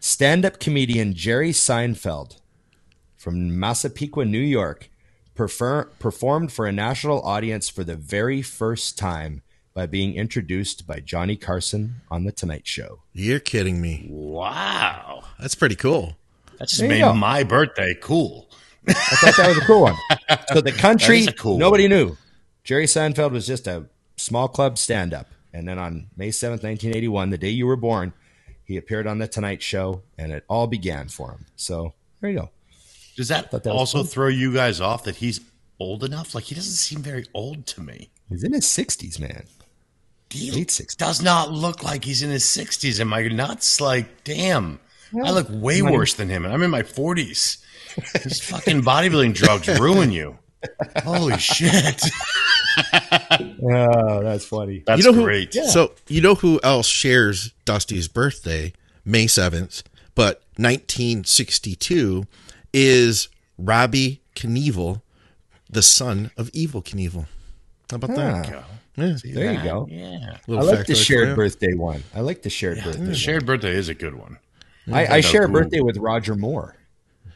stand-up 0.00 0.58
comedian 0.58 1.14
Jerry 1.14 1.52
Seinfeld 1.52 2.38
from 3.16 3.58
Massapequa, 3.60 4.24
New 4.24 4.40
York, 4.40 4.90
prefer, 5.34 5.84
performed 5.98 6.52
for 6.52 6.66
a 6.66 6.72
national 6.72 7.22
audience 7.22 7.68
for 7.68 7.84
the 7.84 7.96
very 7.96 8.42
first 8.42 8.98
time 8.98 9.42
by 9.74 9.86
being 9.86 10.14
introduced 10.14 10.86
by 10.86 11.00
Johnny 11.00 11.36
Carson 11.36 11.96
on 12.10 12.24
The 12.24 12.32
Tonight 12.32 12.66
Show. 12.66 13.00
You're 13.12 13.40
kidding 13.40 13.80
me. 13.80 14.06
Wow. 14.10 15.24
That's 15.40 15.54
pretty 15.54 15.76
cool. 15.76 16.16
That 16.58 16.68
just 16.68 16.80
There 16.80 16.88
made 16.88 17.00
go. 17.00 17.14
my 17.14 17.42
birthday 17.42 17.94
cool. 18.00 18.48
I 18.86 18.92
thought 18.92 19.36
that 19.36 19.48
was 19.48 19.58
a 19.58 19.60
cool 19.62 19.82
one. 19.82 19.96
So 20.52 20.60
the 20.60 20.72
country, 20.72 21.20
That 21.24 21.28
is 21.28 21.28
a 21.28 21.32
cool 21.32 21.58
nobody 21.58 21.88
knew. 21.88 22.16
Jerry 22.64 22.84
Seinfeld 22.86 23.30
was 23.32 23.46
just 23.46 23.66
a 23.66 23.86
small 24.16 24.48
club 24.48 24.76
stand-up. 24.78 25.28
And 25.54 25.68
then 25.68 25.78
on 25.78 26.08
May 26.16 26.28
7th, 26.28 26.62
1981, 26.62 27.30
the 27.30 27.38
day 27.38 27.50
you 27.50 27.66
were 27.66 27.76
born, 27.76 28.12
he 28.64 28.76
appeared 28.76 29.06
on 29.06 29.18
The 29.18 29.28
Tonight 29.28 29.62
Show, 29.62 30.02
and 30.16 30.32
it 30.32 30.44
all 30.48 30.66
began 30.66 31.08
for 31.08 31.30
him. 31.32 31.46
So 31.56 31.94
there 32.20 32.30
you 32.30 32.38
go. 32.38 32.50
Does 33.16 33.28
that, 33.28 33.50
that 33.50 33.66
also 33.66 33.98
cool. 33.98 34.04
throw 34.04 34.28
you 34.28 34.52
guys 34.54 34.80
off 34.80 35.04
that 35.04 35.16
he's 35.16 35.40
old 35.78 36.02
enough? 36.04 36.34
Like 36.34 36.44
he 36.44 36.54
doesn't 36.54 36.72
seem 36.72 37.00
very 37.02 37.26
old 37.34 37.66
to 37.68 37.80
me. 37.80 38.10
He's 38.28 38.42
in 38.44 38.52
his 38.52 38.64
60s, 38.64 39.20
man. 39.20 39.44
He 40.30 40.50
Late 40.50 40.68
60s. 40.68 40.96
does 40.96 41.20
not 41.20 41.52
look 41.52 41.82
like 41.82 42.04
he's 42.04 42.22
in 42.22 42.30
his 42.30 42.48
sixties. 42.48 43.00
Am 43.02 43.12
I 43.12 43.28
nuts? 43.28 43.82
Like, 43.82 44.24
damn. 44.24 44.80
I 45.14 45.30
look 45.30 45.46
way 45.50 45.80
I'm 45.80 45.84
not 45.84 45.92
worse 45.92 46.14
than 46.14 46.30
him, 46.30 46.46
and 46.46 46.54
I'm 46.54 46.62
in 46.62 46.70
my 46.70 46.82
forties. 46.82 47.58
These 48.24 48.40
fucking 48.40 48.80
bodybuilding 48.80 49.34
drugs 49.34 49.68
ruin 49.78 50.10
you. 50.10 50.38
Holy 51.04 51.36
shit. 51.38 52.02
Oh, 53.62 54.22
that's 54.22 54.46
funny. 54.46 54.82
That's 54.86 55.04
you 55.04 55.10
know 55.10 55.16
who, 55.18 55.24
great. 55.24 55.52
So 55.52 55.92
you 56.08 56.22
know 56.22 56.34
who 56.34 56.58
else 56.62 56.86
shares 56.86 57.52
Dusty's 57.66 58.08
birthday, 58.08 58.72
May 59.04 59.26
seventh, 59.26 59.82
but 60.14 60.36
1962 60.56 62.26
is 62.72 63.28
Robbie 63.58 64.22
Knievel, 64.34 65.02
the 65.70 65.82
son 65.82 66.30
of 66.36 66.50
Evel 66.52 66.82
Knievel. 66.84 67.26
How 67.90 67.96
about 67.96 68.14
that? 68.16 68.48
Yeah, 68.96 69.16
There 69.24 69.52
you 69.52 69.62
go. 69.62 69.86
Yeah. 69.90 70.36
I 70.48 70.52
like 70.52 70.86
the 70.86 70.94
shared 70.94 71.28
you. 71.30 71.34
birthday 71.34 71.74
one. 71.74 72.02
I 72.14 72.20
like 72.20 72.42
the 72.42 72.50
shared 72.50 72.78
birthday. 72.82 73.00
The 73.00 73.06
one. 73.06 73.14
shared 73.14 73.46
birthday 73.46 73.74
is 73.74 73.88
a 73.88 73.94
good 73.94 74.14
one. 74.14 74.38
I, 74.90 75.06
I 75.16 75.20
share 75.20 75.44
a 75.44 75.48
Ooh. 75.48 75.52
birthday 75.52 75.80
with 75.80 75.96
Roger 75.98 76.34
Moore. 76.34 76.76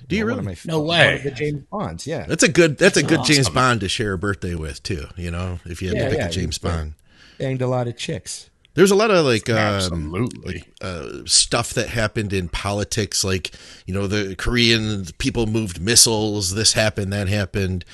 Do 0.09 0.17
you 0.17 0.25
One 0.25 0.33
of 0.39 0.45
really? 0.47 0.49
my- 0.67 0.73
No 0.73 0.79
one 0.81 0.89
way. 0.99 1.17
of 1.17 1.23
the 1.25 1.31
James 1.33 1.63
Bonds, 1.71 2.07
yeah. 2.07 2.27
That's 2.27 2.43
a 2.45 2.49
good. 2.49 2.79
That's 2.79 2.97
a 2.97 3.03
good 3.03 3.25
James. 3.25 3.49
Bond 3.49 3.81
to 3.81 3.89
share 3.89 4.13
a 4.13 4.19
birthday 4.19 4.55
with 4.55 4.83
too. 4.83 5.07
You 5.17 5.31
know, 5.33 5.59
if 5.65 5.83
you 5.83 5.89
had 5.89 5.97
Yeah, 5.97 6.05
to 6.05 6.11
pick 6.11 6.19
yeah, 6.21 6.27
a 6.27 6.31
James. 6.31 6.59
Bond. 6.59 6.95
Banged 7.39 7.61
a 7.63 7.67
lot 7.67 7.89
of 7.89 7.97
chicks. 7.97 8.49
There's 8.77 8.91
a 8.91 8.95
lot 8.95 9.11
of 9.11 9.25
like 9.25 9.49
um, 9.49 9.57
Absolutely. 9.57 10.65
uh, 10.83 11.25
stuff 11.25 11.73
that 11.75 11.89
happened 11.89 12.35
in 12.35 12.51
politics, 12.51 13.25
like 13.25 13.53
you 13.87 13.95
know 13.95 14.07
the 14.07 14.37
Korean 14.37 15.07
people 15.19 15.47
moved 15.47 15.81
missiles. 15.81 16.55
This 16.55 16.75
happened, 16.75 17.11
that 17.13 17.27
happened. 17.27 17.85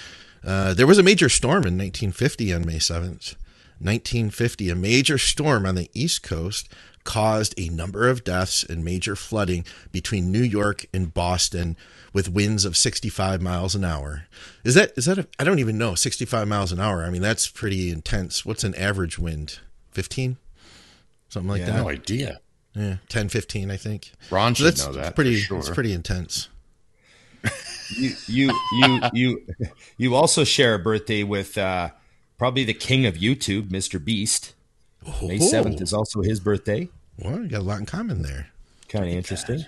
Uh, 0.44 0.74
there 0.74 0.88
was 0.88 0.98
a 0.98 1.02
major 1.04 1.28
storm 1.28 1.64
in 1.64 1.78
1950 1.78 2.52
on 2.52 2.66
May 2.66 2.78
7th. 2.78 3.36
1950, 3.78 4.70
a 4.70 4.74
major 4.74 5.18
storm 5.18 5.66
on 5.66 5.76
the 5.76 5.88
East 5.94 6.24
Coast 6.24 6.68
caused 7.04 7.54
a 7.58 7.68
number 7.68 8.08
of 8.08 8.24
deaths 8.24 8.64
and 8.64 8.84
major 8.84 9.16
flooding 9.16 9.64
between 9.90 10.30
New 10.30 10.42
York 10.42 10.86
and 10.92 11.14
Boston 11.14 11.76
with 12.12 12.28
winds 12.28 12.64
of 12.64 12.76
65 12.76 13.40
miles 13.40 13.74
an 13.74 13.84
hour. 13.84 14.26
Is 14.64 14.74
that 14.74 14.92
is 14.96 15.06
that 15.06 15.18
a, 15.18 15.28
I 15.38 15.44
don't 15.44 15.58
even 15.58 15.78
know 15.78 15.94
65 15.94 16.46
miles 16.48 16.72
an 16.72 16.80
hour. 16.80 17.04
I 17.04 17.10
mean 17.10 17.22
that's 17.22 17.48
pretty 17.48 17.90
intense. 17.90 18.44
What's 18.44 18.64
an 18.64 18.74
average 18.74 19.18
wind? 19.18 19.60
15? 19.92 20.38
Something 21.32 21.48
like 21.48 21.60
Yeah. 21.60 21.66
that. 21.70 21.76
no 21.78 21.88
idea. 21.88 22.40
Yeah, 22.74 22.96
10, 23.08 23.30
15, 23.30 23.70
I 23.70 23.78
think. 23.78 24.12
Ron 24.30 24.54
So 24.54 24.64
should 24.64 24.66
that's 24.74 24.86
know 24.86 24.92
that. 24.92 25.14
pretty. 25.14 25.36
sure. 25.36 25.58
It's 25.60 25.70
pretty 25.70 25.94
intense. 25.94 26.48
You 27.96 28.12
you 28.26 28.52
you 28.78 29.00
you 29.12 29.46
you 29.98 30.14
also 30.14 30.44
share 30.44 30.74
a 30.74 30.78
birthday 30.78 31.22
with 31.22 31.56
uh, 31.58 31.90
probably 32.38 32.64
the 32.64 32.72
king 32.74 33.04
of 33.06 33.14
YouTube, 33.16 33.68
Mr. 33.70 34.02
Beast. 34.02 34.52
May 35.22 35.38
seventh 35.38 35.80
is 35.82 35.92
also 35.94 36.20
his 36.22 36.38
birthday. 36.38 36.88
Well, 37.18 37.40
you 37.40 37.48
got 37.48 37.60
a 37.60 37.64
lot 37.64 37.80
in 37.80 37.86
common 37.86 38.22
there. 38.22 38.48
Kind 38.88 39.06
of 39.06 39.10
interesting. 39.10 39.64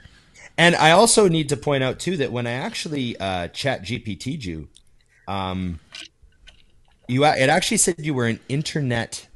And 0.56 0.76
I 0.76 0.92
also 0.92 1.28
need 1.28 1.48
to 1.48 1.56
point 1.56 1.82
out 1.82 1.98
too 1.98 2.16
that 2.18 2.30
when 2.30 2.46
I 2.46 2.52
actually 2.52 3.16
uh, 3.18 3.48
chat 3.48 3.82
GPT'd 3.82 4.44
you, 4.44 4.68
um, 5.28 5.80
you 7.08 7.24
it 7.24 7.48
actually 7.50 7.78
said 7.78 7.96
you 7.98 8.14
were 8.14 8.26
an 8.26 8.38
internet 8.48 9.26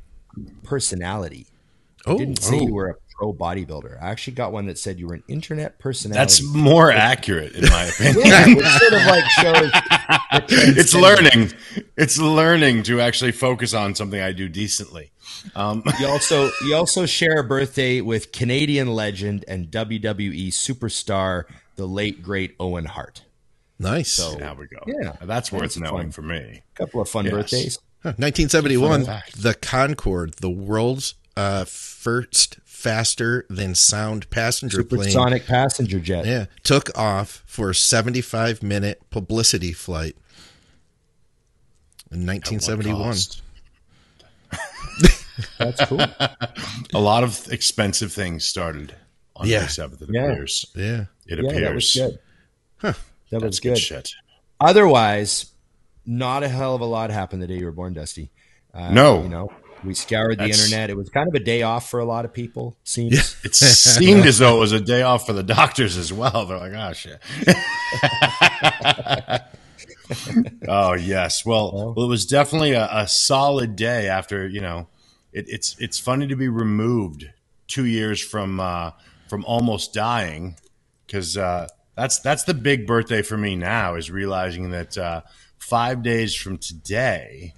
personality. 0.62 1.47
Oh, 2.08 2.18
didn't 2.18 2.42
say 2.42 2.56
oh. 2.58 2.66
you 2.66 2.72
were 2.74 2.88
a 2.90 2.94
pro 3.16 3.32
bodybuilder. 3.32 4.00
I 4.02 4.10
actually 4.10 4.34
got 4.34 4.52
one 4.52 4.66
that 4.66 4.78
said 4.78 4.98
you 4.98 5.08
were 5.08 5.14
an 5.14 5.24
internet 5.28 5.78
personality. 5.78 6.18
That's 6.20 6.42
more 6.42 6.90
accurate, 6.92 7.54
in 7.54 7.68
my 7.68 7.84
opinion. 7.84 8.26
yeah, 8.26 8.46
which 8.46 8.66
sort 8.66 8.92
of 8.92 9.06
like 9.06 9.24
shows. 9.30 9.70
it's 10.76 10.94
learning. 10.94 11.52
It's 11.96 12.18
learning 12.18 12.84
to 12.84 13.00
actually 13.00 13.32
focus 13.32 13.74
on 13.74 13.94
something 13.94 14.20
I 14.20 14.32
do 14.32 14.48
decently. 14.48 15.10
Um, 15.54 15.82
You 16.00 16.06
also 16.08 16.50
you 16.64 16.74
also 16.74 17.06
share 17.06 17.40
a 17.40 17.44
birthday 17.44 18.00
with 18.00 18.32
Canadian 18.32 18.88
legend 18.94 19.44
and 19.48 19.66
WWE 19.68 20.48
superstar, 20.48 21.44
the 21.76 21.86
late 21.86 22.22
great 22.22 22.54
Owen 22.60 22.84
Hart. 22.86 23.22
nice. 23.78 24.12
So 24.12 24.34
there 24.36 24.54
we 24.54 24.66
go. 24.68 24.78
Yeah. 24.86 25.16
that's 25.22 25.50
worth 25.52 25.62
That's 25.62 25.78
knowing 25.78 26.06
fun. 26.06 26.12
for 26.12 26.22
me. 26.22 26.62
A 26.74 26.76
couple 26.76 27.00
of 27.00 27.08
fun 27.08 27.24
Yes. 27.26 27.34
birthdays. 27.34 27.78
Huh, 28.02 28.10
1971, 28.16 29.04
Fun 29.06 29.22
the 29.36 29.54
Concorde, 29.54 30.34
the 30.34 30.50
world's 30.50 31.14
uh, 31.36 31.64
first 31.98 32.58
faster 32.64 33.44
than 33.50 33.74
sound 33.74 34.30
passenger 34.30 34.84
plane, 34.84 35.00
Supersonic 35.02 35.46
passenger 35.46 35.98
jet. 35.98 36.24
yeah, 36.26 36.44
took 36.62 36.96
off 36.96 37.42
for 37.44 37.70
a 37.70 37.74
75 37.74 38.62
minute 38.62 39.02
publicity 39.10 39.72
flight 39.72 40.16
in 42.12 42.24
1971. 42.24 43.16
That's 45.58 45.84
cool. 45.86 46.00
A 46.94 47.00
lot 47.00 47.24
of 47.24 47.50
expensive 47.52 48.12
things 48.12 48.44
started 48.44 48.94
on 49.36 49.46
Yeah. 49.48 49.60
May 49.60 49.66
7th, 49.66 50.02
it 50.02 50.08
Yeah. 50.12 50.22
appears. 50.32 50.66
Yeah. 50.74 51.04
It 51.26 51.38
yeah, 51.42 51.50
appears. 51.50 51.62
that 51.62 51.74
was 51.74 51.94
good. 51.94 52.18
That 52.80 52.96
That's 53.30 53.42
was 53.44 53.60
good 53.60 53.68
good. 53.74 53.78
shit. 53.78 54.10
Otherwise, 54.60 55.46
not 56.06 56.42
a 56.44 56.48
hell 56.48 56.74
of 56.74 56.80
a 56.80 56.84
lot 56.86 57.10
happened 57.10 57.42
the 57.42 57.46
day 57.46 57.58
you 57.58 57.64
were 57.66 57.72
born, 57.72 57.92
Dusty. 57.92 58.30
Uh, 58.72 58.90
No. 58.92 59.22
you 59.22 59.28
know, 59.28 59.52
we 59.84 59.94
scoured 59.94 60.32
the 60.32 60.44
That's- 60.44 60.64
internet. 60.64 60.90
It 60.90 60.96
was 60.96 61.08
kind 61.08 61.28
of 61.28 61.34
a 61.34 61.40
day 61.40 61.62
off 61.62 61.88
for 61.90 62.00
a 62.00 62.04
lot 62.04 62.24
of 62.24 62.32
people. 62.32 62.76
Seems. 62.84 63.36
It 63.44 63.54
seemed 63.54 64.26
as 64.26 64.38
though 64.38 64.56
it 64.56 64.60
was 64.60 64.72
a 64.72 64.80
day 64.80 65.02
off 65.02 65.26
for 65.26 65.32
the 65.32 65.42
doctors 65.42 65.96
as 65.96 66.12
well. 66.12 66.46
They're 66.46 66.58
like, 66.58 66.72
oh 66.72 66.92
shit. 66.92 67.20
oh 70.68 70.94
yes. 70.94 71.44
Well, 71.44 71.94
well, 71.96 72.04
it 72.04 72.08
was 72.08 72.26
definitely 72.26 72.72
a, 72.72 72.88
a 72.90 73.08
solid 73.08 73.76
day 73.76 74.08
after 74.08 74.46
you 74.46 74.60
know. 74.60 74.88
It, 75.32 75.46
it's 75.48 75.76
it's 75.78 75.98
funny 75.98 76.26
to 76.26 76.36
be 76.36 76.48
removed 76.48 77.26
two 77.66 77.84
years 77.84 78.20
from 78.20 78.60
uh, 78.60 78.92
from 79.28 79.44
almost 79.44 79.92
dying 79.92 80.56
because 81.06 81.36
uh, 81.36 81.68
that's 81.96 82.18
that's 82.20 82.44
the 82.44 82.54
big 82.54 82.86
birthday 82.86 83.22
for 83.22 83.36
me 83.36 83.56
now 83.56 83.94
is 83.94 84.10
realizing 84.10 84.70
that 84.70 84.96
uh, 84.96 85.20
five 85.58 86.02
days 86.02 86.34
from 86.34 86.58
today, 86.58 87.54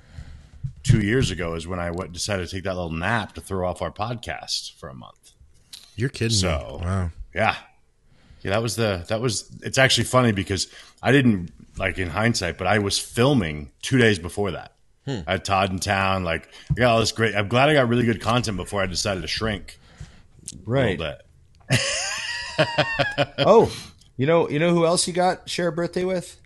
two 0.82 1.00
years 1.00 1.30
ago, 1.30 1.54
is 1.54 1.66
when 1.66 1.78
I 1.80 1.90
went, 1.90 2.12
decided 2.12 2.48
to 2.48 2.54
take 2.54 2.64
that 2.64 2.74
little 2.74 2.90
nap 2.92 3.34
to 3.34 3.40
throw 3.40 3.68
off 3.68 3.82
our 3.82 3.92
podcast 3.92 4.74
for 4.78 4.88
a 4.88 4.94
month. 4.94 5.32
You're 5.96 6.08
kidding 6.08 6.36
So- 6.36 6.78
me. 6.80 6.86
Wow. 6.86 7.10
Yeah. 7.34 7.56
Yeah, 8.42 8.52
that 8.52 8.62
was 8.62 8.74
the 8.74 9.04
that 9.08 9.20
was 9.20 9.50
it's 9.62 9.76
actually 9.76 10.04
funny 10.04 10.32
because 10.32 10.68
I 11.02 11.12
didn't 11.12 11.50
like 11.76 11.98
in 11.98 12.08
hindsight, 12.08 12.56
but 12.56 12.66
I 12.66 12.78
was 12.78 12.98
filming 12.98 13.70
two 13.82 13.98
days 13.98 14.18
before 14.18 14.52
that. 14.52 14.72
Hmm. 15.04 15.18
I 15.26 15.32
had 15.32 15.44
Todd 15.44 15.70
in 15.70 15.78
town, 15.78 16.24
like 16.24 16.48
I 16.70 16.74
got 16.74 16.92
all 16.92 17.00
this 17.00 17.12
great 17.12 17.34
I'm 17.34 17.48
glad 17.48 17.68
I 17.68 17.74
got 17.74 17.88
really 17.88 18.04
good 18.04 18.22
content 18.22 18.56
before 18.56 18.80
I 18.80 18.86
decided 18.86 19.20
to 19.20 19.26
shrink 19.28 19.78
a 20.54 20.56
right. 20.64 20.98
little 20.98 21.16
bit. 21.68 21.80
Oh, 23.38 23.70
you 24.16 24.26
know, 24.26 24.48
you 24.48 24.58
know 24.58 24.70
who 24.74 24.84
else 24.86 25.06
you 25.06 25.12
got 25.14 25.48
share 25.48 25.68
a 25.68 25.72
birthday 25.72 26.04
with? 26.04 26.38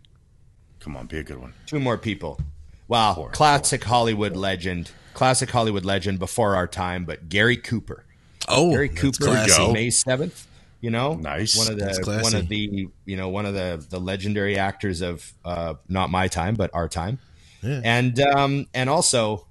Come 0.81 0.97
on, 0.97 1.07
be 1.07 1.19
a 1.19 1.23
good 1.23 1.39
one. 1.39 1.55
Two 1.67 1.81
more 1.81 1.97
people. 1.99 2.41
Wow, 2.89 3.15
Four. 3.15 3.31
classic 3.31 3.83
Hollywood 3.85 4.37
legend, 4.37 4.91
classic 5.15 5.51
Hollywood 5.51 5.85
legend 5.85 6.19
before 6.19 6.55
our 6.57 6.67
time, 6.67 7.05
but 7.05 7.29
Gary 7.29 7.57
Cooper. 7.57 8.05
Oh, 8.49 8.71
Gary 8.71 8.89
Cooper. 8.91 9.47
May 9.73 9.91
seventh. 9.91 10.47
You 10.81 10.91
know, 10.91 11.15
Nice. 11.15 11.57
One 11.57 11.73
of 11.73 11.79
the 11.79 12.21
one 12.23 12.35
of 12.35 12.47
the 12.49 12.89
you 13.07 13.17
know 13.17 13.31
one 13.31 13.47
of 13.47 13.55
the 13.55 13.83
the 13.89 13.99
legendary 13.99 14.59
actors 14.59 15.01
of 15.01 15.33
uh, 15.43 15.75
not 15.89 16.11
my 16.11 16.29
time, 16.29 16.57
but 16.57 16.71
our 16.75 16.89
time. 16.91 17.19
Yeah. 17.63 17.81
And 17.83 18.21
um 18.21 18.67
and 18.75 18.91
also, 18.91 19.47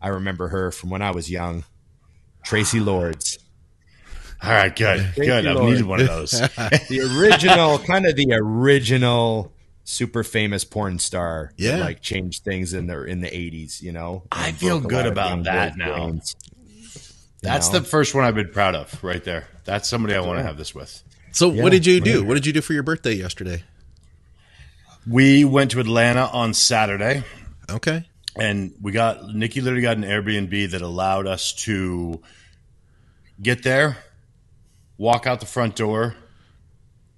I 0.00 0.08
remember 0.08 0.48
her 0.48 0.72
from 0.72 0.90
when 0.90 1.00
I 1.00 1.12
was 1.12 1.30
young, 1.30 1.62
Traci 2.44 2.84
Lords, 2.84 3.38
All 4.42 4.50
right, 4.50 4.74
good. 4.74 5.00
Thank 5.00 5.14
good. 5.14 5.44
you, 5.44 5.50
I've 5.50 5.62
needed 5.62 5.84
one 5.84 6.00
of 6.00 6.08
those. 6.08 6.32
the 6.88 7.16
original, 7.16 7.78
kind 7.78 8.04
of 8.06 8.16
the 8.16 8.32
original 8.32 9.52
super 9.84 10.22
famous 10.24 10.64
porn 10.64 10.98
star. 10.98 11.52
that, 11.58 11.62
Yeah. 11.62 11.76
like 11.78 12.00
changed 12.02 12.44
things 12.44 12.72
in 12.72 12.86
the 12.86 13.02
in 13.04 13.20
the 13.20 13.34
eighties. 13.36 13.80
You 13.82 13.92
know, 13.92 14.22
I 14.32 14.52
feel 14.52 14.80
good 14.80 15.06
about 15.06 15.44
that 15.44 15.76
now. 15.76 15.94
brains. 16.08 16.36
That's 17.42 17.72
know? 17.72 17.80
the 17.80 17.84
first 17.84 18.14
one 18.14 18.24
I've 18.24 18.34
been 18.36 18.50
proud 18.50 18.74
of 18.76 19.02
right 19.02 19.22
there. 19.24 19.48
That's 19.64 19.88
somebody 19.88 20.14
I 20.14 20.20
want 20.20 20.38
to 20.38 20.44
have 20.44 20.56
this 20.56 20.74
with. 20.74 21.02
So, 21.32 21.50
Yeah, 21.50 21.62
what 21.62 21.72
did 21.72 21.86
you 21.86 22.00
do? 22.00 22.20
right. 22.20 22.28
What 22.28 22.34
did 22.34 22.46
you 22.46 22.52
do 22.52 22.60
for 22.60 22.72
your 22.72 22.82
birthday 22.84 23.14
yesterday? 23.14 23.64
We 25.06 25.44
went 25.44 25.72
to 25.72 25.80
Atlanta 25.80 26.26
on 26.26 26.54
Saturday. 26.54 27.24
Okay. 27.70 28.04
and 28.36 28.72
we 28.80 28.92
got 28.92 29.34
Nikki 29.34 29.60
literally 29.60 29.82
got 29.82 29.96
an 29.98 30.04
Airbnb 30.04 30.70
that 30.70 30.80
allowed 30.82 31.26
us 31.26 31.52
to 31.52 32.20
get 33.40 33.62
there, 33.62 33.98
walk 34.96 35.26
out 35.26 35.40
the 35.40 35.46
front 35.46 35.76
door, 35.76 36.14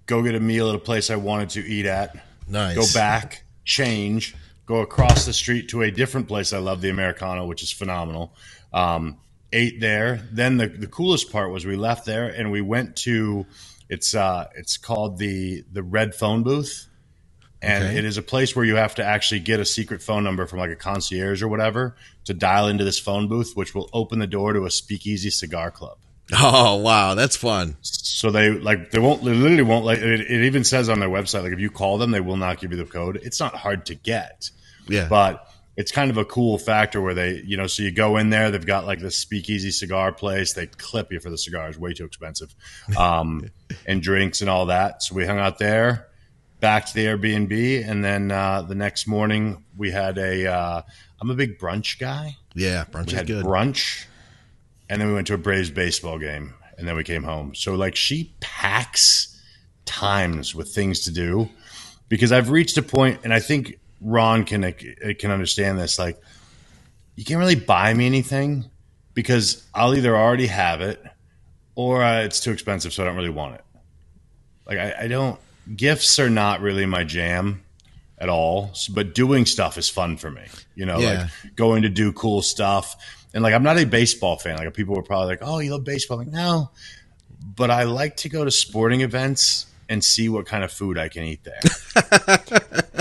go 0.07 0.23
get 0.23 0.35
a 0.35 0.41
meal 0.41 0.69
at 0.71 0.75
a 0.75 0.79
place 0.79 1.11
I 1.11 1.17
wanted 1.17 1.51
to 1.51 1.61
eat 1.65 1.87
at, 1.87 2.17
Nice. 2.49 2.77
go 2.77 2.99
back, 2.99 3.45
change, 3.65 4.35
go 4.67 4.81
across 4.81 5.27
the 5.27 5.33
street 5.33 5.69
to 5.71 5.83
a 5.83 5.91
different 5.91 6.29
place 6.29 6.53
I 6.53 6.59
love, 6.59 6.81
the 6.81 6.91
Americano, 6.91 7.47
which 7.47 7.63
is 7.63 7.71
phenomenal. 7.73 8.35
Um, 8.73 9.19
ate 9.53 9.81
there. 9.81 10.21
Then 10.33 10.57
the, 10.57 10.67
the 10.67 10.87
coolest 10.87 11.31
part 11.31 11.51
was 11.51 11.65
we 11.65 11.77
left 11.77 12.07
there 12.07 12.27
and 12.29 12.51
we 12.51 12.61
went 12.61 12.97
to 12.97 13.47
it's 13.89 14.15
uh, 14.15 14.49
it's 14.57 14.77
called 14.77 15.19
the 15.19 15.65
the 15.73 15.83
Red 15.83 16.15
Phone 16.15 16.43
Booth 16.43 16.89
and 17.65 17.85
Okay. 17.85 17.99
it 17.99 18.05
is 18.05 18.19
a 18.19 18.23
place 18.23 18.55
where 18.55 18.65
you 18.65 18.77
have 18.77 18.97
to 18.97 19.05
actually 19.05 19.41
get 19.41 19.59
a 19.59 19.65
secret 19.65 20.03
phone 20.03 20.23
number 20.23 20.47
from 20.47 20.59
like 20.59 20.71
a 20.71 20.77
concierge 20.77 21.43
or 21.43 21.49
whatever 21.49 21.97
to 22.25 22.35
dial 22.35 22.69
into 22.69 22.85
this 22.85 22.99
phone 22.99 23.27
booth, 23.29 23.53
which 23.55 23.75
will 23.75 23.89
open 23.93 24.19
the 24.19 24.27
door 24.27 24.53
to 24.53 24.67
a 24.67 24.71
speakeasy 24.71 25.31
cigar 25.31 25.71
club. 25.71 25.97
Oh, 26.33 26.77
wow. 26.77 27.15
That's 27.15 27.37
fun. 27.37 27.77
So 27.83 28.31
they 28.31 28.51
like 28.51 28.91
they 28.91 28.99
won't 28.99 29.23
they 29.25 29.35
literally 29.35 29.63
won't 29.63 29.85
like 29.85 29.99
it, 29.99 30.21
it 30.23 30.45
even 30.47 30.65
says 30.65 30.89
on 30.89 31.01
their 31.01 31.09
website 31.09 31.43
like 31.43 31.53
if 31.53 31.61
you 31.61 31.71
call 31.71 31.99
them 31.99 32.11
they 32.13 32.21
will 32.21 32.37
not 32.39 32.61
give 32.61 32.71
you 32.71 32.79
the 32.79 32.85
code. 32.85 33.21
It's 33.23 33.41
not 33.41 33.55
hard 33.55 33.85
to 33.87 33.95
get, 33.95 34.51
Yeah. 34.89 35.09
but 35.09 35.47
it's 35.77 35.91
kind 35.93 36.11
of 36.11 36.17
a 36.17 36.25
cool 36.25 36.57
factor 36.57 37.01
where 37.03 37.13
they 37.15 37.43
you 37.45 37.57
know 37.57 37.67
so 37.67 37.83
you 37.83 37.91
go 37.91 38.17
in 38.17 38.31
there 38.31 38.51
they've 38.51 38.65
got 38.65 38.87
like 38.87 39.01
this 39.01 39.19
speakeasy 39.19 39.71
cigar 39.73 40.13
place 40.13 40.53
they 40.53 40.67
clip 40.69 41.11
you 41.13 41.19
for 41.21 41.29
the 41.31 41.37
cigars 41.37 41.77
way 41.79 41.93
too 41.93 42.05
expensive, 42.05 42.55
um, 42.99 43.51
and 43.87 44.01
drinks 44.03 44.41
and 44.41 44.49
all 44.49 44.67
that. 44.67 45.03
So 45.03 45.15
we 45.15 45.27
hung 45.27 45.39
out 45.39 45.59
there. 45.59 46.09
back 46.61 46.87
to 46.87 46.95
the 46.95 47.05
Airbnb, 47.05 47.87
and 47.87 48.03
then 48.03 48.31
uh, 48.31 48.63
the 48.63 48.75
next 48.77 49.07
morning 49.07 49.65
we 49.77 49.91
had 49.91 50.17
a. 50.17 50.47
Uh, 50.51 50.83
I'm 51.21 51.31
a 51.31 51.35
big 51.35 51.59
brunch 51.59 51.99
guy. 51.99 52.37
Yeah, 52.55 52.85
brunch 52.91 53.07
We 53.09 53.13
is 53.13 53.19
had 53.19 53.27
good. 53.27 53.45
brunch, 53.45 54.05
and 54.89 55.01
then 55.01 55.09
we 55.09 55.15
went 55.15 55.27
to 55.29 55.35
a 55.35 55.39
Braves 55.39 55.71
baseball 55.71 56.19
game, 56.19 56.55
and 56.79 56.87
then 56.87 56.97
we 56.97 57.05
came 57.05 57.23
home. 57.23 57.55
So 57.55 57.75
like 57.75 57.97
she 57.97 58.33
packs 58.41 59.41
times 59.85 60.55
with 60.55 60.75
things 60.75 61.01
to 61.01 61.11
do 61.13 61.49
because 62.09 62.33
I've 62.33 62.51
reached 62.51 62.77
a 62.79 62.83
point, 62.83 63.21
and 63.25 63.33
I 63.33 63.41
think 63.41 63.79
Ron 64.01 64.45
can 64.45 64.73
can 65.19 65.31
understand 65.31 65.79
this. 65.79 65.99
Like 65.99 66.21
you 67.17 67.25
can't 67.25 67.39
really 67.39 67.55
buy 67.55 67.95
me 67.95 68.07
anything 68.07 68.65
because 69.15 69.63
I'll 69.75 69.95
either 69.95 70.17
already 70.17 70.47
have 70.49 70.81
it 70.81 71.03
or 71.77 72.03
uh, 72.03 72.23
it's 72.23 72.41
too 72.41 72.51
expensive, 72.51 72.93
so 72.93 73.03
I 73.03 73.07
don't 73.07 73.17
really 73.17 73.31
want 73.31 73.55
it. 73.57 73.65
Like 74.67 74.79
I, 74.79 74.95
I 75.05 75.09
don't. 75.09 75.39
Gifts 75.77 76.19
are 76.19 76.29
not 76.31 76.61
really 76.61 76.85
my 76.87 77.05
jam 77.05 77.63
at 78.19 78.29
all, 78.29 78.73
but 78.91 79.15
doing 79.15 79.47
stuff 79.47 79.79
is 79.79 79.89
fun 79.89 80.17
for 80.17 80.31
me. 80.31 80.43
You 80.75 80.87
know, 80.87 80.99
Yeah. 80.99 81.29
like 81.45 81.57
going 81.57 81.83
to 81.83 81.89
do 81.89 82.13
cool 82.13 82.43
stuff. 82.43 82.97
And 83.35 83.43
like 83.43 83.53
I'm 83.53 83.63
not 83.63 83.77
a 83.79 83.85
baseball 83.85 84.39
fan. 84.39 84.57
Like 84.57 84.73
people 84.73 84.95
were 84.95 85.03
probably 85.03 85.27
like, 85.27 85.41
"Oh, 85.43 85.59
you 85.59 85.73
love 85.73 85.85
baseball?" 85.85 86.21
I'm 86.21 86.27
like, 86.27 86.35
no, 86.35 86.71
but 87.57 87.71
I 87.71 87.83
like 87.83 88.17
to 88.19 88.29
go 88.31 88.45
to 88.45 88.51
sporting 88.51 89.01
events 89.03 89.67
and 89.89 90.03
see 90.03 90.29
what 90.31 90.47
kind 90.47 90.65
of 90.65 90.73
food 90.73 90.97
I 90.97 91.09
can 91.11 91.25
eat 91.25 91.45
there. 91.45 91.61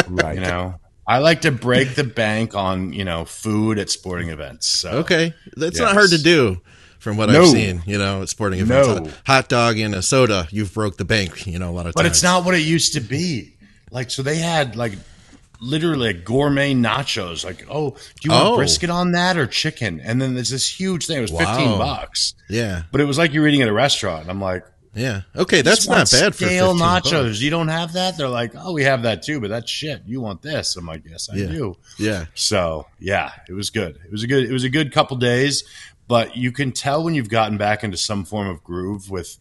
Right. 0.09 0.35
You 0.35 0.41
know, 0.41 0.75
I 1.07 1.19
like 1.19 1.41
to 1.41 1.51
break 1.51 1.95
the 1.95 2.03
bank 2.03 2.55
on 2.55 2.93
you 2.93 3.05
know 3.05 3.25
food 3.25 3.79
at 3.79 3.89
sporting 3.89 4.29
events. 4.29 4.67
So 4.67 4.89
Okay, 4.99 5.33
that's 5.55 5.77
Yes. 5.77 5.85
not 5.85 5.93
hard 5.93 6.09
to 6.09 6.21
do. 6.21 6.61
From 6.99 7.17
what 7.17 7.29
No. 7.29 7.41
I've 7.41 7.49
seen, 7.49 7.83
you 7.85 7.97
know, 7.97 8.21
at 8.21 8.29
sporting 8.29 8.59
events, 8.61 8.87
No. 8.87 9.11
hot 9.25 9.49
dog 9.49 9.77
and 9.77 9.93
a 9.93 10.01
soda, 10.01 10.47
you've 10.51 10.73
broke 10.73 10.95
the 10.97 11.03
bank. 11.05 11.45
You 11.45 11.59
know, 11.59 11.69
a 11.69 11.75
lot 11.75 11.85
of 11.85 11.93
But 11.95 12.03
times. 12.03 12.13
it's 12.15 12.23
not 12.23 12.45
what 12.45 12.55
it 12.55 12.61
used 12.61 12.93
to 12.93 13.01
be. 13.01 13.55
Like, 13.91 14.09
so 14.09 14.23
they 14.23 14.37
had 14.37 14.75
like 14.77 14.93
literally 15.63 16.13
like 16.13 16.25
gourmet 16.25 16.73
nachos. 16.73 17.43
Like, 17.45 17.65
oh, 17.69 17.91
do 17.91 17.97
you 18.23 18.31
want 18.31 18.47
Oh. 18.47 18.55
brisket 18.57 18.89
on 18.89 19.13
that 19.13 19.37
or 19.37 19.47
chicken? 19.47 19.99
And 19.99 20.21
then 20.21 20.33
there's 20.35 20.49
this 20.49 20.67
huge 20.69 21.07
thing. 21.07 21.17
It 21.17 21.21
was 21.21 21.31
fifteen 21.31 21.77
bucks, 21.77 22.33
Yeah, 22.49 22.83
but 22.91 23.01
it 23.01 23.05
was 23.05 23.17
like 23.17 23.33
you're 23.33 23.47
eating 23.47 23.61
at 23.61 23.67
a 23.69 23.73
restaurant. 23.73 24.29
I'm 24.29 24.41
like, 24.41 24.65
yeah. 24.95 25.21
Okay, 25.35 25.61
that's 25.63 25.87
not 25.87 26.11
bad 26.11 26.35
for 26.35 26.45
stale 26.45 26.73
15 26.73 26.87
nachos. 26.87 27.11
bucks. 27.29 27.41
You 27.41 27.49
don't 27.49 27.69
have 27.69 27.93
that? 27.93 28.15
They're 28.15 28.27
like, 28.29 28.53
oh, 28.55 28.73
we 28.73 28.83
have 28.83 29.01
that 29.03 29.23
too, 29.23 29.39
but 29.41 29.49
that's 29.49 29.69
shit. 29.71 30.03
You 30.05 30.21
want 30.21 30.43
this? 30.43 30.75
I'm 30.75 30.85
like, 30.85 31.01
yes, 31.09 31.29
I 31.31 31.37
Yeah. 31.37 31.47
do. 31.47 31.77
Yeah, 31.97 32.25
So 32.35 32.85
yeah, 32.99 33.31
it 33.49 33.53
was 33.53 33.71
good. 33.71 33.95
It 34.05 34.11
was 34.11 34.21
a 34.23 34.27
good. 34.27 34.43
It 34.43 34.51
was 34.53 34.63
a 34.63 34.69
good 34.69 34.91
couple 34.91 35.17
days, 35.17 35.63
but 36.07 36.37
you 36.37 36.51
can 36.51 36.71
tell 36.73 37.03
when 37.03 37.15
you've 37.15 37.29
gotten 37.29 37.57
back 37.57 37.83
into 37.83 37.97
some 37.97 38.23
form 38.23 38.47
of 38.47 38.63
groove 38.63 39.09
with 39.09 39.37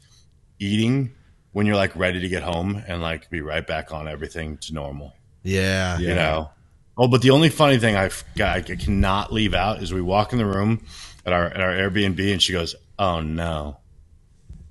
eating 0.58 1.12
when 1.52 1.66
you're 1.66 1.76
like 1.76 1.94
ready 1.96 2.20
to 2.20 2.28
get 2.28 2.42
home 2.42 2.82
and 2.88 3.02
like 3.02 3.28
be 3.28 3.42
right 3.42 3.66
back 3.66 3.92
on 3.92 4.08
everything 4.08 4.56
to 4.56 4.72
normal. 4.72 5.12
Yeah, 5.42 5.98
You 5.98 6.14
know. 6.14 6.50
Oh, 6.96 7.08
but 7.08 7.22
the 7.22 7.30
only 7.30 7.48
funny 7.48 7.78
thing 7.78 7.96
I've 7.96 8.22
got, 8.36 8.56
I 8.70 8.76
cannot 8.76 9.32
leave 9.32 9.54
out 9.54 9.82
is 9.82 9.92
we 9.94 10.02
walk 10.02 10.32
in 10.32 10.38
the 10.38 10.46
room 10.46 10.84
at 11.24 11.32
our 11.32 11.46
at 11.46 11.60
our 11.60 11.72
Airbnb 11.72 12.32
and 12.32 12.42
she 12.42 12.52
goes, 12.52 12.74
"Oh 12.98 13.20
no," 13.20 13.78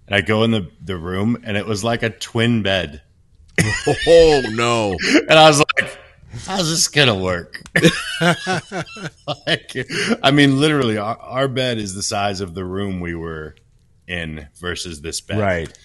and 0.08 0.16
I 0.16 0.22
go 0.22 0.44
in 0.44 0.52
the 0.52 0.70
the 0.86 0.98
room 0.98 1.38
and 1.44 1.58
it 1.58 1.66
was 1.66 1.84
like 1.84 2.04
a 2.04 2.10
twin 2.12 2.62
bed, 2.62 3.02
Oh 4.08 4.42
no! 4.52 4.98
and 5.28 5.32
I 5.32 5.48
was 5.48 5.60
like. 5.60 5.98
How's 6.46 6.70
this 6.70 6.88
gonna 6.88 7.14
work? 7.14 7.62
like, 9.46 9.76
I 10.24 10.32
mean, 10.32 10.62
literally, 10.62 10.98
our, 10.98 11.18
our 11.18 11.48
bed 11.50 11.78
is 11.78 11.94
the 11.94 12.02
size 12.04 12.40
of 12.40 12.54
the 12.54 12.64
room 12.64 13.02
we 13.02 13.16
were 13.16 13.56
in 14.08 14.48
versus 14.60 15.02
this 15.02 15.20
bed. 15.20 15.40
Right. 15.40 15.80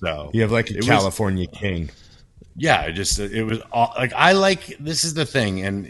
So 0.00 0.30
You 0.32 0.42
have 0.42 0.52
like 0.52 0.70
a 0.70 0.74
It 0.74 0.76
was- 0.78 0.86
California 0.86 1.48
king. 1.48 1.90
Yeah, 2.58 2.82
it 2.82 2.92
just 2.92 3.18
it 3.18 3.44
was 3.44 3.60
all, 3.72 3.92
like 3.96 4.12
I 4.12 4.32
like 4.32 4.76
this 4.78 5.04
is 5.04 5.14
the 5.14 5.24
thing, 5.24 5.62
and 5.62 5.86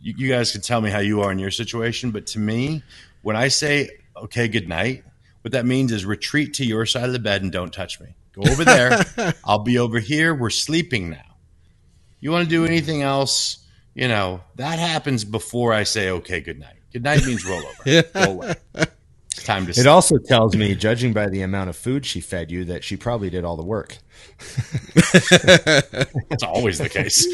you, 0.00 0.14
you 0.16 0.28
guys 0.28 0.52
can 0.52 0.62
tell 0.62 0.80
me 0.80 0.90
how 0.90 1.00
you 1.00 1.20
are 1.20 1.30
in 1.30 1.38
your 1.38 1.50
situation, 1.50 2.10
but 2.10 2.26
to 2.28 2.38
me, 2.38 2.82
when 3.22 3.36
I 3.36 3.48
say 3.48 3.90
okay, 4.16 4.48
good 4.48 4.68
night, 4.68 5.04
what 5.42 5.52
that 5.52 5.66
means 5.66 5.92
is 5.92 6.04
retreat 6.04 6.54
to 6.54 6.64
your 6.64 6.86
side 6.86 7.04
of 7.04 7.12
the 7.12 7.18
bed 7.18 7.42
and 7.42 7.52
don't 7.52 7.72
touch 7.72 8.00
me. 8.00 8.14
Go 8.32 8.50
over 8.50 8.64
there. 8.64 9.04
I'll 9.44 9.58
be 9.58 9.78
over 9.78 9.98
here. 9.98 10.34
We're 10.34 10.50
sleeping 10.50 11.10
now. 11.10 11.36
You 12.20 12.30
want 12.30 12.44
to 12.44 12.50
do 12.50 12.64
anything 12.64 13.02
else? 13.02 13.58
You 13.94 14.08
know 14.08 14.42
that 14.56 14.78
happens 14.78 15.24
before 15.24 15.72
I 15.72 15.84
say 15.84 16.10
okay, 16.10 16.40
good 16.40 16.58
night. 16.58 16.76
Good 16.92 17.02
night 17.02 17.26
means 17.26 17.44
roll 17.44 17.62
over. 17.62 18.02
Go 18.14 18.22
away. 18.32 18.54
It's 19.46 19.54
time 19.54 19.64
to. 19.64 19.70
It 19.70 19.74
sleep. 19.74 19.86
also 19.86 20.18
tells 20.18 20.56
me, 20.56 20.74
judging 20.74 21.12
by 21.12 21.28
the 21.28 21.42
amount 21.42 21.70
of 21.70 21.76
food 21.76 22.04
she 22.04 22.20
fed 22.20 22.50
you, 22.50 22.64
that 22.66 22.82
she 22.82 22.96
probably 22.96 23.30
did 23.30 23.44
all 23.44 23.56
the 23.56 23.64
work. 23.64 23.98
It's 26.28 26.42
always 26.42 26.78
the 26.78 26.88
case. 26.88 27.24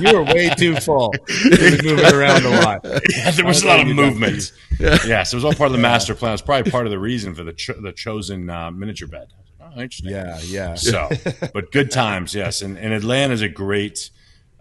you 0.00 0.12
were 0.12 0.22
way 0.22 0.50
too 0.50 0.76
full. 0.76 1.12
You 1.44 1.50
was 1.50 1.82
moving 1.82 2.14
around 2.14 2.44
a 2.44 2.50
lot. 2.50 2.84
Yeah, 3.16 3.30
there 3.30 3.44
was 3.44 3.62
a 3.62 3.66
lot 3.66 3.80
of 3.80 3.88
movement. 3.88 4.52
Yes, 4.78 5.32
it 5.32 5.36
was 5.36 5.44
all 5.44 5.54
part 5.54 5.68
of 5.68 5.72
the 5.72 5.82
master 5.82 6.14
plan. 6.14 6.30
It 6.30 6.34
was 6.34 6.42
probably 6.42 6.70
part 6.70 6.86
of 6.86 6.90
the 6.90 6.98
reason 6.98 7.34
for 7.34 7.42
the 7.42 7.52
cho- 7.52 7.80
the 7.80 7.92
chosen 7.92 8.50
uh, 8.50 8.70
miniature 8.70 9.08
bed. 9.08 9.28
Oh, 9.60 9.80
interesting. 9.80 10.10
Yeah, 10.10 10.38
yeah. 10.44 10.74
So, 10.74 11.08
but 11.54 11.72
good 11.72 11.90
times, 11.90 12.34
yes. 12.34 12.62
And, 12.62 12.78
and 12.78 12.92
Atlanta 12.92 13.32
is 13.32 13.42
a 13.42 13.48
great 13.48 14.10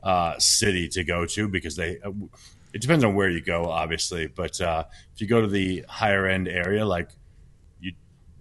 uh, 0.02 0.40
city 0.40 0.88
to 0.90 1.04
go 1.04 1.26
to 1.26 1.48
because 1.48 1.76
they. 1.76 2.00
It 2.74 2.82
depends 2.82 3.04
on 3.04 3.14
where 3.16 3.30
you 3.30 3.40
go, 3.42 3.66
obviously, 3.66 4.28
but 4.28 4.60
uh, 4.60 4.86
if 5.14 5.22
you 5.22 5.28
go 5.28 5.42
to 5.42 5.48
the 5.48 5.86
higher 5.88 6.26
end 6.26 6.48
area, 6.48 6.86
like 6.86 7.10
you, 7.80 7.94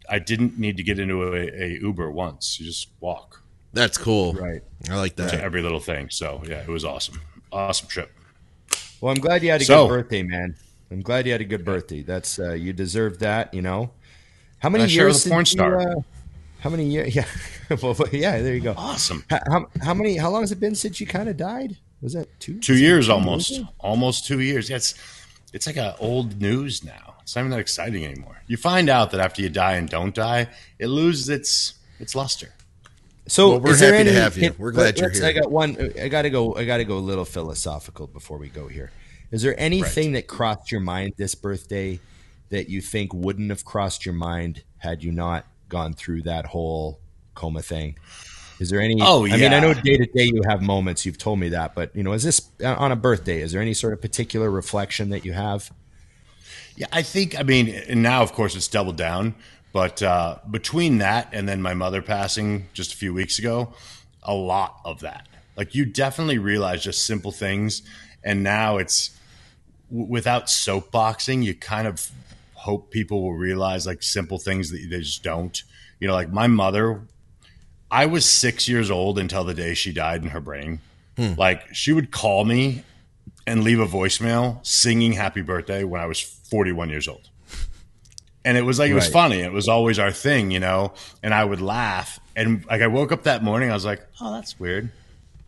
I 0.09 0.19
didn't 0.19 0.59
need 0.59 0.77
to 0.79 0.83
get 0.83 0.99
into 0.99 1.23
a, 1.23 1.37
a 1.37 1.79
Uber 1.81 2.11
once. 2.11 2.59
You 2.59 2.67
just 2.67 2.89
walk 3.01 3.43
That's 3.75 3.99
cool. 3.99 4.33
Right. 4.33 4.63
I 4.91 4.97
like 4.97 5.17
to 5.17 5.23
that. 5.25 5.35
every 5.41 5.61
little 5.63 5.81
thing. 5.81 6.09
So 6.11 6.43
yeah, 6.47 6.61
it 6.63 6.69
was 6.69 6.85
awesome, 6.85 7.21
awesome 7.53 7.89
trip. 7.89 8.11
Well, 9.01 9.13
I'm 9.13 9.21
glad 9.21 9.43
you 9.43 9.51
had 9.51 9.61
a 9.61 9.65
So- 9.65 9.87
good 9.89 9.95
birthday, 10.03 10.23
man. 10.23 10.57
I'm 10.91 11.01
glad 11.03 11.25
you 11.27 11.33
had 11.33 11.41
a 11.41 11.45
good 11.47 11.65
birthday. 11.65 12.03
That's 12.03 12.39
uh, 12.39 12.53
you 12.53 12.73
deserve 12.75 13.19
that. 13.21 13.53
You 13.55 13.63
know, 13.63 13.93
how 14.59 14.69
many 14.69 14.85
I 14.85 14.87
years? 14.89 15.15
with 15.25 15.27
a 15.27 15.31
porn 15.31 15.45
since 15.47 15.53
star. 15.59 15.81
You, 15.81 15.89
uh, 15.89 16.03
how 16.61 16.71
many 16.71 16.85
years? 16.87 17.15
Yeah, 17.17 17.25
well, 17.83 17.97
yeah. 18.13 18.41
There 18.43 18.55
you 18.55 18.61
go. 18.61 18.75
Awesome. 18.77 19.25
How, 19.31 19.41
how, 19.51 19.67
how 19.81 19.95
many? 19.95 20.17
How 20.19 20.29
long 20.31 20.43
has 20.43 20.53
it 20.53 20.61
been 20.61 20.75
since 20.75 21.01
you 21.01 21.07
kind 21.07 21.29
of 21.31 21.37
died? 21.39 21.79
Was 22.03 22.15
that 22.15 22.29
two? 22.41 22.59
two 22.59 22.77
years 22.77 23.09
almost 23.09 23.61
almost 23.79 24.27
two 24.27 24.41
years 24.41 24.69
yeah, 24.69 24.77
it's 24.77 24.95
it's 25.53 25.66
like 25.66 25.77
a 25.77 25.97
old 25.99 26.41
news 26.41 26.83
now 26.85 27.15
it's 27.23 27.37
not 27.37 27.43
even 27.43 27.53
that 27.53 27.61
exciting 27.61 28.05
anymore 28.05 28.43
you 28.49 28.57
find 28.57 28.89
out 28.91 29.12
that 29.12 29.20
after 29.20 29.41
you 29.41 29.49
die 29.49 29.74
and 29.74 29.89
don't 29.89 30.15
die 30.15 30.49
it 30.79 30.89
loses 30.89 31.29
its 31.29 31.74
its 32.01 32.15
luster 32.15 32.53
So 33.29 33.51
Well, 33.51 33.61
we're 33.61 33.70
is 33.70 33.81
there 33.81 33.95
happy 33.95 34.09
to 34.09 34.12
have 34.15 34.37
you. 34.37 34.53
We're 34.59 34.73
glad 34.73 34.99
you're 34.99 35.11
here. 35.11 35.24
I 35.24 35.33
got 35.33 35.51
one. 35.51 35.93
I 36.01 36.09
got 36.09 36.23
to 36.23 36.31
go. 36.31 36.57
I 36.57 36.65
got 36.65 36.79
to 36.79 36.85
go 36.85 36.99
a 36.99 37.07
little 37.11 37.24
philosophical 37.24 38.09
before 38.09 38.37
we 38.37 38.49
go 38.49 38.66
here. 38.66 38.91
Is 39.31 39.43
there 39.43 39.55
anything 39.59 40.12
that 40.12 40.27
crossed 40.27 40.73
your 40.73 40.81
mind 40.81 41.15
this 41.16 41.37
birthday 41.37 42.01
that 42.51 42.69
you 42.69 42.81
think 42.81 43.15
wouldn't 43.15 43.51
have 43.51 43.65
crossed 43.65 44.05
your 44.05 44.15
mind 44.15 44.65
had 44.79 45.05
you 45.05 45.12
not 45.12 45.47
gone 45.69 45.95
through 45.95 46.23
that 46.23 46.47
whole 46.47 46.99
coma 47.35 47.62
thing? 47.62 47.97
Is 48.62 48.70
there 48.70 48.80
any? 48.80 48.97
Oh, 49.01 49.26
yeah. 49.26 49.34
I 49.34 49.36
mean, 49.36 49.52
I 49.52 49.60
know 49.60 49.74
day 49.74 49.98
to 49.98 50.06
day 50.06 50.24
you 50.24 50.40
have 50.48 50.62
moments. 50.62 51.05
You've 51.05 51.18
told 51.18 51.39
me 51.39 51.51
that, 51.51 51.74
but 51.74 51.94
you 51.94 52.02
know, 52.02 52.12
is 52.12 52.22
this 52.22 52.48
uh, 52.64 52.74
on 52.74 52.93
a 52.93 52.97
birthday? 52.97 53.43
Is 53.43 53.52
there 53.52 53.60
any 53.60 53.74
sort 53.74 53.93
of 53.93 54.01
particular 54.01 54.51
reflection 54.51 55.10
that 55.10 55.24
you 55.24 55.34
have? 55.34 55.70
yeah 56.76 56.86
i 56.93 57.02
think 57.02 57.39
i 57.39 57.43
mean 57.43 57.68
and 57.68 58.02
now 58.02 58.22
of 58.22 58.32
course 58.32 58.55
it's 58.56 58.68
doubled 58.68 58.97
down 58.97 59.34
but 59.72 60.02
uh 60.02 60.36
between 60.51 60.98
that 60.98 61.28
and 61.32 61.48
then 61.48 61.60
my 61.60 61.74
mother 61.74 62.02
passing 62.02 62.66
just 62.72 62.93
a 62.93 62.97
few 62.97 63.12
weeks 63.12 63.39
ago 63.39 63.72
a 64.22 64.34
lot 64.34 64.80
of 64.84 65.01
that 65.01 65.26
like 65.56 65.74
you 65.74 65.84
definitely 65.84 66.39
realize 66.39 66.82
just 66.82 67.05
simple 67.05 67.32
things 67.32 67.82
and 68.24 68.43
now 68.43 68.78
it's 68.78 69.10
w- 69.90 70.09
without 70.09 70.47
soapboxing 70.47 71.43
you 71.43 71.55
kind 71.55 71.86
of 71.86 72.10
hope 72.55 72.90
people 72.90 73.22
will 73.22 73.34
realize 73.34 73.86
like 73.86 74.02
simple 74.02 74.39
things 74.39 74.70
that 74.70 74.78
they 74.90 75.01
just 75.01 75.22
don't 75.22 75.62
you 76.01 76.09
know 76.09 76.14
like 76.14 76.32
my 76.32 76.47
mother 76.47 77.02
I 77.93 78.06
was 78.06 78.24
six 78.24 78.69
years 78.69 78.90
old 78.90 79.19
until 79.19 79.44
the 79.44 79.52
day 79.52 79.74
she 79.74 79.93
died 79.93 80.23
in 80.23 80.31
her 80.31 80.40
brain. 80.40 80.81
Hmm. 81.16 81.35
Like 81.36 81.74
she 81.74 81.93
would 81.93 82.10
call 82.10 82.47
me 82.47 82.85
and 83.47 83.62
leave 83.62 83.78
a 83.81 83.86
voicemail 83.86 84.64
singing 84.66 85.12
happy 85.12 85.43
birthday 85.43 85.85
when 85.85 86.01
I 86.01 86.06
was 86.06 86.19
41 86.20 86.89
years 86.89 87.06
old. 87.06 87.28
And 88.44 88.56
it 88.56 88.62
was 88.62 88.78
like, 88.78 88.90
it 88.90 88.94
was 88.94 89.05
Right. 89.05 89.12
funny. 89.12 89.40
It 89.40 89.52
was 89.52 89.69
always 89.69 89.98
our 89.98 90.10
thing, 90.10 90.51
you 90.51 90.59
know? 90.59 90.94
And 91.23 91.35
I 91.35 91.44
would 91.44 91.60
laugh. 91.60 92.19
And 92.35 92.64
like 92.64 92.81
I 92.81 92.86
woke 92.86 93.12
up 93.12 93.24
that 93.24 93.44
morning, 93.44 93.70
I 93.70 93.74
was 93.74 93.85
like, 93.85 94.05
oh, 94.20 94.32
that's 94.32 94.59
weird. 94.59 94.90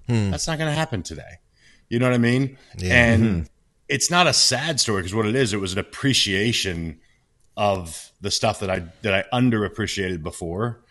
Hmm. 0.07 0.31
That's 0.31 0.47
not 0.47 0.59
going 0.59 0.71
to 0.71 0.77
happen 0.77 1.03
today. 1.03 1.39
You 1.89 1.99
know 1.99 2.07
what 2.07 2.15
I 2.15 2.19
mean? 2.19 2.59
And 2.83 3.23
mm-hmm. 3.23 3.43
it's 3.89 4.11
not 4.11 4.27
a 4.27 4.33
sad 4.33 4.81
story 4.81 5.01
because 5.01 5.15
what 5.15 5.27
it 5.27 5.35
is, 5.35 5.55
it 5.55 5.61
was 5.61 5.73
an 5.73 5.79
appreciation 5.79 7.01
of 7.57 8.13
the 8.21 8.31
stuff 8.31 8.61
that 8.61 8.71
I 8.71 8.85
that 9.03 9.15
I 9.15 9.25
underappreciated 9.37 10.23
before. 10.23 10.84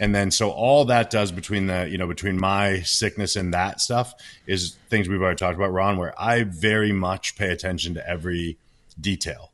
And 0.00 0.14
then 0.14 0.30
so 0.30 0.50
all 0.50 0.84
that 0.86 1.10
does 1.10 1.30
between 1.32 1.66
the 1.66 1.88
you 1.88 1.98
know 1.98 2.06
between 2.06 2.38
my 2.38 2.80
sickness 2.80 3.36
and 3.36 3.54
that 3.54 3.80
stuff 3.80 4.14
is 4.46 4.76
things 4.90 5.08
we've 5.08 5.20
already 5.22 5.36
talked 5.36 5.56
about, 5.56 5.72
Ron, 5.72 5.96
where 5.98 6.14
I 6.20 6.42
very 6.44 6.92
much 6.92 7.36
pay 7.36 7.50
attention 7.50 7.94
to 7.94 8.08
every 8.08 8.58
detail. 9.00 9.52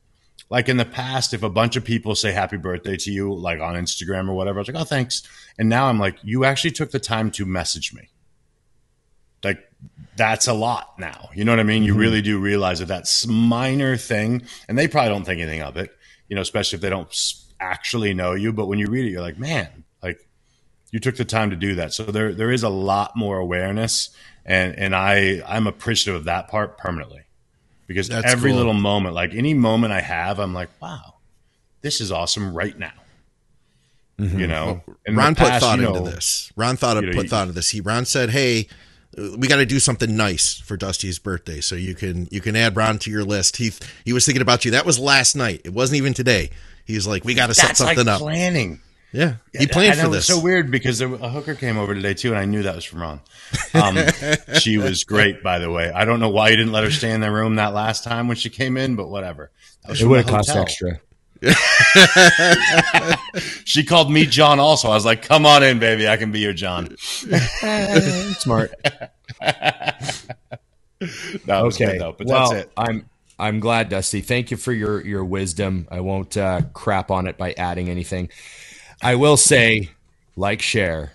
like 0.49 0.69
in 0.69 0.77
the 0.77 0.85
past, 0.85 1.33
if 1.33 1.43
a 1.43 1.49
bunch 1.49 1.75
of 1.75 1.83
people 1.83 2.15
say 2.15 2.31
happy 2.31 2.57
birthday 2.57 2.97
to 2.97 3.11
you, 3.11 3.33
like 3.33 3.59
on 3.59 3.75
Instagram 3.75 4.29
or 4.29 4.33
whatever, 4.33 4.59
I 4.59 4.61
was 4.61 4.67
like, 4.67 4.81
oh, 4.81 4.83
thanks. 4.85 5.23
And 5.57 5.69
now 5.69 5.85
I'm 5.87 5.99
like, 5.99 6.17
you 6.23 6.45
actually 6.45 6.71
took 6.71 6.91
the 6.91 6.99
time 6.99 7.31
to 7.31 7.45
message 7.45 7.93
me. 7.93 8.09
Like, 9.43 9.59
that's 10.15 10.47
a 10.47 10.53
lot 10.53 10.97
now. 10.99 11.29
You 11.35 11.45
know 11.45 11.51
what 11.51 11.59
I 11.59 11.63
mean? 11.63 11.83
You 11.83 11.91
Mm-hmm. 11.93 11.99
really 12.01 12.21
do 12.21 12.39
realize 12.39 12.79
that 12.79 12.87
that's 12.87 13.27
minor 13.27 13.97
thing, 13.97 14.43
and 14.67 14.77
they 14.77 14.87
probably 14.87 15.09
don't 15.09 15.23
think 15.25 15.39
anything 15.41 15.61
of 15.61 15.77
it. 15.77 15.91
You 16.27 16.35
know, 16.35 16.41
especially 16.41 16.77
if 16.77 16.81
they 16.81 16.89
don't 16.89 17.13
actually 17.59 18.13
know 18.13 18.33
you. 18.33 18.51
But 18.53 18.65
when 18.67 18.79
you 18.79 18.87
read 18.87 19.05
it, 19.05 19.09
you're 19.11 19.21
like, 19.21 19.37
man, 19.39 19.84
you 20.95 20.99
took 21.01 21.17
the 21.17 21.25
time 21.25 21.49
to 21.49 21.57
do 21.57 21.75
that. 21.75 21.91
So 21.93 22.05
there 22.05 22.33
there 22.33 22.49
is 22.49 22.63
a 22.63 22.69
lot 22.69 23.17
more 23.17 23.37
awareness, 23.37 24.11
and 24.45 24.73
and 24.79 24.95
I 24.95 25.43
I'm 25.45 25.67
appreciative 25.67 26.21
of 26.21 26.23
that 26.23 26.47
part 26.47 26.77
permanently 26.77 27.23
because 27.85 28.07
That's 28.07 28.31
every 28.31 28.51
cool. 28.51 28.59
little 28.59 28.73
moment, 28.73 29.13
like 29.13 29.33
any 29.33 29.53
moment 29.53 29.91
I 29.91 29.99
have, 29.99 30.39
I'm 30.39 30.53
like, 30.53 30.69
wow, 30.81 31.15
this 31.81 31.99
is 31.99 32.13
awesome 32.13 32.53
right 32.55 32.79
now. 32.79 32.93
Mm-hmm. 34.17 34.39
You 34.39 34.47
know, 34.47 34.83
In 35.05 35.17
Ron 35.17 35.35
put 35.35 35.51
thought 35.59 35.79
you 35.79 35.85
into 35.85 36.09
this. 36.09 36.49
Ron 36.55 36.77
thought 36.77 36.95
you 37.03 37.11
know, 37.11 37.17
put 37.17 37.27
thought 37.27 37.41
into 37.41 37.55
this. 37.55 37.71
He 37.71 37.81
Ron 37.81 38.05
said, 38.05 38.29
"Hey, 38.29 38.69
we 39.37 39.49
got 39.49 39.57
to 39.57 39.65
do 39.65 39.81
something 39.81 40.15
nice 40.15 40.57
for 40.57 40.77
Dusty's 40.77 41.19
birthday, 41.19 41.59
so 41.59 41.75
you 41.75 41.93
can 41.93 42.29
you 42.31 42.39
can 42.39 42.55
add 42.55 42.77
Ron 42.77 42.99
to 42.99 43.11
your 43.11 43.25
list." 43.25 43.57
He 43.57 43.73
he 44.05 44.13
was 44.13 44.25
thinking 44.25 44.41
about 44.41 44.63
you. 44.63 44.71
That 44.71 44.85
was 44.85 44.97
last 44.97 45.35
night. 45.35 45.59
It 45.65 45.73
wasn't 45.73 45.97
even 45.97 46.13
today. 46.13 46.51
He's 46.85 47.05
like, 47.05 47.25
"We 47.25 47.33
got 47.33 47.47
to 47.47 47.53
set 47.53 47.67
That's 47.67 47.79
something 47.79 48.05
like 48.05 48.15
up." 48.15 48.21
planning. 48.21 48.79
Yeah, 49.11 49.35
he 49.57 49.67
planned 49.67 49.93
I 49.93 49.95
for 49.95 50.03
know, 50.03 50.09
this. 50.09 50.29
It's 50.29 50.37
so 50.37 50.43
weird 50.43 50.71
because 50.71 50.99
there, 50.99 51.13
a 51.13 51.29
hooker 51.29 51.55
came 51.55 51.77
over 51.77 51.93
today 51.93 52.13
too, 52.13 52.29
and 52.29 52.37
I 52.37 52.45
knew 52.45 52.63
that 52.63 52.75
was 52.75 52.83
from 52.83 53.01
Ron. 53.01 53.21
Um, 53.73 53.97
she 54.59 54.77
was 54.77 55.03
great, 55.03 55.41
by 55.41 55.59
the 55.59 55.71
way. 55.71 55.91
I 55.91 56.05
don't 56.05 56.19
know 56.19 56.29
why 56.29 56.49
you 56.49 56.57
didn't 56.57 56.73
let 56.73 56.83
her 56.83 56.91
stay 56.91 57.11
in 57.11 57.21
the 57.21 57.31
room 57.31 57.55
that 57.55 57.73
last 57.73 58.03
time 58.03 58.27
when 58.27 58.37
she 58.37 58.49
came 58.49 58.77
in, 58.77 58.95
but 58.95 59.09
whatever. 59.09 59.51
That 59.83 59.91
was 59.91 60.01
It 60.01 60.07
would 60.07 60.25
have 60.25 60.27
cost 60.27 60.49
extra. 60.49 60.99
She 63.65 63.83
called 63.83 64.09
me 64.09 64.25
John. 64.25 64.59
Also, 64.59 64.89
I 64.89 64.93
was 64.93 65.05
like, 65.05 65.23
"Come 65.23 65.45
on 65.45 65.63
in, 65.63 65.79
baby. 65.79 66.07
I 66.07 66.17
can 66.17 66.31
be 66.31 66.39
your 66.39 66.53
John." 66.53 66.95
Smart. 68.39 68.71
That 69.41 70.37
was 71.45 71.75
okay. 71.75 71.93
good 71.93 72.01
though. 72.01 72.15
But 72.17 72.27
well, 72.27 72.51
that's 72.51 72.65
it. 72.65 72.71
I'm 72.77 73.09
I'm 73.37 73.59
glad, 73.59 73.89
Dusty. 73.89 74.21
Thank 74.21 74.51
you 74.51 74.57
for 74.57 74.71
your 74.71 75.05
your 75.05 75.25
wisdom. 75.25 75.87
I 75.91 75.99
won't 75.99 76.37
uh, 76.37 76.61
crap 76.73 77.11
on 77.11 77.27
it 77.27 77.37
by 77.37 77.53
adding 77.57 77.89
anything. 77.89 78.29
I 79.01 79.15
will 79.15 79.37
say, 79.37 79.89
like, 80.35 80.61
share, 80.61 81.13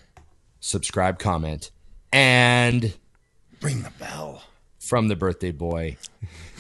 subscribe, 0.60 1.18
comment, 1.18 1.70
and 2.12 2.94
Ring 3.62 3.82
the 3.82 3.92
bell. 3.98 4.42
from 4.78 5.08
the 5.08 5.16
birthday 5.16 5.52
boy. 5.52 5.96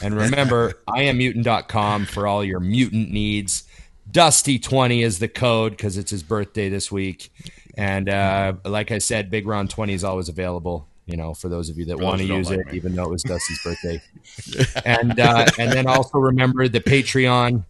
And 0.02 0.14
remember, 0.14 0.74
iammutant.com 0.88 2.06
for 2.06 2.26
all 2.26 2.44
your 2.44 2.60
mutant 2.60 3.10
needs. 3.10 3.64
Dusty20 4.10 5.02
is 5.02 5.18
the 5.18 5.28
code 5.28 5.72
because 5.72 5.96
it's 5.96 6.10
his 6.10 6.22
birthday 6.22 6.68
this 6.68 6.90
week. 6.90 7.32
And 7.76 8.08
uh, 8.08 8.54
like 8.64 8.90
I 8.90 8.98
said, 8.98 9.30
Big 9.30 9.46
Ron 9.46 9.68
20 9.68 9.94
is 9.94 10.04
always 10.04 10.28
available, 10.28 10.88
you 11.06 11.16
know, 11.16 11.34
for 11.34 11.48
those 11.48 11.68
of 11.68 11.78
you 11.78 11.84
that 11.86 11.98
want 11.98 12.18
to 12.18 12.24
use 12.24 12.48
don't 12.48 12.60
it, 12.60 12.66
me. 12.68 12.76
even 12.76 12.94
though 12.94 13.04
it 13.04 13.10
was 13.10 13.22
Dusty's 13.22 13.62
birthday. 13.62 14.02
and 14.84 15.18
uh, 15.20 15.46
and 15.58 15.72
then 15.72 15.86
also 15.86 16.18
remember 16.18 16.66
the 16.68 16.80
Patreon. 16.80 17.64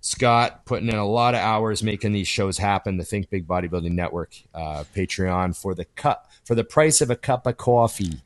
Scott 0.00 0.64
putting 0.64 0.88
in 0.88 0.94
a 0.96 1.06
lot 1.06 1.34
of 1.34 1.40
hours 1.40 1.82
making 1.82 2.12
these 2.12 2.28
shows 2.28 2.56
happen. 2.58 2.96
The 2.96 3.04
Think 3.04 3.28
Big 3.30 3.46
Bodybuilding 3.46 3.92
Network 3.92 4.34
uh, 4.54 4.84
Patreon 4.96 5.56
for 5.56 5.74
the 5.74 5.84
cup 5.84 6.30
for 6.44 6.54
the 6.54 6.64
price 6.64 7.00
of 7.00 7.10
a 7.10 7.16
cup 7.16 7.46
of 7.46 7.56
coffee. 7.56 8.20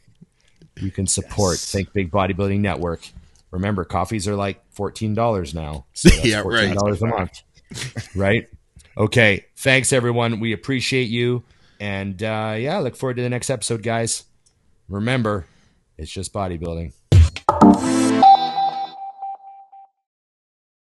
You 0.77 0.91
can 0.91 1.07
support 1.07 1.55
Yes. 1.55 1.71
Think 1.73 1.93
Big 1.93 2.11
Bodybuilding 2.11 2.61
Network. 2.61 3.09
Remember, 3.51 3.85
coffees 3.85 4.27
are 4.29 4.35
like 4.37 4.63
fourteen 4.73 5.15
dollars 5.15 5.55
now. 5.55 5.87
So 5.95 6.11
Yeah, 6.23 6.37
right. 6.37 6.43
fourteen 6.43 6.75
dollars 6.75 7.03
a 7.03 7.07
month. 7.07 7.43
right? 8.15 8.49
Okay. 8.97 9.45
Thanks 9.57 9.93
everyone. 9.93 10.39
We 10.41 10.53
appreciate 10.53 11.09
you. 11.09 11.43
And 11.81 12.23
uh, 12.23 12.55
yeah, 12.59 12.79
look 12.79 12.95
forward 12.97 13.17
to 13.17 13.23
the 13.23 13.29
next 13.29 13.51
episode, 13.51 13.83
guys. 13.83 14.25
Remember, 14.89 15.47
it's 15.99 16.11
just 16.11 16.33
bodybuilding. 16.33 16.93